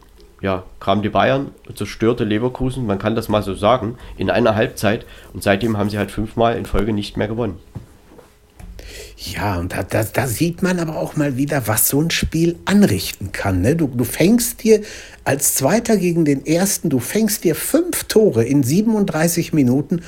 ja, 0.43 0.65
kamen 0.81 1.03
die 1.03 1.09
Bayern 1.09 1.53
zerstörte 1.75 2.25
Leverkusen, 2.25 2.85
man 2.85 2.99
kann 2.99 3.15
das 3.15 3.29
mal 3.29 3.43
so 3.43 3.55
sagen, 3.55 3.97
in 4.19 4.29
einer 4.29 4.57
Halbzeit. 4.57 5.07
Und 5.33 5.43
seitdem 5.43 5.79
haben 5.79 5.89
sie 5.89 5.99
halt 5.99 6.11
fünfmal 6.11 6.57
in 6.57 6.67
Folge 6.67 6.93
nicht 6.93 7.17
mehr 7.17 7.29
gewonnen. 7.29 7.59
Ja, 9.17 9.59
und 9.59 9.73
da, 9.73 9.85
da, 9.85 10.03
da, 10.03 10.27
sieht 10.27 10.63
man 10.63 10.81
aber 10.81 10.97
auch 10.97 11.15
mal 11.15 11.37
wieder, 11.37 11.69
was 11.69 11.89
so 11.89 12.01
ein 12.01 12.11
Spiel 12.11 12.57
anrichten 12.65 13.31
kann. 13.31 13.61
Ne? 13.61 13.77
Du, 13.77 13.87
du 13.87 14.03
fängst 14.03 14.65
dir 14.65 14.83
als 15.23 15.55
Zweiter 15.55 15.97
gegen 15.97 16.25
den 16.25 16.45
Ersten, 16.45 16.91
du 16.91 16.99
fängst 16.99 17.45
dir 17.45 17.55
fünf 17.55 18.05
Tore 18.05 18.45
in 18.45 18.65
37 18.65 19.53
Minuten 19.53 20.03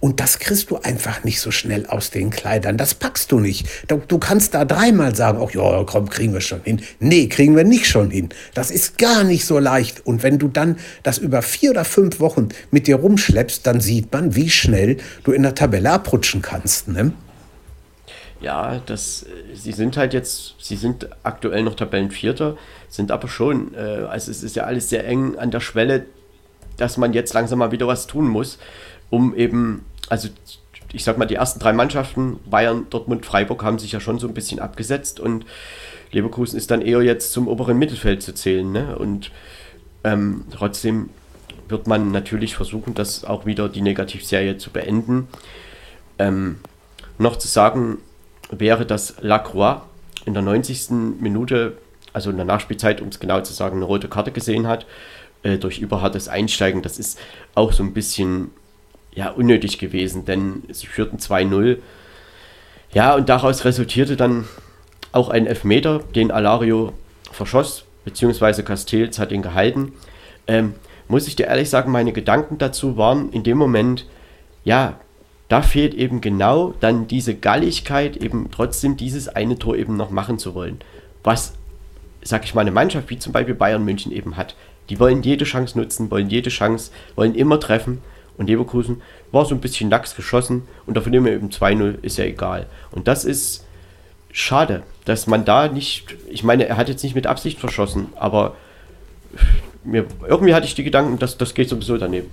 und 0.00 0.18
das 0.18 0.38
kriegst 0.38 0.70
du 0.70 0.78
einfach 0.78 1.24
nicht 1.24 1.40
so 1.40 1.50
schnell 1.50 1.86
aus 1.86 2.10
den 2.10 2.30
Kleidern. 2.30 2.78
Das 2.78 2.94
packst 2.94 3.30
du 3.32 3.38
nicht. 3.38 3.68
Du, 3.86 4.00
du 4.08 4.18
kannst 4.18 4.54
da 4.54 4.64
dreimal 4.64 5.14
sagen, 5.14 5.38
ach 5.44 5.50
ja, 5.50 5.84
komm, 5.84 6.08
kriegen 6.08 6.32
wir 6.32 6.40
schon 6.40 6.62
hin. 6.62 6.80
Nee, 7.00 7.28
kriegen 7.28 7.54
wir 7.54 7.64
nicht 7.64 7.86
schon 7.86 8.10
hin. 8.10 8.30
Das 8.54 8.70
ist 8.70 8.96
gar 8.96 9.24
nicht 9.24 9.44
so 9.44 9.58
leicht. 9.58 10.06
Und 10.06 10.22
wenn 10.22 10.38
du 10.38 10.48
dann 10.48 10.78
das 11.02 11.18
über 11.18 11.42
vier 11.42 11.72
oder 11.72 11.84
fünf 11.84 12.18
Wochen 12.18 12.48
mit 12.70 12.86
dir 12.86 12.96
rumschleppst, 12.96 13.66
dann 13.66 13.80
sieht 13.80 14.10
man, 14.10 14.34
wie 14.34 14.48
schnell 14.48 14.96
du 15.24 15.32
in 15.32 15.42
der 15.42 15.54
Tabelle 15.54 15.90
abrutschen 15.90 16.40
kannst. 16.40 16.88
Ne? 16.88 17.12
Ja, 18.40 18.80
das, 18.86 19.26
sie 19.52 19.72
sind 19.72 19.98
halt 19.98 20.14
jetzt, 20.14 20.54
sie 20.58 20.76
sind 20.76 21.10
aktuell 21.24 21.62
noch 21.62 21.74
Tabellenvierter, 21.74 22.56
sind 22.88 23.10
aber 23.10 23.28
schon, 23.28 23.74
äh, 23.74 24.06
also 24.08 24.30
es 24.30 24.42
ist 24.42 24.56
ja 24.56 24.64
alles 24.64 24.88
sehr 24.88 25.06
eng 25.06 25.36
an 25.36 25.50
der 25.50 25.60
Schwelle, 25.60 26.06
dass 26.78 26.96
man 26.96 27.12
jetzt 27.12 27.34
langsam 27.34 27.58
mal 27.58 27.70
wieder 27.70 27.86
was 27.86 28.06
tun 28.06 28.26
muss, 28.26 28.58
um 29.10 29.34
eben 29.36 29.84
also 30.10 30.28
ich 30.92 31.04
sag 31.04 31.16
mal, 31.16 31.26
die 31.26 31.36
ersten 31.36 31.60
drei 31.60 31.72
Mannschaften, 31.72 32.38
Bayern, 32.50 32.86
Dortmund, 32.90 33.24
Freiburg, 33.24 33.62
haben 33.62 33.78
sich 33.78 33.92
ja 33.92 34.00
schon 34.00 34.18
so 34.18 34.28
ein 34.28 34.34
bisschen 34.34 34.58
abgesetzt 34.58 35.20
und 35.20 35.46
Leverkusen 36.10 36.58
ist 36.58 36.70
dann 36.70 36.82
eher 36.82 37.02
jetzt 37.02 37.32
zum 37.32 37.48
oberen 37.48 37.78
Mittelfeld 37.78 38.22
zu 38.22 38.34
zählen. 38.34 38.70
Ne? 38.70 38.96
Und 38.98 39.30
ähm, 40.02 40.44
trotzdem 40.50 41.10
wird 41.68 41.86
man 41.86 42.10
natürlich 42.10 42.56
versuchen, 42.56 42.94
das 42.94 43.24
auch 43.24 43.46
wieder 43.46 43.68
die 43.68 43.82
Negativserie 43.82 44.58
zu 44.58 44.70
beenden. 44.70 45.28
Ähm, 46.18 46.58
noch 47.18 47.36
zu 47.36 47.46
sagen 47.46 47.98
wäre, 48.50 48.84
dass 48.84 49.14
Lacroix 49.20 49.82
in 50.26 50.34
der 50.34 50.42
90. 50.42 50.90
Minute, 51.20 51.78
also 52.12 52.30
in 52.30 52.36
der 52.36 52.46
Nachspielzeit, 52.46 53.00
um 53.00 53.08
es 53.08 53.20
genau 53.20 53.40
zu 53.42 53.52
sagen, 53.52 53.76
eine 53.76 53.84
rote 53.84 54.08
Karte 54.08 54.32
gesehen 54.32 54.66
hat, 54.66 54.86
äh, 55.44 55.58
durch 55.58 55.78
überhartes 55.78 56.26
Einsteigen. 56.28 56.82
Das 56.82 56.98
ist 56.98 57.18
auch 57.54 57.72
so 57.72 57.84
ein 57.84 57.94
bisschen 57.94 58.50
ja, 59.14 59.30
unnötig 59.30 59.78
gewesen, 59.78 60.24
denn 60.24 60.62
sie 60.70 60.86
führten 60.86 61.18
2-0. 61.18 61.78
Ja, 62.92 63.14
und 63.14 63.28
daraus 63.28 63.64
resultierte 63.64 64.16
dann 64.16 64.46
auch 65.12 65.28
ein 65.28 65.46
Elfmeter, 65.46 66.00
den 66.14 66.30
Alario 66.30 66.92
verschoss, 67.32 67.84
beziehungsweise 68.04 68.62
Castells 68.62 69.18
hat 69.18 69.32
ihn 69.32 69.42
gehalten. 69.42 69.92
Ähm, 70.46 70.74
muss 71.08 71.26
ich 71.26 71.36
dir 71.36 71.46
ehrlich 71.46 71.70
sagen, 71.70 71.90
meine 71.90 72.12
Gedanken 72.12 72.58
dazu 72.58 72.96
waren 72.96 73.30
in 73.32 73.42
dem 73.42 73.58
Moment, 73.58 74.06
ja, 74.64 75.00
da 75.48 75.62
fehlt 75.62 75.94
eben 75.94 76.20
genau 76.20 76.74
dann 76.78 77.08
diese 77.08 77.34
Galligkeit, 77.34 78.16
eben 78.16 78.50
trotzdem 78.52 78.96
dieses 78.96 79.28
eine 79.28 79.58
Tor 79.58 79.74
eben 79.76 79.96
noch 79.96 80.10
machen 80.10 80.38
zu 80.38 80.54
wollen. 80.54 80.78
Was, 81.24 81.54
sag 82.22 82.44
ich 82.44 82.54
mal, 82.54 82.60
eine 82.60 82.70
Mannschaft 82.70 83.10
wie 83.10 83.18
zum 83.18 83.32
Beispiel 83.32 83.56
Bayern 83.56 83.84
München 83.84 84.12
eben 84.12 84.36
hat. 84.36 84.54
Die 84.88 85.00
wollen 85.00 85.22
jede 85.22 85.44
Chance 85.44 85.76
nutzen, 85.76 86.10
wollen 86.10 86.30
jede 86.30 86.50
Chance, 86.50 86.92
wollen 87.16 87.34
immer 87.34 87.58
treffen. 87.58 88.00
Und 88.40 88.46
Leverkusen 88.46 89.02
war 89.32 89.44
so 89.44 89.54
ein 89.54 89.60
bisschen 89.60 89.90
lax 89.90 90.16
geschossen 90.16 90.66
und 90.86 90.96
davon 90.96 91.10
nehmen 91.10 91.26
wir 91.26 91.34
eben 91.34 91.50
2-0, 91.50 92.02
ist 92.02 92.16
ja 92.16 92.24
egal. 92.24 92.64
Und 92.90 93.06
das 93.06 93.26
ist 93.26 93.66
schade, 94.32 94.82
dass 95.04 95.26
man 95.26 95.44
da 95.44 95.68
nicht, 95.68 96.16
ich 96.30 96.42
meine, 96.42 96.66
er 96.66 96.78
hat 96.78 96.88
jetzt 96.88 97.02
nicht 97.02 97.14
mit 97.14 97.26
Absicht 97.26 97.60
verschossen, 97.60 98.06
aber 98.16 98.56
mir, 99.84 100.06
irgendwie 100.26 100.54
hatte 100.54 100.64
ich 100.64 100.74
die 100.74 100.84
Gedanken, 100.84 101.18
dass 101.18 101.36
das 101.36 101.52
geht 101.52 101.68
sowieso 101.68 101.98
daneben. 101.98 102.30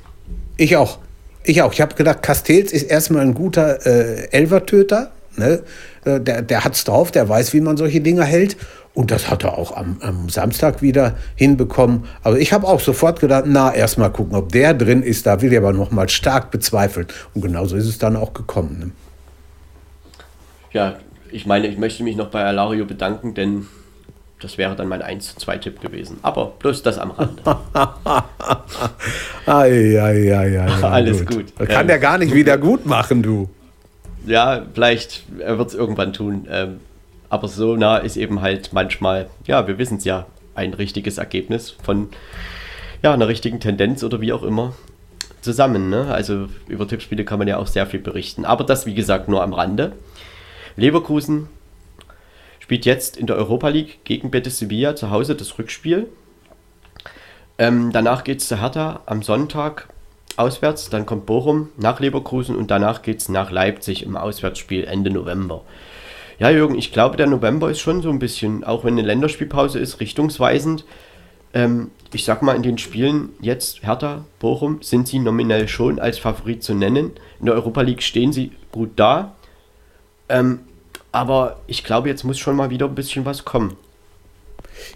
Ich 0.55 0.77
auch. 0.77 0.97
Ich 1.43 1.61
auch. 1.61 1.73
Ich 1.73 1.81
habe 1.81 1.93
gedacht, 1.93 2.21
Castells 2.21 2.71
ist 2.71 2.83
erstmal 2.83 3.23
ein 3.23 3.33
guter 3.33 3.85
äh, 3.85 4.29
Elvertöter. 4.31 5.11
Ne? 5.37 5.63
Äh, 6.05 6.19
der, 6.19 6.41
der 6.41 6.65
es 6.65 6.83
drauf, 6.83 7.11
der 7.11 7.29
weiß, 7.29 7.53
wie 7.53 7.61
man 7.61 7.77
solche 7.77 8.01
Dinge 8.01 8.23
hält. 8.23 8.57
Und 8.93 9.11
das 9.11 9.29
hat 9.29 9.43
er 9.43 9.59
auch 9.59 9.77
am, 9.77 9.97
am 10.01 10.27
Samstag 10.27 10.81
wieder 10.81 11.15
hinbekommen. 11.35 12.05
Aber 12.23 12.39
ich 12.39 12.51
habe 12.51 12.65
auch 12.65 12.79
sofort 12.79 13.19
gedacht, 13.19 13.43
na, 13.45 13.71
erstmal 13.71 14.11
gucken, 14.11 14.35
ob 14.35 14.51
der 14.51 14.73
drin 14.73 15.03
ist. 15.03 15.27
Da 15.27 15.39
will 15.41 15.51
ich 15.51 15.57
aber 15.57 15.71
noch 15.71 15.91
mal 15.91 16.09
stark 16.09 16.49
bezweifeln. 16.49 17.05
Und 17.35 17.41
genauso 17.41 17.75
ist 17.75 17.85
es 17.85 17.99
dann 17.99 18.15
auch 18.15 18.33
gekommen. 18.33 18.79
Ne? 18.79 18.91
Ja, 20.73 20.95
ich 21.31 21.45
meine, 21.45 21.67
ich 21.67 21.77
möchte 21.77 22.03
mich 22.03 22.15
noch 22.15 22.29
bei 22.29 22.43
Alario 22.43 22.85
bedanken, 22.85 23.35
denn 23.35 23.67
das 24.41 24.57
wäre 24.57 24.75
dann 24.75 24.87
mein 24.87 25.01
1 25.01 25.33
zu 25.33 25.37
2 25.37 25.57
Tipp 25.57 25.81
gewesen. 25.81 26.17
Aber 26.21 26.53
bloß 26.59 26.83
das 26.83 26.97
am 26.97 27.11
Rande. 27.11 27.41
ai, 29.45 30.01
ai, 30.01 30.37
ai, 30.37 30.59
ai, 30.59 30.83
Alles 30.83 31.25
gut. 31.25 31.55
gut. 31.55 31.69
Kann 31.69 31.81
ähm, 31.81 31.87
der 31.87 31.99
gar 31.99 32.17
nicht 32.17 32.33
wieder 32.33 32.57
gut 32.57 32.85
machen, 32.85 33.23
du. 33.23 33.49
Ja, 34.27 34.61
vielleicht, 34.73 35.23
wird 35.37 35.67
es 35.69 35.73
irgendwann 35.73 36.13
tun. 36.13 36.47
Ähm, 36.49 36.79
aber 37.29 37.47
so 37.47 37.75
nah 37.75 37.97
ist 37.97 38.17
eben 38.17 38.41
halt 38.41 38.73
manchmal, 38.73 39.29
ja, 39.45 39.67
wir 39.67 39.77
wissen 39.77 39.97
es 39.97 40.03
ja, 40.03 40.27
ein 40.53 40.73
richtiges 40.73 41.17
Ergebnis 41.17 41.71
von 41.71 42.09
ja, 43.03 43.13
einer 43.13 43.27
richtigen 43.27 43.59
Tendenz 43.59 44.03
oder 44.03 44.21
wie 44.21 44.33
auch 44.33 44.43
immer 44.43 44.73
zusammen. 45.41 45.89
Ne? 45.89 46.11
Also 46.11 46.47
über 46.67 46.87
Tippspiele 46.87 47.23
kann 47.25 47.39
man 47.39 47.47
ja 47.47 47.57
auch 47.57 47.67
sehr 47.67 47.85
viel 47.85 47.99
berichten. 47.99 48.43
Aber 48.43 48.63
das, 48.63 48.85
wie 48.85 48.95
gesagt, 48.95 49.29
nur 49.29 49.43
am 49.43 49.53
Rande. 49.53 49.93
Leverkusen 50.75 51.47
spielt 52.59 52.85
jetzt 52.85 53.17
in 53.17 53.27
der 53.27 53.35
Europa 53.35 53.69
League 53.69 54.03
gegen 54.03 54.31
Betis 54.31 54.59
Sevilla 54.59 54.95
zu 54.95 55.09
Hause 55.09 55.35
das 55.35 55.57
Rückspiel. 55.57 56.07
Ähm, 57.59 57.91
danach 57.91 58.23
geht 58.23 58.39
es 58.41 58.47
zu 58.47 58.59
Hertha 58.61 59.01
am 59.05 59.23
Sonntag 59.23 59.87
auswärts. 60.37 60.89
Dann 60.89 61.05
kommt 61.05 61.25
Bochum 61.25 61.69
nach 61.77 61.99
Leverkusen 61.99 62.55
und 62.55 62.71
danach 62.71 63.01
geht 63.01 63.19
es 63.19 63.29
nach 63.29 63.51
Leipzig 63.51 64.03
im 64.03 64.15
Auswärtsspiel 64.15 64.85
Ende 64.85 65.09
November. 65.09 65.63
Ja, 66.39 66.49
Jürgen, 66.49 66.77
ich 66.77 66.91
glaube, 66.91 67.17
der 67.17 67.27
November 67.27 67.71
ist 67.71 67.79
schon 67.79 68.01
so 68.01 68.09
ein 68.09 68.19
bisschen, 68.19 68.63
auch 68.63 68.83
wenn 68.83 68.93
eine 68.93 69.07
Länderspielpause 69.07 69.79
ist, 69.79 69.99
richtungsweisend. 69.99 70.85
Ähm, 71.53 71.89
ich 72.13 72.25
sag 72.25 72.43
mal, 72.43 72.55
in 72.55 72.63
den 72.63 72.77
Spielen 72.77 73.29
jetzt 73.41 73.83
Hertha, 73.83 74.25
Bochum, 74.39 74.81
sind 74.81 75.07
sie 75.07 75.19
nominell 75.19 75.67
schon 75.67 75.99
als 75.99 76.19
Favorit 76.19 76.63
zu 76.63 76.75
nennen. 76.75 77.11
In 77.39 77.47
der 77.47 77.55
Europa 77.55 77.81
League 77.81 78.03
stehen 78.03 78.31
sie 78.31 78.51
gut 78.71 78.91
da. 78.97 79.35
Ähm, 80.29 80.59
aber 81.11 81.57
ich 81.65 81.83
glaube, 81.83 82.09
jetzt 82.09 82.23
muss 82.23 82.37
schon 82.37 82.55
mal 82.55 82.69
wieder 82.69 82.85
ein 82.85 82.95
bisschen 82.95 83.25
was 83.25 83.43
kommen. 83.43 83.75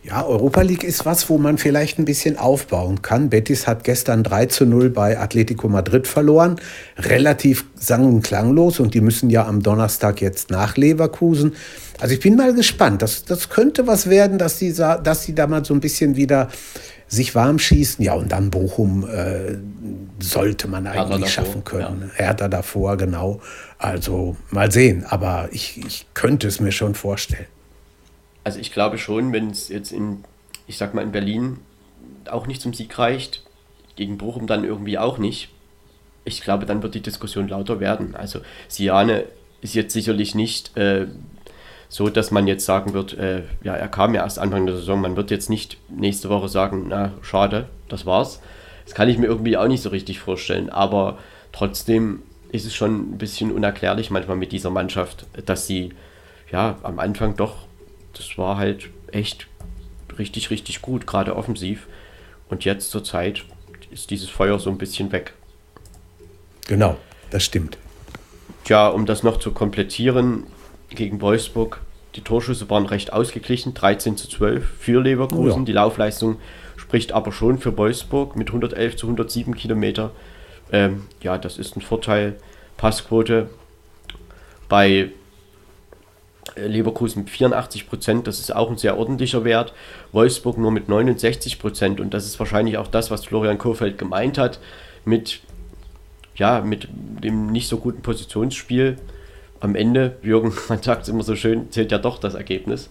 Ja, 0.03 0.25
Europa 0.25 0.61
League 0.61 0.83
ist 0.83 1.05
was, 1.05 1.29
wo 1.29 1.37
man 1.37 1.57
vielleicht 1.57 1.99
ein 1.99 2.05
bisschen 2.05 2.37
aufbauen 2.37 3.01
kann. 3.01 3.29
Betis 3.29 3.67
hat 3.67 3.83
gestern 3.83 4.23
3 4.23 4.47
zu 4.47 4.65
0 4.65 4.89
bei 4.89 5.19
Atletico 5.19 5.69
Madrid 5.69 6.07
verloren. 6.07 6.59
Relativ 6.97 7.65
sang- 7.75 8.05
und 8.05 8.23
klanglos 8.23 8.79
und 8.79 8.93
die 8.93 9.01
müssen 9.01 9.29
ja 9.29 9.45
am 9.45 9.61
Donnerstag 9.61 10.21
jetzt 10.21 10.49
nach 10.49 10.75
Leverkusen. 10.75 11.53
Also 11.99 12.15
ich 12.15 12.19
bin 12.19 12.35
mal 12.35 12.53
gespannt. 12.55 13.03
Das, 13.03 13.25
das 13.25 13.49
könnte 13.49 13.85
was 13.85 14.09
werden, 14.09 14.39
dass 14.39 14.57
die, 14.57 14.73
dass 14.73 15.25
die 15.25 15.35
da 15.35 15.45
mal 15.45 15.63
so 15.63 15.75
ein 15.75 15.81
bisschen 15.81 16.15
wieder 16.15 16.49
sich 17.07 17.35
warm 17.35 17.59
schießen. 17.59 18.03
Ja, 18.03 18.13
und 18.13 18.31
dann 18.31 18.49
Bochum 18.49 19.07
äh, 19.07 19.57
sollte 20.19 20.67
man 20.67 20.87
eigentlich 20.87 21.31
schaffen 21.31 21.63
können. 21.63 22.09
Ja. 22.17 22.25
Hertha 22.25 22.47
davor, 22.47 22.97
genau. 22.97 23.39
Also 23.77 24.35
mal 24.49 24.71
sehen. 24.71 25.05
Aber 25.07 25.49
ich, 25.51 25.79
ich 25.85 26.07
könnte 26.15 26.47
es 26.47 26.59
mir 26.59 26.71
schon 26.71 26.95
vorstellen 26.95 27.45
also 28.43 28.59
ich 28.59 28.71
glaube 28.71 28.97
schon, 28.97 29.33
wenn 29.33 29.49
es 29.49 29.69
jetzt 29.69 29.91
in, 29.91 30.23
ich 30.67 30.77
sag 30.77 30.93
mal, 30.93 31.01
in 31.01 31.11
Berlin 31.11 31.59
auch 32.29 32.47
nicht 32.47 32.61
zum 32.61 32.73
Sieg 32.73 32.97
reicht, 32.97 33.43
gegen 33.95 34.17
Bochum 34.17 34.47
dann 34.47 34.63
irgendwie 34.63 34.97
auch 34.97 35.17
nicht, 35.17 35.49
ich 36.23 36.41
glaube, 36.41 36.65
dann 36.65 36.83
wird 36.83 36.95
die 36.95 37.01
Diskussion 37.01 37.47
lauter 37.47 37.79
werden. 37.79 38.15
Also 38.15 38.39
Siane 38.67 39.25
ist 39.61 39.75
jetzt 39.75 39.93
sicherlich 39.93 40.35
nicht 40.35 40.75
äh, 40.77 41.07
so, 41.89 42.09
dass 42.09 42.31
man 42.31 42.47
jetzt 42.47 42.65
sagen 42.65 42.93
wird, 42.93 43.17
äh, 43.17 43.43
ja, 43.63 43.75
er 43.75 43.87
kam 43.87 44.13
ja 44.13 44.23
erst 44.23 44.39
Anfang 44.39 44.65
der 44.65 44.75
Saison, 44.75 45.01
man 45.01 45.15
wird 45.15 45.29
jetzt 45.29 45.49
nicht 45.49 45.77
nächste 45.89 46.29
Woche 46.29 46.47
sagen, 46.47 46.85
na, 46.87 47.11
schade, 47.21 47.67
das 47.89 48.05
war's. 48.05 48.41
Das 48.85 48.95
kann 48.95 49.09
ich 49.09 49.17
mir 49.17 49.27
irgendwie 49.27 49.57
auch 49.57 49.67
nicht 49.67 49.81
so 49.81 49.89
richtig 49.89 50.19
vorstellen, 50.19 50.69
aber 50.69 51.17
trotzdem 51.51 52.21
ist 52.51 52.65
es 52.65 52.73
schon 52.73 53.13
ein 53.13 53.17
bisschen 53.17 53.51
unerklärlich 53.51 54.09
manchmal 54.09 54.37
mit 54.37 54.51
dieser 54.51 54.69
Mannschaft, 54.69 55.25
dass 55.45 55.67
sie 55.67 55.93
ja 56.51 56.77
am 56.83 56.99
Anfang 56.99 57.35
doch, 57.35 57.67
das 58.21 58.37
war 58.37 58.57
halt 58.57 58.89
echt 59.11 59.47
richtig, 60.17 60.49
richtig 60.49 60.81
gut, 60.81 61.07
gerade 61.07 61.35
offensiv. 61.35 61.87
Und 62.49 62.65
jetzt 62.65 62.91
zur 62.91 63.03
Zeit 63.03 63.43
ist 63.91 64.09
dieses 64.09 64.29
Feuer 64.29 64.59
so 64.59 64.69
ein 64.69 64.77
bisschen 64.77 65.11
weg. 65.11 65.33
Genau, 66.67 66.97
das 67.29 67.43
stimmt. 67.43 67.77
Tja, 68.63 68.87
um 68.87 69.05
das 69.05 69.23
noch 69.23 69.39
zu 69.39 69.51
komplettieren, 69.51 70.45
gegen 70.89 71.21
Wolfsburg, 71.21 71.81
die 72.15 72.21
Torschüsse 72.21 72.69
waren 72.69 72.85
recht 72.85 73.13
ausgeglichen, 73.13 73.73
13 73.73 74.17
zu 74.17 74.27
12 74.27 74.65
für 74.79 75.01
Leverkusen. 75.01 75.51
Oh 75.51 75.57
ja. 75.59 75.65
Die 75.65 75.71
Laufleistung 75.71 76.37
spricht 76.75 77.13
aber 77.13 77.31
schon 77.31 77.57
für 77.57 77.77
Wolfsburg 77.77 78.35
mit 78.35 78.49
111 78.49 78.97
zu 78.97 79.07
107 79.07 79.55
Kilometer. 79.55 80.11
Ähm, 80.71 81.05
ja, 81.21 81.37
das 81.37 81.57
ist 81.57 81.77
ein 81.77 81.81
Vorteil. 81.81 82.35
Passquote 82.77 83.49
bei 84.67 85.11
Leverkusen 86.55 87.23
mit 87.23 87.29
84 87.29 87.87
Prozent, 87.87 88.27
das 88.27 88.39
ist 88.39 88.53
auch 88.55 88.69
ein 88.69 88.77
sehr 88.77 88.97
ordentlicher 88.97 89.43
Wert. 89.43 89.73
Wolfsburg 90.11 90.57
nur 90.57 90.71
mit 90.71 90.89
69 90.89 91.59
Prozent 91.59 91.99
und 91.99 92.13
das 92.13 92.25
ist 92.25 92.39
wahrscheinlich 92.39 92.77
auch 92.77 92.87
das, 92.87 93.11
was 93.11 93.25
Florian 93.25 93.57
Kohfeldt 93.57 93.97
gemeint 93.97 94.37
hat 94.37 94.59
mit, 95.05 95.39
ja, 96.35 96.61
mit 96.61 96.87
dem 96.91 97.47
nicht 97.47 97.67
so 97.67 97.77
guten 97.77 98.01
Positionsspiel. 98.01 98.97
Am 99.59 99.75
Ende, 99.75 100.17
Jürgen, 100.23 100.53
man 100.69 100.81
sagt 100.81 101.03
es 101.03 101.09
immer 101.09 101.23
so 101.23 101.35
schön, 101.35 101.71
zählt 101.71 101.91
ja 101.91 101.97
doch 101.97 102.19
das 102.19 102.33
Ergebnis. 102.33 102.89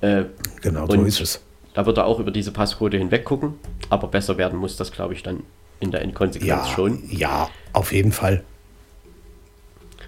Äh, 0.00 0.24
genau, 0.60 0.86
so 0.86 1.02
ist 1.02 1.20
es. 1.20 1.42
Da 1.74 1.86
wird 1.86 1.96
er 1.96 2.06
auch 2.06 2.20
über 2.20 2.30
diese 2.30 2.52
Passquote 2.52 2.98
hinweg 2.98 3.24
gucken, 3.24 3.54
aber 3.88 4.08
besser 4.08 4.36
werden 4.36 4.58
muss 4.58 4.76
das, 4.76 4.92
glaube 4.92 5.14
ich, 5.14 5.22
dann 5.22 5.42
in 5.80 5.90
der 5.90 6.02
Endkonsequenz 6.02 6.48
ja, 6.48 6.66
schon. 6.66 7.02
Ja, 7.10 7.48
auf 7.72 7.92
jeden 7.92 8.12
Fall. 8.12 8.44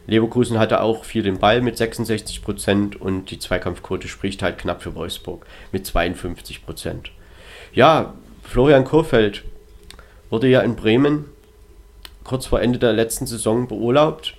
Leverkusen 0.06 0.58
hatte 0.58 0.80
auch 0.82 1.04
viel 1.04 1.22
den 1.22 1.38
Ball 1.38 1.60
mit 1.60 1.76
66 1.76 2.42
Prozent 2.42 3.00
und 3.00 3.30
die 3.30 3.38
Zweikampfquote 3.38 4.08
spricht 4.08 4.42
halt 4.42 4.58
knapp 4.58 4.82
für 4.82 4.94
Wolfsburg 4.94 5.46
mit 5.72 5.86
52 5.86 6.64
Prozent. 6.64 7.10
Ja, 7.72 8.14
Florian 8.42 8.84
Kurfeld 8.84 9.44
wurde 10.30 10.48
ja 10.48 10.60
in 10.60 10.76
Bremen 10.76 11.26
kurz 12.22 12.46
vor 12.46 12.60
Ende 12.60 12.78
der 12.78 12.92
letzten 12.92 13.26
Saison 13.26 13.66
beurlaubt 13.66 14.34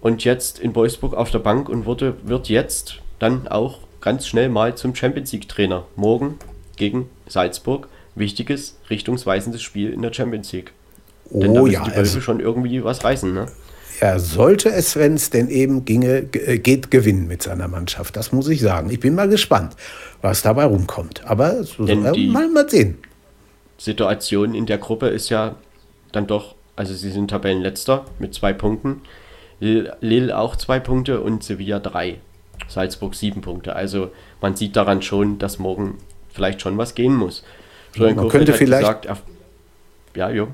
und 0.00 0.24
jetzt 0.24 0.58
in 0.58 0.74
Wolfsburg 0.74 1.14
auf 1.14 1.30
der 1.30 1.38
Bank 1.38 1.68
und 1.68 1.86
wurde, 1.86 2.16
wird 2.24 2.48
jetzt 2.48 3.00
dann 3.18 3.48
auch 3.48 3.78
ganz 4.00 4.26
schnell 4.26 4.48
mal 4.48 4.74
zum 4.74 4.94
Champions 4.94 5.32
League 5.32 5.48
Trainer. 5.48 5.84
Morgen 5.96 6.38
gegen 6.76 7.08
Salzburg. 7.26 7.88
Wichtiges, 8.14 8.76
richtungsweisendes 8.90 9.62
Spiel 9.62 9.92
in 9.92 10.02
der 10.02 10.12
Champions 10.12 10.52
League. 10.52 10.72
Oh, 11.30 11.40
Denn 11.40 11.54
da 11.54 11.62
müssen 11.62 11.72
ja, 11.74 11.84
die 11.84 11.96
Wölfe 11.96 12.20
schon 12.20 12.38
irgendwie 12.38 12.84
was 12.84 13.02
reißen, 13.02 13.32
ne? 13.32 13.46
Er 14.00 14.18
sollte 14.18 14.70
es, 14.70 14.96
wenn 14.96 15.14
es 15.14 15.30
denn 15.30 15.48
eben 15.48 15.84
ginge, 15.84 16.26
äh, 16.32 16.58
geht, 16.58 16.90
gewinnen 16.90 17.26
mit 17.26 17.42
seiner 17.42 17.68
Mannschaft. 17.68 18.16
Das 18.16 18.32
muss 18.32 18.48
ich 18.48 18.60
sagen. 18.60 18.90
Ich 18.90 19.00
bin 19.00 19.14
mal 19.14 19.28
gespannt, 19.28 19.74
was 20.20 20.42
dabei 20.42 20.64
rumkommt. 20.64 21.22
Aber 21.26 21.62
so, 21.64 21.86
äh, 21.86 22.26
mal, 22.26 22.48
mal 22.48 22.68
sehen. 22.68 22.98
Situation 23.78 24.54
in 24.54 24.66
der 24.66 24.78
Gruppe 24.78 25.08
ist 25.08 25.28
ja 25.28 25.56
dann 26.12 26.26
doch, 26.26 26.54
also 26.76 26.94
sie 26.94 27.10
sind 27.10 27.28
Tabellenletzter 27.28 28.04
mit 28.18 28.34
zwei 28.34 28.52
Punkten. 28.52 29.02
Lille 29.60 30.36
auch 30.36 30.56
zwei 30.56 30.80
Punkte 30.80 31.20
und 31.20 31.44
Sevilla 31.44 31.78
drei. 31.78 32.18
Salzburg 32.68 33.14
sieben 33.14 33.40
Punkte. 33.40 33.76
Also 33.76 34.10
man 34.40 34.56
sieht 34.56 34.76
daran 34.76 35.02
schon, 35.02 35.38
dass 35.38 35.58
morgen 35.58 35.98
vielleicht 36.32 36.60
schon 36.60 36.76
was 36.78 36.94
gehen 36.94 37.14
muss. 37.14 37.44
Florian 37.92 38.16
man 38.16 38.28
könnte 38.28 38.52
vielleicht 38.52 39.02
gesagt, 39.02 39.06
er, 39.06 39.18
ja, 40.16 40.30
jo. 40.30 40.48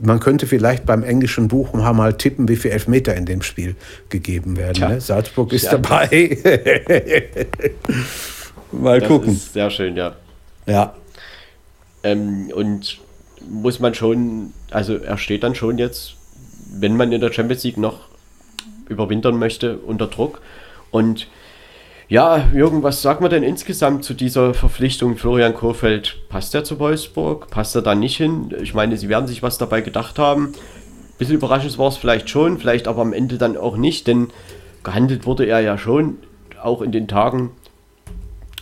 Man 0.00 0.20
könnte 0.20 0.46
vielleicht 0.46 0.86
beim 0.86 1.02
englischen 1.02 1.48
Buch 1.48 1.72
mal 1.72 2.14
tippen, 2.14 2.48
wie 2.48 2.56
viele 2.56 2.74
Elfmeter 2.74 3.16
in 3.16 3.26
dem 3.26 3.42
Spiel 3.42 3.74
gegeben 4.08 4.56
werden. 4.56 4.88
Ne? 4.88 5.00
Salzburg 5.00 5.52
ist 5.52 5.64
ja. 5.64 5.78
dabei. 5.78 6.38
mal 8.72 9.00
das 9.00 9.08
gucken. 9.08 9.34
sehr 9.34 9.70
schön, 9.70 9.96
ja. 9.96 10.14
Ja. 10.66 10.94
Ähm, 12.04 12.50
und 12.54 12.98
muss 13.48 13.80
man 13.80 13.94
schon, 13.94 14.52
also 14.70 14.96
er 14.96 15.18
steht 15.18 15.42
dann 15.42 15.54
schon 15.54 15.78
jetzt, 15.78 16.14
wenn 16.72 16.96
man 16.96 17.10
in 17.10 17.20
der 17.20 17.32
Champions 17.32 17.64
League 17.64 17.78
noch 17.78 18.08
überwintern 18.88 19.36
möchte, 19.36 19.78
unter 19.78 20.06
Druck. 20.06 20.40
Und 20.90 21.26
ja, 22.10 22.48
Jürgen, 22.52 22.82
was 22.82 23.02
sagt 23.02 23.20
man 23.20 23.30
denn 23.30 23.44
insgesamt 23.44 24.04
zu 24.04 24.14
dieser 24.14 24.52
Verpflichtung 24.52 25.16
Florian 25.16 25.54
Kohfeldt? 25.54 26.28
Passt 26.28 26.52
er 26.56 26.64
zu 26.64 26.80
Wolfsburg? 26.80 27.48
Passt 27.50 27.76
er 27.76 27.82
da 27.82 27.94
nicht 27.94 28.16
hin? 28.16 28.52
Ich 28.60 28.74
meine, 28.74 28.96
sie 28.96 29.08
werden 29.08 29.28
sich 29.28 29.44
was 29.44 29.58
dabei 29.58 29.80
gedacht 29.80 30.18
haben. 30.18 30.46
Ein 30.46 31.18
bisschen 31.18 31.36
überraschend 31.36 31.78
war 31.78 31.86
es 31.86 31.96
vielleicht 31.96 32.28
schon, 32.28 32.58
vielleicht 32.58 32.88
aber 32.88 33.02
am 33.02 33.12
Ende 33.12 33.38
dann 33.38 33.56
auch 33.56 33.76
nicht, 33.76 34.08
denn 34.08 34.30
gehandelt 34.82 35.24
wurde 35.24 35.46
er 35.46 35.60
ja 35.60 35.78
schon, 35.78 36.18
auch 36.60 36.82
in 36.82 36.90
den 36.90 37.06
Tagen 37.06 37.52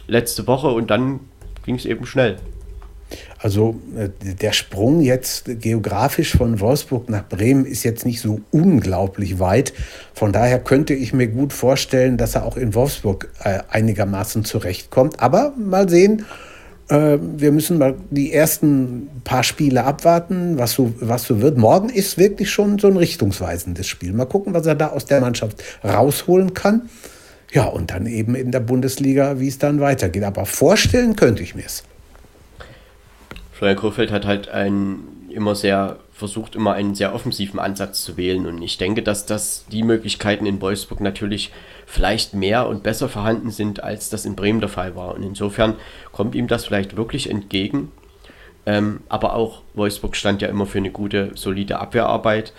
letzte 0.08 0.46
Woche 0.46 0.68
und 0.68 0.90
dann 0.90 1.20
ging 1.64 1.76
es 1.76 1.86
eben 1.86 2.04
schnell. 2.04 2.36
Also 3.38 3.76
äh, 3.96 4.08
der 4.34 4.52
Sprung 4.52 5.00
jetzt 5.00 5.44
geografisch 5.60 6.36
von 6.36 6.60
Wolfsburg 6.60 7.08
nach 7.08 7.28
Bremen 7.28 7.64
ist 7.64 7.84
jetzt 7.84 8.04
nicht 8.04 8.20
so 8.20 8.40
unglaublich 8.50 9.38
weit. 9.38 9.72
Von 10.14 10.32
daher 10.32 10.58
könnte 10.58 10.94
ich 10.94 11.12
mir 11.12 11.28
gut 11.28 11.52
vorstellen, 11.52 12.16
dass 12.16 12.34
er 12.34 12.44
auch 12.44 12.56
in 12.56 12.74
Wolfsburg 12.74 13.28
äh, 13.44 13.60
einigermaßen 13.70 14.44
zurechtkommt. 14.44 15.20
Aber 15.20 15.52
mal 15.56 15.88
sehen, 15.88 16.26
äh, 16.88 17.18
wir 17.20 17.52
müssen 17.52 17.78
mal 17.78 17.94
die 18.10 18.32
ersten 18.32 19.08
paar 19.24 19.44
Spiele 19.44 19.84
abwarten, 19.84 20.58
was 20.58 20.72
so, 20.72 20.92
was 21.00 21.24
so 21.24 21.40
wird. 21.40 21.58
Morgen 21.58 21.90
ist 21.90 22.18
wirklich 22.18 22.50
schon 22.50 22.78
so 22.78 22.88
ein 22.88 22.96
richtungsweisendes 22.96 23.86
Spiel. 23.86 24.12
Mal 24.12 24.26
gucken, 24.26 24.54
was 24.54 24.66
er 24.66 24.74
da 24.74 24.88
aus 24.88 25.04
der 25.04 25.20
Mannschaft 25.20 25.62
rausholen 25.84 26.54
kann. 26.54 26.88
Ja, 27.50 27.64
und 27.64 27.90
dann 27.90 28.06
eben 28.06 28.34
in 28.34 28.50
der 28.52 28.60
Bundesliga, 28.60 29.40
wie 29.40 29.48
es 29.48 29.58
dann 29.58 29.80
weitergeht. 29.80 30.24
Aber 30.24 30.44
vorstellen 30.44 31.16
könnte 31.16 31.42
ich 31.42 31.54
mir 31.54 31.64
es. 31.64 31.82
Florian 33.58 33.76
Kohfeldt 33.76 34.12
hat 34.12 34.24
halt 34.24 34.48
einen 34.48 35.28
immer 35.30 35.56
sehr 35.56 35.96
versucht, 36.12 36.54
immer 36.54 36.74
einen 36.74 36.94
sehr 36.94 37.12
offensiven 37.12 37.58
Ansatz 37.58 38.04
zu 38.04 38.16
wählen. 38.16 38.46
Und 38.46 38.62
ich 38.62 38.78
denke, 38.78 39.02
dass 39.02 39.26
das 39.26 39.66
die 39.66 39.82
Möglichkeiten 39.82 40.46
in 40.46 40.60
Wolfsburg 40.60 41.00
natürlich 41.00 41.50
vielleicht 41.84 42.34
mehr 42.34 42.68
und 42.68 42.84
besser 42.84 43.08
vorhanden 43.08 43.50
sind, 43.50 43.82
als 43.82 44.10
das 44.10 44.26
in 44.26 44.36
Bremen 44.36 44.60
der 44.60 44.68
Fall 44.68 44.94
war. 44.94 45.12
Und 45.16 45.24
insofern 45.24 45.74
kommt 46.12 46.36
ihm 46.36 46.46
das 46.46 46.66
vielleicht 46.66 46.96
wirklich 46.96 47.28
entgegen. 47.28 47.90
Ähm, 48.64 49.00
aber 49.08 49.34
auch 49.34 49.62
Wolfsburg 49.74 50.14
stand 50.14 50.40
ja 50.40 50.46
immer 50.46 50.66
für 50.66 50.78
eine 50.78 50.92
gute, 50.92 51.32
solide 51.34 51.80
Abwehrarbeit. 51.80 52.52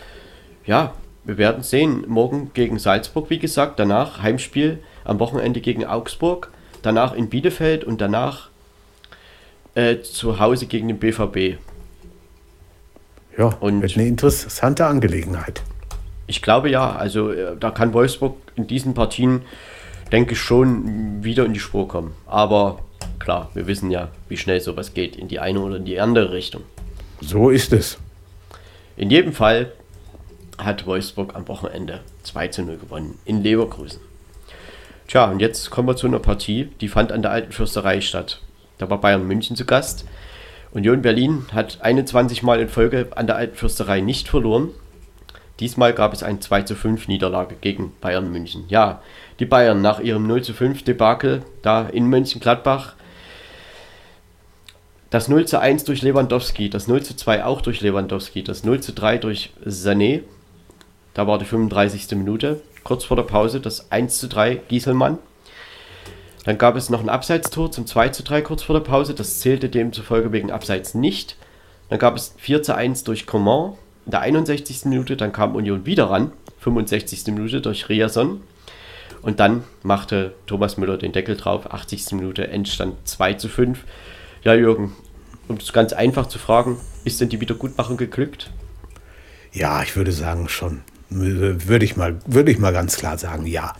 Ja, 0.65 0.95
wir 1.23 1.37
werden 1.37 1.63
sehen. 1.63 2.03
Morgen 2.09 2.51
gegen 2.53 2.77
Salzburg, 2.77 3.29
wie 3.29 3.39
gesagt, 3.39 3.79
danach 3.79 4.21
Heimspiel 4.21 4.79
am 5.05 5.19
Wochenende 5.19 5.61
gegen 5.61 5.85
Augsburg, 5.85 6.51
danach 6.81 7.13
in 7.13 7.29
Bielefeld 7.29 7.85
und 7.85 8.01
danach 8.01 8.48
äh, 9.79 10.01
zu 10.01 10.39
Hause 10.39 10.65
gegen 10.65 10.89
den 10.89 10.99
BVB. 10.99 11.57
Ja, 13.37 13.45
und 13.61 13.83
eine 13.83 14.07
interessante 14.07 14.85
Angelegenheit. 14.85 15.61
Ich 16.27 16.41
glaube 16.41 16.69
ja, 16.69 16.95
also 16.95 17.31
äh, 17.31 17.55
da 17.57 17.71
kann 17.71 17.93
Wolfsburg 17.93 18.35
in 18.55 18.67
diesen 18.67 18.93
Partien, 18.93 19.43
denke 20.11 20.33
ich, 20.33 20.39
schon 20.39 21.23
wieder 21.23 21.45
in 21.45 21.53
die 21.53 21.59
Spur 21.59 21.87
kommen. 21.87 22.13
Aber 22.27 22.79
klar, 23.19 23.49
wir 23.53 23.67
wissen 23.67 23.89
ja, 23.89 24.09
wie 24.27 24.35
schnell 24.35 24.59
sowas 24.59 24.93
geht, 24.93 25.15
in 25.15 25.29
die 25.29 25.39
eine 25.39 25.61
oder 25.61 25.77
in 25.77 25.85
die 25.85 25.99
andere 25.99 26.33
Richtung. 26.33 26.63
So 27.21 27.49
ist 27.49 27.71
es. 27.71 27.97
In 28.97 29.09
jedem 29.09 29.31
Fall 29.31 29.71
hat 30.57 30.85
Wolfsburg 30.85 31.35
am 31.35 31.47
Wochenende 31.47 32.01
2 32.23 32.47
zu 32.49 32.63
0 32.63 32.77
gewonnen 32.77 33.17
in 33.23 33.41
Leverkusen. 33.41 34.01
Tja, 35.07 35.31
und 35.31 35.39
jetzt 35.39 35.69
kommen 35.69 35.87
wir 35.87 35.95
zu 35.95 36.07
einer 36.07 36.19
Partie, 36.19 36.65
die 36.81 36.89
fand 36.89 37.13
an 37.13 37.21
der 37.21 37.31
Alten 37.31 37.53
Fürsterei 37.53 38.01
statt. 38.01 38.41
Da 38.79 38.89
war 38.89 38.99
Bayern 38.99 39.27
München 39.27 39.55
zu 39.55 39.65
Gast. 39.65 40.05
Union 40.71 41.01
Berlin 41.01 41.45
hat 41.53 41.79
21 41.81 42.41
Mal 42.41 42.59
in 42.59 42.69
Folge 42.69 43.09
an 43.15 43.27
der 43.27 43.35
Alten 43.35 43.55
Fürsterei 43.55 44.01
nicht 44.01 44.27
verloren. 44.27 44.69
Diesmal 45.59 45.93
gab 45.93 46.13
es 46.13 46.23
eine 46.23 46.39
2 46.39 46.61
zu 46.61 46.75
5 46.75 47.07
Niederlage 47.09 47.55
gegen 47.59 47.91
Bayern 47.99 48.31
München. 48.31 48.63
Ja, 48.69 49.01
die 49.39 49.45
Bayern 49.45 49.81
nach 49.81 49.99
ihrem 49.99 50.25
0 50.25 50.41
zu 50.43 50.53
5 50.53 50.83
Debakel 50.83 51.43
da 51.61 51.87
in 51.87 52.07
Mönchengladbach. 52.07 52.95
Das 55.09 55.27
0 55.27 55.45
zu 55.45 55.59
1 55.59 55.83
durch 55.83 56.01
Lewandowski, 56.01 56.69
das 56.69 56.87
0 56.87 57.03
zu 57.03 57.15
2 57.15 57.43
auch 57.43 57.61
durch 57.61 57.81
Lewandowski, 57.81 58.43
das 58.43 58.63
0 58.63 58.79
zu 58.79 58.93
3 58.93 59.17
durch 59.17 59.51
Sané. 59.65 60.21
Da 61.13 61.27
war 61.27 61.37
die 61.39 61.45
35. 61.45 62.11
Minute. 62.11 62.61
Kurz 62.85 63.03
vor 63.03 63.17
der 63.17 63.23
Pause 63.23 63.59
das 63.59 63.91
1 63.91 64.19
zu 64.19 64.29
3 64.29 64.61
Gieselmann. 64.69 65.17
Dann 66.45 66.57
gab 66.57 66.75
es 66.75 66.89
noch 66.89 67.01
ein 67.01 67.09
Abseitstor 67.09 67.71
zum 67.71 67.85
2 67.85 68.09
zu 68.09 68.23
3 68.23 68.41
kurz 68.41 68.63
vor 68.63 68.73
der 68.73 68.85
Pause. 68.85 69.13
Das 69.13 69.39
zählte 69.39 69.69
demzufolge 69.69 70.31
wegen 70.31 70.51
Abseits 70.51 70.93
nicht. 70.93 71.35
Dann 71.89 71.99
gab 71.99 72.15
es 72.15 72.33
4 72.37 72.63
zu 72.63 72.75
1 72.75 73.03
durch 73.03 73.25
Coman 73.25 73.73
in 74.05 74.11
der 74.11 74.21
61. 74.21 74.85
Minute. 74.85 75.17
Dann 75.17 75.33
kam 75.33 75.55
Union 75.55 75.85
wieder 75.85 76.09
ran. 76.09 76.31
65. 76.59 77.27
Minute 77.27 77.61
durch 77.61 77.89
Riason. 77.89 78.41
Und 79.21 79.39
dann 79.39 79.63
machte 79.83 80.33
Thomas 80.45 80.77
Müller 80.77 80.97
den 80.97 81.11
Deckel 81.11 81.35
drauf. 81.35 81.71
80. 81.71 82.13
Minute 82.13 82.47
Endstand 82.47 82.95
2 83.07 83.33
zu 83.33 83.49
5. 83.49 83.83
Ja, 84.43 84.53
Jürgen, 84.53 84.95
um 85.49 85.57
es 85.57 85.73
ganz 85.73 85.91
einfach 85.91 86.27
zu 86.27 86.39
fragen, 86.39 86.77
ist 87.03 87.19
denn 87.19 87.29
die 87.29 87.41
Wiedergutmachung 87.41 87.97
geglückt? 87.97 88.49
Ja, 89.51 89.81
ich 89.83 89.95
würde 89.95 90.11
sagen 90.11 90.47
schon. 90.47 90.83
Würde 91.09 91.85
ich 91.85 91.95
mal, 91.97 92.17
würde 92.25 92.51
ich 92.51 92.59
mal 92.59 92.73
ganz 92.73 92.97
klar 92.97 93.17
sagen, 93.17 93.45
ja. 93.45 93.73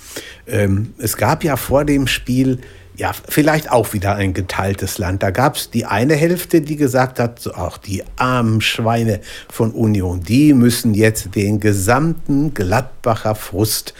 Ähm, 0.47 0.93
es 0.97 1.17
gab 1.17 1.43
ja 1.43 1.55
vor 1.57 1.85
dem 1.85 2.07
Spiel 2.07 2.59
ja, 2.99 3.13
vielleicht 3.13 3.71
auch 3.71 3.93
wieder 3.93 4.15
ein 4.15 4.33
geteiltes 4.33 4.97
Land. 4.97 5.23
Da 5.23 5.31
gab 5.31 5.55
es 5.55 5.71
die 5.71 5.85
eine 5.85 6.15
Hälfte, 6.15 6.59
die 6.59 6.75
gesagt 6.75 7.17
hat, 7.17 7.39
so 7.39 7.53
auch 7.53 7.77
die 7.77 8.03
armen 8.17 8.59
Schweine 8.59 9.21
von 9.49 9.71
Union, 9.71 10.21
die 10.21 10.53
müssen 10.53 10.93
jetzt 10.93 11.33
den 11.33 11.61
gesamten 11.61 12.53
Gladbacher 12.53 13.35
Frust 13.35 13.93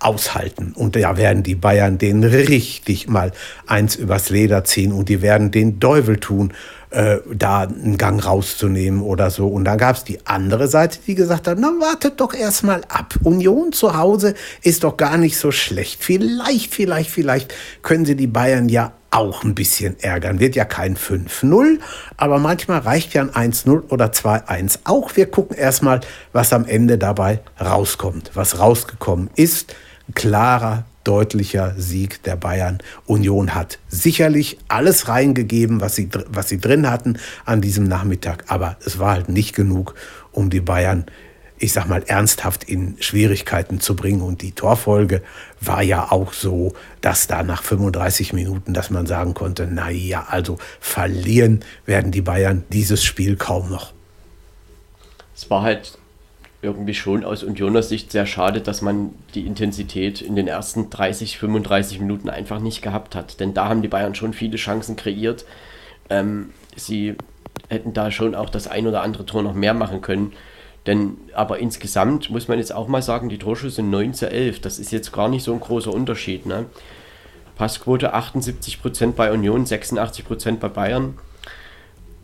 aushalten. 0.00 0.72
Und 0.74 0.96
da 0.96 1.16
werden 1.16 1.44
die 1.44 1.54
Bayern 1.54 1.98
den 1.98 2.24
richtig 2.24 3.08
mal 3.08 3.30
eins 3.66 3.94
übers 3.94 4.30
Leder 4.30 4.64
ziehen 4.64 4.92
und 4.92 5.08
die 5.08 5.22
werden 5.22 5.52
den 5.52 5.78
Teufel 5.78 6.16
tun 6.16 6.52
äh, 6.90 7.18
da 7.32 7.60
einen 7.60 7.98
Gang 7.98 8.24
rauszunehmen 8.24 9.02
oder 9.02 9.30
so. 9.30 9.48
Und 9.48 9.64
dann 9.64 9.78
gab 9.78 9.96
es 9.96 10.04
die 10.04 10.26
andere 10.26 10.68
Seite, 10.68 10.98
die 11.06 11.14
gesagt 11.14 11.46
hat, 11.48 11.58
na 11.58 11.68
wartet 11.80 12.20
doch 12.20 12.34
erstmal 12.34 12.82
ab. 12.88 13.14
Union 13.22 13.72
zu 13.72 13.96
Hause 13.96 14.34
ist 14.62 14.84
doch 14.84 14.96
gar 14.96 15.16
nicht 15.16 15.38
so 15.38 15.52
schlecht. 15.52 16.02
Vielleicht, 16.02 16.74
vielleicht, 16.74 17.10
vielleicht 17.10 17.54
können 17.82 18.04
sie 18.04 18.16
die 18.16 18.26
Bayern 18.26 18.68
ja 18.68 18.92
auch 19.10 19.42
ein 19.44 19.54
bisschen 19.54 19.98
ärgern. 20.00 20.40
Wird 20.40 20.54
ja 20.54 20.64
kein 20.64 20.96
5-0, 20.96 21.78
aber 22.16 22.38
manchmal 22.38 22.80
reicht 22.80 23.14
ja 23.14 23.22
ein 23.22 23.52
1-0 23.52 23.90
oder 23.90 24.06
2-1 24.06 24.80
auch. 24.84 25.16
Wir 25.16 25.26
gucken 25.26 25.56
erstmal, 25.56 26.00
was 26.32 26.52
am 26.52 26.64
Ende 26.64 26.98
dabei 26.98 27.40
rauskommt. 27.60 28.30
Was 28.34 28.58
rausgekommen 28.58 29.30
ist, 29.34 29.74
klarer 30.14 30.84
deutlicher 31.04 31.74
Sieg 31.76 32.22
der 32.24 32.36
Bayern. 32.36 32.78
Union 33.06 33.54
hat 33.54 33.78
sicherlich 33.88 34.58
alles 34.68 35.08
reingegeben, 35.08 35.80
was 35.80 35.96
sie, 35.96 36.08
was 36.28 36.48
sie 36.48 36.58
drin 36.58 36.90
hatten 36.90 37.18
an 37.44 37.60
diesem 37.60 37.84
Nachmittag, 37.84 38.44
aber 38.48 38.76
es 38.84 38.98
war 38.98 39.12
halt 39.12 39.28
nicht 39.28 39.54
genug, 39.54 39.94
um 40.32 40.50
die 40.50 40.60
Bayern, 40.60 41.06
ich 41.58 41.72
sag 41.72 41.88
mal, 41.88 42.02
ernsthaft 42.06 42.64
in 42.64 42.96
Schwierigkeiten 43.00 43.80
zu 43.80 43.96
bringen. 43.96 44.22
Und 44.22 44.42
die 44.42 44.52
Torfolge 44.52 45.22
war 45.60 45.82
ja 45.82 46.10
auch 46.10 46.32
so, 46.32 46.72
dass 47.00 47.26
da 47.26 47.42
nach 47.42 47.62
35 47.62 48.32
Minuten, 48.32 48.72
dass 48.72 48.90
man 48.90 49.06
sagen 49.06 49.34
konnte, 49.34 49.68
na 49.70 49.90
ja, 49.90 50.26
also 50.28 50.58
verlieren 50.80 51.60
werden 51.86 52.12
die 52.12 52.22
Bayern 52.22 52.64
dieses 52.70 53.04
Spiel 53.04 53.36
kaum 53.36 53.70
noch. 53.70 53.92
Es 55.36 55.48
war 55.50 55.62
halt 55.62 55.98
irgendwie 56.62 56.94
schon 56.94 57.24
aus 57.24 57.42
Unioner 57.42 57.82
Sicht 57.82 58.12
sehr 58.12 58.26
schade, 58.26 58.60
dass 58.60 58.82
man 58.82 59.14
die 59.34 59.46
Intensität 59.46 60.20
in 60.20 60.36
den 60.36 60.46
ersten 60.46 60.90
30, 60.90 61.38
35 61.38 62.00
Minuten 62.00 62.28
einfach 62.28 62.60
nicht 62.60 62.82
gehabt 62.82 63.14
hat. 63.14 63.40
Denn 63.40 63.54
da 63.54 63.68
haben 63.68 63.82
die 63.82 63.88
Bayern 63.88 64.14
schon 64.14 64.34
viele 64.34 64.56
Chancen 64.56 64.96
kreiert. 64.96 65.46
Ähm, 66.10 66.50
sie 66.76 67.16
hätten 67.68 67.94
da 67.94 68.10
schon 68.10 68.34
auch 68.34 68.50
das 68.50 68.68
ein 68.68 68.86
oder 68.86 69.02
andere 69.02 69.24
Tor 69.24 69.42
noch 69.42 69.54
mehr 69.54 69.74
machen 69.74 70.02
können. 70.02 70.32
Denn 70.86 71.16
aber 71.34 71.58
insgesamt 71.58 72.30
muss 72.30 72.48
man 72.48 72.58
jetzt 72.58 72.74
auch 72.74 72.88
mal 72.88 73.02
sagen, 73.02 73.28
die 73.28 73.38
Torschüsse 73.38 73.82
9 73.82 74.14
zu 74.14 74.30
11. 74.30 74.60
Das 74.60 74.78
ist 74.78 74.92
jetzt 74.92 75.12
gar 75.12 75.28
nicht 75.28 75.44
so 75.44 75.52
ein 75.52 75.60
großer 75.60 75.92
Unterschied. 75.92 76.46
Ne? 76.46 76.66
Passquote 77.56 78.14
78% 78.14 79.12
bei 79.12 79.32
Union, 79.32 79.64
86% 79.64 80.56
bei 80.56 80.68
Bayern. 80.68 81.18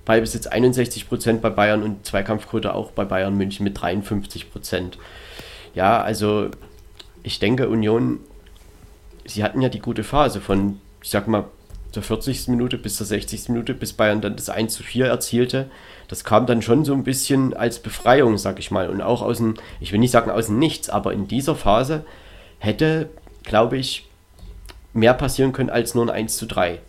Ballbesitz 0.07 0.47
61 0.47 1.09
Prozent 1.09 1.43
bei 1.43 1.51
Bayern 1.51 1.83
und 1.83 2.07
Zweikampfquote 2.07 2.75
auch 2.75 2.93
bei 2.93 3.05
Bayern 3.05 3.37
München 3.37 3.65
mit 3.65 3.79
53 3.81 4.51
Prozent. 4.51 4.97
Ja, 5.75 6.01
also 6.01 6.49
ich 7.23 7.39
denke, 7.39 7.69
Union, 7.69 8.21
sie 9.27 9.45
hatten 9.45 9.61
ja 9.61 9.69
die 9.69 9.81
gute 9.81 10.05
Phase 10.05 10.41
von, 10.41 10.81
ich 11.03 11.11
sag 11.11 11.29
mal, 11.29 11.45
der 11.95 12.03
40. 12.03 12.49
Minute 12.49 12.79
bis 12.79 12.97
zur 12.97 13.07
60. 13.07 13.49
Minute, 13.49 13.75
bis 13.75 13.93
Bayern 13.95 14.21
dann 14.21 14.37
das 14.37 14.49
1 14.49 14.75
zu 14.75 14.83
4 14.83 15.07
erzielte. 15.07 15.71
Das 16.09 16.25
kam 16.25 16.47
dann 16.47 16.63
schon 16.63 16.85
so 16.85 16.93
ein 16.95 17.05
bisschen 17.05 17.55
als 17.55 17.81
Befreiung, 17.81 18.39
sag 18.39 18.59
ich 18.59 18.71
mal. 18.71 18.89
Und 18.89 19.01
auch 19.01 19.23
aus 19.23 19.39
dem, 19.39 19.55
ich 19.81 19.93
will 19.93 19.99
nicht 19.99 20.11
sagen 20.13 20.31
aus 20.31 20.47
dem 20.47 20.59
Nichts, 20.59 20.89
aber 20.89 21.13
in 21.13 21.27
dieser 21.27 21.57
Phase 21.57 22.05
hätte, 22.59 23.09
glaube 23.43 23.77
ich, 23.77 24.09
mehr 24.93 25.15
passieren 25.15 25.53
können 25.53 25.71
als 25.71 25.95
nur 25.95 26.05
ein 26.05 26.11
1 26.11 26.37
zu 26.37 26.47
3. 26.47 26.81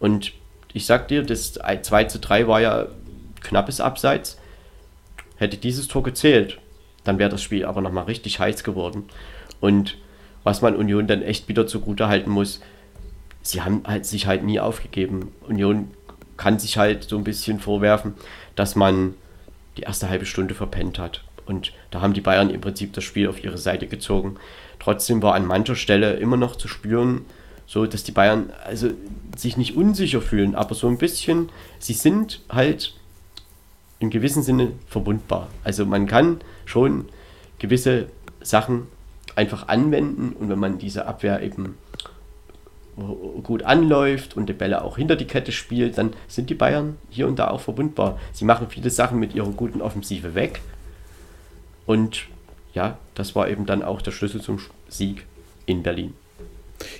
Und 0.00 0.32
ich 0.74 0.86
sag 0.86 1.08
dir, 1.08 1.22
das 1.22 1.54
2 1.54 2.04
zu 2.04 2.18
3 2.18 2.48
war 2.48 2.60
ja 2.60 2.86
knappes 3.40 3.80
Abseits. 3.80 4.38
Hätte 5.36 5.56
dieses 5.56 5.88
Tor 5.88 6.02
gezählt, 6.02 6.58
dann 7.04 7.18
wäre 7.18 7.30
das 7.30 7.42
Spiel 7.42 7.64
aber 7.64 7.80
nochmal 7.80 8.04
richtig 8.04 8.40
heiß 8.40 8.64
geworden. 8.64 9.04
Und 9.60 9.96
was 10.42 10.62
man 10.62 10.76
Union 10.76 11.06
dann 11.06 11.22
echt 11.22 11.48
wieder 11.48 11.66
zugute 11.66 12.08
halten 12.08 12.30
muss, 12.30 12.60
sie 13.40 13.62
haben 13.62 13.82
halt 13.86 14.04
sich 14.04 14.26
halt 14.26 14.42
nie 14.42 14.58
aufgegeben. 14.58 15.32
Union 15.48 15.92
kann 16.36 16.58
sich 16.58 16.76
halt 16.76 17.04
so 17.04 17.16
ein 17.16 17.24
bisschen 17.24 17.60
vorwerfen, 17.60 18.14
dass 18.56 18.74
man 18.74 19.14
die 19.76 19.82
erste 19.82 20.08
halbe 20.08 20.26
Stunde 20.26 20.54
verpennt 20.54 20.98
hat. 20.98 21.22
Und 21.46 21.72
da 21.92 22.00
haben 22.00 22.14
die 22.14 22.20
Bayern 22.20 22.50
im 22.50 22.60
Prinzip 22.60 22.92
das 22.94 23.04
Spiel 23.04 23.28
auf 23.28 23.42
ihre 23.44 23.58
Seite 23.58 23.86
gezogen. 23.86 24.36
Trotzdem 24.80 25.22
war 25.22 25.34
an 25.34 25.46
mancher 25.46 25.76
Stelle 25.76 26.14
immer 26.14 26.36
noch 26.36 26.56
zu 26.56 26.66
spüren, 26.66 27.26
so 27.66 27.86
dass 27.86 28.04
die 28.04 28.12
Bayern 28.12 28.50
also 28.64 28.90
sich 29.36 29.56
nicht 29.56 29.76
unsicher 29.76 30.20
fühlen, 30.20 30.54
aber 30.54 30.74
so 30.74 30.86
ein 30.88 30.98
bisschen, 30.98 31.50
sie 31.78 31.94
sind 31.94 32.40
halt 32.48 32.94
in 33.98 34.10
gewissem 34.10 34.42
Sinne 34.42 34.72
verbundbar. 34.86 35.48
Also 35.62 35.86
man 35.86 36.06
kann 36.06 36.40
schon 36.66 37.06
gewisse 37.58 38.08
Sachen 38.40 38.86
einfach 39.34 39.68
anwenden 39.68 40.34
und 40.38 40.48
wenn 40.48 40.58
man 40.58 40.78
diese 40.78 41.06
Abwehr 41.06 41.42
eben 41.42 41.76
gut 43.42 43.64
anläuft 43.64 44.36
und 44.36 44.48
die 44.48 44.52
Bälle 44.52 44.84
auch 44.84 44.96
hinter 44.96 45.16
die 45.16 45.26
Kette 45.26 45.50
spielt, 45.50 45.98
dann 45.98 46.12
sind 46.28 46.48
die 46.48 46.54
Bayern 46.54 46.96
hier 47.10 47.26
und 47.26 47.40
da 47.40 47.48
auch 47.48 47.60
verbundbar. 47.60 48.20
Sie 48.32 48.44
machen 48.44 48.68
viele 48.68 48.90
Sachen 48.90 49.18
mit 49.18 49.34
ihrer 49.34 49.50
guten 49.50 49.82
Offensive 49.82 50.34
weg 50.34 50.60
und 51.86 52.26
ja, 52.72 52.98
das 53.14 53.34
war 53.34 53.48
eben 53.48 53.66
dann 53.66 53.82
auch 53.82 54.02
der 54.02 54.12
Schlüssel 54.12 54.40
zum 54.40 54.60
Sieg 54.88 55.26
in 55.66 55.82
Berlin. 55.82 56.14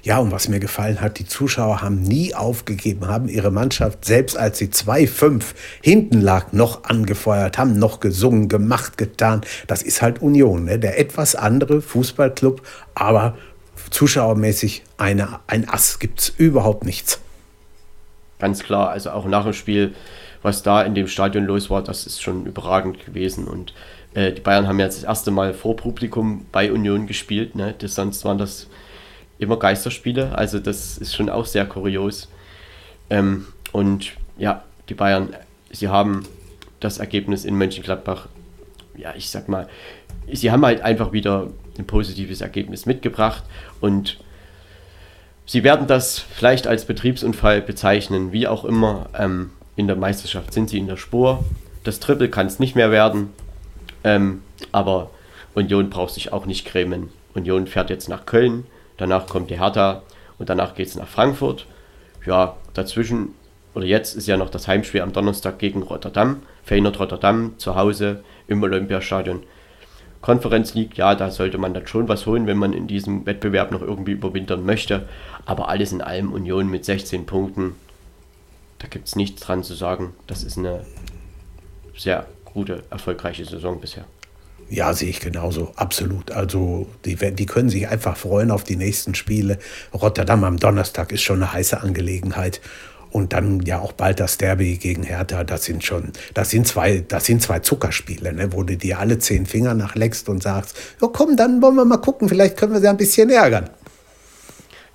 Ja, 0.02 0.18
und 0.18 0.32
was 0.32 0.48
mir 0.48 0.60
gefallen 0.60 1.00
hat, 1.00 1.18
die 1.18 1.26
Zuschauer 1.26 1.82
haben 1.82 2.02
nie 2.02 2.34
aufgegeben, 2.34 3.08
haben 3.08 3.28
ihre 3.28 3.50
Mannschaft, 3.50 4.04
selbst 4.04 4.36
als 4.36 4.58
sie 4.58 4.66
2-5 4.66 5.42
hinten 5.82 6.20
lag, 6.20 6.52
noch 6.52 6.84
angefeuert, 6.84 7.58
haben 7.58 7.78
noch 7.78 8.00
gesungen, 8.00 8.48
gemacht, 8.48 8.98
getan. 8.98 9.42
Das 9.66 9.82
ist 9.82 10.02
halt 10.02 10.22
Union, 10.22 10.64
ne? 10.64 10.78
der 10.78 10.98
etwas 10.98 11.34
andere 11.34 11.80
Fußballclub, 11.80 12.62
aber 12.94 13.36
zuschauermäßig 13.90 14.82
eine, 14.98 15.40
ein 15.46 15.68
Ass 15.68 15.98
gibt 15.98 16.20
es 16.20 16.28
überhaupt 16.28 16.84
nichts. 16.84 17.20
Ganz 18.38 18.62
klar, 18.62 18.90
also 18.90 19.10
auch 19.10 19.26
nach 19.26 19.44
dem 19.44 19.52
Spiel, 19.52 19.94
was 20.42 20.62
da 20.62 20.82
in 20.82 20.94
dem 20.94 21.08
Stadion 21.08 21.44
los 21.44 21.70
war, 21.70 21.82
das 21.82 22.06
ist 22.06 22.22
schon 22.22 22.44
überragend 22.46 23.04
gewesen. 23.04 23.46
Und 23.46 23.72
äh, 24.14 24.32
die 24.32 24.40
Bayern 24.40 24.68
haben 24.68 24.78
jetzt 24.78 24.98
das 24.98 25.04
erste 25.04 25.30
Mal 25.30 25.54
vor 25.54 25.76
Publikum 25.76 26.44
bei 26.52 26.70
Union 26.70 27.06
gespielt. 27.06 27.54
Ne? 27.54 27.74
Das, 27.78 27.94
sonst 27.94 28.24
waren 28.24 28.38
das 28.38 28.68
immer 29.38 29.58
Geisterspiele. 29.58 30.36
Also 30.36 30.58
das 30.58 30.98
ist 30.98 31.14
schon 31.14 31.28
auch 31.28 31.46
sehr 31.46 31.66
kurios. 31.66 32.28
Ähm, 33.10 33.46
und 33.72 34.12
ja, 34.38 34.64
die 34.88 34.94
Bayern, 34.94 35.34
sie 35.70 35.88
haben 35.88 36.26
das 36.80 36.98
Ergebnis 36.98 37.44
in 37.44 37.56
Mönchengladbach, 37.56 38.28
ja, 38.96 39.14
ich 39.16 39.30
sag 39.30 39.48
mal, 39.48 39.68
sie 40.30 40.50
haben 40.50 40.64
halt 40.64 40.82
einfach 40.82 41.12
wieder 41.12 41.48
ein 41.78 41.86
positives 41.86 42.40
Ergebnis 42.40 42.86
mitgebracht 42.86 43.42
und 43.80 44.18
sie 45.46 45.64
werden 45.64 45.86
das 45.86 46.18
vielleicht 46.18 46.66
als 46.66 46.84
Betriebsunfall 46.84 47.60
bezeichnen, 47.60 48.32
wie 48.32 48.46
auch 48.46 48.64
immer. 48.64 49.08
Ähm, 49.18 49.50
in 49.76 49.88
der 49.88 49.96
Meisterschaft 49.96 50.52
sind 50.52 50.70
sie 50.70 50.78
in 50.78 50.86
der 50.86 50.96
Spur. 50.96 51.44
Das 51.82 51.98
Triple 51.98 52.30
kann 52.30 52.46
es 52.46 52.60
nicht 52.60 52.76
mehr 52.76 52.92
werden, 52.92 53.30
ähm, 54.04 54.42
aber 54.70 55.10
Union 55.54 55.90
braucht 55.90 56.14
sich 56.14 56.32
auch 56.32 56.46
nicht 56.46 56.64
cremen. 56.64 57.08
Union 57.34 57.66
fährt 57.66 57.90
jetzt 57.90 58.08
nach 58.08 58.24
Köln 58.24 58.66
danach 58.96 59.26
kommt 59.26 59.50
die 59.50 59.60
Hertha 59.60 60.02
und 60.38 60.48
danach 60.48 60.74
geht 60.74 60.88
es 60.88 60.96
nach 60.96 61.08
Frankfurt. 61.08 61.66
Ja, 62.26 62.56
dazwischen, 62.72 63.34
oder 63.74 63.86
jetzt 63.86 64.14
ist 64.14 64.26
ja 64.26 64.36
noch 64.36 64.50
das 64.50 64.68
Heimspiel 64.68 65.00
am 65.00 65.12
Donnerstag 65.12 65.58
gegen 65.58 65.82
Rotterdam. 65.82 66.42
Feyenoord 66.64 67.00
Rotterdam 67.00 67.54
zu 67.58 67.74
Hause 67.74 68.24
im 68.46 68.62
Olympiastadion. 68.62 69.42
Konferenz 70.20 70.72
League, 70.72 70.96
ja, 70.96 71.14
da 71.14 71.30
sollte 71.30 71.58
man 71.58 71.74
dann 71.74 71.86
schon 71.86 72.08
was 72.08 72.24
holen, 72.24 72.46
wenn 72.46 72.56
man 72.56 72.72
in 72.72 72.86
diesem 72.86 73.26
Wettbewerb 73.26 73.70
noch 73.70 73.82
irgendwie 73.82 74.12
überwintern 74.12 74.64
möchte. 74.64 75.06
Aber 75.44 75.68
alles 75.68 75.92
in 75.92 76.00
allem 76.00 76.32
Union 76.32 76.70
mit 76.70 76.86
16 76.86 77.26
Punkten, 77.26 77.74
da 78.78 78.88
gibt 78.88 79.06
es 79.06 79.16
nichts 79.16 79.42
dran 79.42 79.62
zu 79.62 79.74
sagen. 79.74 80.14
Das 80.26 80.42
ist 80.42 80.56
eine 80.56 80.86
sehr 81.94 82.26
gute, 82.46 82.84
erfolgreiche 82.88 83.44
Saison 83.44 83.80
bisher. 83.80 84.04
Ja, 84.70 84.92
sehe 84.92 85.10
ich 85.10 85.20
genauso, 85.20 85.72
absolut. 85.76 86.30
Also 86.30 86.86
die, 87.04 87.16
die 87.16 87.46
können 87.46 87.68
sich 87.68 87.88
einfach 87.88 88.16
freuen 88.16 88.50
auf 88.50 88.64
die 88.64 88.76
nächsten 88.76 89.14
Spiele. 89.14 89.58
Rotterdam 89.92 90.44
am 90.44 90.58
Donnerstag 90.58 91.12
ist 91.12 91.22
schon 91.22 91.42
eine 91.42 91.52
heiße 91.52 91.80
Angelegenheit. 91.80 92.60
Und 93.10 93.32
dann 93.32 93.60
ja 93.60 93.78
auch 93.78 93.92
bald 93.92 94.18
das 94.18 94.38
Derby 94.38 94.76
gegen 94.76 95.04
Hertha, 95.04 95.44
das 95.44 95.64
sind 95.64 95.84
schon, 95.84 96.12
das 96.34 96.50
sind 96.50 96.66
zwei, 96.66 97.04
das 97.06 97.26
sind 97.26 97.40
zwei 97.40 97.60
Zuckerspiele, 97.60 98.32
ne, 98.32 98.52
wo 98.52 98.64
du 98.64 98.76
dir 98.76 98.98
alle 98.98 99.20
zehn 99.20 99.46
Finger 99.46 99.72
nachleckst 99.74 100.28
und 100.28 100.42
sagst, 100.42 100.76
ja 101.00 101.06
komm, 101.12 101.36
dann 101.36 101.62
wollen 101.62 101.76
wir 101.76 101.84
mal 101.84 101.98
gucken, 101.98 102.28
vielleicht 102.28 102.56
können 102.56 102.72
wir 102.72 102.80
sie 102.80 102.88
ein 102.88 102.96
bisschen 102.96 103.30
ärgern. 103.30 103.70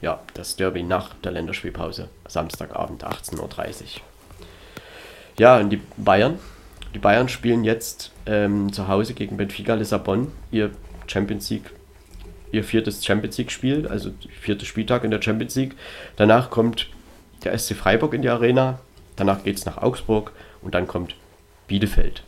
Ja, 0.02 0.20
das 0.34 0.58
Derby 0.58 0.84
nach 0.84 1.14
der 1.24 1.32
Länderspielpause, 1.32 2.10
Samstagabend 2.28 3.06
18.30 3.06 3.40
Uhr. 3.40 3.50
Ja, 5.38 5.58
und 5.58 5.70
die 5.70 5.82
Bayern, 5.96 6.40
die 6.94 7.00
Bayern 7.00 7.30
spielen 7.30 7.64
jetzt 7.64 8.12
ähm, 8.30 8.72
zu 8.72 8.88
Hause 8.88 9.16
gegen 9.16 9.38
Benfica 9.38 9.74
Lissabon 9.74 10.32
ihr 10.52 10.70
Champions 11.08 11.50
League, 11.50 11.72
ihr 12.52 12.64
viertes 12.64 13.04
Champions 13.04 13.38
League-Spiel, 13.40 13.88
also 13.88 14.12
vierter 14.40 14.66
Spieltag 14.66 15.04
in 15.04 15.12
der 15.12 15.22
Champions 15.22 15.56
League. 15.56 15.76
Danach 16.16 16.52
kommt 16.52 16.90
der 17.44 17.58
SC 17.58 17.76
Freiburg 17.76 18.14
in 18.14 18.22
die 18.22 18.30
Arena, 18.30 18.80
danach 19.16 19.44
geht 19.44 19.58
es 19.58 19.66
nach 19.66 19.78
Augsburg 19.78 20.32
und 20.62 20.76
dann 20.76 20.88
kommt 20.88 21.16
Bielefeld. 21.68 22.24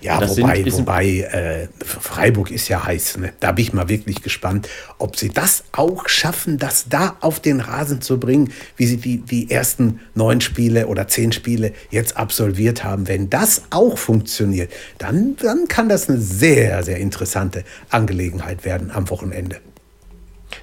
Ja, 0.00 0.20
das 0.20 0.38
wobei, 0.38 0.64
wobei 0.72 1.06
äh, 1.20 1.68
Freiburg 1.84 2.52
ist 2.52 2.68
ja 2.68 2.84
heiß. 2.84 3.18
Ne? 3.18 3.32
Da 3.40 3.50
bin 3.52 3.64
ich 3.64 3.72
mal 3.72 3.88
wirklich 3.88 4.22
gespannt, 4.22 4.68
ob 4.98 5.16
sie 5.16 5.28
das 5.28 5.64
auch 5.72 6.08
schaffen, 6.08 6.58
das 6.58 6.88
da 6.88 7.16
auf 7.20 7.40
den 7.40 7.60
Rasen 7.60 8.00
zu 8.00 8.20
bringen, 8.20 8.52
wie 8.76 8.86
sie 8.86 8.98
die, 8.98 9.18
die 9.18 9.50
ersten 9.50 10.00
neun 10.14 10.40
Spiele 10.40 10.86
oder 10.86 11.08
zehn 11.08 11.32
Spiele 11.32 11.72
jetzt 11.90 12.16
absolviert 12.16 12.84
haben. 12.84 13.08
Wenn 13.08 13.28
das 13.28 13.62
auch 13.70 13.98
funktioniert, 13.98 14.72
dann, 14.98 15.36
dann 15.36 15.66
kann 15.66 15.88
das 15.88 16.08
eine 16.08 16.18
sehr, 16.18 16.84
sehr 16.84 16.98
interessante 16.98 17.64
Angelegenheit 17.90 18.64
werden 18.64 18.92
am 18.92 19.10
Wochenende. 19.10 19.56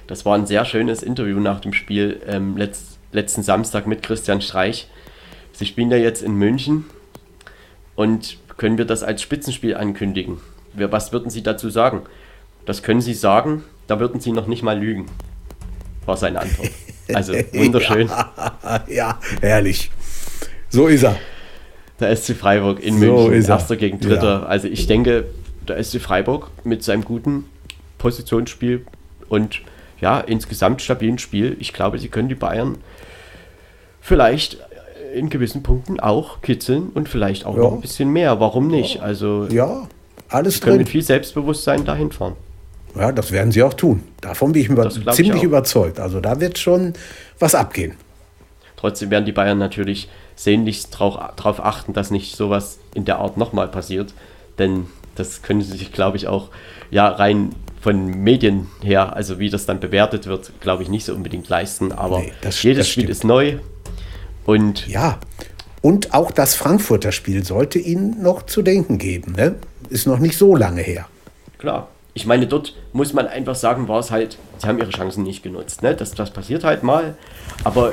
Das 0.06 0.24
war 0.24 0.36
ein 0.36 0.46
sehr 0.46 0.64
schönes 0.64 1.02
Interview 1.02 1.40
nach 1.40 1.60
dem 1.60 1.74
Spiel 1.74 2.20
ähm, 2.26 2.56
letzt, 2.56 2.98
letzten 3.12 3.42
Samstag 3.42 3.86
mit 3.86 4.02
Christian 4.02 4.40
Streich. 4.40 4.88
Sie 5.52 5.66
spielen 5.66 5.90
ja 5.90 5.96
jetzt 5.98 6.22
in 6.22 6.34
München 6.34 6.84
und 7.94 8.38
können 8.56 8.78
wir 8.78 8.84
das 8.84 9.02
als 9.02 9.22
Spitzenspiel 9.22 9.76
ankündigen? 9.76 10.40
Was 10.74 11.12
würden 11.12 11.30
Sie 11.30 11.42
dazu 11.42 11.70
sagen? 11.70 12.02
Das 12.64 12.82
können 12.82 13.00
Sie 13.00 13.14
sagen, 13.14 13.64
da 13.86 14.00
würden 14.00 14.20
Sie 14.20 14.32
noch 14.32 14.46
nicht 14.46 14.62
mal 14.62 14.78
lügen, 14.78 15.06
war 16.04 16.16
seine 16.16 16.40
Antwort. 16.40 16.70
Also 17.14 17.32
wunderschön. 17.52 18.08
ja, 18.08 18.84
ja, 18.88 19.20
herrlich. 19.40 19.90
So 20.68 20.88
ist 20.88 21.04
er. 21.04 21.16
Der 22.00 22.14
SC 22.14 22.34
Freiburg 22.34 22.80
in 22.80 23.00
so 23.00 23.28
München, 23.28 23.50
erster 23.50 23.76
gegen 23.76 24.00
dritter. 24.00 24.40
Ja. 24.42 24.46
Also 24.46 24.68
ich 24.68 24.86
denke, 24.86 25.26
der 25.66 25.82
SC 25.82 26.00
Freiburg 26.00 26.50
mit 26.64 26.82
seinem 26.82 27.04
guten 27.04 27.46
Positionsspiel 27.98 28.84
und 29.28 29.62
ja, 30.00 30.20
insgesamt 30.20 30.82
stabilen 30.82 31.18
Spiel, 31.18 31.56
ich 31.58 31.72
glaube, 31.72 31.98
sie 31.98 32.08
können 32.08 32.28
die 32.28 32.34
Bayern 32.34 32.76
vielleicht 34.00 34.58
in 35.16 35.30
gewissen 35.30 35.62
Punkten 35.62 35.98
auch 35.98 36.42
kitzeln 36.42 36.90
und 36.94 37.08
vielleicht 37.08 37.46
auch 37.46 37.56
ja. 37.56 37.62
noch 37.62 37.72
ein 37.72 37.80
bisschen 37.80 38.12
mehr. 38.12 38.38
Warum 38.40 38.68
nicht? 38.68 39.00
Also 39.00 39.46
ja, 39.50 39.88
alles 40.28 40.60
können 40.60 40.76
drin. 40.76 40.78
mit 40.82 40.88
viel 40.88 41.02
Selbstbewusstsein 41.02 41.84
dahin 41.84 42.12
fahren. 42.12 42.34
Ja, 42.94 43.12
das 43.12 43.30
werden 43.32 43.52
sie 43.52 43.62
auch 43.62 43.74
tun. 43.74 44.02
Davon 44.20 44.52
bin 44.52 44.62
ich 44.62 44.68
über 44.68 44.88
ziemlich 44.88 45.36
ich 45.36 45.42
überzeugt. 45.42 46.00
Also 46.00 46.20
da 46.20 46.40
wird 46.40 46.58
schon 46.58 46.94
was 47.38 47.54
abgehen. 47.54 47.94
Trotzdem 48.76 49.10
werden 49.10 49.24
die 49.24 49.32
Bayern 49.32 49.58
natürlich 49.58 50.08
sehnlichst 50.34 50.94
darauf 50.94 51.64
achten, 51.64 51.92
dass 51.92 52.10
nicht 52.10 52.36
sowas 52.36 52.78
in 52.94 53.04
der 53.04 53.18
Art 53.18 53.36
nochmal 53.36 53.68
passiert. 53.68 54.14
Denn 54.58 54.86
das 55.14 55.42
können 55.42 55.62
sie 55.62 55.76
sich, 55.76 55.92
glaube 55.92 56.16
ich, 56.16 56.28
auch 56.28 56.48
ja 56.90 57.08
rein 57.08 57.54
von 57.80 58.06
Medien 58.22 58.66
her, 58.82 59.14
also 59.14 59.38
wie 59.38 59.48
das 59.48 59.66
dann 59.66 59.80
bewertet 59.80 60.26
wird, 60.26 60.52
glaube 60.60 60.82
ich, 60.82 60.88
nicht 60.88 61.04
so 61.04 61.14
unbedingt 61.14 61.48
leisten. 61.48 61.92
Aber 61.92 62.20
nee, 62.20 62.32
das, 62.40 62.62
jedes 62.62 62.86
das 62.86 62.88
Spiel 62.88 63.08
ist 63.08 63.24
neu. 63.24 63.58
Und 64.46 64.86
ja, 64.88 65.18
und 65.82 66.14
auch 66.14 66.30
das 66.30 66.54
Frankfurter 66.54 67.12
Spiel 67.12 67.44
sollte 67.44 67.78
Ihnen 67.78 68.22
noch 68.22 68.42
zu 68.46 68.62
denken 68.62 68.98
geben. 68.98 69.34
Ne? 69.36 69.56
Ist 69.90 70.06
noch 70.06 70.18
nicht 70.18 70.38
so 70.38 70.56
lange 70.56 70.82
her. 70.82 71.06
Klar. 71.58 71.88
Ich 72.14 72.24
meine, 72.24 72.46
dort 72.46 72.74
muss 72.94 73.12
man 73.12 73.26
einfach 73.26 73.54
sagen, 73.54 73.88
war 73.88 74.00
es 74.00 74.10
halt, 74.10 74.38
sie 74.58 74.66
haben 74.66 74.78
ihre 74.78 74.90
Chancen 74.90 75.22
nicht 75.22 75.42
genutzt. 75.42 75.82
Ne? 75.82 75.94
Das, 75.94 76.12
das 76.12 76.30
passiert 76.30 76.64
halt 76.64 76.82
mal. 76.82 77.14
Aber 77.62 77.92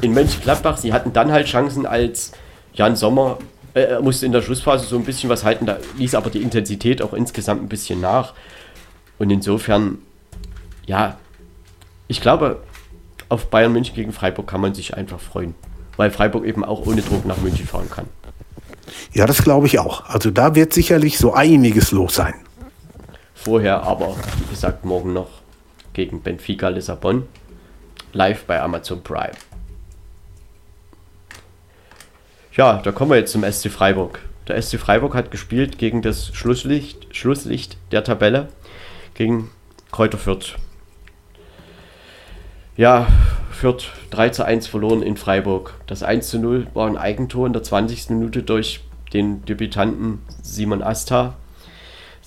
in 0.00 0.12
Mönchengladbach, 0.12 0.76
sie 0.76 0.92
hatten 0.92 1.12
dann 1.12 1.30
halt 1.30 1.46
Chancen, 1.46 1.86
als 1.86 2.32
Jan 2.74 2.96
Sommer 2.96 3.38
äh, 3.74 4.00
musste 4.00 4.26
in 4.26 4.32
der 4.32 4.42
Schlussphase 4.42 4.86
so 4.86 4.96
ein 4.96 5.04
bisschen 5.04 5.30
was 5.30 5.44
halten, 5.44 5.66
da 5.66 5.78
ließ 5.96 6.14
aber 6.14 6.30
die 6.30 6.42
Intensität 6.42 7.00
auch 7.00 7.12
insgesamt 7.12 7.62
ein 7.62 7.68
bisschen 7.68 8.00
nach. 8.00 8.34
Und 9.18 9.30
insofern, 9.30 9.98
ja, 10.86 11.18
ich 12.08 12.20
glaube, 12.20 12.60
auf 13.28 13.50
Bayern 13.50 13.72
München 13.72 13.94
gegen 13.94 14.12
Freiburg 14.12 14.46
kann 14.46 14.60
man 14.60 14.74
sich 14.74 14.96
einfach 14.96 15.20
freuen, 15.20 15.54
weil 15.96 16.10
Freiburg 16.10 16.44
eben 16.44 16.64
auch 16.64 16.86
ohne 16.86 17.02
Druck 17.02 17.24
nach 17.26 17.38
München 17.38 17.66
fahren 17.66 17.90
kann. 17.90 18.06
Ja, 19.12 19.26
das 19.26 19.42
glaube 19.42 19.66
ich 19.66 19.78
auch. 19.78 20.06
Also 20.06 20.30
da 20.30 20.54
wird 20.54 20.72
sicherlich 20.72 21.18
so 21.18 21.34
einiges 21.34 21.92
los 21.92 22.14
sein. 22.14 22.34
Vorher 23.34 23.82
aber, 23.82 24.16
wie 24.38 24.50
gesagt, 24.50 24.84
morgen 24.84 25.12
noch 25.12 25.28
gegen 25.92 26.22
Benfica 26.22 26.68
Lissabon, 26.68 27.26
live 28.12 28.44
bei 28.44 28.60
Amazon 28.60 29.02
Prime. 29.02 29.32
Ja, 32.52 32.78
da 32.78 32.92
kommen 32.92 33.12
wir 33.12 33.18
jetzt 33.18 33.32
zum 33.32 33.44
SC 33.44 33.70
Freiburg. 33.70 34.20
Der 34.48 34.60
SC 34.60 34.78
Freiburg 34.78 35.14
hat 35.14 35.30
gespielt 35.30 35.78
gegen 35.78 36.02
das 36.02 36.34
Schlusslicht, 36.34 37.14
Schlusslicht 37.14 37.76
der 37.92 38.02
Tabelle, 38.02 38.48
gegen 39.14 39.50
Kräuter 39.92 40.18
Fürth. 40.18 40.56
Ja, 42.78 43.08
Fürth 43.50 43.90
3 44.10 44.28
zu 44.28 44.44
1 44.44 44.68
verloren 44.68 45.02
in 45.02 45.16
Freiburg. 45.16 45.74
Das 45.88 46.04
1 46.04 46.28
zu 46.28 46.38
0 46.38 46.68
war 46.74 46.86
ein 46.86 46.96
Eigentor 46.96 47.44
in 47.48 47.52
der 47.52 47.64
20. 47.64 48.10
Minute 48.10 48.44
durch 48.44 48.84
den 49.12 49.44
Debütanten 49.44 50.20
Simon 50.42 50.80
Asta. 50.80 51.34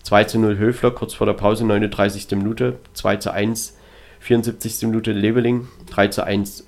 2 0.03 0.25
zu 0.25 0.39
0 0.39 0.57
Höfler 0.57 0.91
kurz 0.91 1.13
vor 1.13 1.25
der 1.25 1.35
Pause, 1.35 1.65
39. 1.65 2.29
Minute. 2.31 2.79
2 2.95 3.15
zu 3.15 3.31
1, 3.31 3.77
74. 4.19 4.81
Minute 4.89 5.13
Leveling. 5.13 5.69
3 5.89 6.09
zu 6.09 6.25
1 6.25 6.65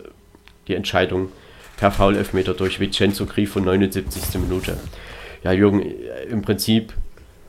die 0.70 0.76
Entscheidung 0.76 1.28
per 1.76 1.92
Foul-Elfmeter 1.92 2.54
durch 2.54 2.80
Vincenzo 2.80 3.26
Grifo, 3.26 3.60
79. 3.60 4.40
Minute. 4.40 4.78
Ja, 5.44 5.52
Jürgen, 5.52 5.84
im 6.30 6.42
Prinzip 6.42 6.94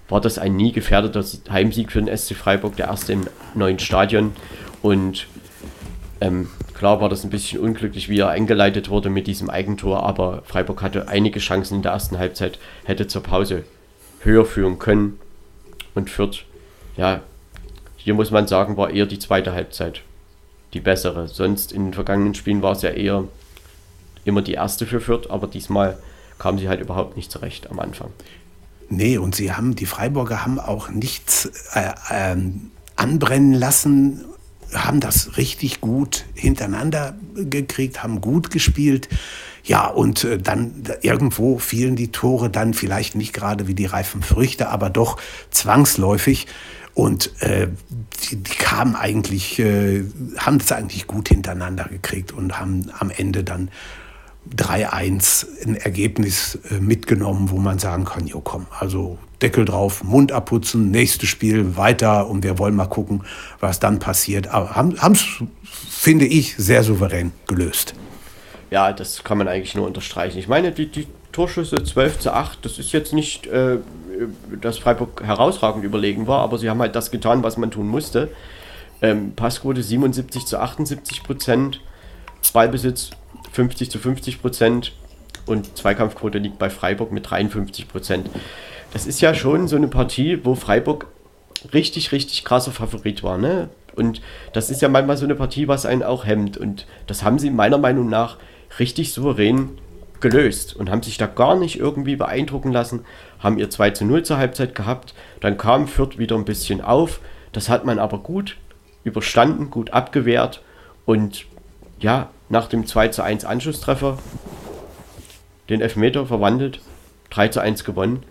war 0.09 0.21
das 0.21 0.39
ein 0.39 0.57
nie 0.57 0.73
gefährdeter 0.73 1.25
Heimsieg 1.49 1.93
für 1.93 2.03
den 2.03 2.17
SC 2.17 2.35
Freiburg, 2.35 2.75
der 2.75 2.89
erste 2.89 3.13
im 3.13 3.29
neuen 3.55 3.79
Stadion. 3.79 4.33
Und 4.83 5.29
ähm, 6.21 6.49
klar 6.75 7.01
war 7.01 7.09
das 7.09 7.25
ein 7.25 7.31
bisschen 7.31 7.61
unglücklich, 7.61 8.09
wie 8.09 8.19
er 8.19 8.29
eingeleitet 8.29 8.89
wurde 8.89 9.11
mit 9.11 9.27
diesem 9.27 9.51
Eigentor, 9.51 10.05
aber 10.05 10.43
Freiburg 10.45 10.83
hatte 10.83 11.09
einige 11.09 11.41
Chancen 11.41 11.77
in 11.77 11.83
der 11.83 11.93
ersten 11.93 12.19
Halbzeit, 12.19 12.59
hätte 12.85 13.07
zur 13.07 13.23
Pause 13.23 13.65
höher 14.21 14.45
führen 14.45 14.79
können. 14.79 15.19
Und 15.95 16.11
Fürth, 16.11 16.45
ja, 16.97 17.21
hier 17.97 18.15
muss 18.15 18.31
man 18.31 18.47
sagen, 18.47 18.77
war 18.77 18.91
eher 18.91 19.07
die 19.07 19.19
zweite 19.19 19.53
Halbzeit 19.53 20.03
die 20.75 20.81
bessere. 20.81 21.29
Sonst 21.29 21.73
in 21.73 21.87
den 21.87 21.95
vergangenen 21.95 22.35
Spielen 22.35 22.63
war 22.63 22.73
es 22.73 22.83
ja 22.83 22.91
eher 22.91 23.25
immer 24.25 24.43
die 24.43 24.55
erste 24.55 24.87
für 24.87 25.01
Fürth, 25.01 25.31
aber 25.31 25.47
diesmal 25.47 25.97
kam 26.39 26.59
sie 26.59 26.69
halt 26.69 26.81
überhaupt 26.81 27.17
nicht 27.17 27.31
zurecht 27.31 27.71
am 27.71 27.79
Anfang. 27.79 28.11
Nee, 28.89 29.19
und 29.19 29.35
sie 29.35 29.53
haben, 29.53 29.77
die 29.77 29.87
Freiburger 29.87 30.45
haben 30.45 30.59
auch 30.59 30.91
nichts 30.91 31.47
äh, 31.75 31.93
äh, 32.11 32.37
anbrennen 32.97 33.55
lassen 33.55 34.25
haben 34.75 35.01
das 35.01 35.37
richtig 35.37 35.81
gut 35.81 36.25
hintereinander 36.35 37.17
gekriegt, 37.35 38.03
haben 38.03 38.21
gut 38.21 38.51
gespielt. 38.51 39.09
Ja, 39.63 39.87
und 39.87 40.25
äh, 40.25 40.39
dann 40.39 40.83
irgendwo 41.01 41.59
fielen 41.59 41.97
die 41.97 42.09
Tore 42.09 42.51
dann 42.51 42.75
vielleicht 42.75 43.15
nicht 43.15 43.33
gerade 43.33 43.67
wie 43.67 43.75
die 43.75 43.87
reifen 43.87 44.23
Früchte, 44.23 44.69
aber 44.69 44.91
doch 44.91 45.19
zwangsläufig. 45.51 46.47
Und 46.93 47.33
äh, 47.43 47.69
die, 48.23 48.37
die 48.37 48.55
kamen 48.57 48.95
eigentlich, 48.95 49.59
äh, 49.59 50.05
haben 50.37 50.59
es 50.59 50.71
eigentlich 50.71 51.07
gut 51.07 51.29
hintereinander 51.29 51.85
gekriegt 51.85 52.33
und 52.33 52.59
haben 52.59 52.91
am 52.99 53.11
Ende 53.11 53.43
dann 53.43 53.71
3-1 54.57 55.47
ein 55.67 55.77
Ergebnis 55.77 56.59
äh, 56.71 56.79
mitgenommen, 56.81 57.51
wo 57.51 57.57
man 57.57 57.79
sagen 57.79 58.05
kann, 58.05 58.27
jo 58.27 58.41
komm, 58.41 58.67
also 58.79 59.19
Deckel 59.45 59.67
drauf, 59.67 60.03
Mund 60.03 60.33
abputzen, 60.33 60.91
nächstes 60.91 61.29
Spiel 61.29 61.77
weiter 61.77 62.29
und 62.29 62.43
wir 62.43 62.59
wollen 62.59 62.75
mal 62.75 62.87
gucken, 62.87 63.25
was 63.61 63.79
dann 63.79 63.99
passiert. 63.99 64.49
Aber 64.49 64.75
haben 64.75 65.13
es, 65.13 65.27
finde 65.91 66.25
ich, 66.25 66.57
sehr 66.57 66.83
souverän 66.83 67.31
gelöst. 67.47 67.95
Ja, 68.71 68.95
das 68.95 69.23
kann 69.23 69.37
man 69.37 69.47
eigentlich 69.47 69.75
nur 69.75 69.87
unterstreichen. 69.87 70.39
Ich 70.39 70.49
meine, 70.49 70.73
die, 70.73 70.91
die 70.91 71.07
Torschüsse 71.31 71.85
12 71.85 72.21
zu 72.21 72.33
8, 72.33 72.65
das 72.65 72.79
ist 72.79 72.93
jetzt 72.93 73.13
nicht, 73.13 73.47
äh, 73.47 73.77
dass 74.63 74.79
Freiburg 74.79 75.23
herausragend 75.23 75.85
überlegen 75.85 76.27
war, 76.27 76.41
aber 76.41 76.57
sie 76.57 76.71
haben 76.71 76.81
halt 76.81 76.97
das 76.97 77.11
getan, 77.11 77.43
was 77.43 77.59
man 77.59 77.71
tun 77.71 77.87
musste. 77.87 78.31
Ähm, 79.03 79.35
Passquote 79.37 79.83
77 79.83 80.47
zu 80.47 80.59
78 80.59 81.23
Prozent, 81.23 81.81
Ballbesitz 82.55 83.11
50 83.53 83.91
zu 83.91 83.99
50 83.99 84.41
Prozent 84.41 84.93
und 85.45 85.77
Zweikampfquote 85.77 86.39
liegt 86.39 86.59
bei 86.59 86.71
Freiburg 86.71 87.13
mit 87.13 87.31
53 87.31 87.89
Prozent. 87.89 88.31
Das 88.95 89.07
ist 89.07 89.21
ja 89.21 89.35
schon 89.35 89.67
so 89.67 89.75
eine 89.75 89.89
Partie, 89.89 90.45
wo 90.45 90.55
Freiburg 90.55 91.09
richtig, 91.73 92.13
richtig 92.13 92.45
krasser 92.45 92.71
Favorit 92.71 93.25
war. 93.25 93.39
Ne? 93.39 93.69
Und 93.97 94.23
das 94.53 94.71
ist 94.71 94.83
ja 94.83 94.89
manchmal 94.89 95.17
so 95.17 95.25
eine 95.25 95.35
Partie, 95.35 95.67
was 95.67 95.85
einen 95.85 96.05
auch 96.05 96.25
hemmt. 96.25 96.57
Und 96.57 96.87
das 97.09 97.25
haben 97.25 97.41
sie 97.41 97.51
meiner 97.51 97.77
Meinung 97.77 98.09
nach 98.09 98.39
richtig 98.79 99.13
souverän 99.13 99.79
gelöst 100.21 100.77
und 100.77 100.91
haben 100.91 101.03
sich 101.03 101.19
da 101.19 101.27
gar 101.27 101.57
nicht 101.57 101.77
irgendwie 101.77 102.15
beeindrucken 102.15 102.71
lassen, 102.71 103.05
haben 103.41 103.59
ihr 103.59 103.69
2 103.69 103.91
zu 103.91 104.05
0 104.05 104.23
zur 104.23 104.39
Halbzeit 104.39 104.75
gehabt, 104.77 105.13
dann 105.41 105.59
kam 105.59 105.87
Fürth 105.87 106.17
wieder 106.17 106.37
ein 106.37 106.47
bisschen 106.47 106.81
auf, 106.81 107.21
das 107.53 107.69
hat 107.69 107.85
man 107.85 107.99
aber 107.99 108.19
gut 108.19 108.57
überstanden, 109.03 109.71
gut 109.71 109.93
abgewehrt 109.93 110.63
und 111.05 111.45
ja, 112.01 112.31
nach 112.49 112.69
dem 112.69 112.87
2 112.87 113.09
zu 113.09 113.23
1 113.23 113.45
Anschlusstreffer 113.45 114.19
den 115.69 115.83
Elfmeter 115.83 116.25
verwandelt, 116.25 116.81
3 117.29 117.49
zu 117.49 117.61
1 117.61 117.85
gewonnen, 117.85 118.23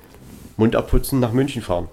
Mund 0.58 0.76
abputzen, 0.76 1.20
nach 1.20 1.32
München 1.32 1.62
fahren. 1.62 1.88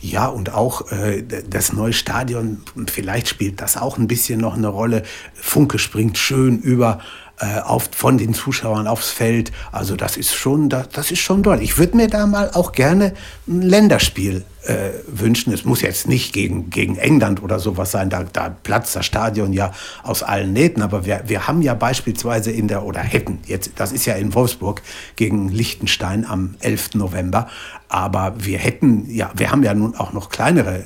Ja, 0.00 0.26
und 0.26 0.52
auch 0.52 0.92
äh, 0.92 1.22
das 1.22 1.72
neue 1.72 1.92
Stadion, 1.92 2.62
vielleicht 2.86 3.28
spielt 3.28 3.60
das 3.60 3.76
auch 3.76 3.96
ein 3.96 4.06
bisschen 4.06 4.40
noch 4.40 4.54
eine 4.54 4.68
Rolle. 4.68 5.02
Funke 5.34 5.78
springt 5.78 6.18
schön 6.18 6.58
über 6.58 7.00
äh, 7.38 7.60
auf, 7.60 7.88
von 7.92 8.18
den 8.18 8.34
Zuschauern 8.34 8.86
aufs 8.86 9.10
Feld. 9.10 9.50
Also 9.72 9.96
das 9.96 10.16
ist 10.16 10.34
schon, 10.34 10.68
das, 10.68 10.90
das 10.90 11.10
ist 11.10 11.20
schon 11.20 11.42
toll. 11.42 11.60
Ich 11.62 11.78
würde 11.78 11.96
mir 11.96 12.08
da 12.08 12.26
mal 12.26 12.50
auch 12.52 12.72
gerne 12.72 13.14
ein 13.48 13.62
Länderspiel 13.62 14.44
äh, 14.66 14.90
wünschen. 15.06 15.52
Es 15.52 15.64
muss 15.64 15.82
jetzt 15.82 16.08
nicht 16.08 16.32
gegen, 16.32 16.70
gegen 16.70 16.96
England 16.96 17.42
oder 17.42 17.58
sowas 17.58 17.90
sein, 17.90 18.10
da, 18.10 18.24
da 18.24 18.48
platzt 18.48 18.96
das 18.96 19.06
Stadion 19.06 19.52
ja 19.52 19.72
aus 20.02 20.22
allen 20.22 20.52
Nähten. 20.52 20.82
Aber 20.82 21.04
wir, 21.04 21.22
wir 21.26 21.46
haben 21.46 21.62
ja 21.62 21.74
beispielsweise 21.74 22.50
in 22.50 22.68
der, 22.68 22.84
oder 22.84 23.00
hätten 23.00 23.40
jetzt, 23.46 23.72
das 23.76 23.92
ist 23.92 24.06
ja 24.06 24.14
in 24.14 24.34
Wolfsburg 24.34 24.82
gegen 25.16 25.48
Liechtenstein 25.48 26.24
am 26.24 26.56
11. 26.60 26.94
November. 26.94 27.48
Aber 27.88 28.34
wir 28.38 28.58
hätten, 28.58 29.08
ja, 29.08 29.30
wir 29.36 29.50
haben 29.50 29.62
ja 29.62 29.74
nun 29.74 29.94
auch 29.94 30.12
noch 30.12 30.30
kleinere 30.30 30.82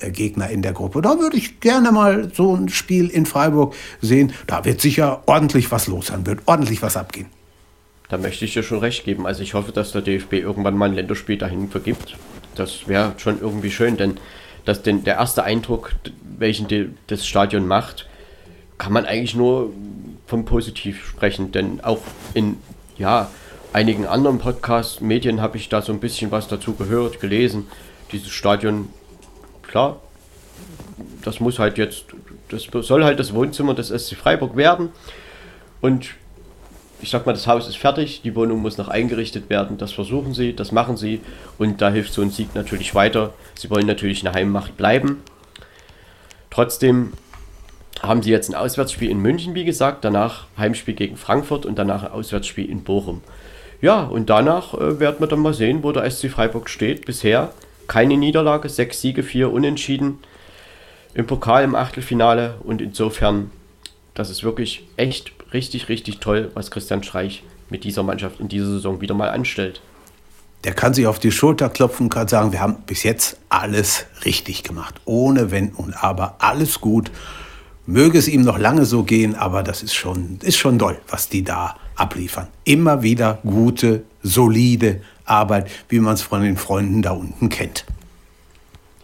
äh, 0.00 0.10
Gegner 0.10 0.50
in 0.50 0.62
der 0.62 0.72
Gruppe. 0.72 1.00
Da 1.00 1.18
würde 1.18 1.36
ich 1.36 1.60
gerne 1.60 1.92
mal 1.92 2.30
so 2.34 2.54
ein 2.54 2.68
Spiel 2.68 3.08
in 3.08 3.26
Freiburg 3.26 3.74
sehen. 4.00 4.32
Da 4.46 4.64
wird 4.64 4.80
sicher 4.80 5.22
ordentlich 5.26 5.70
was 5.70 5.86
los 5.86 6.08
sein, 6.08 6.26
wird 6.26 6.40
ordentlich 6.46 6.82
was 6.82 6.96
abgehen. 6.96 7.26
Da 8.12 8.18
möchte 8.18 8.44
ich 8.44 8.52
dir 8.52 8.62
schon 8.62 8.80
recht 8.80 9.04
geben. 9.04 9.26
Also 9.26 9.42
ich 9.42 9.54
hoffe, 9.54 9.72
dass 9.72 9.92
der 9.92 10.02
DFB 10.02 10.34
irgendwann 10.34 10.76
mal 10.76 10.90
ein 10.90 10.94
Länderspiel 10.94 11.38
dahin 11.38 11.70
vergibt. 11.70 12.18
Das 12.54 12.86
wäre 12.88 13.14
schon 13.18 13.40
irgendwie 13.40 13.70
schön, 13.70 13.96
denn 13.96 14.18
dass 14.64 14.82
den, 14.82 15.04
der 15.04 15.14
erste 15.14 15.42
Eindruck, 15.44 15.92
welchen 16.38 16.68
die, 16.68 16.90
das 17.08 17.26
Stadion 17.26 17.66
macht, 17.66 18.08
kann 18.78 18.92
man 18.92 19.06
eigentlich 19.06 19.34
nur 19.34 19.72
vom 20.26 20.44
Positiv 20.44 21.04
sprechen. 21.06 21.52
Denn 21.52 21.80
auch 21.82 22.00
in 22.34 22.56
ja, 22.96 23.30
einigen 23.72 24.06
anderen 24.06 24.38
Podcasts, 24.38 25.00
Medien 25.00 25.40
habe 25.40 25.56
ich 25.56 25.68
da 25.68 25.82
so 25.82 25.92
ein 25.92 26.00
bisschen 26.00 26.30
was 26.30 26.48
dazu 26.48 26.74
gehört, 26.74 27.20
gelesen. 27.20 27.66
Dieses 28.12 28.30
Stadion, 28.30 28.88
klar, 29.62 30.00
das 31.24 31.40
muss 31.40 31.58
halt 31.58 31.78
jetzt, 31.78 32.04
das 32.48 32.68
soll 32.86 33.04
halt 33.04 33.18
das 33.18 33.34
Wohnzimmer 33.34 33.74
des 33.74 33.88
SC 33.88 34.16
Freiburg 34.16 34.56
werden. 34.56 34.90
Und 35.80 36.10
ich 37.02 37.10
sag 37.10 37.26
mal, 37.26 37.32
das 37.32 37.46
Haus 37.46 37.68
ist 37.68 37.76
fertig, 37.76 38.22
die 38.22 38.34
Wohnung 38.34 38.62
muss 38.62 38.78
noch 38.78 38.88
eingerichtet 38.88 39.50
werden. 39.50 39.76
Das 39.76 39.92
versuchen 39.92 40.34
sie, 40.34 40.54
das 40.54 40.72
machen 40.72 40.96
sie 40.96 41.20
und 41.58 41.82
da 41.82 41.90
hilft 41.90 42.12
so 42.12 42.22
ein 42.22 42.30
Sieg 42.30 42.54
natürlich 42.54 42.94
weiter. 42.94 43.34
Sie 43.54 43.68
wollen 43.70 43.86
natürlich 43.86 44.20
in 44.20 44.24
der 44.24 44.34
Heimmacht 44.34 44.76
bleiben. 44.76 45.22
Trotzdem 46.50 47.12
haben 48.02 48.22
sie 48.22 48.30
jetzt 48.30 48.48
ein 48.48 48.54
Auswärtsspiel 48.54 49.10
in 49.10 49.18
München, 49.18 49.54
wie 49.54 49.64
gesagt, 49.64 50.04
danach 50.04 50.46
Heimspiel 50.56 50.94
gegen 50.94 51.16
Frankfurt 51.16 51.66
und 51.66 51.78
danach 51.78 52.04
ein 52.04 52.12
Auswärtsspiel 52.12 52.68
in 52.68 52.84
Bochum. 52.84 53.22
Ja, 53.80 54.04
und 54.04 54.30
danach 54.30 54.74
äh, 54.74 55.00
werden 55.00 55.16
wir 55.18 55.26
dann 55.26 55.40
mal 55.40 55.54
sehen, 55.54 55.82
wo 55.82 55.90
der 55.90 56.08
SC 56.08 56.30
Freiburg 56.30 56.70
steht. 56.70 57.04
Bisher 57.04 57.52
keine 57.88 58.16
Niederlage, 58.16 58.68
sechs 58.68 59.00
Siege, 59.00 59.22
vier 59.22 59.52
Unentschieden 59.52 60.18
im 61.14 61.26
Pokal 61.26 61.64
im 61.64 61.74
Achtelfinale 61.74 62.54
und 62.62 62.80
insofern, 62.80 63.50
das 64.14 64.30
ist 64.30 64.44
wirklich 64.44 64.86
echt 64.96 65.32
richtig, 65.52 65.88
richtig 65.88 66.18
toll, 66.18 66.50
was 66.54 66.70
Christian 66.70 67.02
Streich 67.02 67.42
mit 67.70 67.84
dieser 67.84 68.02
Mannschaft 68.02 68.40
in 68.40 68.48
dieser 68.48 68.66
Saison 68.66 69.00
wieder 69.00 69.14
mal 69.14 69.30
anstellt. 69.30 69.80
Der 70.64 70.74
kann 70.74 70.94
sich 70.94 71.06
auf 71.06 71.18
die 71.18 71.32
Schulter 71.32 71.68
klopfen 71.68 72.06
und 72.06 72.10
kann 72.10 72.28
sagen, 72.28 72.52
wir 72.52 72.60
haben 72.60 72.76
bis 72.86 73.02
jetzt 73.02 73.38
alles 73.48 74.06
richtig 74.24 74.62
gemacht. 74.62 74.94
Ohne 75.04 75.50
Wenn 75.50 75.70
und 75.70 75.92
Aber. 75.92 76.36
Alles 76.38 76.80
gut. 76.80 77.10
Möge 77.84 78.16
es 78.16 78.28
ihm 78.28 78.42
noch 78.42 78.58
lange 78.58 78.84
so 78.84 79.02
gehen, 79.02 79.34
aber 79.34 79.64
das 79.64 79.82
ist 79.82 79.94
schon, 79.94 80.38
ist 80.42 80.56
schon 80.56 80.78
doll, 80.78 81.00
was 81.08 81.28
die 81.28 81.42
da 81.42 81.76
abliefern. 81.96 82.46
Immer 82.62 83.02
wieder 83.02 83.38
gute, 83.42 84.04
solide 84.22 85.00
Arbeit, 85.24 85.68
wie 85.88 85.98
man 85.98 86.14
es 86.14 86.22
von 86.22 86.42
den 86.42 86.56
Freunden 86.56 87.02
da 87.02 87.10
unten 87.10 87.48
kennt. 87.48 87.84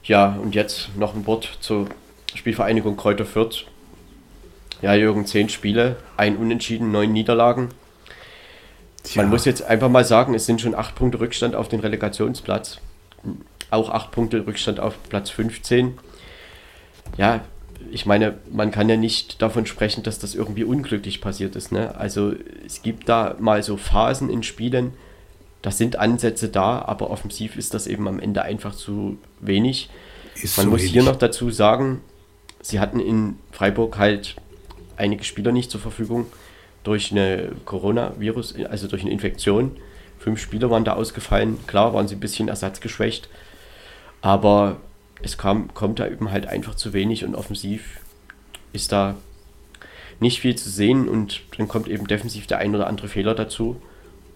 Ja, 0.05 0.39
und 0.41 0.55
jetzt 0.55 0.91
noch 0.97 1.15
ein 1.15 1.27
Wort 1.27 1.59
zur 1.61 1.89
Spielvereinigung 2.35 2.97
Kräuter 2.97 3.27
Fürth. 3.27 3.67
Ja, 4.81 4.95
Jürgen, 4.95 5.27
zehn 5.27 5.49
Spiele, 5.49 5.97
ein 6.17 6.37
Unentschieden, 6.37 6.93
neun 6.93 7.13
Niederlagen. 7.13 7.69
Tja. 9.03 9.23
Man 9.23 9.31
muss 9.31 9.45
jetzt 9.45 9.63
einfach 9.63 9.89
mal 9.89 10.05
sagen, 10.05 10.35
es 10.35 10.47
sind 10.47 10.61
schon 10.61 10.75
acht 10.75 10.95
Punkte 10.95 11.21
Rückstand 11.21 11.55
auf 11.55 11.69
den 11.69 11.81
Relegationsplatz. 11.81 12.79
Auch 13.71 13.91
acht 13.91 14.13
Punkte 14.13 14.47
Rückstand 14.47 14.81
auf 14.81 14.95
Platz 15.09 15.31
15. 15.31 15.99
Ja, 17.17 17.41
ich 17.91 18.07
meine, 18.07 18.39
man 18.51 18.71
kann 18.71 18.89
ja 18.89 18.97
nicht 18.97 19.41
davon 19.41 19.67
sprechen, 19.67 20.03
dass 20.03 20.19
das 20.19 20.35
irgendwie 20.35 20.65
unglücklich 20.65 21.21
passiert 21.21 21.57
ist. 21.57 21.73
Ne? 21.73 21.95
Also 21.97 22.35
es 22.67 22.83
gibt 22.83 23.09
da 23.09 23.37
mal 23.39 23.63
so 23.63 23.77
Phasen 23.77 24.31
in 24.31 24.43
Spielen, 24.43 24.93
da 25.63 25.71
sind 25.71 25.97
Ansätze 25.97 26.49
da, 26.49 26.83
aber 26.83 27.11
offensiv 27.11 27.57
ist 27.57 27.75
das 27.75 27.87
eben 27.87 28.07
am 28.07 28.21
Ende 28.21 28.43
einfach 28.43 28.75
zu 28.75 29.19
wenig. 29.41 29.91
Ist 30.41 30.57
man 30.57 30.67
so 30.67 30.71
muss 30.71 30.81
wenig. 30.81 30.93
hier 30.93 31.03
noch 31.03 31.17
dazu 31.17 31.51
sagen, 31.51 32.01
sie 32.61 32.79
hatten 32.79 33.01
in 33.01 33.37
Freiburg 33.51 33.99
halt 33.99 34.37
einige 34.99 35.25
Spieler 35.25 35.53
nicht 35.53 35.71
zur 35.71 35.81
Verfügung 35.81 36.27
durch 36.85 37.13
eine 37.13 37.53
Coronavirus, 37.65 38.57
also 38.69 38.89
durch 38.89 39.03
eine 39.03 39.11
Infektion. 39.11 39.77
Fünf 40.19 40.41
Spieler 40.41 40.71
waren 40.71 40.85
da 40.85 40.95
ausgefallen. 40.95 41.59
Klar 41.67 41.95
waren 41.95 42.09
sie 42.09 42.17
ein 42.17 42.21
bisschen 42.21 42.49
ersatzgeschwächt, 42.49 43.29
aber 44.21 44.79
es 45.23 45.39
kam, 45.39 45.73
kommt 45.75 45.99
da 45.99 46.07
eben 46.07 46.31
halt 46.31 46.47
einfach 46.47 46.75
zu 46.75 46.93
wenig 46.93 47.25
und 47.25 47.35
offensiv 47.35 48.01
ist 48.73 48.93
da 48.93 49.17
nicht 50.21 50.41
viel 50.41 50.57
zu 50.57 50.69
sehen 50.69 51.09
und 51.09 51.43
dann 51.57 51.69
kommt 51.69 51.89
eben 51.89 52.07
defensiv 52.07 52.47
der 52.47 52.59
ein 52.59 52.75
oder 52.75 52.87
andere 52.87 53.09
Fehler 53.09 53.35
dazu 53.35 53.81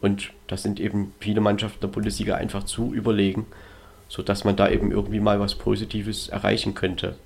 und 0.01 0.32
das 0.47 0.62
sind 0.62 0.80
eben 0.80 1.12
viele 1.20 1.40
Mannschaften 1.40 1.80
der 1.80 1.89
Bundesliga 1.89 2.34
einfach 2.34 2.64
zu 2.64 2.93
überlegen, 2.93 3.47
sodass 4.09 4.44
man 4.44 4.56
da 4.56 4.68
eben 4.68 4.90
irgendwie 4.90 5.20
mal 5.20 5.40
was 5.40 5.55
Positives 5.55 6.28
erreichen 6.28 6.74
könnte. 6.74 7.16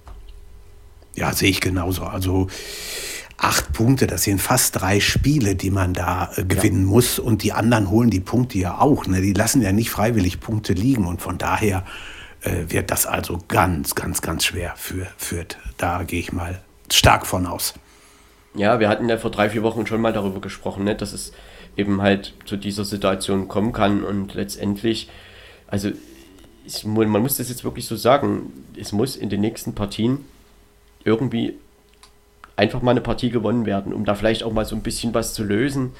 Ja, 1.14 1.32
sehe 1.32 1.50
ich 1.50 1.60
genauso. 1.60 2.04
Also 2.04 2.48
acht 3.38 3.72
Punkte, 3.72 4.06
das 4.06 4.22
sind 4.24 4.40
fast 4.40 4.80
drei 4.80 5.00
Spiele, 5.00 5.54
die 5.54 5.70
man 5.70 5.92
da 5.92 6.30
äh, 6.36 6.44
gewinnen 6.44 6.82
ja. 6.82 6.90
muss. 6.90 7.18
Und 7.18 7.42
die 7.42 7.52
anderen 7.52 7.90
holen 7.90 8.10
die 8.10 8.20
Punkte 8.20 8.58
ja 8.58 8.80
auch. 8.80 9.06
Ne? 9.06 9.20
Die 9.20 9.32
lassen 9.32 9.62
ja 9.62 9.72
nicht 9.72 9.90
freiwillig 9.90 10.40
Punkte 10.40 10.72
liegen. 10.72 11.06
Und 11.06 11.20
von 11.20 11.38
daher 11.38 11.84
äh, 12.42 12.64
wird 12.68 12.90
das 12.90 13.06
also 13.06 13.38
ganz, 13.48 13.94
ganz, 13.94 14.22
ganz 14.22 14.44
schwer 14.44 14.74
für 14.76 15.06
Fürth. 15.16 15.58
Da 15.76 16.02
gehe 16.04 16.20
ich 16.20 16.32
mal 16.32 16.60
stark 16.90 17.26
von 17.26 17.46
aus. 17.46 17.74
Ja, 18.54 18.80
wir 18.80 18.88
hatten 18.88 19.08
ja 19.08 19.18
vor 19.18 19.30
drei, 19.30 19.50
vier 19.50 19.62
Wochen 19.62 19.86
schon 19.86 20.00
mal 20.00 20.14
darüber 20.14 20.40
gesprochen, 20.40 20.84
ne? 20.84 20.94
dass 20.94 21.12
es 21.12 21.32
eben 21.76 22.00
halt 22.00 22.32
zu 22.46 22.56
dieser 22.56 22.86
Situation 22.86 23.48
kommen 23.48 23.72
kann. 23.72 24.02
Und 24.02 24.32
letztendlich, 24.34 25.10
also 25.66 25.90
ich, 26.64 26.84
man 26.84 27.08
muss 27.10 27.36
das 27.36 27.50
jetzt 27.50 27.64
wirklich 27.64 27.86
so 27.86 27.96
sagen, 27.96 28.52
es 28.76 28.92
muss 28.92 29.14
in 29.14 29.28
den 29.28 29.42
nächsten 29.42 29.74
Partien 29.74 30.24
irgendwie 31.04 31.54
einfach 32.56 32.82
mal 32.82 32.92
eine 32.92 33.00
Partie 33.00 33.30
gewonnen 33.30 33.66
werden, 33.66 33.92
um 33.92 34.04
da 34.04 34.14
vielleicht 34.14 34.42
auch 34.42 34.52
mal 34.52 34.64
so 34.64 34.74
ein 34.74 34.82
bisschen 34.82 35.14
was 35.14 35.34
zu 35.34 35.44
lösen. 35.44 35.92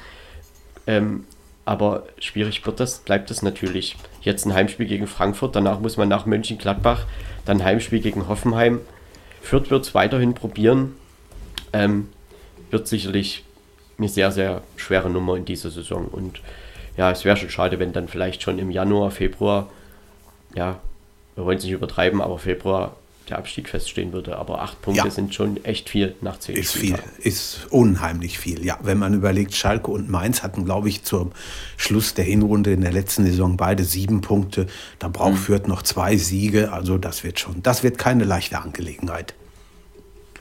Ähm, 0.86 1.24
aber 1.64 2.04
schwierig 2.18 2.64
wird 2.64 2.80
das, 2.80 3.00
bleibt 3.00 3.28
das 3.30 3.42
natürlich. 3.42 3.96
Jetzt 4.22 4.46
ein 4.46 4.54
Heimspiel 4.54 4.86
gegen 4.86 5.06
Frankfurt, 5.06 5.56
danach 5.56 5.80
muss 5.80 5.96
man 5.96 6.08
nach 6.08 6.24
Mönchengladbach, 6.24 7.04
dann 7.44 7.64
Heimspiel 7.64 8.00
gegen 8.00 8.28
Hoffenheim. 8.28 8.80
Fürth 9.42 9.70
wird 9.70 9.84
es 9.84 9.94
weiterhin 9.94 10.34
probieren. 10.34 10.94
Ähm, 11.72 12.08
wird 12.70 12.88
sicherlich 12.88 13.44
eine 13.98 14.08
sehr, 14.08 14.30
sehr 14.30 14.62
schwere 14.76 15.10
Nummer 15.10 15.36
in 15.36 15.44
dieser 15.44 15.70
Saison. 15.70 16.06
Und 16.06 16.40
ja, 16.96 17.10
es 17.10 17.24
wäre 17.24 17.36
schon 17.36 17.50
schade, 17.50 17.78
wenn 17.78 17.92
dann 17.92 18.08
vielleicht 18.08 18.42
schon 18.42 18.58
im 18.58 18.70
Januar, 18.70 19.10
Februar, 19.10 19.68
ja, 20.54 20.80
wir 21.34 21.44
wollen 21.44 21.58
es 21.58 21.64
nicht 21.64 21.72
übertreiben, 21.72 22.20
aber 22.20 22.38
Februar 22.38 22.96
der 23.28 23.38
Abstieg 23.38 23.68
feststehen 23.68 24.12
würde. 24.12 24.38
Aber 24.38 24.62
acht 24.62 24.80
Punkte 24.82 25.04
ja. 25.04 25.10
sind 25.10 25.34
schon 25.34 25.62
echt 25.64 25.88
viel 25.88 26.14
nach 26.20 26.38
zehn 26.38 26.56
Ist 26.56 26.72
viel, 26.72 26.98
ist 27.18 27.66
unheimlich 27.70 28.38
viel. 28.38 28.64
Ja, 28.64 28.78
wenn 28.82 28.98
man 28.98 29.14
überlegt, 29.14 29.54
Schalke 29.54 29.90
und 29.90 30.08
Mainz 30.08 30.42
hatten, 30.42 30.64
glaube 30.64 30.88
ich, 30.88 31.02
zum 31.02 31.32
Schluss 31.76 32.14
der 32.14 32.24
Hinrunde 32.24 32.72
in 32.72 32.80
der 32.80 32.92
letzten 32.92 33.24
Saison 33.24 33.56
beide 33.56 33.84
sieben 33.84 34.20
Punkte. 34.20 34.66
Da 34.98 35.08
braucht 35.08 35.32
mhm. 35.32 35.38
Fürth 35.38 35.68
noch 35.68 35.82
zwei 35.82 36.16
Siege. 36.16 36.72
Also 36.72 36.98
das 36.98 37.24
wird 37.24 37.40
schon, 37.40 37.62
das 37.62 37.82
wird 37.82 37.98
keine 37.98 38.24
leichte 38.24 38.60
Angelegenheit. 38.60 39.34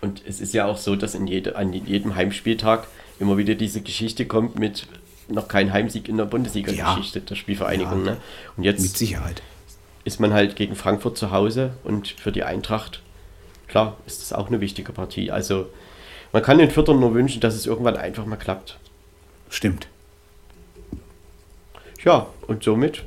Und 0.02 0.22
es 0.28 0.40
ist 0.40 0.54
ja 0.54 0.66
auch 0.66 0.78
so, 0.78 0.96
dass 0.96 1.16
in 1.16 1.28
jede, 1.28 1.56
an 1.56 1.74
jedem 1.74 2.16
Heimspieltag 2.16 2.88
immer 3.20 3.38
wieder 3.38 3.56
diese 3.56 3.82
Geschichte 3.82 4.26
kommt 4.26 4.60
mit 4.60 4.88
noch 5.28 5.48
kein 5.48 5.74
Heimsieg 5.74 6.08
in 6.08 6.18
der 6.18 6.26
Bundesliga-Geschichte 6.26 7.20
ja. 7.20 7.26
der 7.26 7.36
Spielvereinigung. 7.36 8.06
Ja, 8.06 8.12
ne? 8.12 8.18
Und 8.58 8.64
jetzt 8.64 8.82
mit 8.82 8.96
Sicherheit 8.96 9.42
ist 10.06 10.20
man 10.20 10.34
halt 10.34 10.56
gegen 10.56 10.76
Frankfurt 10.76 11.18
zu 11.18 11.32
Hause 11.32 11.74
und 11.84 12.08
für 12.08 12.32
die 12.32 12.44
Eintracht, 12.44 13.02
klar, 13.68 13.98
ist 14.06 14.22
das 14.22 14.32
auch 14.32 14.48
eine 14.48 14.62
wichtige 14.62 14.94
Partie. 14.94 15.32
Also 15.32 15.68
man 16.32 16.44
kann 16.44 16.60
den 16.60 16.72
Viertern 16.72 17.00
nur 17.00 17.14
wünschen, 17.14 17.42
dass 17.42 17.56
es 17.56 17.66
irgendwann 17.66 17.98
einfach 17.98 18.26
mal 18.26 18.38
klappt. 18.38 18.78
Stimmt. 19.50 19.88
Ja, 22.04 22.28
und 22.48 22.64
somit 22.64 23.04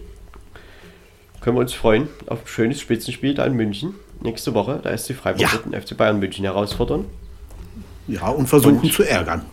können 1.41 1.57
wir 1.57 1.61
uns 1.61 1.73
freuen 1.73 2.09
auf 2.27 2.41
ein 2.43 2.47
schönes 2.49 2.81
Spitzenspiel 2.81 3.33
da 3.33 3.47
in 3.47 3.55
München. 3.55 3.95
Nächste 4.21 4.53
Woche, 4.55 4.81
da 4.83 4.91
ist 4.91 5.09
die 5.09 5.15
Freiburg 5.15 5.41
ja. 5.41 5.57
den 5.65 5.81
FC 5.81 5.97
Bayern 5.97 6.19
München 6.19 6.45
herausfordern. 6.45 7.05
Ja, 8.09 8.29
und 8.29 8.49
versuchen 8.49 8.81
und 8.81 8.93
zu 8.93 9.05
ärgern. 9.05 9.45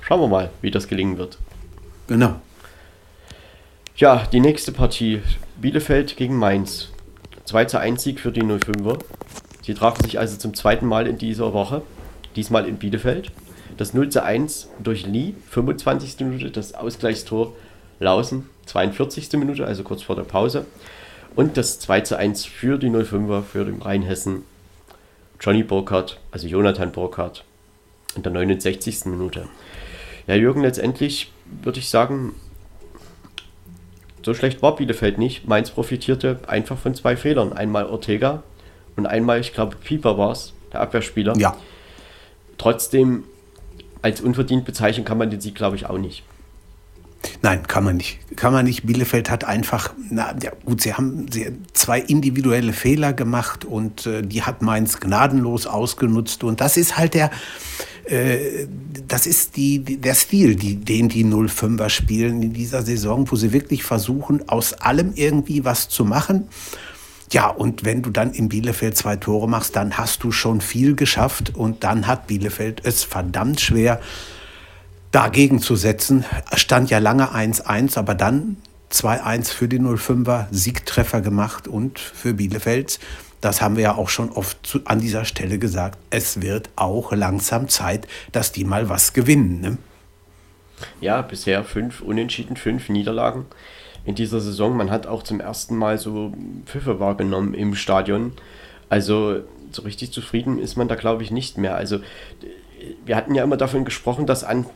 Schauen 0.00 0.20
wir 0.20 0.28
mal, 0.28 0.50
wie 0.62 0.70
das 0.70 0.88
gelingen 0.88 1.18
wird. 1.18 1.36
Genau. 2.06 2.36
Ja, 3.98 4.26
die 4.30 4.40
nächste 4.40 4.72
Partie 4.72 5.22
Bielefeld 5.58 6.18
gegen 6.18 6.36
Mainz. 6.36 6.90
2 7.46 7.64
zu 7.64 7.80
1 7.80 8.02
Sieg 8.02 8.20
für 8.20 8.30
die 8.30 8.42
05er. 8.42 8.98
Sie 9.62 9.72
trafen 9.72 10.04
sich 10.04 10.18
also 10.18 10.36
zum 10.36 10.52
zweiten 10.52 10.84
Mal 10.84 11.06
in 11.06 11.16
dieser 11.16 11.54
Woche, 11.54 11.80
diesmal 12.36 12.68
in 12.68 12.76
Bielefeld. 12.76 13.32
Das 13.78 13.94
0 13.94 14.10
zu 14.10 14.22
1 14.22 14.68
durch 14.80 15.06
Lee, 15.06 15.32
25. 15.48 16.20
Minute, 16.26 16.50
das 16.50 16.74
Ausgleichstor 16.74 17.54
Lausen, 17.98 18.50
42. 18.66 19.32
Minute, 19.32 19.64
also 19.64 19.82
kurz 19.82 20.02
vor 20.02 20.14
der 20.14 20.24
Pause. 20.24 20.66
Und 21.34 21.56
das 21.56 21.80
2 21.80 22.02
zu 22.02 22.18
1 22.18 22.44
für 22.44 22.76
die 22.76 22.90
05er, 22.90 23.40
für 23.44 23.64
den 23.64 23.80
Rheinhessen 23.80 24.42
Johnny 25.40 25.62
Burkhardt, 25.62 26.20
also 26.32 26.46
Jonathan 26.46 26.92
Burkhardt, 26.92 27.44
in 28.14 28.22
der 28.22 28.32
69. 28.32 29.06
Minute. 29.06 29.48
Ja, 30.26 30.34
Jürgen, 30.34 30.60
letztendlich 30.60 31.32
würde 31.62 31.78
ich 31.78 31.88
sagen, 31.88 32.34
so 34.26 34.34
schlecht 34.34 34.60
war 34.60 34.74
Bielefeld 34.74 35.18
nicht. 35.18 35.46
Mainz 35.46 35.70
profitierte 35.70 36.40
einfach 36.48 36.76
von 36.76 36.96
zwei 36.96 37.16
Fehlern. 37.16 37.52
Einmal 37.52 37.86
Ortega 37.86 38.42
und 38.96 39.06
einmal, 39.06 39.38
ich 39.38 39.54
glaube, 39.54 39.76
Pieper 39.76 40.18
war 40.18 40.32
es, 40.32 40.52
der 40.72 40.80
Abwehrspieler. 40.80 41.36
Ja. 41.38 41.56
Trotzdem, 42.58 43.22
als 44.02 44.20
unverdient 44.20 44.64
bezeichnen 44.64 45.04
kann 45.04 45.16
man 45.16 45.30
den 45.30 45.40
Sieg, 45.40 45.54
glaube 45.54 45.76
ich, 45.76 45.86
auch 45.86 45.96
nicht. 45.96 46.24
Nein, 47.42 47.66
kann 47.66 47.84
man 47.84 47.96
nicht. 47.96 48.18
Kann 48.36 48.52
man 48.52 48.64
nicht. 48.64 48.86
Bielefeld 48.86 49.30
hat 49.30 49.44
einfach, 49.44 49.94
na 50.10 50.34
ja, 50.42 50.52
gut, 50.64 50.80
sie 50.80 50.94
haben 50.94 51.26
zwei 51.72 52.00
individuelle 52.00 52.72
Fehler 52.72 53.12
gemacht 53.12 53.64
und 53.64 54.06
äh, 54.06 54.22
die 54.22 54.42
hat 54.42 54.62
Mainz 54.62 55.00
gnadenlos 55.00 55.66
ausgenutzt. 55.66 56.44
Und 56.44 56.60
das 56.60 56.76
ist 56.76 56.96
halt 56.98 57.14
der, 57.14 57.30
äh, 58.04 58.66
das 59.08 59.26
ist 59.26 59.56
die, 59.56 59.80
der 59.80 60.14
Stil, 60.14 60.56
die, 60.56 60.76
den 60.76 61.08
die 61.08 61.24
05er 61.24 61.88
spielen 61.88 62.42
in 62.42 62.52
dieser 62.52 62.82
Saison, 62.82 63.30
wo 63.30 63.36
sie 63.36 63.52
wirklich 63.52 63.84
versuchen, 63.84 64.48
aus 64.48 64.74
allem 64.74 65.12
irgendwie 65.14 65.64
was 65.64 65.88
zu 65.88 66.04
machen. 66.04 66.48
Ja, 67.32 67.48
und 67.48 67.84
wenn 67.84 68.02
du 68.02 68.10
dann 68.10 68.32
in 68.32 68.48
Bielefeld 68.48 68.96
zwei 68.96 69.16
Tore 69.16 69.48
machst, 69.48 69.74
dann 69.74 69.98
hast 69.98 70.22
du 70.22 70.30
schon 70.30 70.60
viel 70.60 70.94
geschafft 70.94 71.52
und 71.54 71.82
dann 71.82 72.06
hat 72.06 72.28
Bielefeld 72.28 72.82
es 72.84 73.02
verdammt 73.02 73.60
schwer, 73.60 74.00
dagegen 75.16 75.62
zu 75.62 75.76
setzen. 75.76 76.26
Stand 76.56 76.90
ja 76.90 76.98
lange 76.98 77.34
1-1, 77.34 77.96
aber 77.96 78.14
dann 78.14 78.58
2-1 78.92 79.50
für 79.50 79.66
die 79.66 79.80
05er, 79.80 80.44
Siegtreffer 80.50 81.22
gemacht 81.22 81.68
und 81.68 81.98
für 81.98 82.34
Bielefeld, 82.34 83.00
das 83.40 83.62
haben 83.62 83.76
wir 83.76 83.82
ja 83.84 83.94
auch 83.94 84.10
schon 84.10 84.30
oft 84.30 84.58
zu, 84.66 84.80
an 84.84 85.00
dieser 85.00 85.24
Stelle 85.24 85.58
gesagt, 85.58 85.98
es 86.10 86.42
wird 86.42 86.68
auch 86.76 87.12
langsam 87.12 87.70
Zeit, 87.70 88.06
dass 88.32 88.52
die 88.52 88.66
mal 88.66 88.90
was 88.90 89.14
gewinnen. 89.14 89.62
Ne? 89.62 89.78
Ja, 91.00 91.22
bisher 91.22 91.64
fünf 91.64 92.02
Unentschieden, 92.02 92.56
fünf 92.56 92.90
Niederlagen 92.90 93.46
in 94.04 94.16
dieser 94.16 94.40
Saison. 94.40 94.76
Man 94.76 94.90
hat 94.90 95.06
auch 95.06 95.22
zum 95.22 95.40
ersten 95.40 95.76
Mal 95.76 95.96
so 95.96 96.34
Pfiffe 96.66 97.00
wahrgenommen 97.00 97.54
im 97.54 97.74
Stadion. 97.74 98.32
Also 98.90 99.40
so 99.70 99.80
richtig 99.80 100.12
zufrieden 100.12 100.58
ist 100.58 100.76
man 100.76 100.88
da, 100.88 100.94
glaube 100.94 101.22
ich, 101.22 101.30
nicht 101.30 101.56
mehr. 101.56 101.74
Also 101.74 102.00
wir 103.06 103.16
hatten 103.16 103.34
ja 103.34 103.42
immer 103.42 103.56
davon 103.56 103.86
gesprochen, 103.86 104.26
dass 104.26 104.44
an 104.44 104.66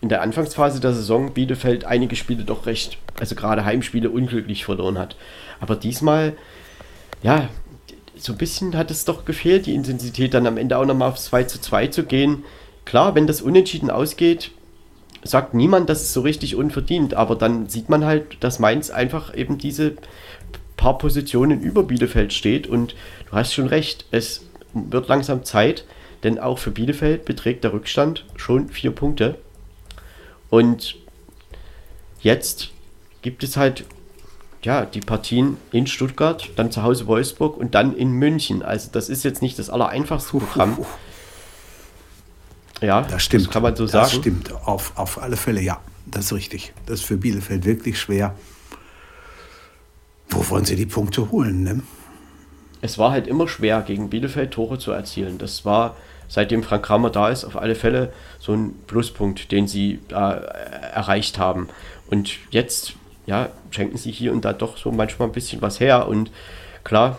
in 0.00 0.08
der 0.08 0.22
Anfangsphase 0.22 0.80
der 0.80 0.92
Saison 0.92 1.32
Bielefeld 1.32 1.84
einige 1.84 2.16
Spiele 2.16 2.44
doch 2.44 2.66
recht, 2.66 2.98
also 3.18 3.34
gerade 3.34 3.64
Heimspiele 3.64 4.10
unglücklich 4.10 4.64
verloren 4.64 4.98
hat. 4.98 5.16
Aber 5.60 5.76
diesmal, 5.76 6.34
ja, 7.22 7.48
so 8.16 8.32
ein 8.32 8.38
bisschen 8.38 8.76
hat 8.76 8.90
es 8.90 9.04
doch 9.04 9.24
gefehlt, 9.24 9.66
die 9.66 9.74
Intensität 9.74 10.34
dann 10.34 10.46
am 10.46 10.56
Ende 10.56 10.76
auch 10.78 10.84
nochmal 10.84 11.10
aufs 11.10 11.26
2 11.26 11.44
zu 11.44 11.60
2 11.60 11.88
zu 11.88 12.04
gehen. 12.04 12.44
Klar, 12.84 13.14
wenn 13.14 13.26
das 13.26 13.42
unentschieden 13.42 13.90
ausgeht, 13.90 14.50
sagt 15.24 15.54
niemand, 15.54 15.88
dass 15.88 16.02
es 16.02 16.12
so 16.12 16.20
richtig 16.20 16.54
unverdient, 16.54 17.14
aber 17.14 17.34
dann 17.34 17.68
sieht 17.68 17.88
man 17.88 18.04
halt, 18.04 18.42
dass 18.42 18.58
Mainz 18.60 18.90
einfach 18.90 19.34
eben 19.34 19.58
diese 19.58 19.94
paar 20.76 20.98
Positionen 20.98 21.60
über 21.60 21.82
Bielefeld 21.82 22.32
steht 22.32 22.66
und 22.66 22.94
du 23.28 23.32
hast 23.32 23.52
schon 23.52 23.66
recht, 23.66 24.06
es 24.12 24.46
wird 24.72 25.08
langsam 25.08 25.44
Zeit, 25.44 25.84
denn 26.22 26.38
auch 26.38 26.58
für 26.58 26.70
Bielefeld 26.70 27.24
beträgt 27.24 27.64
der 27.64 27.72
Rückstand 27.72 28.24
schon 28.36 28.68
vier 28.68 28.92
Punkte. 28.92 29.38
Und 30.50 30.96
jetzt 32.20 32.70
gibt 33.22 33.42
es 33.42 33.56
halt 33.56 33.84
ja, 34.62 34.84
die 34.84 35.00
Partien 35.00 35.56
in 35.72 35.86
Stuttgart, 35.86 36.48
dann 36.56 36.70
zu 36.70 36.82
Hause 36.82 37.06
Wolfsburg 37.06 37.56
und 37.56 37.74
dann 37.74 37.94
in 37.94 38.10
München. 38.12 38.62
Also 38.62 38.88
das 38.90 39.08
ist 39.08 39.24
jetzt 39.24 39.40
nicht 39.40 39.58
das 39.58 39.70
allereinfachste 39.70 40.38
Programm. 40.38 40.78
Ja, 42.80 43.02
das 43.02 43.22
stimmt. 43.22 43.46
Das 43.46 43.52
kann 43.52 43.62
man 43.62 43.76
so 43.76 43.84
das 43.84 43.92
sagen. 43.92 44.04
Das 44.04 44.14
stimmt, 44.14 44.52
auf, 44.66 44.92
auf 44.96 45.20
alle 45.22 45.36
Fälle, 45.36 45.60
ja. 45.60 45.80
Das 46.06 46.26
ist 46.26 46.32
richtig. 46.32 46.72
Das 46.86 47.00
ist 47.00 47.06
für 47.06 47.16
Bielefeld 47.16 47.64
wirklich 47.64 47.98
schwer. 47.98 48.34
Wo 50.28 50.48
wollen 50.50 50.64
sie 50.64 50.76
die 50.76 50.86
Punkte 50.86 51.30
holen? 51.30 51.62
Ne? 51.62 51.82
Es 52.80 52.98
war 52.98 53.10
halt 53.10 53.26
immer 53.26 53.48
schwer, 53.48 53.82
gegen 53.82 54.10
Bielefeld 54.10 54.52
Tore 54.52 54.78
zu 54.78 54.92
erzielen. 54.92 55.38
Das 55.38 55.64
war 55.64 55.96
seitdem 56.28 56.62
Frank 56.62 56.84
Kramer 56.84 57.10
da 57.10 57.30
ist, 57.30 57.44
auf 57.44 57.56
alle 57.56 57.74
Fälle 57.74 58.12
so 58.38 58.52
ein 58.52 58.74
Pluspunkt, 58.86 59.50
den 59.50 59.66
sie 59.66 60.00
äh, 60.10 60.14
erreicht 60.14 61.38
haben. 61.38 61.68
Und 62.10 62.36
jetzt, 62.50 62.94
ja, 63.26 63.48
schenken 63.70 63.96
sie 63.96 64.12
hier 64.12 64.32
und 64.32 64.44
da 64.44 64.52
doch 64.52 64.76
so 64.76 64.92
manchmal 64.92 65.28
ein 65.28 65.32
bisschen 65.32 65.62
was 65.62 65.80
her. 65.80 66.06
Und 66.06 66.30
klar, 66.84 67.18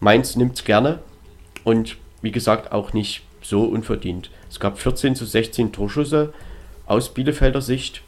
Mainz 0.00 0.36
nimmt 0.36 0.56
es 0.56 0.64
gerne 0.64 0.98
und 1.62 1.96
wie 2.22 2.32
gesagt 2.32 2.72
auch 2.72 2.92
nicht 2.92 3.22
so 3.42 3.64
unverdient. 3.64 4.30
Es 4.50 4.60
gab 4.60 4.78
14 4.78 5.16
zu 5.16 5.24
16 5.24 5.72
Torschüsse 5.72 6.32
aus 6.86 7.12
Bielefelder 7.12 7.60
Sicht. 7.60 8.02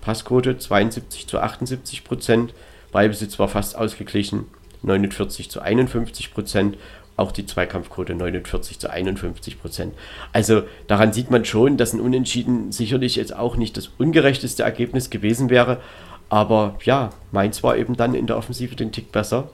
Passquote 0.00 0.58
72 0.58 1.26
zu 1.26 1.38
78 1.40 2.04
Prozent. 2.04 2.54
Ballbesitz 2.90 3.38
war 3.38 3.48
fast 3.48 3.76
ausgeglichen. 3.76 4.46
49 4.82 5.50
zu 5.50 5.60
51 5.60 6.32
Prozent 6.32 6.76
auch 7.20 7.32
die 7.32 7.46
Zweikampfquote 7.46 8.14
49 8.14 8.78
zu 8.78 8.90
51 8.90 9.60
Prozent. 9.60 9.94
Also 10.32 10.62
daran 10.86 11.12
sieht 11.12 11.30
man 11.30 11.44
schon, 11.44 11.76
dass 11.76 11.92
ein 11.92 12.00
Unentschieden 12.00 12.72
sicherlich 12.72 13.16
jetzt 13.16 13.36
auch 13.36 13.56
nicht 13.56 13.76
das 13.76 13.90
ungerechteste 13.98 14.62
Ergebnis 14.62 15.10
gewesen 15.10 15.50
wäre. 15.50 15.78
Aber 16.28 16.76
ja, 16.84 17.10
Mainz 17.30 17.62
war 17.62 17.76
eben 17.76 17.96
dann 17.96 18.14
in 18.14 18.26
der 18.26 18.36
Offensive 18.36 18.74
den 18.74 18.92
Tick 18.92 19.12
besser, 19.12 19.50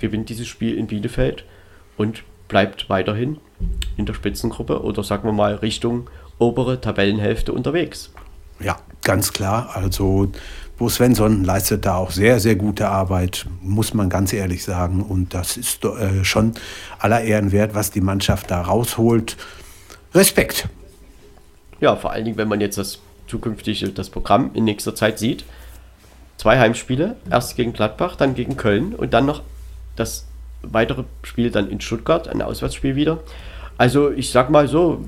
gewinnt 0.00 0.28
dieses 0.28 0.48
Spiel 0.48 0.76
in 0.76 0.86
Bielefeld 0.86 1.44
und 1.96 2.22
bleibt 2.48 2.88
weiterhin 2.88 3.38
in 3.96 4.06
der 4.06 4.14
Spitzengruppe 4.14 4.82
oder 4.82 5.02
sagen 5.04 5.28
wir 5.28 5.32
mal 5.32 5.56
Richtung 5.56 6.08
obere 6.38 6.80
Tabellenhälfte 6.80 7.52
unterwegs. 7.52 8.12
Ja, 8.62 8.78
ganz 9.02 9.32
klar. 9.32 9.70
Also 9.74 10.30
Bo 10.78 10.88
Svensson 10.88 11.44
leistet 11.44 11.84
da 11.84 11.96
auch 11.96 12.10
sehr, 12.10 12.40
sehr 12.40 12.56
gute 12.56 12.88
Arbeit, 12.88 13.46
muss 13.60 13.92
man 13.94 14.08
ganz 14.08 14.32
ehrlich 14.32 14.64
sagen. 14.64 15.02
Und 15.02 15.34
das 15.34 15.56
ist 15.56 15.84
äh, 15.84 16.24
schon 16.24 16.54
aller 16.98 17.22
Ehren 17.22 17.52
wert, 17.52 17.74
was 17.74 17.90
die 17.90 18.00
Mannschaft 18.00 18.50
da 18.50 18.62
rausholt. 18.62 19.36
Respekt. 20.14 20.68
Ja, 21.80 21.96
vor 21.96 22.12
allen 22.12 22.24
Dingen, 22.24 22.36
wenn 22.36 22.48
man 22.48 22.60
jetzt 22.60 22.78
das 22.78 22.98
zukünftige, 23.26 23.90
das 23.90 24.10
Programm 24.10 24.50
in 24.54 24.64
nächster 24.64 24.94
Zeit 24.94 25.18
sieht. 25.18 25.44
Zwei 26.36 26.58
Heimspiele, 26.58 27.16
erst 27.30 27.56
gegen 27.56 27.72
Gladbach, 27.72 28.16
dann 28.16 28.34
gegen 28.34 28.56
Köln 28.56 28.94
und 28.94 29.12
dann 29.12 29.26
noch 29.26 29.42
das 29.96 30.26
weitere 30.62 31.04
Spiel 31.22 31.50
dann 31.50 31.70
in 31.70 31.80
Stuttgart, 31.80 32.28
ein 32.28 32.42
Auswärtsspiel 32.42 32.96
wieder. 32.96 33.20
Also 33.76 34.10
ich 34.10 34.30
sag 34.30 34.50
mal 34.50 34.68
so, 34.68 35.04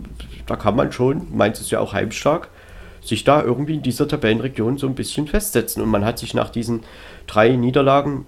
da 0.47 0.57
kann 0.57 0.77
man 0.77 0.93
schon, 0.93 1.27
meint 1.35 1.59
es 1.59 1.71
ja 1.71 1.81
auch 1.81 1.93
heimstark, 1.93 2.49
sich 3.03 3.25
da 3.25 3.43
irgendwie 3.43 3.75
in 3.75 3.83
dieser 3.83 4.07
Tabellenregion 4.07 4.79
so 4.79 4.87
ein 4.87 4.95
bisschen 4.95 5.27
festsetzen. 5.27 5.83
Und 5.83 5.89
man 5.89 6.05
hat 6.05 6.19
sich 6.19 6.35
nach 6.35 6.51
diesen 6.51 6.83
drei 7.27 7.51
Niederlagen 7.51 8.27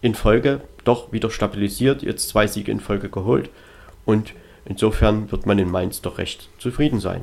in 0.00 0.14
Folge 0.14 0.62
doch 0.84 1.12
wieder 1.12 1.30
stabilisiert, 1.30 2.02
jetzt 2.02 2.28
zwei 2.28 2.46
Siege 2.46 2.72
in 2.72 2.80
Folge 2.80 3.10
geholt. 3.10 3.50
Und 4.04 4.32
insofern 4.64 5.30
wird 5.30 5.46
man 5.46 5.58
in 5.58 5.70
Mainz 5.70 6.00
doch 6.00 6.18
recht 6.18 6.48
zufrieden 6.58 7.00
sein. 7.00 7.22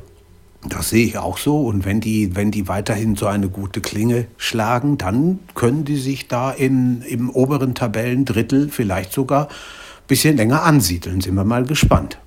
Das 0.68 0.90
sehe 0.90 1.06
ich 1.06 1.18
auch 1.18 1.38
so. 1.38 1.60
Und 1.60 1.84
wenn 1.84 2.00
die, 2.00 2.34
wenn 2.34 2.50
die 2.50 2.68
weiterhin 2.68 3.16
so 3.16 3.26
eine 3.26 3.48
gute 3.48 3.80
Klinge 3.80 4.26
schlagen, 4.36 4.98
dann 4.98 5.40
können 5.54 5.84
die 5.84 5.96
sich 5.96 6.28
da 6.28 6.50
in, 6.50 7.02
im 7.02 7.30
oberen 7.30 7.74
Tabellendrittel 7.74 8.68
vielleicht 8.68 9.12
sogar 9.12 9.46
ein 9.46 10.08
bisschen 10.08 10.36
länger 10.36 10.62
ansiedeln. 10.62 11.20
Sind 11.20 11.34
wir 11.34 11.44
mal 11.44 11.64
gespannt. 11.64 12.18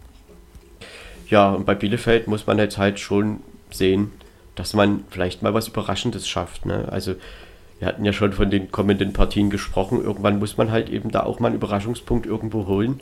Ja, 1.29 1.51
und 1.51 1.65
bei 1.65 1.75
Bielefeld 1.75 2.27
muss 2.27 2.47
man 2.47 2.57
jetzt 2.57 2.77
halt 2.77 2.99
schon 2.99 3.39
sehen, 3.69 4.11
dass 4.61 4.75
man 4.75 5.03
vielleicht 5.09 5.41
mal 5.41 5.55
was 5.55 5.69
Überraschendes 5.69 6.27
schafft. 6.27 6.67
Ne? 6.67 6.87
Also 6.91 7.15
wir 7.79 7.87
hatten 7.87 8.05
ja 8.05 8.13
schon 8.13 8.31
von 8.31 8.51
den 8.51 8.71
kommenden 8.71 9.11
Partien 9.11 9.49
gesprochen. 9.49 10.03
Irgendwann 10.03 10.37
muss 10.37 10.55
man 10.55 10.69
halt 10.69 10.87
eben 10.87 11.09
da 11.09 11.23
auch 11.23 11.39
mal 11.39 11.47
einen 11.47 11.55
Überraschungspunkt 11.55 12.27
irgendwo 12.27 12.67
holen. 12.67 12.99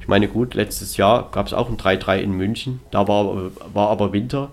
Ich 0.00 0.08
meine, 0.08 0.26
gut, 0.26 0.54
letztes 0.54 0.96
Jahr 0.96 1.30
gab 1.30 1.46
es 1.46 1.52
auch 1.52 1.68
ein 1.68 1.76
3-3 1.76 2.16
in 2.16 2.32
München. 2.32 2.80
Da 2.90 3.06
war, 3.08 3.50
war 3.74 3.90
aber 3.90 4.14
Winter. 4.14 4.52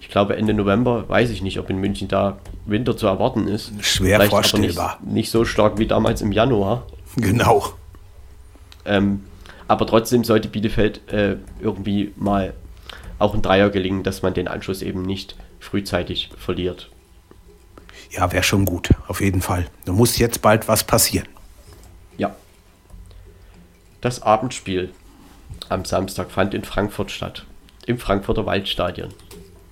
Ich 0.00 0.08
glaube, 0.08 0.36
Ende 0.36 0.54
November 0.54 1.08
weiß 1.08 1.30
ich 1.30 1.42
nicht, 1.42 1.58
ob 1.58 1.68
in 1.68 1.78
München 1.78 2.06
da 2.06 2.38
Winter 2.64 2.96
zu 2.96 3.08
erwarten 3.08 3.48
ist. 3.48 3.72
Schwer 3.80 4.18
Vielleicht 4.18 4.30
vorstellbar. 4.30 4.98
Nicht, 5.02 5.12
nicht, 5.12 5.30
so 5.32 5.44
stark 5.44 5.78
wie 5.78 5.88
damals 5.88 6.22
im 6.22 6.30
Januar. 6.30 6.86
Genau. 7.16 7.64
Ähm, 8.84 9.24
aber 9.66 9.84
trotzdem 9.84 10.22
sollte 10.22 10.46
Bielefeld 10.46 11.12
äh, 11.12 11.38
irgendwie 11.60 12.12
mal 12.14 12.54
auch 13.18 13.34
ein 13.34 13.42
Dreier 13.42 13.70
gelingen, 13.70 14.04
dass 14.04 14.22
man 14.22 14.32
den 14.32 14.46
Anschluss 14.46 14.80
eben 14.80 15.02
nicht 15.02 15.34
frühzeitig 15.68 16.30
verliert. 16.38 16.90
Ja, 18.10 18.32
wäre 18.32 18.42
schon 18.42 18.64
gut, 18.64 18.90
auf 19.06 19.20
jeden 19.20 19.42
Fall. 19.42 19.66
Da 19.84 19.92
muss 19.92 20.16
jetzt 20.18 20.40
bald 20.40 20.66
was 20.66 20.84
passieren. 20.84 21.28
Ja. 22.16 22.34
das 24.00 24.22
Abendspiel 24.22 24.90
am 25.68 25.84
Samstag 25.84 26.30
fand 26.30 26.54
in 26.54 26.64
Frankfurt 26.64 27.10
statt. 27.10 27.44
Im 27.86 27.98
Frankfurter 27.98 28.46
Waldstadion. 28.46 29.12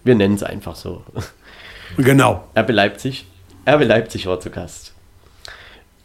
Wir 0.05 0.15
nennen 0.15 0.35
es 0.35 0.43
einfach 0.43 0.77
so. 0.77 1.03
Genau. 1.97 2.47
RB 2.57 2.71
Leipzig. 2.71 3.27
RB 3.67 3.85
Leipzig 3.85 4.27
war 4.27 4.41
zu 4.41 4.51
Gast. 4.51 4.93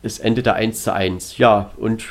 Es 0.03 0.19
endete 0.19 0.53
1 0.53 0.84
zu 0.84 0.93
1. 0.93 1.38
Ja, 1.38 1.72
und 1.77 2.05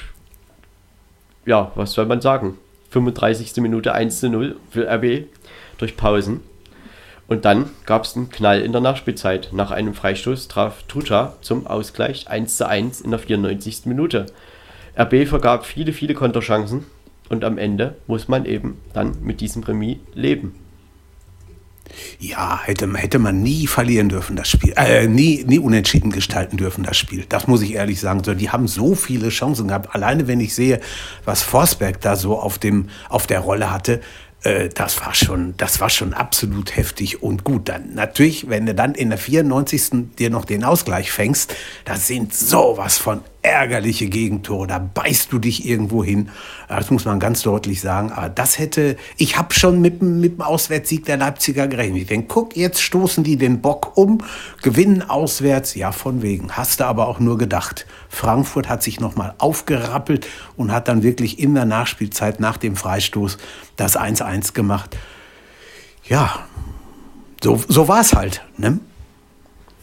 ja, 1.46 1.72
was 1.76 1.92
soll 1.92 2.06
man 2.06 2.20
sagen? 2.20 2.58
35. 2.90 3.56
Minute 3.56 3.92
1 3.92 4.20
zu 4.20 4.28
0 4.28 4.56
für 4.70 4.88
RB 4.88 5.26
durch 5.78 5.96
Pausen. 5.96 6.40
Und 7.30 7.44
dann 7.44 7.70
gab 7.86 8.02
es 8.02 8.16
einen 8.16 8.28
Knall 8.28 8.60
in 8.60 8.72
der 8.72 8.80
Nachspielzeit. 8.80 9.50
Nach 9.52 9.70
einem 9.70 9.94
Freistoß 9.94 10.48
traf 10.48 10.82
Tuta 10.88 11.36
zum 11.42 11.64
Ausgleich 11.64 12.28
1 12.28 12.56
zu 12.56 12.66
1 12.68 13.02
in 13.02 13.12
der 13.12 13.20
94. 13.20 13.86
Minute. 13.86 14.26
RB 14.98 15.28
vergab 15.28 15.64
viele, 15.64 15.92
viele 15.92 16.14
Konterchancen 16.14 16.86
und 17.28 17.44
am 17.44 17.56
Ende 17.56 17.94
muss 18.08 18.26
man 18.26 18.46
eben 18.46 18.78
dann 18.94 19.22
mit 19.22 19.40
diesem 19.40 19.62
Remis 19.62 19.98
leben. 20.12 20.56
Ja, 22.18 22.60
hätte, 22.64 22.92
hätte 22.94 23.20
man 23.20 23.42
nie 23.42 23.68
verlieren 23.68 24.08
dürfen, 24.08 24.34
das 24.34 24.48
Spiel. 24.48 24.72
Äh, 24.74 25.06
nie, 25.06 25.44
nie 25.44 25.60
unentschieden 25.60 26.10
gestalten 26.10 26.56
dürfen, 26.56 26.82
das 26.82 26.96
Spiel. 26.96 27.26
Das 27.28 27.46
muss 27.46 27.62
ich 27.62 27.74
ehrlich 27.74 28.00
sagen. 28.00 28.24
So, 28.24 28.34
die 28.34 28.50
haben 28.50 28.66
so 28.66 28.96
viele 28.96 29.28
Chancen 29.28 29.68
gehabt. 29.68 29.94
Alleine 29.94 30.26
wenn 30.26 30.40
ich 30.40 30.52
sehe, 30.52 30.80
was 31.24 31.44
Forsberg 31.44 32.00
da 32.00 32.16
so 32.16 32.40
auf, 32.40 32.58
dem, 32.58 32.88
auf 33.08 33.28
der 33.28 33.38
Rolle 33.38 33.70
hatte, 33.70 34.00
äh, 34.42 34.68
das 34.68 35.00
war 35.00 35.14
schon, 35.14 35.54
das 35.56 35.80
war 35.80 35.90
schon 35.90 36.14
absolut 36.14 36.76
heftig 36.76 37.22
und 37.22 37.44
gut. 37.44 37.68
Dann 37.68 37.94
natürlich, 37.94 38.48
wenn 38.48 38.66
du 38.66 38.74
dann 38.74 38.94
in 38.94 39.10
der 39.10 39.18
94. 39.18 40.14
dir 40.18 40.30
noch 40.30 40.44
den 40.44 40.64
Ausgleich 40.64 41.12
fängst, 41.12 41.54
da 41.84 41.96
sind 41.96 42.34
sowas 42.34 42.98
von 42.98 43.22
ärgerliche 43.42 44.08
Gegentore, 44.08 44.66
da 44.66 44.78
beißt 44.78 45.32
du 45.32 45.38
dich 45.38 45.66
irgendwo 45.66 46.04
hin. 46.04 46.28
Das 46.68 46.90
muss 46.90 47.04
man 47.04 47.18
ganz 47.18 47.42
deutlich 47.42 47.80
sagen. 47.80 48.12
Aber 48.12 48.28
das 48.28 48.58
hätte, 48.58 48.96
ich 49.16 49.38
habe 49.38 49.54
schon 49.54 49.80
mit, 49.80 50.02
mit 50.02 50.34
dem 50.34 50.42
Auswärtssieg 50.42 51.04
der 51.06 51.16
Leipziger 51.16 51.66
gerechnet. 51.66 52.10
Denke, 52.10 52.26
guck, 52.28 52.56
jetzt 52.56 52.82
stoßen 52.82 53.24
die 53.24 53.36
den 53.36 53.60
Bock 53.60 53.96
um, 53.96 54.18
gewinnen 54.62 55.08
auswärts. 55.08 55.74
Ja, 55.74 55.92
von 55.92 56.22
wegen. 56.22 56.52
Hast 56.52 56.80
du 56.80 56.84
aber 56.84 57.08
auch 57.08 57.18
nur 57.18 57.38
gedacht. 57.38 57.86
Frankfurt 58.08 58.68
hat 58.68 58.82
sich 58.82 59.00
nochmal 59.00 59.34
aufgerappelt 59.38 60.26
und 60.56 60.70
hat 60.70 60.88
dann 60.88 61.02
wirklich 61.02 61.38
in 61.38 61.54
der 61.54 61.64
Nachspielzeit 61.64 62.40
nach 62.40 62.58
dem 62.58 62.76
Freistoß 62.76 63.38
das 63.76 63.98
1-1 63.98 64.52
gemacht. 64.52 64.96
Ja, 66.04 66.44
so, 67.42 67.60
so 67.68 67.88
war 67.88 68.00
es 68.00 68.12
halt. 68.12 68.44
Ne? 68.58 68.80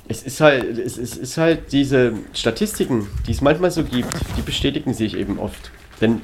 Es 0.08 0.24
ist 0.24 0.40
halt, 0.40 0.78
es 0.78 0.98
ist, 0.98 1.18
ist 1.18 1.38
halt 1.38 1.72
diese 1.72 2.14
Statistiken, 2.34 3.08
die 3.28 3.32
es 3.32 3.42
manchmal 3.42 3.72
so 3.72 3.84
gibt, 3.84 4.14
die 4.38 4.42
bestätigen 4.42 4.94
sich 4.94 5.16
eben 5.16 5.38
oft. 5.38 5.72
Denn 6.00 6.22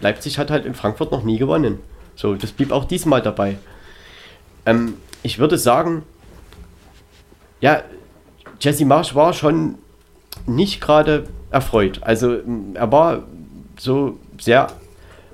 Leipzig 0.00 0.38
hat 0.38 0.50
halt 0.50 0.66
in 0.66 0.74
Frankfurt 0.74 1.10
noch 1.10 1.24
nie 1.24 1.38
gewonnen. 1.38 1.78
So, 2.14 2.34
das 2.34 2.52
blieb 2.52 2.70
auch 2.72 2.84
diesmal 2.84 3.22
dabei. 3.22 3.58
Ähm, 4.66 4.94
ich 5.22 5.38
würde 5.38 5.58
sagen, 5.58 6.02
ja, 7.60 7.82
Jesse 8.60 8.84
Marsch 8.84 9.14
war 9.14 9.32
schon 9.32 9.76
nicht 10.46 10.80
gerade 10.80 11.28
erfreut. 11.50 12.00
Also 12.02 12.38
er 12.74 12.92
war 12.92 13.24
so 13.78 14.18
sehr 14.40 14.68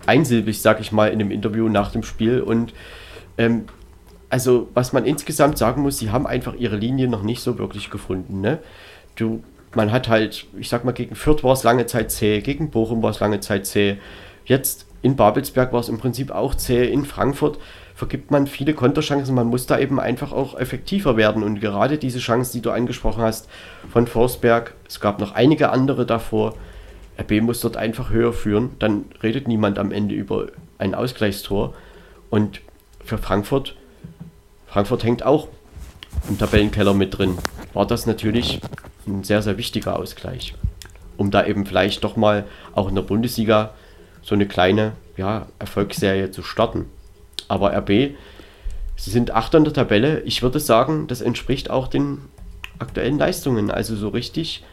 einsilbig, 0.06 0.60
sag 0.60 0.80
ich 0.80 0.92
mal, 0.92 1.10
in 1.10 1.18
dem 1.18 1.30
Interview 1.30 1.68
nach 1.68 1.90
dem 1.90 2.02
Spiel 2.02 2.40
und 2.40 2.72
ähm, 3.38 3.64
also 4.34 4.68
was 4.74 4.92
man 4.92 5.04
insgesamt 5.04 5.58
sagen 5.58 5.82
muss, 5.82 5.98
sie 5.98 6.10
haben 6.10 6.26
einfach 6.26 6.56
ihre 6.56 6.74
Linie 6.74 7.06
noch 7.06 7.22
nicht 7.22 7.40
so 7.40 7.56
wirklich 7.56 7.88
gefunden. 7.88 8.40
Ne? 8.40 8.58
Du, 9.14 9.44
man 9.76 9.92
hat 9.92 10.08
halt, 10.08 10.46
ich 10.58 10.68
sag 10.68 10.84
mal, 10.84 10.90
gegen 10.90 11.14
Fürth 11.14 11.44
war 11.44 11.52
es 11.52 11.62
lange 11.62 11.86
Zeit 11.86 12.10
zäh, 12.10 12.40
gegen 12.40 12.70
Bochum 12.70 13.00
war 13.00 13.10
es 13.10 13.20
lange 13.20 13.38
Zeit 13.38 13.64
zäh. 13.64 13.98
Jetzt 14.44 14.86
in 15.02 15.14
Babelsberg 15.14 15.72
war 15.72 15.78
es 15.78 15.88
im 15.88 15.98
Prinzip 15.98 16.32
auch 16.32 16.56
zäh, 16.56 16.84
in 16.84 17.04
Frankfurt 17.04 17.60
vergibt 17.94 18.32
man 18.32 18.48
viele 18.48 18.74
Konterchancen. 18.74 19.36
Man 19.36 19.46
muss 19.46 19.66
da 19.66 19.78
eben 19.78 20.00
einfach 20.00 20.32
auch 20.32 20.58
effektiver 20.58 21.16
werden. 21.16 21.44
Und 21.44 21.60
gerade 21.60 21.96
diese 21.96 22.18
Chance, 22.18 22.54
die 22.54 22.60
du 22.60 22.72
angesprochen 22.72 23.22
hast 23.22 23.48
von 23.92 24.08
Forsberg, 24.08 24.74
es 24.88 24.98
gab 24.98 25.20
noch 25.20 25.30
einige 25.36 25.70
andere 25.70 26.06
davor. 26.06 26.56
RB 27.20 27.40
muss 27.40 27.60
dort 27.60 27.76
einfach 27.76 28.10
höher 28.10 28.32
führen. 28.32 28.70
Dann 28.80 29.04
redet 29.22 29.46
niemand 29.46 29.78
am 29.78 29.92
Ende 29.92 30.16
über 30.16 30.48
ein 30.78 30.96
Ausgleichstor. 30.96 31.72
Und 32.30 32.62
für 33.04 33.18
Frankfurt 33.18 33.76
Frankfurt 34.74 35.04
hängt 35.04 35.22
auch 35.22 35.46
im 36.28 36.36
Tabellenkeller 36.36 36.94
mit 36.94 37.16
drin. 37.16 37.38
War 37.74 37.86
das 37.86 38.06
natürlich 38.06 38.60
ein 39.06 39.22
sehr, 39.22 39.40
sehr 39.40 39.56
wichtiger 39.56 39.96
Ausgleich. 39.96 40.52
Um 41.16 41.30
da 41.30 41.46
eben 41.46 41.64
vielleicht 41.64 42.02
doch 42.02 42.16
mal 42.16 42.44
auch 42.74 42.88
in 42.88 42.96
der 42.96 43.02
Bundesliga 43.02 43.72
so 44.20 44.34
eine 44.34 44.48
kleine 44.48 44.94
ja, 45.16 45.46
Erfolgsserie 45.60 46.32
zu 46.32 46.42
starten. 46.42 46.86
Aber 47.46 47.72
RB, 47.72 48.16
sie 48.96 49.10
sind 49.10 49.30
Achter 49.30 49.58
in 49.58 49.64
der 49.64 49.74
Tabelle. 49.74 50.22
Ich 50.22 50.42
würde 50.42 50.58
sagen, 50.58 51.06
das 51.06 51.20
entspricht 51.20 51.70
auch 51.70 51.86
den 51.86 52.22
aktuellen 52.80 53.16
Leistungen. 53.16 53.70
Also 53.70 53.94
so 53.94 54.08
richtig 54.08 54.64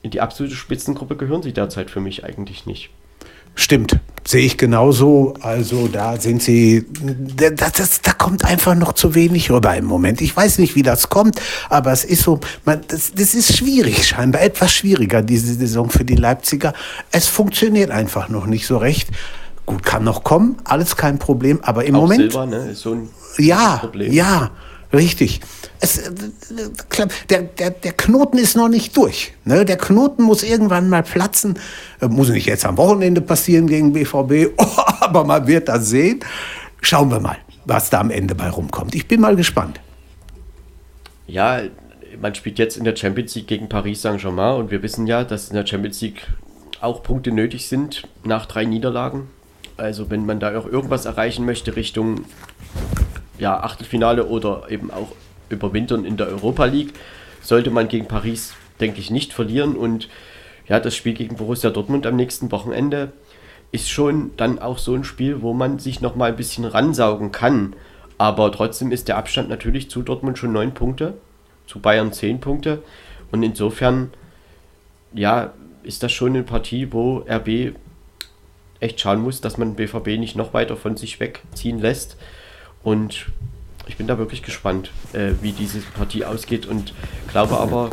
in 0.00 0.10
die 0.10 0.22
absolute 0.22 0.56
Spitzengruppe 0.56 1.16
gehören 1.16 1.42
sie 1.42 1.52
derzeit 1.52 1.90
für 1.90 2.00
mich 2.00 2.24
eigentlich 2.24 2.64
nicht. 2.64 2.88
Stimmt, 3.54 3.98
sehe 4.28 4.44
ich 4.44 4.58
genauso. 4.58 5.32
Also 5.40 5.88
da 5.88 6.20
sind 6.20 6.42
sie, 6.42 6.84
das, 7.34 7.72
das, 7.72 8.00
da 8.02 8.12
kommt 8.12 8.44
einfach 8.44 8.74
noch 8.74 8.92
zu 8.92 9.14
wenig 9.14 9.50
rüber 9.50 9.74
im 9.74 9.86
Moment. 9.86 10.20
Ich 10.20 10.36
weiß 10.36 10.58
nicht, 10.58 10.74
wie 10.74 10.82
das 10.82 11.08
kommt, 11.08 11.40
aber 11.70 11.92
es 11.92 12.04
ist 12.04 12.24
so, 12.24 12.38
man, 12.66 12.82
das, 12.88 13.12
das 13.14 13.32
ist 13.32 13.56
schwierig, 13.56 14.06
scheinbar 14.06 14.42
etwas 14.42 14.72
schwieriger, 14.72 15.22
diese 15.22 15.54
Saison 15.54 15.88
für 15.88 16.04
die 16.04 16.14
Leipziger. 16.14 16.74
Es 17.10 17.26
funktioniert 17.26 17.90
einfach 17.90 18.28
noch 18.28 18.44
nicht 18.44 18.66
so 18.66 18.76
recht. 18.76 19.08
Gut, 19.64 19.82
kann 19.82 20.04
noch 20.04 20.24
kommen, 20.24 20.56
alles 20.64 20.96
kein 20.96 21.18
Problem, 21.18 21.60
aber 21.62 21.86
im 21.86 21.94
Auch 21.94 22.02
Moment. 22.02 22.32
Silber, 22.32 22.46
ne, 22.46 22.70
ist 22.72 22.80
so 22.80 22.92
ein 22.92 23.08
ja, 23.38 23.78
Problem. 23.78 24.12
ja. 24.12 24.50
Richtig. 24.92 25.40
Es, 25.80 25.98
äh, 25.98 26.12
der, 27.28 27.42
der, 27.42 27.70
der 27.70 27.92
Knoten 27.92 28.38
ist 28.38 28.56
noch 28.56 28.68
nicht 28.68 28.96
durch. 28.96 29.32
Ne? 29.44 29.64
Der 29.64 29.76
Knoten 29.76 30.22
muss 30.22 30.42
irgendwann 30.42 30.88
mal 30.88 31.02
platzen. 31.02 31.58
Äh, 32.00 32.08
muss 32.08 32.30
nicht 32.30 32.46
jetzt 32.46 32.64
am 32.64 32.76
Wochenende 32.78 33.20
passieren 33.20 33.66
gegen 33.66 33.92
BVB, 33.92 34.58
aber 35.00 35.24
man 35.24 35.46
wird 35.46 35.68
das 35.68 35.88
sehen. 35.88 36.20
Schauen 36.80 37.10
wir 37.10 37.20
mal, 37.20 37.36
was 37.64 37.90
da 37.90 38.00
am 38.00 38.10
Ende 38.10 38.34
bei 38.34 38.48
rumkommt. 38.48 38.94
Ich 38.94 39.06
bin 39.06 39.20
mal 39.20 39.36
gespannt. 39.36 39.80
Ja, 41.26 41.60
man 42.20 42.34
spielt 42.34 42.58
jetzt 42.58 42.78
in 42.78 42.84
der 42.84 42.96
Champions 42.96 43.34
League 43.34 43.46
gegen 43.46 43.68
Paris 43.68 44.02
Saint-Germain 44.02 44.56
und 44.56 44.70
wir 44.70 44.82
wissen 44.82 45.06
ja, 45.06 45.24
dass 45.24 45.48
in 45.48 45.54
der 45.54 45.66
Champions 45.66 46.00
League 46.00 46.26
auch 46.80 47.02
Punkte 47.02 47.30
nötig 47.30 47.68
sind 47.68 48.04
nach 48.24 48.46
drei 48.46 48.64
Niederlagen. 48.64 49.28
Also 49.76 50.10
wenn 50.10 50.26
man 50.26 50.40
da 50.40 50.58
auch 50.58 50.66
irgendwas 50.66 51.04
erreichen 51.04 51.44
möchte 51.44 51.76
Richtung 51.76 52.24
ja, 53.38 53.60
Achtelfinale 53.60 54.26
oder 54.26 54.64
eben 54.68 54.90
auch 54.90 55.12
überwintern 55.48 56.04
in 56.04 56.16
der 56.16 56.28
Europa 56.28 56.64
League, 56.66 56.94
sollte 57.40 57.70
man 57.70 57.88
gegen 57.88 58.06
Paris, 58.06 58.54
denke 58.80 59.00
ich, 59.00 59.10
nicht 59.10 59.32
verlieren. 59.32 59.76
Und 59.76 60.08
ja, 60.66 60.80
das 60.80 60.94
Spiel 60.94 61.14
gegen 61.14 61.36
Borussia 61.36 61.70
Dortmund 61.70 62.06
am 62.06 62.16
nächsten 62.16 62.50
Wochenende 62.52 63.12
ist 63.70 63.90
schon 63.90 64.32
dann 64.36 64.58
auch 64.58 64.78
so 64.78 64.94
ein 64.94 65.04
Spiel, 65.04 65.42
wo 65.42 65.52
man 65.52 65.78
sich 65.78 66.00
noch 66.00 66.16
mal 66.16 66.30
ein 66.30 66.36
bisschen 66.36 66.64
ransaugen 66.64 67.32
kann. 67.32 67.74
Aber 68.16 68.50
trotzdem 68.50 68.90
ist 68.90 69.08
der 69.08 69.16
Abstand 69.16 69.48
natürlich 69.48 69.90
zu 69.90 70.02
Dortmund 70.02 70.38
schon 70.38 70.52
neun 70.52 70.74
Punkte, 70.74 71.14
zu 71.66 71.78
Bayern 71.78 72.12
zehn 72.12 72.40
Punkte. 72.40 72.82
Und 73.30 73.42
insofern, 73.42 74.10
ja, 75.12 75.52
ist 75.82 76.02
das 76.02 76.12
schon 76.12 76.30
eine 76.30 76.42
Partie, 76.42 76.92
wo 76.92 77.24
RB 77.28 77.74
echt 78.80 79.00
schauen 79.00 79.20
muss, 79.20 79.40
dass 79.40 79.58
man 79.58 79.74
BVB 79.74 80.18
nicht 80.18 80.36
noch 80.36 80.54
weiter 80.54 80.76
von 80.76 80.96
sich 80.96 81.20
wegziehen 81.20 81.78
lässt. 81.78 82.16
Und 82.88 83.26
ich 83.86 83.98
bin 83.98 84.06
da 84.06 84.16
wirklich 84.16 84.42
gespannt, 84.42 84.90
äh, 85.12 85.32
wie 85.42 85.52
diese 85.52 85.80
Partie 85.80 86.24
ausgeht 86.24 86.64
und 86.64 86.94
glaube 87.30 87.58
aber, 87.58 87.90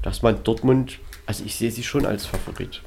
dass 0.00 0.22
man 0.22 0.44
Dortmund, 0.44 1.00
also 1.26 1.42
ich 1.44 1.56
sehe 1.56 1.72
sie 1.72 1.82
schon 1.82 2.06
als 2.06 2.26
Favorit. 2.26 2.82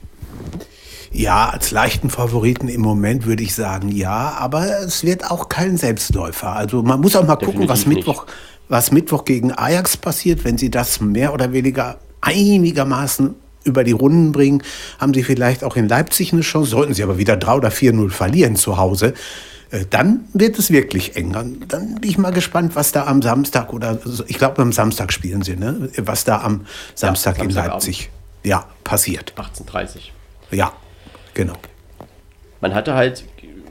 Ja, 1.12 1.50
als 1.50 1.72
leichten 1.72 2.10
Favoriten 2.10 2.70
im 2.70 2.80
Moment 2.80 3.26
würde 3.26 3.44
ich 3.44 3.54
sagen, 3.54 3.90
ja, 3.90 4.38
aber 4.40 4.80
es 4.86 5.04
wird 5.04 5.30
auch 5.30 5.50
kein 5.50 5.76
Selbstläufer. 5.76 6.54
Also 6.54 6.84
man 6.84 7.02
muss 7.02 7.18
auch 7.18 7.28
mal 7.28 7.36
Definitiv 7.36 7.54
gucken, 7.54 7.70
was 7.70 7.86
Mittwoch, 7.86 8.26
was 8.70 8.92
Mittwoch 8.94 9.26
gegen 9.26 9.52
Ajax 9.52 9.98
passiert. 9.98 10.46
Wenn 10.46 10.58
sie 10.58 10.72
das 10.72 11.02
mehr 11.02 11.34
oder 11.34 11.52
weniger 11.52 12.00
einigermaßen 12.22 13.36
über 13.66 13.84
die 13.84 13.92
Runden 13.92 14.32
bringen, 14.32 14.64
haben 15.00 15.14
sie 15.14 15.24
vielleicht 15.24 15.66
auch 15.66 15.76
in 15.76 15.90
Leipzig 15.90 16.32
eine 16.32 16.44
Chance. 16.44 16.70
Sollten 16.70 16.94
sie 16.94 17.04
aber 17.04 17.18
wieder 17.18 17.36
3 17.36 17.56
oder 17.56 17.70
4-0 17.70 18.10
verlieren 18.10 18.56
zu 18.56 18.78
Hause, 18.78 19.14
dann 19.90 20.26
wird 20.34 20.58
es 20.60 20.72
wirklich 20.72 21.16
eng. 21.16 21.34
Dann 21.68 21.96
bin 21.96 22.10
ich 22.10 22.18
mal 22.18 22.32
gespannt, 22.32 22.76
was 22.76 22.92
da 22.92 23.06
am 23.08 23.22
Samstag 23.22 23.74
oder 23.74 24.00
ich 24.28 24.38
glaube 24.38 24.62
am 24.62 24.72
Samstag 24.72 25.12
spielen 25.12 25.42
sie, 25.42 25.56
ne? 25.56 25.90
Was 25.98 26.24
da 26.24 26.42
am 26.42 26.66
Samstag, 26.94 27.38
ja, 27.40 27.44
in 27.44 27.50
Leipzig 27.50 28.10
ja, 28.44 28.66
passiert. 28.84 29.34
18.30 29.36 30.12
Ja, 30.52 30.74
genau. 31.34 31.56
Man 32.62 32.74
hatte 32.74 32.94
halt 32.94 33.26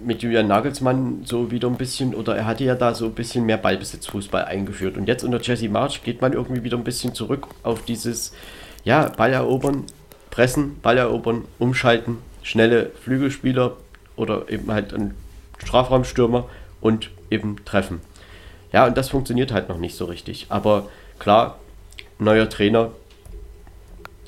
mit 0.04 0.22
Julian 0.22 0.48
Nagelsmann 0.48 1.22
so 1.24 1.50
wieder 1.50 1.68
ein 1.68 1.76
bisschen, 1.76 2.14
oder 2.14 2.36
er 2.36 2.46
hatte 2.46 2.64
ja 2.64 2.74
da 2.74 2.94
so 2.94 3.06
ein 3.06 3.12
bisschen 3.12 3.46
mehr 3.46 3.56
Ballbesitzfußball 3.56 4.44
eingeführt. 4.44 4.96
Und 4.96 5.08
jetzt 5.08 5.24
unter 5.24 5.40
Jesse 5.40 5.68
March 5.68 6.02
geht 6.02 6.20
man 6.20 6.32
irgendwie 6.32 6.62
wieder 6.62 6.76
ein 6.76 6.84
bisschen 6.84 7.14
zurück 7.14 7.48
auf 7.62 7.84
dieses, 7.84 8.32
ja, 8.84 9.08
Ball 9.08 9.32
erobern, 9.32 9.84
pressen, 10.30 10.80
Ball 10.82 10.98
erobern, 10.98 11.44
umschalten 11.58 12.18
schnelle 12.42 12.90
Flügelspieler 13.02 13.76
oder 14.16 14.48
eben 14.50 14.70
halt 14.70 14.92
ein 14.92 15.14
Strafraumstürmer 15.58 16.48
und 16.80 17.10
eben 17.30 17.64
treffen. 17.64 18.00
Ja, 18.72 18.86
und 18.86 18.96
das 18.96 19.10
funktioniert 19.10 19.52
halt 19.52 19.68
noch 19.68 19.78
nicht 19.78 19.96
so 19.96 20.04
richtig. 20.06 20.46
Aber 20.48 20.88
klar, 21.18 21.58
neuer 22.18 22.48
Trainer, 22.48 22.90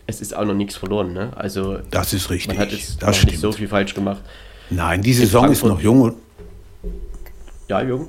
es 0.06 0.20
ist 0.20 0.36
auch 0.36 0.44
noch 0.44 0.54
nichts 0.54 0.76
verloren. 0.76 1.12
Ne? 1.12 1.32
Also 1.36 1.78
das 1.90 2.12
ist 2.12 2.30
richtig. 2.30 2.56
Man 2.56 2.58
hat 2.58 2.72
jetzt 2.72 3.02
das 3.02 3.22
noch 3.22 3.30
nicht 3.30 3.40
so 3.40 3.52
viel 3.52 3.68
falsch 3.68 3.94
gemacht. 3.94 4.22
Nein, 4.70 5.02
die 5.02 5.12
Saison 5.12 5.50
ist 5.50 5.64
noch 5.64 5.80
jung. 5.80 6.14
Ja, 7.68 7.82
jung. 7.82 8.08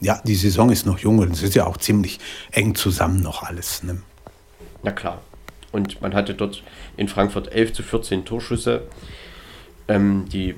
Ja, 0.00 0.20
die 0.24 0.34
Saison 0.34 0.70
ist 0.70 0.86
noch 0.86 0.98
jung 0.98 1.18
und 1.18 1.32
es 1.32 1.42
ist 1.42 1.54
ja 1.54 1.66
auch 1.66 1.76
ziemlich 1.76 2.18
eng 2.52 2.74
zusammen 2.74 3.22
noch 3.22 3.42
alles. 3.42 3.82
Ne? 3.82 4.02
Na 4.82 4.92
klar. 4.92 5.20
Und 5.72 6.00
man 6.00 6.14
hatte 6.14 6.34
dort 6.34 6.62
in 6.96 7.06
Frankfurt 7.06 7.52
11 7.52 7.74
zu 7.74 7.82
14 7.82 8.24
Torschüsse. 8.24 8.82
Ähm, 9.88 10.26
die 10.32 10.56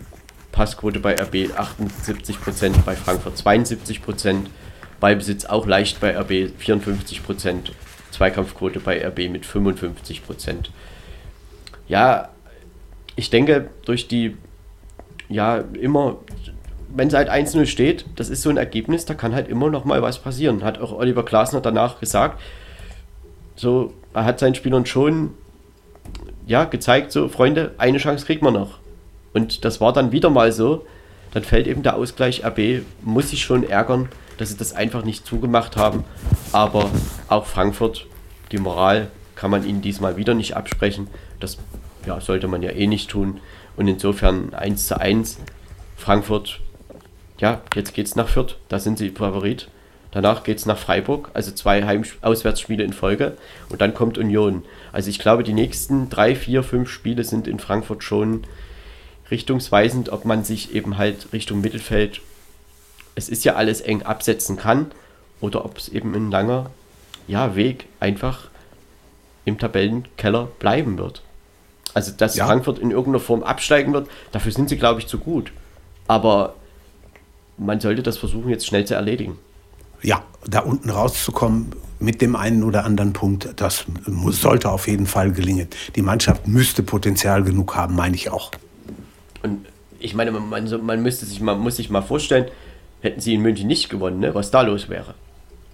Passquote 0.53 1.01
bei 1.01 1.15
RB 1.15 1.51
78 1.57 2.41
Prozent, 2.41 2.85
bei 2.85 2.95
Frankfurt 2.95 3.39
72 3.39 4.03
Prozent. 4.03 4.51
Ballbesitz 5.01 5.47
auch 5.47 5.67
leicht 5.67 5.99
bei 5.99 6.17
RB 6.17 6.53
54 6.57 7.25
Prozent. 7.25 7.73
Zweikampfquote 8.13 8.79
bei 8.79 9.05
RB 9.05 9.31
mit 9.31 9.47
55 9.47 10.25
Prozent. 10.25 10.71
Ja, 11.89 12.29
ich 13.17 13.31
denke, 13.31 13.71
durch 13.85 14.07
die, 14.07 14.37
ja, 15.29 15.65
immer, 15.81 16.19
wenn 16.95 17.09
es 17.09 17.15
halt 17.15 17.31
1-0 17.31 17.67
steht, 17.67 18.05
das 18.17 18.29
ist 18.29 18.43
so 18.43 18.51
ein 18.51 18.59
Ergebnis, 18.59 19.07
da 19.07 19.15
kann 19.15 19.35
halt 19.35 19.49
immer 19.49 19.71
noch 19.71 19.85
mal 19.85 20.03
was 20.03 20.19
passieren. 20.19 20.63
Hat 20.63 20.79
auch 20.79 20.93
Oliver 20.93 21.25
Glasner 21.25 21.61
danach 21.61 21.99
gesagt. 21.99 22.41
So, 23.57 23.93
er 24.15 24.25
hat 24.25 24.39
seinen 24.39 24.55
Spielern 24.55 24.87
schon, 24.87 25.35
ja, 26.47 26.65
gezeigt, 26.65 27.13
so, 27.13 27.29
Freunde, 27.29 27.75
eine 27.79 27.99
Chance 27.99 28.27
kriegt 28.27 28.43
man 28.43 28.55
noch. 28.55 28.82
Und 29.33 29.65
das 29.65 29.81
war 29.81 29.93
dann 29.93 30.13
wieder 30.13 30.31
mal 30.31 30.53
so. 30.53 30.87
Dann 31.33 31.45
fällt 31.45 31.67
eben 31.67 31.83
der 31.83 31.97
Ausgleich 31.97 32.45
RB, 32.45 32.83
muss 33.03 33.31
sich 33.31 33.43
schon 33.43 33.69
ärgern, 33.69 34.09
dass 34.37 34.51
sie 34.51 34.57
das 34.57 34.75
einfach 34.75 35.05
nicht 35.05 35.27
zugemacht 35.27 35.77
haben. 35.77 36.05
Aber 36.53 36.91
auch 37.29 37.47
Frankfurt, 37.47 38.07
die 38.51 38.59
Moral 38.59 39.09
kann 39.35 39.51
man 39.51 39.67
ihnen 39.67 39.81
diesmal 39.81 40.17
wieder 40.17 40.35
nicht 40.35 40.57
absprechen. 40.57 41.09
Das 41.41 41.59
ja, 42.07 42.21
sollte 42.21 42.49
man 42.49 42.63
ja 42.63 42.71
eh 42.71 42.87
nicht 42.87 43.11
tun. 43.11 43.41
Und 43.77 43.89
insofern 43.89 44.53
1 44.53 44.87
zu 44.87 45.01
1. 45.01 45.39
Frankfurt, 45.97 46.61
ja, 47.39 47.63
jetzt 47.75 47.95
geht 47.95 48.07
es 48.07 48.17
nach 48.17 48.29
Fürth. 48.29 48.57
Da 48.69 48.79
sind 48.79 48.99
sie 48.99 49.11
Favorit. 49.11 49.69
Danach 50.11 50.45
geht 50.45 50.59
es 50.59 50.67
nach 50.67 50.77
Freiburg, 50.77 51.31
also 51.33 51.53
zwei 51.53 51.85
Heim 51.85 52.05
Auswärtsspiele 52.21 52.85
in 52.85 52.93
Folge. 52.93 53.39
Und 53.71 53.81
dann 53.81 53.95
kommt 53.95 54.19
Union. 54.19 54.63
Also 54.93 55.09
ich 55.09 55.19
glaube, 55.19 55.43
die 55.43 55.55
nächsten 55.55 56.11
drei, 56.11 56.37
vier, 56.37 56.63
fünf 56.63 56.91
Spiele 56.91 57.25
sind 57.25 57.49
in 57.49 57.59
Frankfurt 57.59 58.05
schon 58.05 58.45
richtungsweisend, 59.33 60.11
ob 60.11 60.25
man 60.25 60.45
sich 60.45 60.75
eben 60.75 60.99
halt 60.99 61.33
Richtung 61.33 61.61
Mittelfeld, 61.61 62.21
es 63.17 63.29
ist 63.29 63.45
ja 63.45 63.55
alles 63.55 63.81
eng 63.81 64.03
absetzen 64.03 64.57
kann, 64.57 64.93
oder 65.41 65.65
ob 65.65 65.79
es 65.79 65.89
eben 65.89 66.15
ein 66.15 66.31
langer 66.31 66.71
ja, 67.27 67.57
Weg 67.57 67.87
einfach 67.99 68.49
im 69.45 69.59
Tabellenkeller 69.59 70.47
bleiben 70.61 70.99
wird. 70.99 71.23
Also, 71.95 72.13
dass 72.13 72.37
ja. 72.37 72.47
Frankfurt 72.47 72.79
in 72.79 72.91
irgendeiner 72.91 73.21
Form 73.21 73.43
absteigen 73.43 73.93
wird, 73.93 74.09
dafür 74.31 74.53
sind 74.53 74.69
sie, 74.69 74.77
glaube 74.77 75.01
ich, 75.01 75.09
zu 75.09 75.19
gut. 75.19 75.53
Aber 76.07 76.55
man 77.59 77.81
sollte 77.81 78.03
das 78.03 78.19
versuchen, 78.19 78.51
jetzt 78.51 78.67
schnell 78.67 78.85
zu 78.85 78.95
erledigen. 78.95 79.39
Ja, 80.03 80.23
da 80.47 80.61
unten 80.61 80.91
rauszukommen 80.91 81.73
mit 81.99 82.21
dem 82.21 82.35
einen 82.35 82.65
oder 82.65 82.85
anderen 82.85 83.13
Punkt, 83.13 83.49
das 83.57 83.85
muss, 84.07 84.41
sollte 84.41 84.71
auf 84.71 84.89
jeden 84.89 85.07
Fall 85.07 85.33
gelingen. 85.33 85.69
Die 85.95 86.03
Mannschaft 86.03 86.49
müsste 86.49 86.83
Potenzial 86.83 87.45
genug 87.45 87.77
haben, 87.77 87.95
meine 87.95 88.17
ich 88.17 88.31
auch. 88.31 88.51
Ich 90.03 90.15
meine, 90.15 90.31
man, 90.33 90.69
man, 90.85 91.03
müsste 91.03 91.27
sich, 91.27 91.41
man 91.41 91.59
muss 91.61 91.77
sich 91.77 91.91
mal 91.91 92.03
vorstellen, 92.03 92.47
hätten 93.01 93.21
sie 93.21 93.35
in 93.35 93.41
München 93.41 93.67
nicht 93.67 93.89
gewonnen, 93.89 94.21
ne, 94.21 94.35
was 94.35 94.51
da 94.51 94.63
los 94.63 94.89
wäre. 94.89 95.15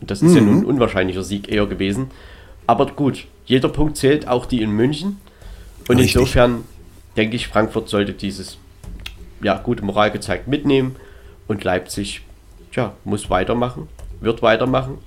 Und 0.01 0.11
das 0.11 0.23
ist 0.23 0.31
mhm. 0.31 0.37
ja 0.37 0.43
nun 0.43 0.59
ein 0.59 0.65
unwahrscheinlicher 0.65 1.23
Sieg 1.23 1.49
eher 1.49 1.67
gewesen. 1.67 2.11
Aber 2.67 2.87
gut, 2.87 3.27
jeder 3.47 3.69
Punkt 3.69 3.97
zählt, 3.97 4.29
auch 4.29 4.47
die 4.47 4.63
in 4.63 4.71
München. 4.71 5.19
Und 5.89 5.97
Richtig. 5.97 6.15
insofern 6.15 6.65
denke 7.17 7.37
ich, 7.37 7.49
Frankfurt 7.49 7.89
sollte 7.89 8.13
dieses 8.13 8.59
ja, 9.43 9.57
gute 9.59 9.85
Moral 9.85 10.11
gezeigt 10.11 10.49
mitnehmen 10.49 10.97
und 11.47 11.65
Leipzig 11.65 12.23
tja, 12.73 12.93
muss 13.05 13.31
weitermachen, 13.31 13.89
wird 14.21 14.43
weitermachen 14.43 14.99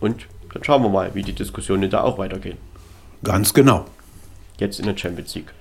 und 0.00 0.26
dann 0.52 0.62
schauen 0.64 0.82
wir 0.82 0.90
mal, 0.90 1.14
wie 1.14 1.22
die 1.22 1.32
Diskussionen 1.32 1.90
da 1.90 2.02
auch 2.02 2.18
weitergehen. 2.18 2.58
Ganz 3.24 3.54
genau. 3.54 3.86
Jetzt 4.58 4.78
in 4.78 4.86
der 4.86 4.96
Champions 4.96 5.34
League 5.34 5.52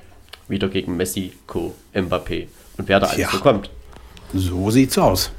wieder 0.48 0.68
gegen 0.68 0.98
Messi, 0.98 1.32
Co., 1.48 1.74
Mbappé 1.94 2.48
und 2.78 2.88
wer 2.88 3.00
da 3.00 3.08
alles 3.08 3.20
ja, 3.20 3.30
so 3.30 3.40
kommt. 3.40 3.70
So 4.34 4.70
sieht's 4.72 4.98
aus. 4.98 5.32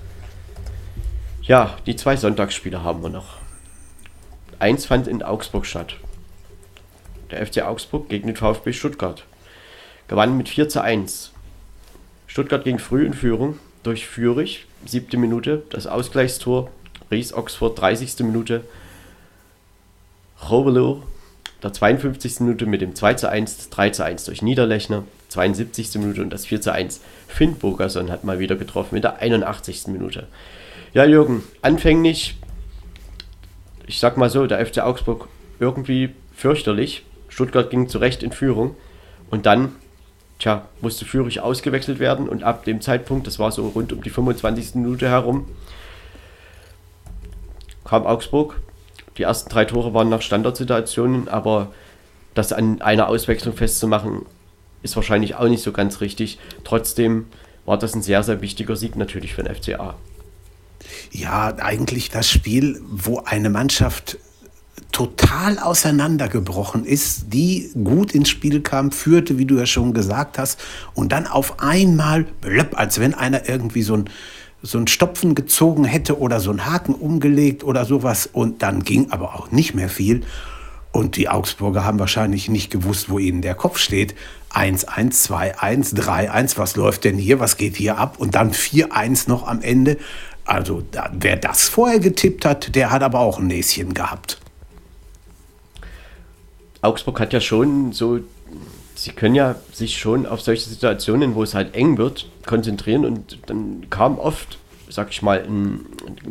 Ja, 1.42 1.76
die 1.86 1.96
zwei 1.96 2.16
Sonntagsspiele 2.16 2.84
haben 2.84 3.02
wir 3.02 3.09
noch. 3.09 3.36
Eins 4.59 4.86
fand 4.86 5.09
in 5.09 5.22
Augsburg 5.22 5.66
statt. 5.66 5.96
Der 7.30 7.44
FC 7.44 7.62
Augsburg 7.62 8.09
gegen 8.09 8.28
den 8.28 8.36
VfB 8.36 8.72
Stuttgart. 8.72 9.24
Gewann 10.09 10.36
mit 10.36 10.48
4 10.48 10.68
zu 10.68 10.82
1. 10.82 11.32
Stuttgart 12.26 12.64
ging 12.64 12.78
früh 12.78 13.04
in 13.04 13.14
Führung 13.14 13.59
durch 13.82 14.06
Fürich, 14.06 14.66
siebte 14.86 15.16
Minute, 15.16 15.62
das 15.70 15.86
Ausgleichstor. 15.86 16.70
Ries 17.10 17.32
Oxford, 17.32 17.78
30. 17.78 18.20
Minute. 18.20 18.64
Robelo 20.48 21.02
der 21.62 21.72
52. 21.72 22.40
Minute 22.40 22.66
mit 22.66 22.80
dem 22.80 22.94
2 22.94 23.14
zu 23.14 23.28
1, 23.28 23.56
das 23.56 23.70
3 23.70 23.90
zu 23.90 24.04
1 24.04 24.24
durch 24.24 24.42
Niederlechner, 24.42 25.04
72. 25.28 25.94
Minute 25.94 26.22
und 26.22 26.30
das 26.30 26.46
4 26.46 26.60
zu 26.60 26.72
1. 26.72 27.00
Finn 27.32 27.56
Bogerson 27.56 28.10
hat 28.10 28.24
mal 28.24 28.38
wieder 28.38 28.56
getroffen 28.56 28.94
mit 28.94 29.04
der 29.04 29.20
81. 29.20 29.88
Minute. 29.88 30.26
Ja, 30.94 31.04
Jürgen, 31.04 31.42
anfänglich, 31.62 32.36
ich 33.86 33.98
sag 33.98 34.16
mal 34.16 34.30
so, 34.30 34.46
der 34.46 34.64
FC 34.64 34.78
Augsburg 34.78 35.28
irgendwie 35.59 36.10
fürchterlich. 36.34 37.04
Stuttgart 37.28 37.70
ging 37.70 37.88
zurecht 37.88 38.22
in 38.22 38.32
Führung 38.32 38.76
und 39.30 39.46
dann, 39.46 39.72
tja, 40.38 40.66
musste 40.80 41.04
Führig 41.04 41.40
ausgewechselt 41.40 41.98
werden 41.98 42.28
und 42.28 42.42
ab 42.42 42.64
dem 42.64 42.80
Zeitpunkt, 42.80 43.26
das 43.26 43.38
war 43.38 43.50
so 43.50 43.68
rund 43.68 43.92
um 43.92 44.02
die 44.02 44.10
25. 44.10 44.74
Minute 44.74 45.09
herum, 45.09 45.48
kam 47.84 48.06
Augsburg 48.06 48.60
die 49.18 49.24
ersten 49.24 49.50
drei 49.50 49.64
Tore 49.64 49.92
waren 49.94 50.09
nach 50.09 50.22
Standardsituationen, 50.22 51.28
aber 51.28 51.72
das 52.34 52.52
an 52.52 52.80
einer 52.80 53.09
Auswechslung 53.09 53.54
festzumachen, 53.54 54.24
ist 54.82 54.96
wahrscheinlich 54.96 55.34
auch 55.34 55.48
nicht 55.48 55.62
so 55.62 55.72
ganz 55.72 56.00
richtig. 56.00 56.38
Trotzdem 56.64 57.26
war 57.64 57.78
das 57.78 57.94
ein 57.94 58.02
sehr, 58.02 58.22
sehr 58.22 58.40
wichtiger 58.40 58.76
Sieg 58.76 58.96
natürlich 58.96 59.34
für 59.34 59.42
den 59.42 59.54
FCA. 59.54 59.94
Ja, 61.10 61.54
eigentlich 61.59 62.10
das 62.10 62.28
Spiel, 62.28 62.80
wo 62.90 63.20
eine 63.20 63.50
Mannschaft 63.50 64.18
total 64.90 65.59
auseinandergebrochen 65.59 66.84
ist, 66.84 67.32
die 67.32 67.70
gut 67.82 68.12
ins 68.12 68.28
Spiel 68.28 68.60
kam, 68.60 68.92
führte, 68.92 69.38
wie 69.38 69.46
du 69.46 69.56
ja 69.56 69.64
schon 69.64 69.94
gesagt 69.94 70.38
hast, 70.38 70.60
und 70.94 71.12
dann 71.12 71.26
auf 71.26 71.60
einmal, 71.60 72.26
als 72.74 73.00
wenn 73.00 73.14
einer 73.14 73.48
irgendwie 73.48 73.82
so 73.82 73.94
ein 73.94 74.10
so 74.62 74.78
ein 74.78 74.86
Stopfen 74.86 75.34
gezogen 75.34 75.84
hätte 75.84 76.18
oder 76.18 76.38
so 76.38 76.50
einen 76.50 76.66
Haken 76.66 76.94
umgelegt 76.94 77.64
oder 77.64 77.84
sowas. 77.84 78.28
Und 78.32 78.62
dann 78.62 78.84
ging 78.84 79.10
aber 79.10 79.34
auch 79.34 79.50
nicht 79.50 79.74
mehr 79.74 79.88
viel. 79.88 80.22
Und 80.93 81.16
die 81.16 81.31
Augsburger 81.31 81.85
haben 81.85 81.98
wahrscheinlich 81.98 82.51
nicht 82.51 82.70
gewusst, 82.70 83.09
wo 83.09 83.19
ihnen 83.19 83.40
der 83.40 83.55
Kopf 83.55 83.78
steht. 83.78 84.14
1, 84.51 84.85
1, 84.85 85.23
2, 85.23 85.59
1, 85.59 85.94
3, 85.94 86.31
1, 86.31 86.59
was 86.59 86.77
läuft 86.77 87.05
denn 87.05 87.16
hier, 87.16 87.40
was 87.40 87.56
geht 87.56 87.77
hier 87.77 87.97
ab? 87.97 88.16
Und 88.19 88.35
dann 88.35 88.52
4, 88.52 88.94
1 88.94 89.27
noch 89.27 89.47
am 89.47 89.62
Ende. 89.62 89.97
Also 90.44 90.82
da, 90.90 91.10
wer 91.14 91.36
das 91.36 91.69
vorher 91.69 91.98
getippt 91.98 92.44
hat, 92.44 92.74
der 92.74 92.90
hat 92.90 93.02
aber 93.02 93.20
auch 93.20 93.39
ein 93.39 93.47
Näschen 93.47 93.94
gehabt. 93.94 94.39
Augsburg 96.82 97.20
hat 97.20 97.32
ja 97.32 97.40
schon 97.40 97.93
so, 97.93 98.19
sie 98.94 99.12
können 99.12 99.35
ja 99.35 99.55
sich 99.73 99.98
schon 99.98 100.27
auf 100.27 100.43
solche 100.43 100.69
Situationen, 100.69 101.35
wo 101.35 101.43
es 101.43 101.55
halt 101.55 101.74
eng 101.74 101.97
wird, 101.97 102.28
konzentrieren 102.44 103.06
und 103.06 103.39
dann 103.47 103.86
kam 103.89 104.19
oft, 104.19 104.59
sag 104.90 105.10
ich 105.10 105.23
mal, 105.23 105.43
ein, 105.43 105.86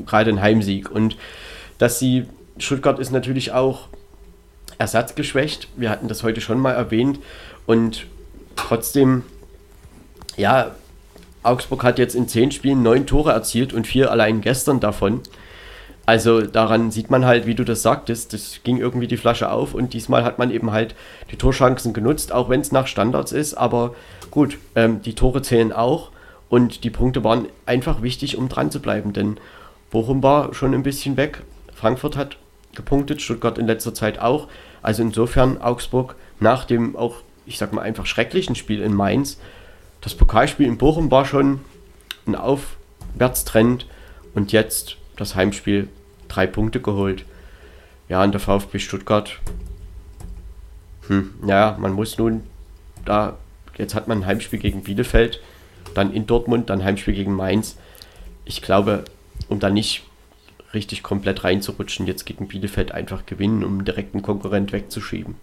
gerade 0.05 0.29
ein 0.29 0.41
Heimsieg. 0.41 0.91
Und 0.91 1.17
dass 1.79 1.97
sie, 1.97 2.25
Stuttgart 2.57 2.99
ist 2.99 3.11
natürlich 3.11 3.53
auch 3.53 3.87
ersatzgeschwächt. 4.81 5.67
Wir 5.77 5.89
hatten 5.89 6.07
das 6.07 6.23
heute 6.23 6.41
schon 6.41 6.59
mal 6.59 6.73
erwähnt. 6.73 7.19
Und 7.65 8.07
trotzdem, 8.55 9.23
ja, 10.37 10.71
Augsburg 11.43 11.83
hat 11.83 11.99
jetzt 11.99 12.15
in 12.15 12.27
zehn 12.27 12.51
Spielen 12.51 12.81
neun 12.83 13.05
Tore 13.05 13.31
erzielt 13.31 13.73
und 13.73 13.87
vier 13.87 14.11
allein 14.11 14.41
gestern 14.41 14.79
davon. 14.79 15.21
Also 16.07 16.41
daran 16.41 16.89
sieht 16.89 17.11
man 17.11 17.25
halt, 17.25 17.45
wie 17.45 17.53
du 17.53 17.63
das 17.63 17.83
sagtest, 17.83 18.33
das 18.33 18.61
ging 18.63 18.77
irgendwie 18.77 19.07
die 19.07 19.17
Flasche 19.17 19.51
auf 19.51 19.75
und 19.75 19.93
diesmal 19.93 20.23
hat 20.23 20.39
man 20.39 20.49
eben 20.49 20.71
halt 20.71 20.95
die 21.31 21.37
Torchancen 21.37 21.93
genutzt, 21.93 22.31
auch 22.31 22.49
wenn 22.49 22.61
es 22.61 22.71
nach 22.71 22.87
Standards 22.87 23.31
ist. 23.31 23.53
Aber 23.53 23.93
gut, 24.31 24.57
ähm, 24.75 25.03
die 25.03 25.13
Tore 25.13 25.43
zählen 25.43 25.71
auch 25.71 26.09
und 26.49 26.83
die 26.83 26.89
Punkte 26.89 27.23
waren 27.23 27.47
einfach 27.67 28.01
wichtig, 28.01 28.35
um 28.35 28.49
dran 28.49 28.71
zu 28.71 28.81
bleiben, 28.81 29.13
denn 29.13 29.37
Bochum 29.91 30.23
war 30.23 30.53
schon 30.55 30.73
ein 30.73 30.83
bisschen 30.83 31.17
weg. 31.17 31.43
Frankfurt 31.75 32.17
hat 32.17 32.37
gepunktet, 32.75 33.21
Stuttgart 33.21 33.57
in 33.57 33.67
letzter 33.67 33.93
Zeit 33.93 34.19
auch. 34.19 34.47
Also 34.81 35.01
insofern 35.03 35.61
Augsburg 35.61 36.15
nach 36.39 36.65
dem 36.65 36.95
auch, 36.95 37.17
ich 37.45 37.57
sag 37.57 37.73
mal 37.73 37.81
einfach 37.81 38.05
schrecklichen 38.05 38.55
Spiel 38.55 38.81
in 38.81 38.93
Mainz 38.93 39.37
das 40.01 40.15
Pokalspiel 40.15 40.67
in 40.67 40.77
Bochum 40.77 41.11
war 41.11 41.25
schon 41.25 41.61
ein 42.25 42.35
Aufwärtstrend 42.35 43.85
und 44.33 44.51
jetzt 44.51 44.97
das 45.15 45.35
Heimspiel 45.35 45.87
drei 46.27 46.47
Punkte 46.47 46.81
geholt. 46.81 47.23
Ja, 48.09 48.23
und 48.23 48.31
der 48.31 48.41
VfB 48.41 48.79
Stuttgart. 48.79 49.39
Hm, 51.07 51.35
ja, 51.45 51.77
man 51.79 51.93
muss 51.93 52.17
nun 52.17 52.41
da, 53.05 53.37
jetzt 53.77 53.95
hat 53.95 54.07
man 54.07 54.19
ein 54.19 54.25
Heimspiel 54.25 54.59
gegen 54.59 54.83
Bielefeld, 54.83 55.39
dann 55.93 56.13
in 56.13 56.25
Dortmund, 56.25 56.69
dann 56.69 56.83
Heimspiel 56.83 57.13
gegen 57.13 57.35
Mainz. 57.35 57.77
Ich 58.43 58.61
glaube, 58.61 59.05
um 59.49 59.59
da 59.59 59.69
nicht 59.69 60.03
richtig 60.73 61.03
komplett 61.03 61.43
reinzurutschen, 61.43 62.07
jetzt 62.07 62.25
gegen 62.25 62.47
Bielefeld 62.47 62.91
einfach 62.91 63.25
gewinnen, 63.25 63.63
um 63.63 63.85
direkt 63.85 64.13
einen 64.13 64.23
Konkurrent 64.23 64.71
wegzuschieben. 64.71 65.35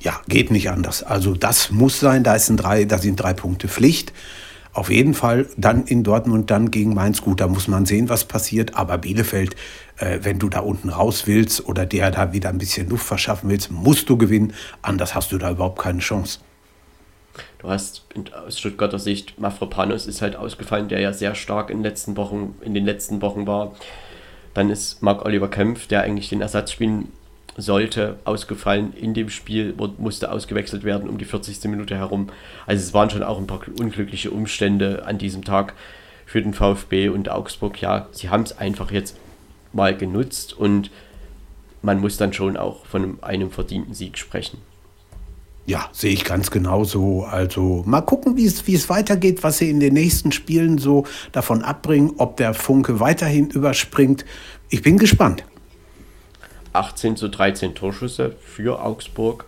Ja, 0.00 0.20
geht 0.28 0.50
nicht 0.50 0.70
anders. 0.70 1.02
Also 1.02 1.34
das 1.34 1.70
muss 1.70 1.98
sein, 1.98 2.22
da, 2.22 2.34
ist 2.34 2.48
ein 2.50 2.56
drei, 2.56 2.84
da 2.84 2.98
sind 2.98 3.16
drei 3.16 3.32
Punkte 3.32 3.68
Pflicht. 3.68 4.12
Auf 4.72 4.90
jeden 4.90 5.14
Fall 5.14 5.46
dann 5.56 5.86
in 5.86 6.04
Dortmund, 6.04 6.50
dann 6.50 6.70
gegen 6.70 6.94
Mainz. 6.94 7.20
Gut, 7.22 7.40
da 7.40 7.48
muss 7.48 7.66
man 7.66 7.84
sehen, 7.84 8.08
was 8.08 8.26
passiert. 8.26 8.76
Aber 8.76 8.98
Bielefeld, 8.98 9.56
äh, 9.96 10.20
wenn 10.22 10.38
du 10.38 10.48
da 10.48 10.60
unten 10.60 10.90
raus 10.90 11.26
willst 11.26 11.66
oder 11.66 11.84
der 11.84 12.12
da 12.12 12.32
wieder 12.32 12.50
ein 12.50 12.58
bisschen 12.58 12.88
Luft 12.88 13.06
verschaffen 13.06 13.50
willst, 13.50 13.72
musst 13.72 14.08
du 14.08 14.16
gewinnen. 14.16 14.52
Anders 14.82 15.16
hast 15.16 15.32
du 15.32 15.38
da 15.38 15.50
überhaupt 15.50 15.80
keine 15.80 15.98
Chance. 15.98 16.38
Du 17.58 17.68
hast 17.68 18.04
aus 18.46 18.58
Stuttgarter 18.58 19.00
Sicht 19.00 19.40
Mafropanos 19.40 20.06
ist 20.06 20.22
halt 20.22 20.36
ausgefallen, 20.36 20.88
der 20.88 21.00
ja 21.00 21.12
sehr 21.12 21.34
stark 21.34 21.70
in 21.70 21.78
den 21.78 21.84
letzten 21.84 22.16
Wochen, 22.16 22.54
in 22.60 22.74
den 22.74 22.84
letzten 22.84 23.20
Wochen 23.20 23.48
war. 23.48 23.74
Dann 24.58 24.70
ist 24.70 25.04
Marc 25.04 25.24
Oliver 25.24 25.46
Kempf, 25.46 25.86
der 25.86 26.02
eigentlich 26.02 26.30
den 26.30 26.40
Ersatz 26.40 26.72
spielen 26.72 27.12
sollte, 27.56 28.18
ausgefallen 28.24 28.92
in 28.92 29.14
dem 29.14 29.30
Spiel, 29.30 29.72
musste 29.98 30.32
ausgewechselt 30.32 30.82
werden 30.82 31.08
um 31.08 31.16
die 31.16 31.26
40. 31.26 31.62
Minute 31.70 31.94
herum. 31.94 32.30
Also 32.66 32.82
es 32.82 32.92
waren 32.92 33.08
schon 33.08 33.22
auch 33.22 33.38
ein 33.38 33.46
paar 33.46 33.60
unglückliche 33.78 34.32
Umstände 34.32 35.06
an 35.06 35.16
diesem 35.16 35.44
Tag 35.44 35.74
für 36.26 36.42
den 36.42 36.54
VfB 36.54 37.08
und 37.08 37.28
Augsburg. 37.28 37.80
Ja, 37.80 38.08
sie 38.10 38.30
haben 38.30 38.42
es 38.42 38.58
einfach 38.58 38.90
jetzt 38.90 39.16
mal 39.72 39.96
genutzt 39.96 40.54
und 40.54 40.90
man 41.80 42.00
muss 42.00 42.16
dann 42.16 42.32
schon 42.32 42.56
auch 42.56 42.84
von 42.84 43.22
einem 43.22 43.52
verdienten 43.52 43.94
Sieg 43.94 44.18
sprechen. 44.18 44.58
Ja, 45.68 45.90
sehe 45.92 46.14
ich 46.14 46.24
ganz 46.24 46.50
genauso. 46.50 47.24
Also 47.24 47.82
mal 47.84 48.00
gucken, 48.00 48.38
wie 48.38 48.46
es, 48.46 48.88
weitergeht, 48.88 49.42
was 49.42 49.58
sie 49.58 49.68
in 49.68 49.80
den 49.80 49.92
nächsten 49.92 50.32
Spielen 50.32 50.78
so 50.78 51.04
davon 51.30 51.62
abbringen, 51.62 52.14
ob 52.16 52.38
der 52.38 52.54
Funke 52.54 53.00
weiterhin 53.00 53.50
überspringt. 53.50 54.24
Ich 54.70 54.80
bin 54.80 54.96
gespannt. 54.96 55.44
18 56.72 57.16
zu 57.16 57.28
13 57.28 57.74
Torschüsse 57.74 58.34
für 58.40 58.80
Augsburg, 58.82 59.44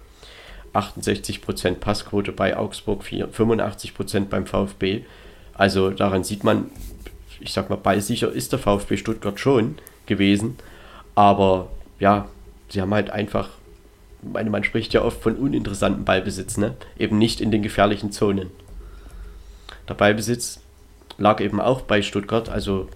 68% 0.74 1.76
Passquote 1.76 2.32
bei 2.32 2.54
Augsburg, 2.54 3.02
85% 3.02 4.26
beim 4.26 4.44
VfB. 4.44 5.04
Also 5.54 5.88
daran 5.88 6.22
sieht 6.22 6.44
man, 6.44 6.70
ich 7.40 7.54
sag 7.54 7.70
mal, 7.70 7.76
ballsicher 7.76 8.30
ist 8.30 8.52
der 8.52 8.58
VfB 8.58 8.98
Stuttgart 8.98 9.40
schon 9.40 9.76
gewesen. 10.04 10.58
Aber 11.14 11.70
ja, 11.98 12.28
sie 12.68 12.82
haben 12.82 12.92
halt 12.92 13.08
einfach, 13.08 13.48
meine, 14.22 14.50
man 14.50 14.64
spricht 14.64 14.92
ja 14.92 15.02
oft 15.02 15.22
von 15.22 15.36
uninteressanten 15.36 16.04
Ballbesitz, 16.04 16.56
ne? 16.56 16.74
eben 16.98 17.18
nicht 17.18 17.40
in 17.40 17.50
den 17.50 17.62
gefährlichen 17.62 18.12
Zonen. 18.12 18.50
Der 19.88 19.94
Ballbesitz 19.94 20.60
lag 21.18 21.40
eben 21.40 21.60
auch 21.60 21.82
bei 21.82 22.02
Stuttgart, 22.02 22.48
also 22.48 22.88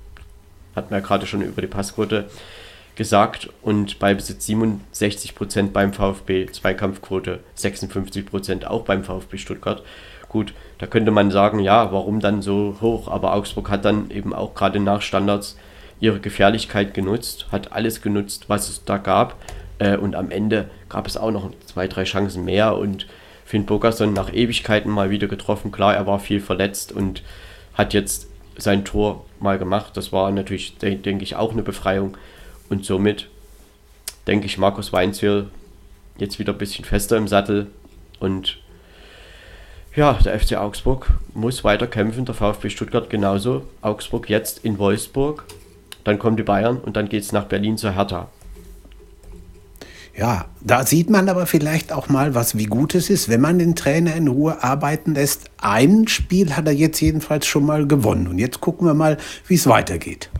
hat 0.76 0.90
man 0.90 1.00
ja 1.00 1.06
gerade 1.06 1.26
schon 1.26 1.42
über 1.42 1.60
die 1.60 1.68
Passquote 1.68 2.28
gesagt 2.96 3.48
und 3.62 3.98
Ballbesitz 3.98 4.48
67% 4.48 5.70
beim 5.72 5.92
VfB, 5.92 6.46
Zweikampfquote 6.46 7.40
56% 7.58 8.66
auch 8.66 8.84
beim 8.84 9.04
VfB 9.04 9.38
Stuttgart. 9.38 9.82
Gut, 10.28 10.54
da 10.78 10.86
könnte 10.86 11.10
man 11.10 11.30
sagen, 11.30 11.60
ja, 11.60 11.92
warum 11.92 12.20
dann 12.20 12.42
so 12.42 12.76
hoch? 12.80 13.08
Aber 13.08 13.34
Augsburg 13.34 13.70
hat 13.70 13.84
dann 13.84 14.10
eben 14.10 14.32
auch 14.32 14.54
gerade 14.54 14.80
nach 14.80 15.02
Standards 15.02 15.56
ihre 16.00 16.20
Gefährlichkeit 16.20 16.92
genutzt, 16.92 17.46
hat 17.52 17.72
alles 17.72 18.02
genutzt, 18.02 18.44
was 18.48 18.68
es 18.68 18.84
da 18.84 18.98
gab. 18.98 19.36
Äh, 19.78 19.96
und 19.96 20.14
am 20.14 20.30
Ende 20.30 20.70
gab 20.88 21.06
es 21.06 21.16
auch 21.16 21.30
noch 21.30 21.50
zwei, 21.66 21.88
drei 21.88 22.04
Chancen 22.04 22.44
mehr 22.44 22.76
und 22.76 23.06
Finn 23.44 23.66
Bogerson 23.66 24.12
nach 24.12 24.32
Ewigkeiten 24.32 24.90
mal 24.90 25.10
wieder 25.10 25.26
getroffen. 25.26 25.72
Klar, 25.72 25.94
er 25.94 26.06
war 26.06 26.18
viel 26.18 26.40
verletzt 26.40 26.92
und 26.92 27.22
hat 27.74 27.92
jetzt 27.92 28.28
sein 28.56 28.84
Tor 28.84 29.24
mal 29.40 29.58
gemacht. 29.58 29.96
Das 29.96 30.12
war 30.12 30.30
natürlich, 30.30 30.78
denke 30.78 31.22
ich, 31.22 31.36
auch 31.36 31.52
eine 31.52 31.62
Befreiung. 31.62 32.16
Und 32.68 32.84
somit 32.84 33.28
denke 34.26 34.46
ich, 34.46 34.58
Markus 34.58 34.92
Weinzierl 34.92 35.48
jetzt 36.18 36.38
wieder 36.38 36.52
ein 36.52 36.58
bisschen 36.58 36.84
fester 36.84 37.16
im 37.16 37.28
Sattel. 37.28 37.66
Und 38.20 38.58
ja, 39.94 40.14
der 40.14 40.38
FC 40.38 40.56
Augsburg 40.56 41.10
muss 41.34 41.64
weiter 41.64 41.86
kämpfen, 41.86 42.24
der 42.24 42.34
VfB 42.34 42.70
Stuttgart 42.70 43.10
genauso. 43.10 43.62
Augsburg 43.80 44.28
jetzt 44.28 44.64
in 44.64 44.78
Wolfsburg, 44.78 45.44
dann 46.04 46.18
kommen 46.18 46.36
die 46.36 46.42
Bayern 46.42 46.78
und 46.78 46.96
dann 46.96 47.08
geht 47.08 47.22
es 47.22 47.32
nach 47.32 47.44
Berlin 47.44 47.76
zur 47.76 47.92
Hertha. 47.94 48.28
Ja, 50.16 50.46
da 50.60 50.86
sieht 50.86 51.10
man 51.10 51.28
aber 51.28 51.46
vielleicht 51.46 51.92
auch 51.92 52.08
mal, 52.08 52.34
was 52.34 52.56
wie 52.56 52.66
gut 52.66 52.94
es 52.94 53.10
ist, 53.10 53.28
wenn 53.28 53.40
man 53.40 53.58
den 53.58 53.74
Trainer 53.74 54.14
in 54.14 54.28
Ruhe 54.28 54.62
arbeiten 54.62 55.14
lässt. 55.14 55.50
Ein 55.58 56.06
Spiel 56.06 56.54
hat 56.54 56.66
er 56.66 56.72
jetzt 56.72 57.00
jedenfalls 57.00 57.46
schon 57.46 57.66
mal 57.66 57.86
gewonnen. 57.86 58.28
Und 58.28 58.38
jetzt 58.38 58.60
gucken 58.60 58.86
wir 58.86 58.94
mal, 58.94 59.16
wie 59.48 59.54
es 59.54 59.66
weitergeht 59.66 60.30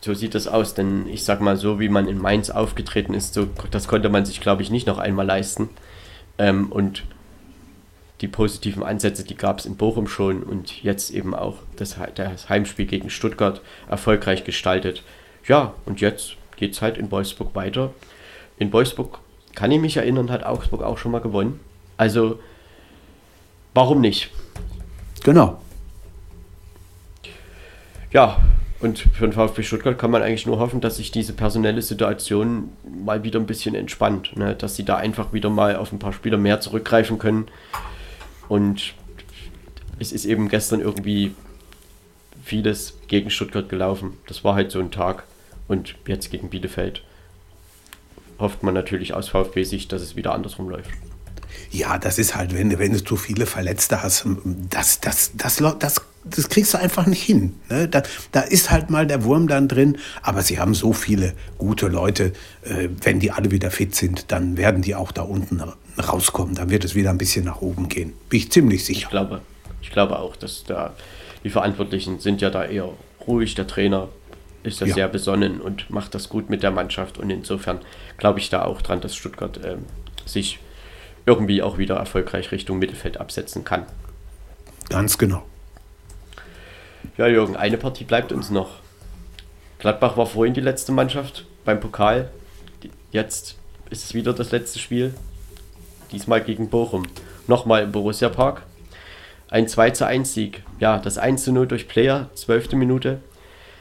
so 0.00 0.14
sieht 0.14 0.34
das 0.34 0.46
aus, 0.46 0.74
denn 0.74 1.06
ich 1.08 1.24
sag 1.24 1.40
mal, 1.40 1.56
so 1.56 1.80
wie 1.80 1.88
man 1.88 2.08
in 2.08 2.18
Mainz 2.18 2.50
aufgetreten 2.50 3.14
ist, 3.14 3.34
so, 3.34 3.48
das 3.70 3.88
konnte 3.88 4.08
man 4.08 4.24
sich, 4.24 4.40
glaube 4.40 4.62
ich, 4.62 4.70
nicht 4.70 4.86
noch 4.86 4.98
einmal 4.98 5.26
leisten. 5.26 5.68
Ähm, 6.38 6.70
und 6.70 7.04
die 8.20 8.28
positiven 8.28 8.82
Ansätze, 8.82 9.24
die 9.24 9.36
gab 9.36 9.58
es 9.58 9.66
in 9.66 9.76
Bochum 9.76 10.08
schon 10.08 10.42
und 10.42 10.82
jetzt 10.82 11.10
eben 11.10 11.34
auch 11.34 11.56
das, 11.76 11.96
das 12.14 12.48
Heimspiel 12.48 12.86
gegen 12.86 13.10
Stuttgart 13.10 13.60
erfolgreich 13.88 14.44
gestaltet. 14.44 15.02
Ja, 15.46 15.74
und 15.84 16.00
jetzt 16.00 16.36
geht 16.58 16.72
es 16.72 16.82
halt 16.82 16.98
in 16.98 17.10
Wolfsburg 17.10 17.54
weiter. 17.54 17.92
In 18.58 18.72
Wolfsburg 18.72 19.20
kann 19.54 19.70
ich 19.70 19.80
mich 19.80 19.96
erinnern, 19.96 20.30
hat 20.30 20.44
Augsburg 20.44 20.82
auch 20.82 20.98
schon 20.98 21.12
mal 21.12 21.20
gewonnen. 21.20 21.60
Also, 21.96 22.38
warum 23.74 24.00
nicht? 24.00 24.30
Genau. 25.24 25.60
Ja, 28.12 28.40
und 28.80 28.98
für 28.98 29.26
den 29.26 29.32
VfB 29.32 29.62
Stuttgart 29.62 29.98
kann 29.98 30.10
man 30.10 30.22
eigentlich 30.22 30.46
nur 30.46 30.60
hoffen, 30.60 30.80
dass 30.80 30.96
sich 30.96 31.10
diese 31.10 31.32
personelle 31.32 31.82
Situation 31.82 32.70
mal 32.88 33.24
wieder 33.24 33.40
ein 33.40 33.46
bisschen 33.46 33.74
entspannt. 33.74 34.36
Ne? 34.36 34.54
Dass 34.54 34.76
sie 34.76 34.84
da 34.84 34.96
einfach 34.96 35.32
wieder 35.32 35.50
mal 35.50 35.76
auf 35.76 35.92
ein 35.92 35.98
paar 35.98 36.12
Spieler 36.12 36.38
mehr 36.38 36.60
zurückgreifen 36.60 37.18
können. 37.18 37.48
Und 38.48 38.94
es 39.98 40.12
ist 40.12 40.24
eben 40.24 40.48
gestern 40.48 40.80
irgendwie 40.80 41.34
vieles 42.44 42.98
gegen 43.08 43.30
Stuttgart 43.30 43.68
gelaufen. 43.68 44.16
Das 44.26 44.44
war 44.44 44.54
halt 44.54 44.70
so 44.70 44.78
ein 44.78 44.90
Tag. 44.92 45.24
Und 45.68 45.94
jetzt 46.06 46.30
gegen 46.30 46.50
Bielefeld 46.50 47.02
hofft 48.38 48.62
man 48.62 48.74
natürlich 48.74 49.14
aus 49.14 49.28
VfB-Sicht, 49.28 49.92
dass 49.92 50.02
es 50.02 50.16
wieder 50.16 50.34
andersrum 50.34 50.68
läuft. 50.68 50.90
Ja, 51.70 51.98
das 51.98 52.18
ist 52.18 52.34
halt, 52.34 52.54
wenn, 52.54 52.78
wenn 52.78 52.92
du 52.92 53.04
zu 53.04 53.16
viele 53.16 53.46
Verletzte 53.46 54.02
hast, 54.02 54.24
das, 54.70 55.00
das, 55.00 55.32
das, 55.36 55.56
das, 55.78 56.00
das 56.24 56.48
kriegst 56.48 56.72
du 56.72 56.78
einfach 56.78 57.06
nicht 57.06 57.22
hin. 57.22 57.54
Ne? 57.68 57.88
Da, 57.88 58.02
da 58.32 58.40
ist 58.40 58.70
halt 58.70 58.90
mal 58.90 59.06
der 59.06 59.24
Wurm 59.24 59.48
dann 59.48 59.68
drin, 59.68 59.98
aber 60.22 60.42
sie 60.42 60.58
haben 60.58 60.74
so 60.74 60.92
viele 60.92 61.34
gute 61.58 61.88
Leute. 61.88 62.32
Äh, 62.62 62.88
wenn 63.02 63.20
die 63.20 63.30
alle 63.30 63.50
wieder 63.50 63.70
fit 63.70 63.94
sind, 63.94 64.30
dann 64.32 64.56
werden 64.56 64.82
die 64.82 64.94
auch 64.94 65.12
da 65.12 65.22
unten 65.22 65.62
rauskommen. 65.98 66.54
Dann 66.54 66.70
wird 66.70 66.84
es 66.84 66.94
wieder 66.94 67.10
ein 67.10 67.18
bisschen 67.18 67.44
nach 67.44 67.60
oben 67.60 67.88
gehen. 67.88 68.14
Bin 68.28 68.38
ich 68.38 68.50
ziemlich 68.50 68.84
sicher. 68.84 69.04
Ich 69.04 69.10
glaube, 69.10 69.42
ich 69.82 69.90
glaube 69.90 70.18
auch, 70.18 70.36
dass 70.36 70.64
da 70.64 70.94
die 71.44 71.50
Verantwortlichen 71.50 72.20
sind 72.20 72.40
ja 72.40 72.50
da 72.50 72.64
eher 72.64 72.90
ruhig. 73.26 73.54
Der 73.54 73.66
Trainer 73.66 74.08
ist 74.62 74.80
da 74.80 74.86
ja. 74.86 74.94
sehr 74.94 75.08
besonnen 75.08 75.60
und 75.60 75.90
macht 75.90 76.14
das 76.14 76.28
gut 76.28 76.50
mit 76.50 76.62
der 76.62 76.70
Mannschaft. 76.70 77.18
Und 77.18 77.30
insofern 77.30 77.80
glaube 78.16 78.38
ich 78.38 78.50
da 78.50 78.64
auch 78.64 78.82
dran, 78.82 79.00
dass 79.00 79.14
Stuttgart 79.14 79.56
äh, 79.64 79.76
sich 80.24 80.58
irgendwie 81.26 81.62
auch 81.62 81.78
wieder 81.78 81.96
erfolgreich 81.96 82.52
Richtung 82.52 82.78
Mittelfeld 82.78 83.18
absetzen 83.18 83.64
kann. 83.64 83.84
Ganz 84.88 85.18
genau. 85.18 85.44
Ja, 87.16 87.26
Jürgen, 87.26 87.56
eine 87.56 87.76
Partie 87.76 88.04
bleibt 88.04 88.32
uns 88.32 88.50
noch. 88.50 88.76
Gladbach 89.78 90.16
war 90.16 90.26
vorhin 90.26 90.54
die 90.54 90.60
letzte 90.60 90.92
Mannschaft 90.92 91.46
beim 91.64 91.80
Pokal. 91.80 92.30
Jetzt 93.12 93.56
ist 93.90 94.04
es 94.04 94.14
wieder 94.14 94.32
das 94.32 94.50
letzte 94.50 94.78
Spiel. 94.78 95.14
Diesmal 96.12 96.42
gegen 96.42 96.70
Bochum. 96.70 97.06
Nochmal 97.46 97.82
im 97.82 97.92
Borussia 97.92 98.28
Park. 98.28 98.62
Ein 99.50 99.68
2 99.68 99.90
zu 99.90 100.06
1 100.06 100.34
Sieg. 100.34 100.62
Ja, 100.80 100.98
das 100.98 101.18
1 101.18 101.44
zu 101.44 101.52
0 101.52 101.66
durch 101.66 101.88
Player, 101.88 102.28
12. 102.34 102.72
Minute. 102.72 103.20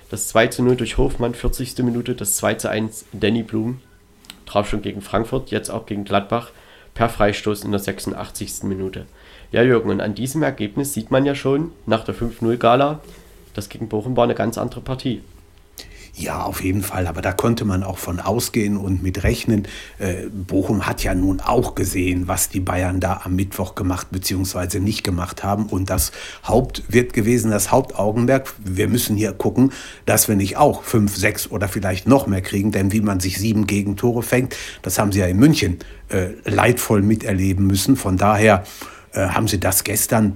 Das 0.09 0.29
2 0.29 0.47
zu 0.47 0.63
0 0.63 0.77
durch 0.77 0.97
Hofmann, 0.97 1.33
40. 1.33 1.77
Minute. 1.79 2.15
Das 2.15 2.37
2 2.37 2.53
zu 2.55 2.69
1 2.69 3.05
Danny 3.11 3.43
Blum. 3.43 3.81
Traf 4.45 4.69
schon 4.69 4.81
gegen 4.81 5.01
Frankfurt, 5.01 5.51
jetzt 5.51 5.69
auch 5.69 5.85
gegen 5.85 6.05
Gladbach 6.05 6.51
per 6.93 7.09
Freistoß 7.09 7.63
in 7.63 7.71
der 7.71 7.79
86. 7.79 8.63
Minute. 8.63 9.05
Ja, 9.51 9.61
Jürgen, 9.61 9.89
und 9.89 10.01
an 10.01 10.15
diesem 10.15 10.41
Ergebnis 10.41 10.93
sieht 10.93 11.11
man 11.11 11.25
ja 11.25 11.35
schon 11.35 11.71
nach 11.85 12.03
der 12.03 12.15
5-0-Gala, 12.15 13.01
das 13.53 13.69
gegen 13.69 13.87
Bochum 13.89 14.17
war 14.17 14.23
eine 14.23 14.35
ganz 14.35 14.57
andere 14.57 14.81
Partie. 14.81 15.21
Ja, 16.19 16.41
auf 16.41 16.63
jeden 16.63 16.81
Fall. 16.81 17.05
Aber 17.05 17.21
da 17.21 17.31
konnte 17.31 17.63
man 17.63 17.83
auch 17.83 17.99
von 17.99 18.19
ausgehen 18.19 18.75
und 18.75 19.03
mit 19.03 19.21
rechnen. 19.23 19.67
Äh, 19.99 20.25
Bochum 20.31 20.87
hat 20.87 21.03
ja 21.03 21.13
nun 21.13 21.41
auch 21.41 21.75
gesehen, 21.75 22.27
was 22.27 22.49
die 22.49 22.59
Bayern 22.59 22.99
da 22.99 23.21
am 23.23 23.35
Mittwoch 23.35 23.75
gemacht 23.75 24.07
bzw. 24.09 24.79
nicht 24.79 25.03
gemacht 25.03 25.43
haben. 25.43 25.67
Und 25.67 25.91
das 25.91 26.11
Haupt 26.43 26.81
wird 26.87 27.13
gewesen, 27.13 27.51
das 27.51 27.69
Hauptaugenmerk. 27.69 28.51
Wir 28.57 28.87
müssen 28.87 29.15
hier 29.15 29.31
gucken, 29.31 29.71
dass 30.07 30.27
wir 30.27 30.35
nicht 30.35 30.57
auch 30.57 30.81
fünf, 30.81 31.15
sechs 31.15 31.51
oder 31.51 31.67
vielleicht 31.67 32.07
noch 32.07 32.25
mehr 32.25 32.41
kriegen. 32.41 32.71
Denn 32.71 32.91
wie 32.91 33.01
man 33.01 33.19
sich 33.19 33.37
sieben 33.37 33.67
Gegentore 33.67 34.23
fängt, 34.23 34.55
das 34.81 34.97
haben 34.97 35.11
sie 35.11 35.19
ja 35.19 35.27
in 35.27 35.37
München 35.37 35.77
äh, 36.09 36.29
leidvoll 36.45 37.03
miterleben 37.03 37.67
müssen. 37.67 37.95
Von 37.95 38.17
daher 38.17 38.63
äh, 39.11 39.27
haben 39.27 39.47
sie 39.47 39.59
das 39.59 39.83
gestern 39.83 40.33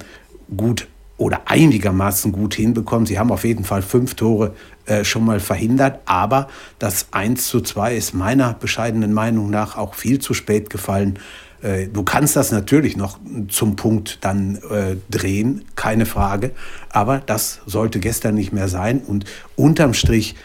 gut 0.55 0.87
oder 1.21 1.41
einigermaßen 1.45 2.31
gut 2.31 2.55
hinbekommen. 2.55 3.05
Sie 3.05 3.19
haben 3.19 3.31
auf 3.31 3.45
jeden 3.45 3.63
Fall 3.63 3.83
fünf 3.83 4.15
Tore 4.15 4.55
äh, 4.87 5.03
schon 5.03 5.23
mal 5.23 5.39
verhindert, 5.39 5.99
aber 6.05 6.47
das 6.79 7.07
1 7.11 7.47
zu 7.47 7.61
2 7.61 7.95
ist 7.95 8.15
meiner 8.15 8.53
bescheidenen 8.53 9.13
Meinung 9.13 9.51
nach 9.51 9.77
auch 9.77 9.93
viel 9.93 10.17
zu 10.17 10.33
spät 10.33 10.71
gefallen. 10.71 11.19
Äh, 11.61 11.89
du 11.89 12.01
kannst 12.01 12.35
das 12.35 12.51
natürlich 12.51 12.97
noch 12.97 13.19
zum 13.49 13.75
Punkt 13.75 14.17
dann 14.21 14.55
äh, 14.71 14.95
drehen, 15.11 15.65
keine 15.75 16.07
Frage, 16.07 16.51
aber 16.89 17.19
das 17.19 17.61
sollte 17.67 17.99
gestern 17.99 18.33
nicht 18.33 18.51
mehr 18.51 18.67
sein 18.67 18.99
und 18.99 19.25
unterm 19.55 19.93
Strich 19.93 20.35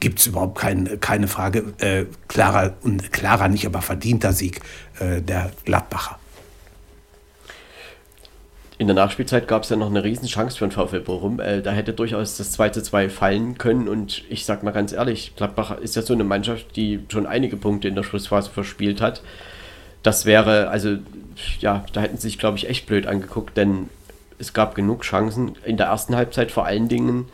gibt 0.00 0.20
es 0.20 0.28
überhaupt 0.28 0.58
kein, 0.58 0.98
keine 1.00 1.28
Frage. 1.28 1.74
Äh, 1.76 2.06
klarer 2.28 2.72
klarer 3.10 3.48
nicht, 3.48 3.66
aber 3.66 3.82
verdienter 3.82 4.32
Sieg 4.32 4.62
äh, 4.98 5.20
der 5.20 5.50
Gladbacher 5.66 6.18
in 8.82 8.88
der 8.88 8.96
Nachspielzeit 8.96 9.46
gab 9.46 9.62
es 9.62 9.68
ja 9.68 9.76
noch 9.76 9.86
eine 9.86 10.02
Riesenchance 10.02 10.58
für 10.58 10.66
den 10.66 10.72
VfL 10.72 10.98
Bochum. 10.98 11.38
Äh, 11.38 11.62
da 11.62 11.70
hätte 11.70 11.92
durchaus 11.92 12.36
das 12.36 12.50
2 12.50 12.70
zu 12.70 12.82
2 12.82 13.10
fallen 13.10 13.56
können. 13.56 13.86
Und 13.86 14.24
ich 14.28 14.44
sag 14.44 14.64
mal 14.64 14.72
ganz 14.72 14.92
ehrlich, 14.92 15.36
Gladbach 15.36 15.78
ist 15.78 15.94
ja 15.94 16.02
so 16.02 16.14
eine 16.14 16.24
Mannschaft, 16.24 16.74
die 16.74 16.98
schon 17.08 17.28
einige 17.28 17.56
Punkte 17.56 17.86
in 17.86 17.94
der 17.94 18.02
Schlussphase 18.02 18.50
verspielt 18.50 19.00
hat. 19.00 19.22
Das 20.02 20.26
wäre, 20.26 20.68
also, 20.68 20.96
ja, 21.60 21.84
da 21.92 22.00
hätten 22.00 22.16
sie 22.16 22.22
sich, 22.22 22.40
glaube 22.40 22.58
ich, 22.58 22.68
echt 22.68 22.86
blöd 22.86 23.06
angeguckt, 23.06 23.56
denn 23.56 23.88
es 24.40 24.52
gab 24.52 24.74
genug 24.74 25.02
Chancen 25.02 25.52
in 25.64 25.76
der 25.76 25.86
ersten 25.86 26.16
Halbzeit 26.16 26.50
vor 26.50 26.66
allen 26.66 26.88
Dingen, 26.88 27.26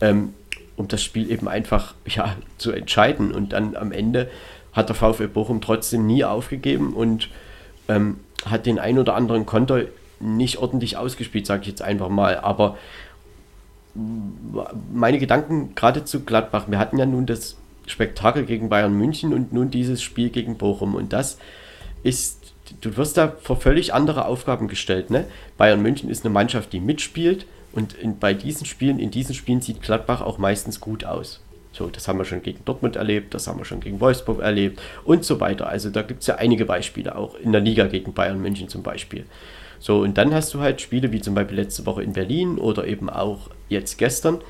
ähm, 0.00 0.32
um 0.76 0.88
das 0.88 1.02
Spiel 1.02 1.30
eben 1.30 1.48
einfach 1.48 1.96
ja, 2.06 2.34
zu 2.56 2.72
entscheiden. 2.72 3.32
Und 3.32 3.52
dann 3.52 3.76
am 3.76 3.92
Ende 3.92 4.30
hat 4.72 4.88
der 4.88 4.96
VfL 4.96 5.28
Bochum 5.28 5.60
trotzdem 5.60 6.06
nie 6.06 6.24
aufgegeben 6.24 6.94
und 6.94 7.28
ähm, 7.88 8.20
hat 8.46 8.64
den 8.64 8.78
ein 8.78 8.98
oder 8.98 9.14
anderen 9.16 9.44
Konter 9.44 9.82
nicht 10.20 10.58
ordentlich 10.58 10.96
ausgespielt, 10.96 11.46
sage 11.46 11.62
ich 11.62 11.68
jetzt 11.68 11.82
einfach 11.82 12.08
mal. 12.08 12.38
Aber 12.38 12.76
meine 14.92 15.18
Gedanken 15.18 15.74
gerade 15.74 16.04
zu 16.04 16.24
Gladbach, 16.24 16.66
wir 16.68 16.78
hatten 16.78 16.98
ja 16.98 17.06
nun 17.06 17.26
das 17.26 17.56
Spektakel 17.86 18.44
gegen 18.44 18.68
Bayern 18.68 18.94
München 18.94 19.32
und 19.32 19.52
nun 19.52 19.70
dieses 19.70 20.02
Spiel 20.02 20.30
gegen 20.30 20.56
Bochum. 20.56 20.94
Und 20.94 21.12
das 21.12 21.38
ist, 22.02 22.52
du 22.80 22.96
wirst 22.96 23.16
da 23.16 23.32
vor 23.42 23.56
völlig 23.56 23.94
andere 23.94 24.26
Aufgaben 24.26 24.68
gestellt. 24.68 25.10
Ne? 25.10 25.24
Bayern 25.56 25.82
München 25.82 26.10
ist 26.10 26.24
eine 26.24 26.32
Mannschaft, 26.32 26.72
die 26.72 26.80
mitspielt 26.80 27.46
und 27.72 27.94
in, 27.94 28.18
bei 28.18 28.34
diesen 28.34 28.66
Spielen, 28.66 28.98
in 28.98 29.10
diesen 29.10 29.34
Spielen 29.34 29.60
sieht 29.60 29.82
Gladbach 29.82 30.20
auch 30.20 30.38
meistens 30.38 30.80
gut 30.80 31.04
aus. 31.04 31.40
So, 31.72 31.88
das 31.88 32.08
haben 32.08 32.18
wir 32.18 32.24
schon 32.24 32.42
gegen 32.42 32.64
Dortmund 32.64 32.96
erlebt, 32.96 33.34
das 33.34 33.46
haben 33.46 33.58
wir 33.58 33.64
schon 33.64 33.80
gegen 33.80 34.00
Wolfsburg 34.00 34.40
erlebt 34.40 34.80
und 35.04 35.24
so 35.24 35.38
weiter. 35.38 35.68
Also 35.68 35.90
da 35.90 36.02
gibt 36.02 36.22
es 36.22 36.26
ja 36.26 36.36
einige 36.36 36.64
Beispiele, 36.64 37.14
auch 37.14 37.36
in 37.36 37.52
der 37.52 37.60
Liga 37.60 37.86
gegen 37.86 38.14
Bayern 38.14 38.40
München 38.40 38.68
zum 38.68 38.82
Beispiel. 38.82 39.26
So, 39.80 40.00
und 40.00 40.18
dann 40.18 40.34
hast 40.34 40.52
du 40.54 40.60
halt 40.60 40.80
Spiele 40.80 41.12
wie 41.12 41.20
zum 41.20 41.34
Beispiel 41.34 41.56
letzte 41.56 41.86
Woche 41.86 42.02
in 42.02 42.12
Berlin 42.12 42.58
oder 42.58 42.86
eben 42.86 43.08
auch 43.08 43.50
jetzt 43.68 43.98
gestern. 43.98 44.40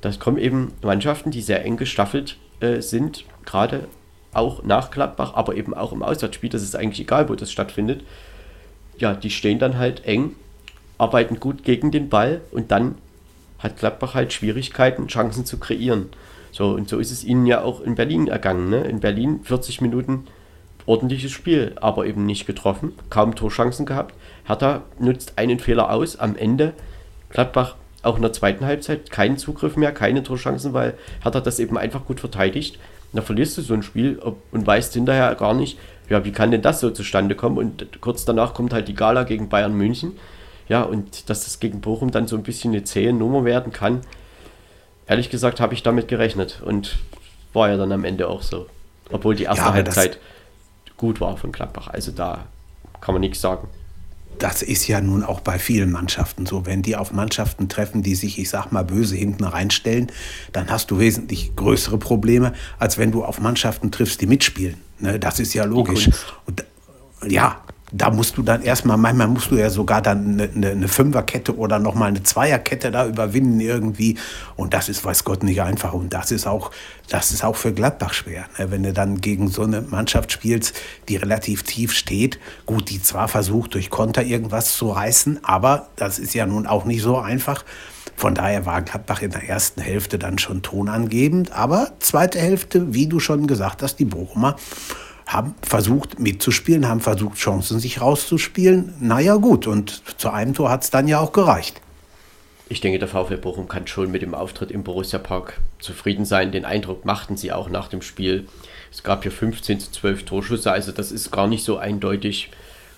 Da 0.00 0.10
kommen 0.12 0.38
eben 0.38 0.72
Mannschaften, 0.82 1.30
die 1.30 1.42
sehr 1.42 1.64
eng 1.64 1.76
gestaffelt 1.76 2.36
äh, 2.60 2.80
sind, 2.80 3.24
gerade 3.44 3.88
auch 4.32 4.62
nach 4.62 4.90
Gladbach, 4.90 5.32
aber 5.34 5.56
eben 5.56 5.74
auch 5.74 5.92
im 5.92 6.02
Auswärtsspiel. 6.02 6.50
Das 6.50 6.62
ist 6.62 6.76
eigentlich 6.76 7.00
egal, 7.00 7.28
wo 7.28 7.34
das 7.34 7.50
stattfindet. 7.50 8.04
Ja, 8.98 9.14
die 9.14 9.30
stehen 9.30 9.58
dann 9.58 9.78
halt 9.78 10.04
eng, 10.04 10.34
arbeiten 10.98 11.40
gut 11.40 11.64
gegen 11.64 11.90
den 11.90 12.08
Ball 12.08 12.40
und 12.50 12.70
dann 12.70 12.96
hat 13.58 13.78
Gladbach 13.78 14.14
halt 14.14 14.32
Schwierigkeiten, 14.32 15.08
Chancen 15.08 15.44
zu 15.44 15.58
kreieren. 15.58 16.10
So, 16.52 16.70
und 16.70 16.88
so 16.88 16.98
ist 16.98 17.10
es 17.10 17.24
ihnen 17.24 17.46
ja 17.46 17.62
auch 17.62 17.80
in 17.80 17.94
Berlin 17.94 18.28
ergangen. 18.28 18.70
Ne? 18.70 18.84
In 18.84 19.00
Berlin 19.00 19.40
40 19.42 19.80
Minuten 19.80 20.26
ordentliches 20.86 21.32
Spiel, 21.32 21.74
aber 21.80 22.06
eben 22.06 22.24
nicht 22.24 22.46
getroffen, 22.46 22.92
kaum 23.10 23.34
Torchancen 23.34 23.86
gehabt. 23.86 24.14
Hertha 24.46 24.82
nutzt 24.98 25.34
einen 25.36 25.58
Fehler 25.58 25.90
aus, 25.90 26.16
am 26.16 26.36
Ende 26.36 26.72
Gladbach 27.30 27.74
auch 28.02 28.16
in 28.16 28.22
der 28.22 28.32
zweiten 28.32 28.64
Halbzeit 28.64 29.10
keinen 29.10 29.36
Zugriff 29.36 29.76
mehr, 29.76 29.92
keine 29.92 30.22
Torchancen, 30.22 30.72
weil 30.72 30.94
Hertha 31.22 31.40
das 31.40 31.58
eben 31.58 31.76
einfach 31.76 32.04
gut 32.04 32.20
verteidigt. 32.20 32.78
Da 33.12 33.22
verlierst 33.22 33.56
du 33.58 33.62
so 33.62 33.74
ein 33.74 33.82
Spiel 33.82 34.20
und 34.50 34.66
weißt 34.66 34.92
hinterher 34.94 35.34
gar 35.34 35.54
nicht, 35.54 35.78
ja, 36.08 36.24
wie 36.24 36.32
kann 36.32 36.50
denn 36.50 36.62
das 36.62 36.80
so 36.80 36.90
zustande 36.90 37.34
kommen? 37.34 37.58
Und 37.58 38.00
kurz 38.00 38.24
danach 38.24 38.54
kommt 38.54 38.72
halt 38.72 38.88
die 38.88 38.94
Gala 38.94 39.24
gegen 39.24 39.48
Bayern 39.48 39.74
München. 39.74 40.12
Ja, 40.68 40.82
und 40.82 41.30
dass 41.30 41.44
das 41.44 41.60
gegen 41.60 41.80
Bochum 41.80 42.10
dann 42.10 42.28
so 42.28 42.36
ein 42.36 42.42
bisschen 42.42 42.72
eine 42.72 42.84
zähe 42.84 43.12
Nummer 43.12 43.44
werden 43.44 43.72
kann, 43.72 44.00
ehrlich 45.06 45.30
gesagt 45.30 45.60
habe 45.60 45.74
ich 45.74 45.82
damit 45.82 46.08
gerechnet 46.08 46.60
und 46.64 46.98
war 47.52 47.70
ja 47.70 47.76
dann 47.76 47.92
am 47.92 48.04
Ende 48.04 48.28
auch 48.28 48.42
so. 48.42 48.66
Obwohl 49.10 49.36
die 49.36 49.44
erste 49.44 49.64
ja, 49.64 49.72
Halbzeit 49.72 50.18
gut 50.96 51.20
war 51.20 51.36
von 51.36 51.52
Gladbach. 51.52 51.88
Also 51.88 52.12
da 52.12 52.46
kann 53.00 53.14
man 53.14 53.20
nichts 53.20 53.40
sagen. 53.40 53.68
Das 54.38 54.62
ist 54.62 54.86
ja 54.86 55.00
nun 55.00 55.22
auch 55.22 55.40
bei 55.40 55.58
vielen 55.58 55.90
Mannschaften 55.90 56.46
so. 56.46 56.66
Wenn 56.66 56.82
die 56.82 56.96
auf 56.96 57.12
Mannschaften 57.12 57.68
treffen, 57.68 58.02
die 58.02 58.14
sich, 58.14 58.38
ich 58.38 58.50
sag 58.50 58.70
mal, 58.72 58.84
böse 58.84 59.16
hinten 59.16 59.44
reinstellen, 59.44 60.12
dann 60.52 60.68
hast 60.70 60.90
du 60.90 60.98
wesentlich 60.98 61.56
größere 61.56 61.98
Probleme, 61.98 62.52
als 62.78 62.98
wenn 62.98 63.12
du 63.12 63.24
auf 63.24 63.40
Mannschaften 63.40 63.90
triffst, 63.90 64.20
die 64.20 64.26
mitspielen. 64.26 64.76
Ne, 64.98 65.18
das 65.18 65.40
ist 65.40 65.54
ja 65.54 65.64
logisch. 65.64 66.10
Und, 66.46 66.64
ja, 67.26 67.60
da 67.92 68.10
musst 68.10 68.36
du 68.36 68.42
dann 68.42 68.62
erstmal, 68.62 68.96
manchmal 68.96 69.28
musst 69.28 69.50
du 69.50 69.56
ja 69.56 69.70
sogar 69.70 70.02
dann 70.02 70.32
eine, 70.32 70.50
eine, 70.52 70.70
eine 70.70 70.88
Fünferkette 70.88 71.56
oder 71.56 71.78
nochmal 71.78 72.08
eine 72.08 72.22
Zweierkette 72.22 72.90
da 72.90 73.06
überwinden 73.06 73.60
irgendwie. 73.60 74.18
Und 74.56 74.74
das 74.74 74.88
ist, 74.88 75.04
weiß 75.04 75.22
Gott, 75.24 75.44
nicht 75.44 75.62
einfach. 75.62 75.92
Und 75.92 76.12
das 76.12 76.32
ist 76.32 76.46
auch, 76.46 76.72
das 77.08 77.30
ist 77.30 77.44
auch 77.44 77.54
für 77.54 77.72
Gladbach 77.72 78.12
schwer. 78.12 78.46
Ne? 78.58 78.70
Wenn 78.72 78.82
du 78.82 78.92
dann 78.92 79.20
gegen 79.20 79.48
so 79.48 79.62
eine 79.62 79.82
Mannschaft 79.82 80.32
spielst, 80.32 80.74
die 81.08 81.16
relativ 81.16 81.62
tief 81.62 81.92
steht, 81.92 82.40
gut, 82.66 82.90
die 82.90 83.00
zwar 83.00 83.28
versucht, 83.28 83.74
durch 83.74 83.88
Konter 83.88 84.24
irgendwas 84.24 84.76
zu 84.76 84.90
reißen, 84.90 85.44
aber 85.44 85.88
das 85.94 86.18
ist 86.18 86.34
ja 86.34 86.44
nun 86.44 86.66
auch 86.66 86.86
nicht 86.86 87.02
so 87.02 87.18
einfach. 87.18 87.64
Von 88.16 88.34
daher 88.34 88.66
war 88.66 88.82
Gladbach 88.82 89.22
in 89.22 89.30
der 89.30 89.48
ersten 89.48 89.80
Hälfte 89.80 90.18
dann 90.18 90.38
schon 90.38 90.62
tonangebend, 90.62 91.52
aber 91.52 91.92
zweite 92.00 92.38
Hälfte, 92.38 92.94
wie 92.94 93.06
du 93.06 93.20
schon 93.20 93.46
gesagt 93.46 93.82
hast, 93.82 93.96
die 93.96 94.06
Bochumer 94.06 94.56
haben 95.26 95.54
versucht 95.62 96.20
mitzuspielen, 96.20 96.88
haben 96.88 97.00
versucht 97.00 97.36
Chancen 97.36 97.80
sich 97.80 98.00
rauszuspielen. 98.00 98.94
Naja 99.00 99.36
gut, 99.36 99.66
und 99.66 100.02
zu 100.18 100.30
einem 100.30 100.54
Tor 100.54 100.70
hat 100.70 100.84
es 100.84 100.90
dann 100.90 101.08
ja 101.08 101.20
auch 101.20 101.32
gereicht. 101.32 101.80
Ich 102.68 102.80
denke, 102.80 102.98
der 102.98 103.08
VfL 103.08 103.36
Bochum 103.36 103.68
kann 103.68 103.86
schon 103.86 104.10
mit 104.10 104.22
dem 104.22 104.34
Auftritt 104.34 104.70
im 104.70 104.82
Borussia 104.82 105.18
Park 105.18 105.60
zufrieden 105.78 106.24
sein. 106.24 106.50
Den 106.50 106.64
Eindruck 106.64 107.04
machten 107.04 107.36
sie 107.36 107.52
auch 107.52 107.68
nach 107.68 107.88
dem 107.88 108.02
Spiel. 108.02 108.48
Es 108.90 109.02
gab 109.02 109.22
hier 109.22 109.32
15 109.32 109.80
zu 109.80 109.92
12 109.92 110.24
Torschüsse, 110.24 110.72
also 110.72 110.90
das 110.90 111.12
ist 111.12 111.30
gar 111.30 111.46
nicht 111.46 111.64
so 111.64 111.76
eindeutig. 111.76 112.50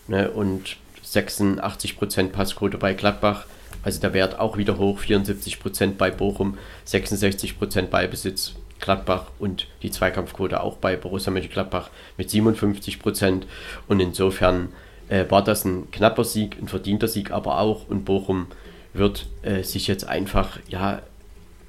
Ne? 0.06 0.30
Und 0.30 0.76
86% 1.04 2.28
Passquote 2.28 2.78
bei 2.78 2.94
Gladbach, 2.94 3.46
also 3.82 4.00
der 4.00 4.14
Wert 4.14 4.38
auch 4.38 4.56
wieder 4.56 4.78
hoch, 4.78 5.00
74% 5.00 5.96
bei 5.96 6.10
Bochum, 6.10 6.56
66% 6.86 7.82
Ballbesitz 7.86 8.54
Gladbach 8.80 9.26
und 9.38 9.66
die 9.82 9.90
Zweikampfquote 9.90 10.60
auch 10.62 10.76
bei 10.76 10.96
Borussia 10.96 11.32
Mönchengladbach 11.32 11.90
mit 12.16 12.30
57 12.30 12.98
Prozent. 13.00 13.46
Und 13.86 14.00
insofern 14.00 14.72
äh, 15.08 15.24
war 15.28 15.42
das 15.42 15.64
ein 15.64 15.90
knapper 15.90 16.24
Sieg, 16.24 16.56
ein 16.60 16.68
verdienter 16.68 17.08
Sieg 17.08 17.30
aber 17.30 17.58
auch. 17.58 17.88
Und 17.88 18.04
Bochum 18.04 18.46
wird 18.92 19.26
äh, 19.42 19.62
sich 19.62 19.86
jetzt 19.86 20.08
einfach, 20.08 20.58
ja, 20.68 21.02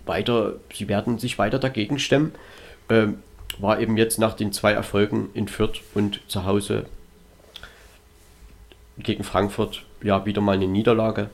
weiter, 0.05 0.55
sie 0.73 0.87
werden 0.87 1.19
sich 1.19 1.37
weiter 1.37 1.59
dagegen 1.59 1.99
stemmen. 1.99 2.33
Ähm, 2.89 3.19
war 3.59 3.79
eben 3.79 3.97
jetzt 3.97 4.19
nach 4.19 4.33
den 4.33 4.51
zwei 4.51 4.71
Erfolgen 4.71 5.29
in 5.33 5.47
Fürth 5.47 5.81
und 5.93 6.21
zu 6.27 6.45
Hause 6.45 6.85
gegen 8.97 9.23
Frankfurt 9.23 9.83
ja 10.01 10.25
wieder 10.25 10.41
mal 10.41 10.53
eine 10.53 10.67
Niederlage. 10.67 11.29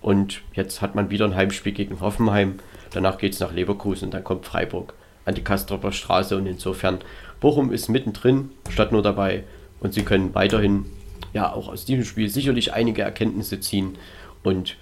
Und 0.00 0.42
jetzt 0.54 0.82
hat 0.82 0.94
man 0.94 1.10
wieder 1.10 1.24
ein 1.24 1.36
Heimspiel 1.36 1.72
gegen 1.72 2.00
Hoffenheim. 2.00 2.58
Danach 2.92 3.18
geht 3.18 3.34
es 3.34 3.40
nach 3.40 3.52
Leverkusen 3.52 4.06
und 4.06 4.14
dann 4.14 4.24
kommt 4.24 4.46
Freiburg 4.46 4.94
an 5.24 5.34
die 5.34 5.44
Kastropper 5.44 5.92
Straße 5.92 6.36
und 6.36 6.46
insofern 6.46 6.98
Bochum 7.40 7.72
ist 7.72 7.88
mittendrin, 7.88 8.50
statt 8.70 8.92
nur 8.92 9.02
dabei 9.02 9.44
und 9.80 9.94
sie 9.94 10.02
können 10.02 10.34
weiterhin 10.34 10.86
ja 11.32 11.52
auch 11.52 11.68
aus 11.68 11.84
diesem 11.84 12.04
Spiel 12.04 12.28
sicherlich 12.28 12.72
einige 12.72 13.02
Erkenntnisse 13.02 13.60
ziehen 13.60 13.96
und 14.42 14.76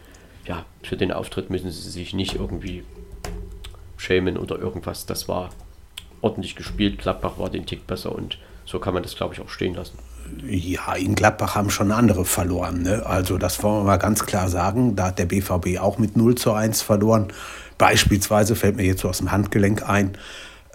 ja, 0.47 0.65
für 0.83 0.97
den 0.97 1.13
Auftritt 1.13 1.51
müssen 1.51 1.71
sie 1.71 1.91
sich 1.91 2.15
nicht 2.15 2.35
irgendwie 2.35 2.85
schämen 3.97 4.37
oder 4.37 4.59
irgendwas. 4.59 5.07
Das 5.07 5.29
war 5.29 5.51
ordentlich 6.23 6.57
gespielt. 6.57 6.99
Gladbach 6.99 7.39
war 7.39 7.51
den 7.51 7.67
Tick 7.67 7.87
besser 7.87 8.13
und 8.13 8.39
so 8.65 8.79
kann 8.79 8.95
man 8.95 9.03
das, 9.03 9.17
glaube 9.17 9.35
ich, 9.35 9.41
auch 9.41 9.49
stehen 9.49 9.75
lassen. 9.75 9.99
Ja, 10.47 10.95
in 10.95 11.15
Gladbach 11.15 11.55
haben 11.55 11.71
schon 11.71 11.91
andere 11.93 12.25
verloren. 12.25 12.83
Ne? 12.83 13.05
Also 13.05 13.37
das 13.37 13.63
wollen 13.63 13.81
wir 13.81 13.85
mal 13.85 13.97
ganz 13.97 14.27
klar 14.27 14.49
sagen. 14.49 14.97
Da 14.97 15.07
hat 15.09 15.19
der 15.19 15.27
BVB 15.27 15.81
auch 15.81 15.99
mit 15.99 16.17
0 16.17 16.37
zu 16.37 16.53
1 16.53 16.83
verloren. 16.83 17.29
Beispielsweise 17.81 18.57
fällt 18.57 18.77
mir 18.77 18.85
jetzt 18.85 19.01
so 19.01 19.09
aus 19.09 19.19
dem 19.19 19.33
Handgelenk 19.33 19.89
ein. 19.89 20.19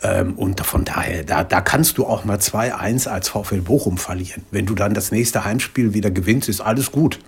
Ähm, 0.02 0.34
und 0.34 0.60
von 0.62 0.86
daher, 0.86 1.24
da, 1.24 1.44
da 1.44 1.62
kannst 1.62 2.00
du 2.00 2.06
auch 2.08 2.26
mal 2.26 2.38
2-1 2.38 3.08
als 3.08 3.30
VfL 3.30 3.62
Bochum 3.62 4.00
verlieren. 4.00 4.44
Wenn 4.50 4.66
du 4.66 4.74
dann 4.74 4.96
das 4.96 5.12
nächste 5.12 5.46
Heimspiel 5.46 5.94
wieder 5.94 6.10
gewinnst, 6.10 6.50
ist 6.50 6.62
alles 6.62 6.92
gut. 6.92 7.20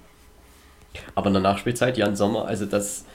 Aber 1.14 1.28
in 1.28 1.34
der 1.34 1.44
Nachspielzeit, 1.44 1.96
Jan 1.96 2.16
Sommer, 2.16 2.46
also 2.48 2.66
das 2.66 3.06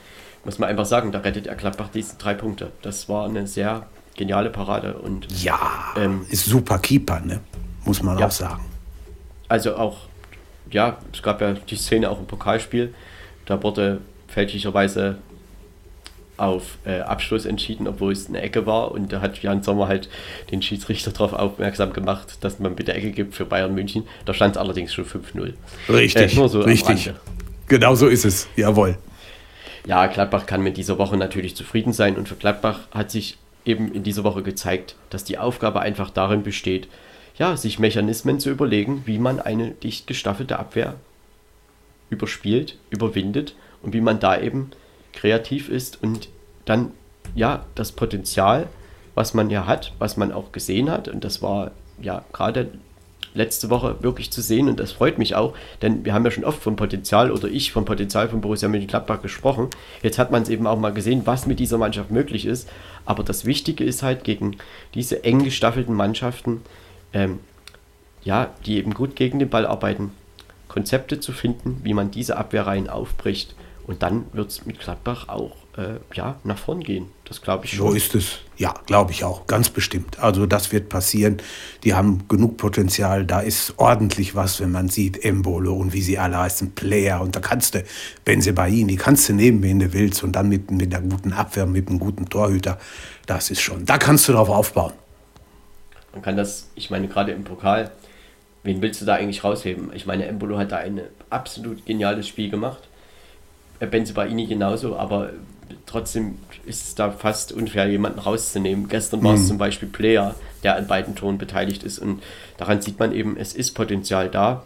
muss 0.45 0.57
man 0.57 0.69
einfach 0.69 0.85
sagen, 0.85 1.11
da 1.11 1.19
rettet 1.19 1.47
er 1.47 1.55
Gladbach 1.55 1.89
diese 1.93 2.15
drei 2.15 2.33
Punkte. 2.33 2.71
Das 2.81 3.09
war 3.09 3.25
eine 3.25 3.45
sehr 3.45 3.87
geniale 4.15 4.49
Parade. 4.49 4.93
Und, 4.93 5.27
ja, 5.43 5.59
ähm, 5.97 6.25
ist 6.29 6.45
super 6.45 6.79
Keeper, 6.79 7.19
ne? 7.19 7.41
muss 7.83 8.01
man 8.01 8.17
ja. 8.17 8.27
auch 8.27 8.31
sagen. 8.31 8.63
Also 9.49 9.75
auch, 9.75 9.97
ja, 10.71 10.97
es 11.11 11.21
gab 11.21 11.41
ja 11.41 11.51
die 11.51 11.75
Szene 11.75 12.09
auch 12.09 12.19
im 12.19 12.25
Pokalspiel, 12.25 12.95
da 13.45 13.61
wurde 13.61 13.99
fälschlicherweise 14.29 15.17
auf 16.43 16.77
äh, 16.85 16.99
Abschluss 16.99 17.45
entschieden, 17.45 17.87
obwohl 17.87 18.11
es 18.11 18.27
eine 18.27 18.41
Ecke 18.41 18.65
war. 18.65 18.91
Und 18.91 19.11
da 19.11 19.21
hat 19.21 19.41
Jan 19.41 19.63
Sommer 19.63 19.87
halt 19.87 20.09
den 20.51 20.61
Schiedsrichter 20.61 21.11
darauf 21.11 21.33
aufmerksam 21.33 21.93
gemacht, 21.93 22.37
dass 22.41 22.59
man 22.59 22.75
bitte 22.75 22.93
Ecke 22.93 23.11
gibt 23.11 23.35
für 23.35 23.45
Bayern 23.45 23.73
München. 23.73 24.03
Da 24.25 24.33
stand 24.33 24.55
es 24.55 24.61
allerdings 24.61 24.93
schon 24.93 25.05
5-0. 25.05 25.53
Richtig, 25.89 26.33
äh, 26.33 26.35
nur 26.35 26.49
so 26.49 26.61
richtig. 26.61 27.11
Genau 27.67 27.95
so 27.95 28.07
ist 28.07 28.25
es, 28.25 28.47
jawohl. 28.55 28.97
Ja, 29.85 30.07
Gladbach 30.07 30.45
kann 30.45 30.61
mit 30.61 30.77
dieser 30.77 30.97
Woche 30.97 31.17
natürlich 31.17 31.55
zufrieden 31.55 31.93
sein. 31.93 32.17
Und 32.17 32.27
für 32.27 32.35
Gladbach 32.35 32.81
hat 32.91 33.11
sich 33.11 33.37
eben 33.65 33.93
in 33.93 34.03
dieser 34.03 34.23
Woche 34.23 34.43
gezeigt, 34.43 34.95
dass 35.09 35.23
die 35.23 35.37
Aufgabe 35.37 35.79
einfach 35.81 36.09
darin 36.09 36.43
besteht, 36.43 36.87
ja, 37.37 37.57
sich 37.57 37.79
Mechanismen 37.79 38.39
zu 38.39 38.49
überlegen, 38.49 39.03
wie 39.05 39.17
man 39.17 39.39
eine 39.39 39.71
dicht 39.71 40.07
gestaffelte 40.07 40.59
Abwehr 40.59 40.95
überspielt, 42.09 42.77
überwindet 42.89 43.55
und 43.81 43.93
wie 43.93 44.01
man 44.01 44.19
da 44.19 44.39
eben 44.39 44.71
kreativ 45.13 45.69
ist 45.69 46.01
und 46.01 46.29
dann 46.65 46.91
ja 47.35 47.65
das 47.75 47.91
Potenzial, 47.91 48.67
was 49.15 49.33
man 49.33 49.49
ja 49.49 49.67
hat, 49.67 49.93
was 49.99 50.17
man 50.17 50.31
auch 50.31 50.51
gesehen 50.51 50.89
hat 50.89 51.07
und 51.07 51.23
das 51.23 51.41
war 51.41 51.71
ja 52.01 52.23
gerade 52.33 52.69
letzte 53.35 53.69
Woche 53.69 53.97
wirklich 54.01 54.31
zu 54.31 54.41
sehen 54.41 54.67
und 54.67 54.79
das 54.79 54.91
freut 54.91 55.17
mich 55.17 55.35
auch, 55.35 55.53
denn 55.81 56.05
wir 56.05 56.13
haben 56.13 56.25
ja 56.25 56.31
schon 56.31 56.43
oft 56.43 56.61
vom 56.61 56.75
Potenzial 56.75 57.31
oder 57.31 57.47
ich 57.47 57.71
vom 57.71 57.85
Potenzial 57.85 58.29
von 58.29 58.41
Borussia 58.41 58.69
Mönchengladbach 58.69 59.21
gesprochen. 59.21 59.69
Jetzt 60.01 60.19
hat 60.19 60.31
man 60.31 60.43
es 60.43 60.49
eben 60.49 60.67
auch 60.67 60.79
mal 60.79 60.93
gesehen, 60.93 61.23
was 61.25 61.47
mit 61.47 61.59
dieser 61.59 61.77
Mannschaft 61.77 62.11
möglich 62.11 62.45
ist. 62.45 62.69
Aber 63.05 63.23
das 63.23 63.45
Wichtige 63.45 63.83
ist 63.83 64.03
halt 64.03 64.23
gegen 64.23 64.57
diese 64.93 65.23
eng 65.23 65.43
gestaffelten 65.43 65.95
Mannschaften, 65.95 66.61
ähm, 67.11 67.39
ja, 68.23 68.51
die 68.65 68.77
eben 68.77 68.93
gut 68.93 69.15
gegen 69.15 69.39
den 69.39 69.49
Ball 69.49 69.65
arbeiten, 69.65 70.11
Konzepte 70.67 71.19
zu 71.19 71.33
finden, 71.33 71.81
wie 71.83 71.93
man 71.93 72.11
diese 72.11 72.37
Abwehrreihen 72.37 72.89
aufbricht. 72.89 73.55
Und 73.85 74.01
dann 74.01 74.25
wird 74.31 74.49
es 74.49 74.65
mit 74.65 74.79
Gladbach 74.79 75.27
auch 75.27 75.51
äh, 75.77 75.95
ja, 76.13 76.35
nach 76.43 76.57
vorn 76.57 76.81
gehen. 76.81 77.07
Das 77.25 77.41
glaube 77.41 77.65
ich 77.65 77.71
schon. 77.71 77.87
So 77.87 77.93
ist 77.93 78.13
es. 78.15 78.39
Ja, 78.57 78.73
glaube 78.85 79.11
ich 79.11 79.23
auch. 79.23 79.47
Ganz 79.47 79.69
bestimmt. 79.69 80.19
Also 80.19 80.45
das 80.45 80.71
wird 80.71 80.89
passieren. 80.89 81.37
Die 81.83 81.95
haben 81.95 82.27
genug 82.27 82.57
Potenzial. 82.57 83.25
Da 83.25 83.39
ist 83.39 83.73
ordentlich 83.77 84.35
was, 84.35 84.59
wenn 84.59 84.71
man 84.71 84.89
sieht, 84.89 85.25
Embolo 85.25 85.73
und 85.73 85.93
wie 85.93 86.01
sie 86.01 86.19
alle 86.19 86.37
heißen, 86.37 86.75
Player. 86.75 87.21
Und 87.21 87.35
da 87.35 87.39
kannst 87.39 87.73
du, 87.75 87.83
wenn 88.25 88.41
sie 88.41 88.51
bei 88.51 88.69
ihnen, 88.69 88.87
die 88.87 88.97
kannst 88.97 89.27
du 89.29 89.33
nehmen, 89.33 89.63
wen 89.63 89.79
du 89.79 89.93
willst. 89.93 90.23
Und 90.23 90.33
dann 90.33 90.49
mit, 90.49 90.69
mit 90.69 90.93
einer 90.93 91.07
guten 91.07 91.33
Abwehr, 91.33 91.65
mit 91.65 91.87
einem 91.89 91.99
guten 91.99 92.29
Torhüter. 92.29 92.77
Das 93.25 93.49
ist 93.49 93.61
schon, 93.61 93.85
da 93.85 93.97
kannst 93.97 94.27
du 94.27 94.33
drauf 94.33 94.49
aufbauen. 94.49 94.93
Man 96.11 96.21
kann 96.21 96.37
das, 96.37 96.69
ich 96.75 96.91
meine, 96.91 97.07
gerade 97.07 97.31
im 97.31 97.43
Pokal, 97.43 97.89
wen 98.61 98.81
willst 98.81 99.01
du 99.01 99.05
da 99.05 99.15
eigentlich 99.15 99.43
rausheben? 99.43 99.91
Ich 99.95 100.05
meine, 100.05 100.27
Embolo 100.27 100.59
hat 100.59 100.71
da 100.71 100.77
ein 100.77 101.01
absolut 101.31 101.85
geniales 101.87 102.27
Spiel 102.27 102.51
gemacht. 102.51 102.83
Äh, 103.79 103.87
Benzebaini 103.87 104.45
genauso, 104.45 104.95
aber 104.95 105.31
trotzdem 105.85 106.37
ist 106.65 106.87
es 106.87 106.95
da 106.95 107.11
fast 107.11 107.51
unfair, 107.51 107.87
jemanden 107.87 108.19
rauszunehmen. 108.19 108.87
Gestern 108.87 109.23
war 109.23 109.35
es 109.35 109.41
mhm. 109.41 109.47
zum 109.47 109.57
Beispiel 109.57 109.89
Player, 109.89 110.35
der 110.63 110.75
an 110.75 110.87
beiden 110.87 111.15
Toren 111.15 111.37
beteiligt 111.37 111.83
ist 111.83 111.99
und 111.99 112.21
daran 112.57 112.81
sieht 112.81 112.99
man 112.99 113.13
eben, 113.13 113.37
es 113.37 113.53
ist 113.53 113.71
Potenzial 113.71 114.29
da, 114.29 114.63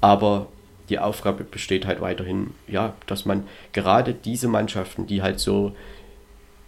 aber 0.00 0.46
die 0.88 0.98
Aufgabe 0.98 1.44
besteht 1.44 1.86
halt 1.86 2.00
weiterhin, 2.00 2.50
ja, 2.66 2.94
dass 3.06 3.24
man 3.24 3.44
gerade 3.72 4.14
diese 4.14 4.48
Mannschaften, 4.48 5.06
die 5.06 5.22
halt 5.22 5.38
so 5.40 5.74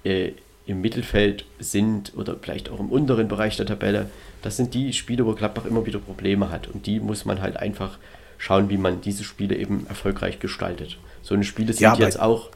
äh, 0.04 0.32
im 0.66 0.80
Mittelfeld 0.80 1.44
sind 1.58 2.12
oder 2.16 2.36
vielleicht 2.40 2.70
auch 2.70 2.80
im 2.80 2.90
unteren 2.90 3.28
Bereich 3.28 3.56
der 3.56 3.66
Tabelle, 3.66 4.10
das 4.42 4.56
sind 4.56 4.74
die 4.74 4.92
Spiele, 4.92 5.26
wo 5.26 5.34
Gladbach 5.34 5.64
immer 5.64 5.84
wieder 5.86 5.98
Probleme 5.98 6.50
hat. 6.50 6.68
Und 6.68 6.86
die 6.86 7.00
muss 7.00 7.24
man 7.24 7.40
halt 7.40 7.56
einfach 7.56 7.98
schauen, 8.38 8.70
wie 8.70 8.76
man 8.76 9.00
diese 9.00 9.24
Spiele 9.24 9.56
eben 9.56 9.86
erfolgreich 9.88 10.38
gestaltet. 10.38 10.98
So 11.22 11.34
eine 11.34 11.44
Spiele 11.44 11.72
sind 11.72 11.82
ja, 11.82 11.94
jetzt 11.94 12.20
auch. 12.20 12.50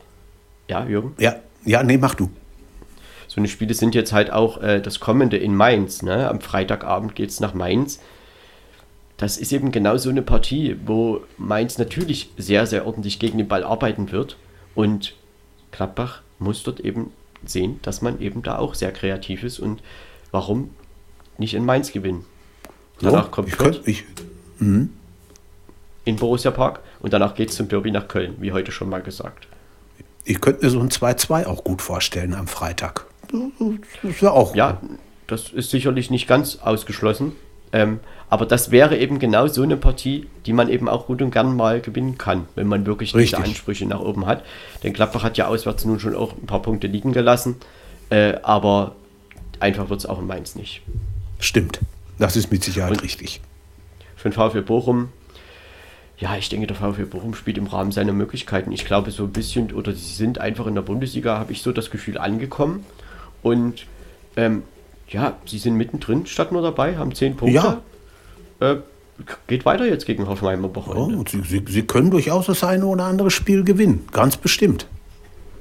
Ja, 0.68 0.86
Jürgen? 0.86 1.14
Ja, 1.18 1.36
ja, 1.64 1.82
nee, 1.82 1.98
mach 1.98 2.14
du. 2.14 2.30
So 3.26 3.40
eine 3.40 3.48
Spiele 3.48 3.74
sind 3.74 3.94
jetzt 3.94 4.12
halt 4.12 4.32
auch 4.32 4.62
äh, 4.62 4.80
das 4.80 5.00
kommende 5.00 5.36
in 5.36 5.54
Mainz. 5.54 6.02
Ne? 6.02 6.28
Am 6.28 6.40
Freitagabend 6.40 7.14
geht 7.14 7.30
es 7.30 7.40
nach 7.40 7.54
Mainz. 7.54 8.00
Das 9.16 9.36
ist 9.36 9.52
eben 9.52 9.72
genau 9.72 9.96
so 9.96 10.10
eine 10.10 10.22
Partie, 10.22 10.76
wo 10.84 11.22
Mainz 11.38 11.78
natürlich 11.78 12.30
sehr, 12.36 12.66
sehr 12.66 12.86
ordentlich 12.86 13.18
gegen 13.18 13.38
den 13.38 13.48
Ball 13.48 13.64
arbeiten 13.64 14.12
wird. 14.12 14.36
Und 14.74 15.14
Gladbach 15.72 16.22
muss 16.38 16.62
dort 16.62 16.80
eben 16.80 17.12
sehen, 17.44 17.78
dass 17.82 18.02
man 18.02 18.20
eben 18.20 18.42
da 18.42 18.58
auch 18.58 18.74
sehr 18.74 18.92
kreativ 18.92 19.44
ist 19.44 19.58
und 19.58 19.82
warum 20.30 20.70
nicht 21.38 21.54
in 21.54 21.64
Mainz 21.64 21.92
gewinnen. 21.92 22.24
Danach 23.00 23.30
kommt 23.30 23.48
ich 23.48 23.56
Fürth 23.56 23.82
ich, 23.86 24.04
mhm. 24.58 24.90
in 26.04 26.16
Borussia 26.16 26.50
Park 26.50 26.80
und 27.00 27.12
danach 27.12 27.34
geht 27.34 27.50
es 27.50 27.56
zum 27.56 27.68
Derby 27.68 27.90
nach 27.90 28.08
Köln, 28.08 28.36
wie 28.38 28.52
heute 28.52 28.72
schon 28.72 28.88
mal 28.88 29.02
gesagt. 29.02 29.48
Ich 30.24 30.40
könnte 30.40 30.64
mir 30.64 30.70
so 30.70 30.80
ein 30.80 30.88
2-2 30.88 31.46
auch 31.46 31.64
gut 31.64 31.82
vorstellen 31.82 32.34
am 32.34 32.46
Freitag. 32.46 33.06
Das 34.02 34.22
wäre 34.22 34.32
auch. 34.32 34.54
Ja, 34.54 34.80
das 35.26 35.50
ist 35.50 35.70
sicherlich 35.70 36.10
nicht 36.10 36.26
ganz 36.26 36.56
ausgeschlossen. 36.56 37.32
Ähm, 37.72 37.98
aber 38.30 38.46
das 38.46 38.70
wäre 38.70 38.96
eben 38.96 39.18
genau 39.18 39.48
so 39.48 39.62
eine 39.62 39.76
Partie, 39.76 40.28
die 40.46 40.52
man 40.52 40.68
eben 40.68 40.88
auch 40.88 41.06
gut 41.06 41.20
und 41.22 41.32
gern 41.32 41.56
mal 41.56 41.80
gewinnen 41.80 42.16
kann, 42.16 42.46
wenn 42.54 42.68
man 42.68 42.86
wirklich 42.86 43.12
Richtig. 43.14 43.36
diese 43.36 43.48
Ansprüche 43.48 43.84
nach 43.86 43.98
oben 43.98 44.26
hat. 44.26 44.44
Denn 44.84 44.92
Gladbach 44.92 45.24
hat 45.24 45.36
ja 45.36 45.48
auswärts 45.48 45.84
nun 45.84 45.98
schon 45.98 46.14
auch 46.14 46.32
ein 46.32 46.46
paar 46.46 46.62
Punkte 46.62 46.86
liegen 46.86 47.12
gelassen, 47.12 47.56
äh, 48.10 48.34
aber 48.44 48.94
einfach 49.58 49.90
wird 49.90 50.00
es 50.00 50.06
auch 50.06 50.20
in 50.20 50.26
Mainz 50.28 50.54
nicht. 50.54 50.82
Stimmt, 51.40 51.80
das 52.18 52.36
ist 52.36 52.52
mit 52.52 52.62
Sicherheit 52.62 52.92
und 52.92 53.02
richtig. 53.02 53.40
Für 54.14 54.30
den 54.30 54.34
VfL 54.34 54.62
Bochum, 54.62 55.08
ja, 56.18 56.36
ich 56.36 56.48
denke, 56.48 56.66
der 56.66 56.76
VfL 56.76 57.06
Bochum 57.06 57.34
spielt 57.34 57.58
im 57.58 57.66
Rahmen 57.66 57.90
seiner 57.90 58.12
Möglichkeiten. 58.12 58.70
Ich 58.72 58.84
glaube, 58.84 59.10
so 59.10 59.24
ein 59.24 59.32
bisschen, 59.32 59.72
oder 59.72 59.92
sie 59.92 60.14
sind 60.14 60.38
einfach 60.38 60.66
in 60.66 60.74
der 60.74 60.82
Bundesliga, 60.82 61.38
habe 61.38 61.52
ich 61.52 61.62
so 61.62 61.72
das 61.72 61.90
Gefühl, 61.90 62.18
angekommen. 62.18 62.84
Und 63.42 63.86
ähm, 64.36 64.62
ja, 65.08 65.36
sie 65.44 65.58
sind 65.58 65.74
mittendrin, 65.74 66.26
statt 66.26 66.52
nur 66.52 66.62
dabei, 66.62 66.96
haben 66.96 67.14
zehn 67.14 67.36
Punkte. 67.36 67.54
Ja. 67.56 67.80
Äh, 68.60 68.76
geht 69.46 69.64
weiter 69.64 69.86
jetzt 69.86 70.06
gegen 70.06 70.26
Hoffenheim 70.26 70.64
am 70.64 70.74
Wochenende. 70.74 71.16
Oh, 71.16 71.24
sie, 71.28 71.42
sie, 71.42 71.64
sie, 71.66 71.82
können 71.82 72.10
durchaus 72.10 72.46
das 72.46 72.64
eine 72.64 72.86
oder 72.86 73.04
andere 73.04 73.30
Spiel 73.30 73.64
gewinnen, 73.64 74.06
ganz 74.12 74.36
bestimmt. 74.36 74.86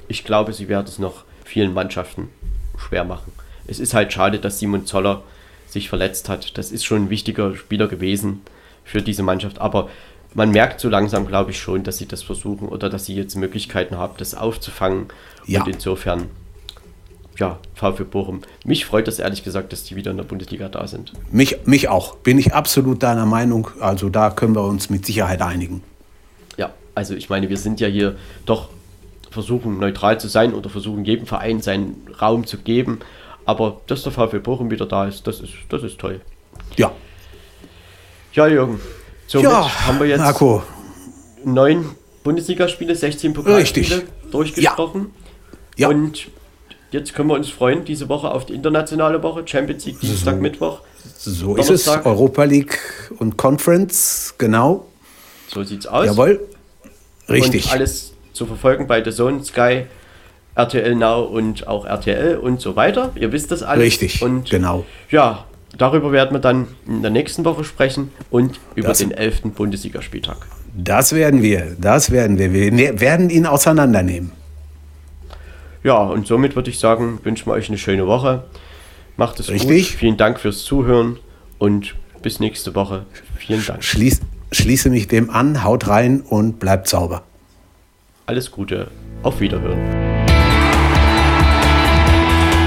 Ich 0.07 0.23
glaube, 0.23 0.53
sie 0.53 0.67
werden 0.69 0.87
es 0.87 0.99
noch 0.99 1.23
vielen 1.43 1.73
Mannschaften 1.73 2.29
schwer 2.77 3.03
machen. 3.03 3.31
Es 3.67 3.79
ist 3.79 3.93
halt 3.93 4.11
schade, 4.13 4.39
dass 4.39 4.59
Simon 4.59 4.85
Zoller 4.85 5.23
sich 5.67 5.89
verletzt 5.89 6.29
hat. 6.29 6.57
Das 6.57 6.71
ist 6.71 6.85
schon 6.85 7.05
ein 7.05 7.09
wichtiger 7.09 7.55
Spieler 7.55 7.87
gewesen 7.87 8.41
für 8.83 9.01
diese 9.01 9.23
Mannschaft. 9.23 9.59
Aber 9.59 9.89
man 10.33 10.51
merkt 10.51 10.79
so 10.79 10.89
langsam, 10.89 11.27
glaube 11.27 11.51
ich, 11.51 11.59
schon, 11.59 11.83
dass 11.83 11.97
sie 11.97 12.07
das 12.07 12.23
versuchen 12.23 12.67
oder 12.67 12.89
dass 12.89 13.05
sie 13.05 13.15
jetzt 13.15 13.35
Möglichkeiten 13.35 13.97
haben, 13.97 14.13
das 14.17 14.35
aufzufangen. 14.35 15.07
Ja. 15.45 15.61
Und 15.61 15.73
insofern 15.73 16.29
ja, 17.39 17.59
VfB 17.73 18.03
Bochum. 18.03 18.41
Mich 18.63 18.85
freut 18.85 19.07
es 19.07 19.19
ehrlich 19.19 19.43
gesagt, 19.43 19.73
dass 19.73 19.83
die 19.83 19.95
wieder 19.95 20.11
in 20.11 20.17
der 20.17 20.23
Bundesliga 20.23 20.69
da 20.69 20.87
sind. 20.87 21.13
Mich, 21.31 21.57
mich 21.65 21.89
auch. 21.89 22.15
Bin 22.17 22.37
ich 22.37 22.53
absolut 22.53 23.01
deiner 23.03 23.25
Meinung. 23.25 23.69
Also 23.79 24.09
da 24.09 24.29
können 24.29 24.55
wir 24.55 24.63
uns 24.63 24.89
mit 24.89 25.05
Sicherheit 25.05 25.41
einigen. 25.41 25.83
Ja, 26.57 26.71
also 26.95 27.15
ich 27.15 27.29
meine, 27.29 27.49
wir 27.49 27.57
sind 27.57 27.79
ja 27.79 27.87
hier 27.87 28.15
doch 28.45 28.69
versuchen 29.31 29.79
neutral 29.79 30.19
zu 30.19 30.27
sein 30.27 30.53
oder 30.53 30.69
versuchen 30.69 31.05
jedem 31.05 31.25
Verein 31.25 31.59
seinen 31.61 32.07
Raum 32.21 32.45
zu 32.45 32.59
geben. 32.59 32.99
Aber 33.45 33.81
dass 33.87 34.03
der 34.03 34.11
VfB 34.11 34.39
Bochum 34.39 34.69
wieder 34.69 34.85
da 34.85 35.07
ist, 35.07 35.25
das 35.25 35.39
ist, 35.41 35.53
das 35.69 35.83
ist 35.83 35.99
toll. 35.99 36.21
Ja. 36.77 36.91
Ja, 38.33 38.47
Jürgen. 38.47 38.79
Somit 39.33 39.49
ja, 39.49 39.87
haben 39.87 39.99
wir 39.99 40.05
jetzt 40.05 40.19
Marco. 40.19 40.61
neun 41.43 41.89
Bundesligaspiele, 42.23 42.95
16 42.95 43.33
Pokalspiele 43.33 44.03
durchgesprochen. 44.29 45.11
Ja. 45.75 45.89
ja. 45.89 45.95
Und 45.95 46.27
Jetzt 46.91 47.15
können 47.15 47.27
wir 47.29 47.33
uns 47.33 47.49
freuen, 47.49 47.83
diese 47.85 48.07
Woche 48.07 48.29
auf 48.29 48.45
die 48.45 48.53
internationale 48.53 49.23
Woche, 49.23 49.41
Champions 49.47 49.83
League, 49.87 49.99
Dienstag, 49.99 50.35
so, 50.35 50.41
Mittwoch. 50.41 50.81
So 51.17 51.55
ist 51.55 51.71
es, 51.71 51.87
Europa 51.87 52.43
League 52.43 52.77
und 53.17 53.35
Conference, 53.35 54.35
genau. 54.37 54.85
So 55.47 55.63
sieht's 55.63 55.87
aus. 55.87 56.05
Jawohl, 56.05 56.39
richtig. 57.27 57.65
Und 57.65 57.71
alles 57.71 58.13
zu 58.33 58.45
verfolgen 58.45 58.85
bei 58.85 59.03
The 59.03 59.09
Zone, 59.09 59.43
Sky, 59.43 59.87
RTL 60.53 60.93
Now 60.93 61.23
und 61.23 61.65
auch 61.65 61.85
RTL 61.85 62.37
und 62.37 62.61
so 62.61 62.75
weiter. 62.75 63.11
Ihr 63.15 63.31
wisst 63.31 63.49
das 63.49 63.63
alles. 63.63 63.83
Richtig, 63.83 64.21
und 64.21 64.51
genau. 64.51 64.85
Ja, 65.09 65.45
darüber 65.77 66.11
werden 66.11 66.33
wir 66.33 66.39
dann 66.39 66.67
in 66.87 67.01
der 67.01 67.11
nächsten 67.11 67.45
Woche 67.45 67.63
sprechen 67.63 68.11
und 68.29 68.59
über 68.75 68.89
das, 68.89 68.99
den 68.99 69.11
11. 69.11 69.41
Bundesligaspieltag. 69.55 70.37
Das 70.75 71.13
werden 71.13 71.41
wir, 71.41 71.75
das 71.79 72.11
werden 72.11 72.37
wir. 72.37 72.53
Wir 72.53 72.71
ne-, 72.71 72.99
werden 72.99 73.29
ihn 73.29 73.45
auseinandernehmen. 73.45 74.31
Ja, 75.83 75.97
und 75.97 76.27
somit 76.27 76.55
würde 76.55 76.69
ich 76.69 76.79
sagen, 76.79 77.19
wünschen 77.23 77.47
wir 77.47 77.53
euch 77.53 77.67
eine 77.67 77.77
schöne 77.77 78.07
Woche. 78.07 78.43
Macht 79.17 79.39
es 79.39 79.49
Richtig. 79.49 79.89
gut. 79.89 79.99
Vielen 79.99 80.17
Dank 80.17 80.39
fürs 80.39 80.63
Zuhören 80.63 81.19
und 81.59 81.95
bis 82.21 82.39
nächste 82.39 82.73
Woche. 82.73 83.05
Vielen 83.37 83.63
Dank. 83.65 83.83
Schließ, 83.83 84.21
schließe 84.51 84.89
mich 84.89 85.07
dem 85.07 85.29
an, 85.29 85.63
haut 85.63 85.87
rein 85.87 86.21
und 86.21 86.59
bleibt 86.59 86.87
sauber. 86.87 87.23
Alles 88.25 88.49
Gute. 88.49 88.87
Auf 89.21 89.39
Wiederhören. 89.41 89.79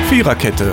Viererkette, 0.08 0.72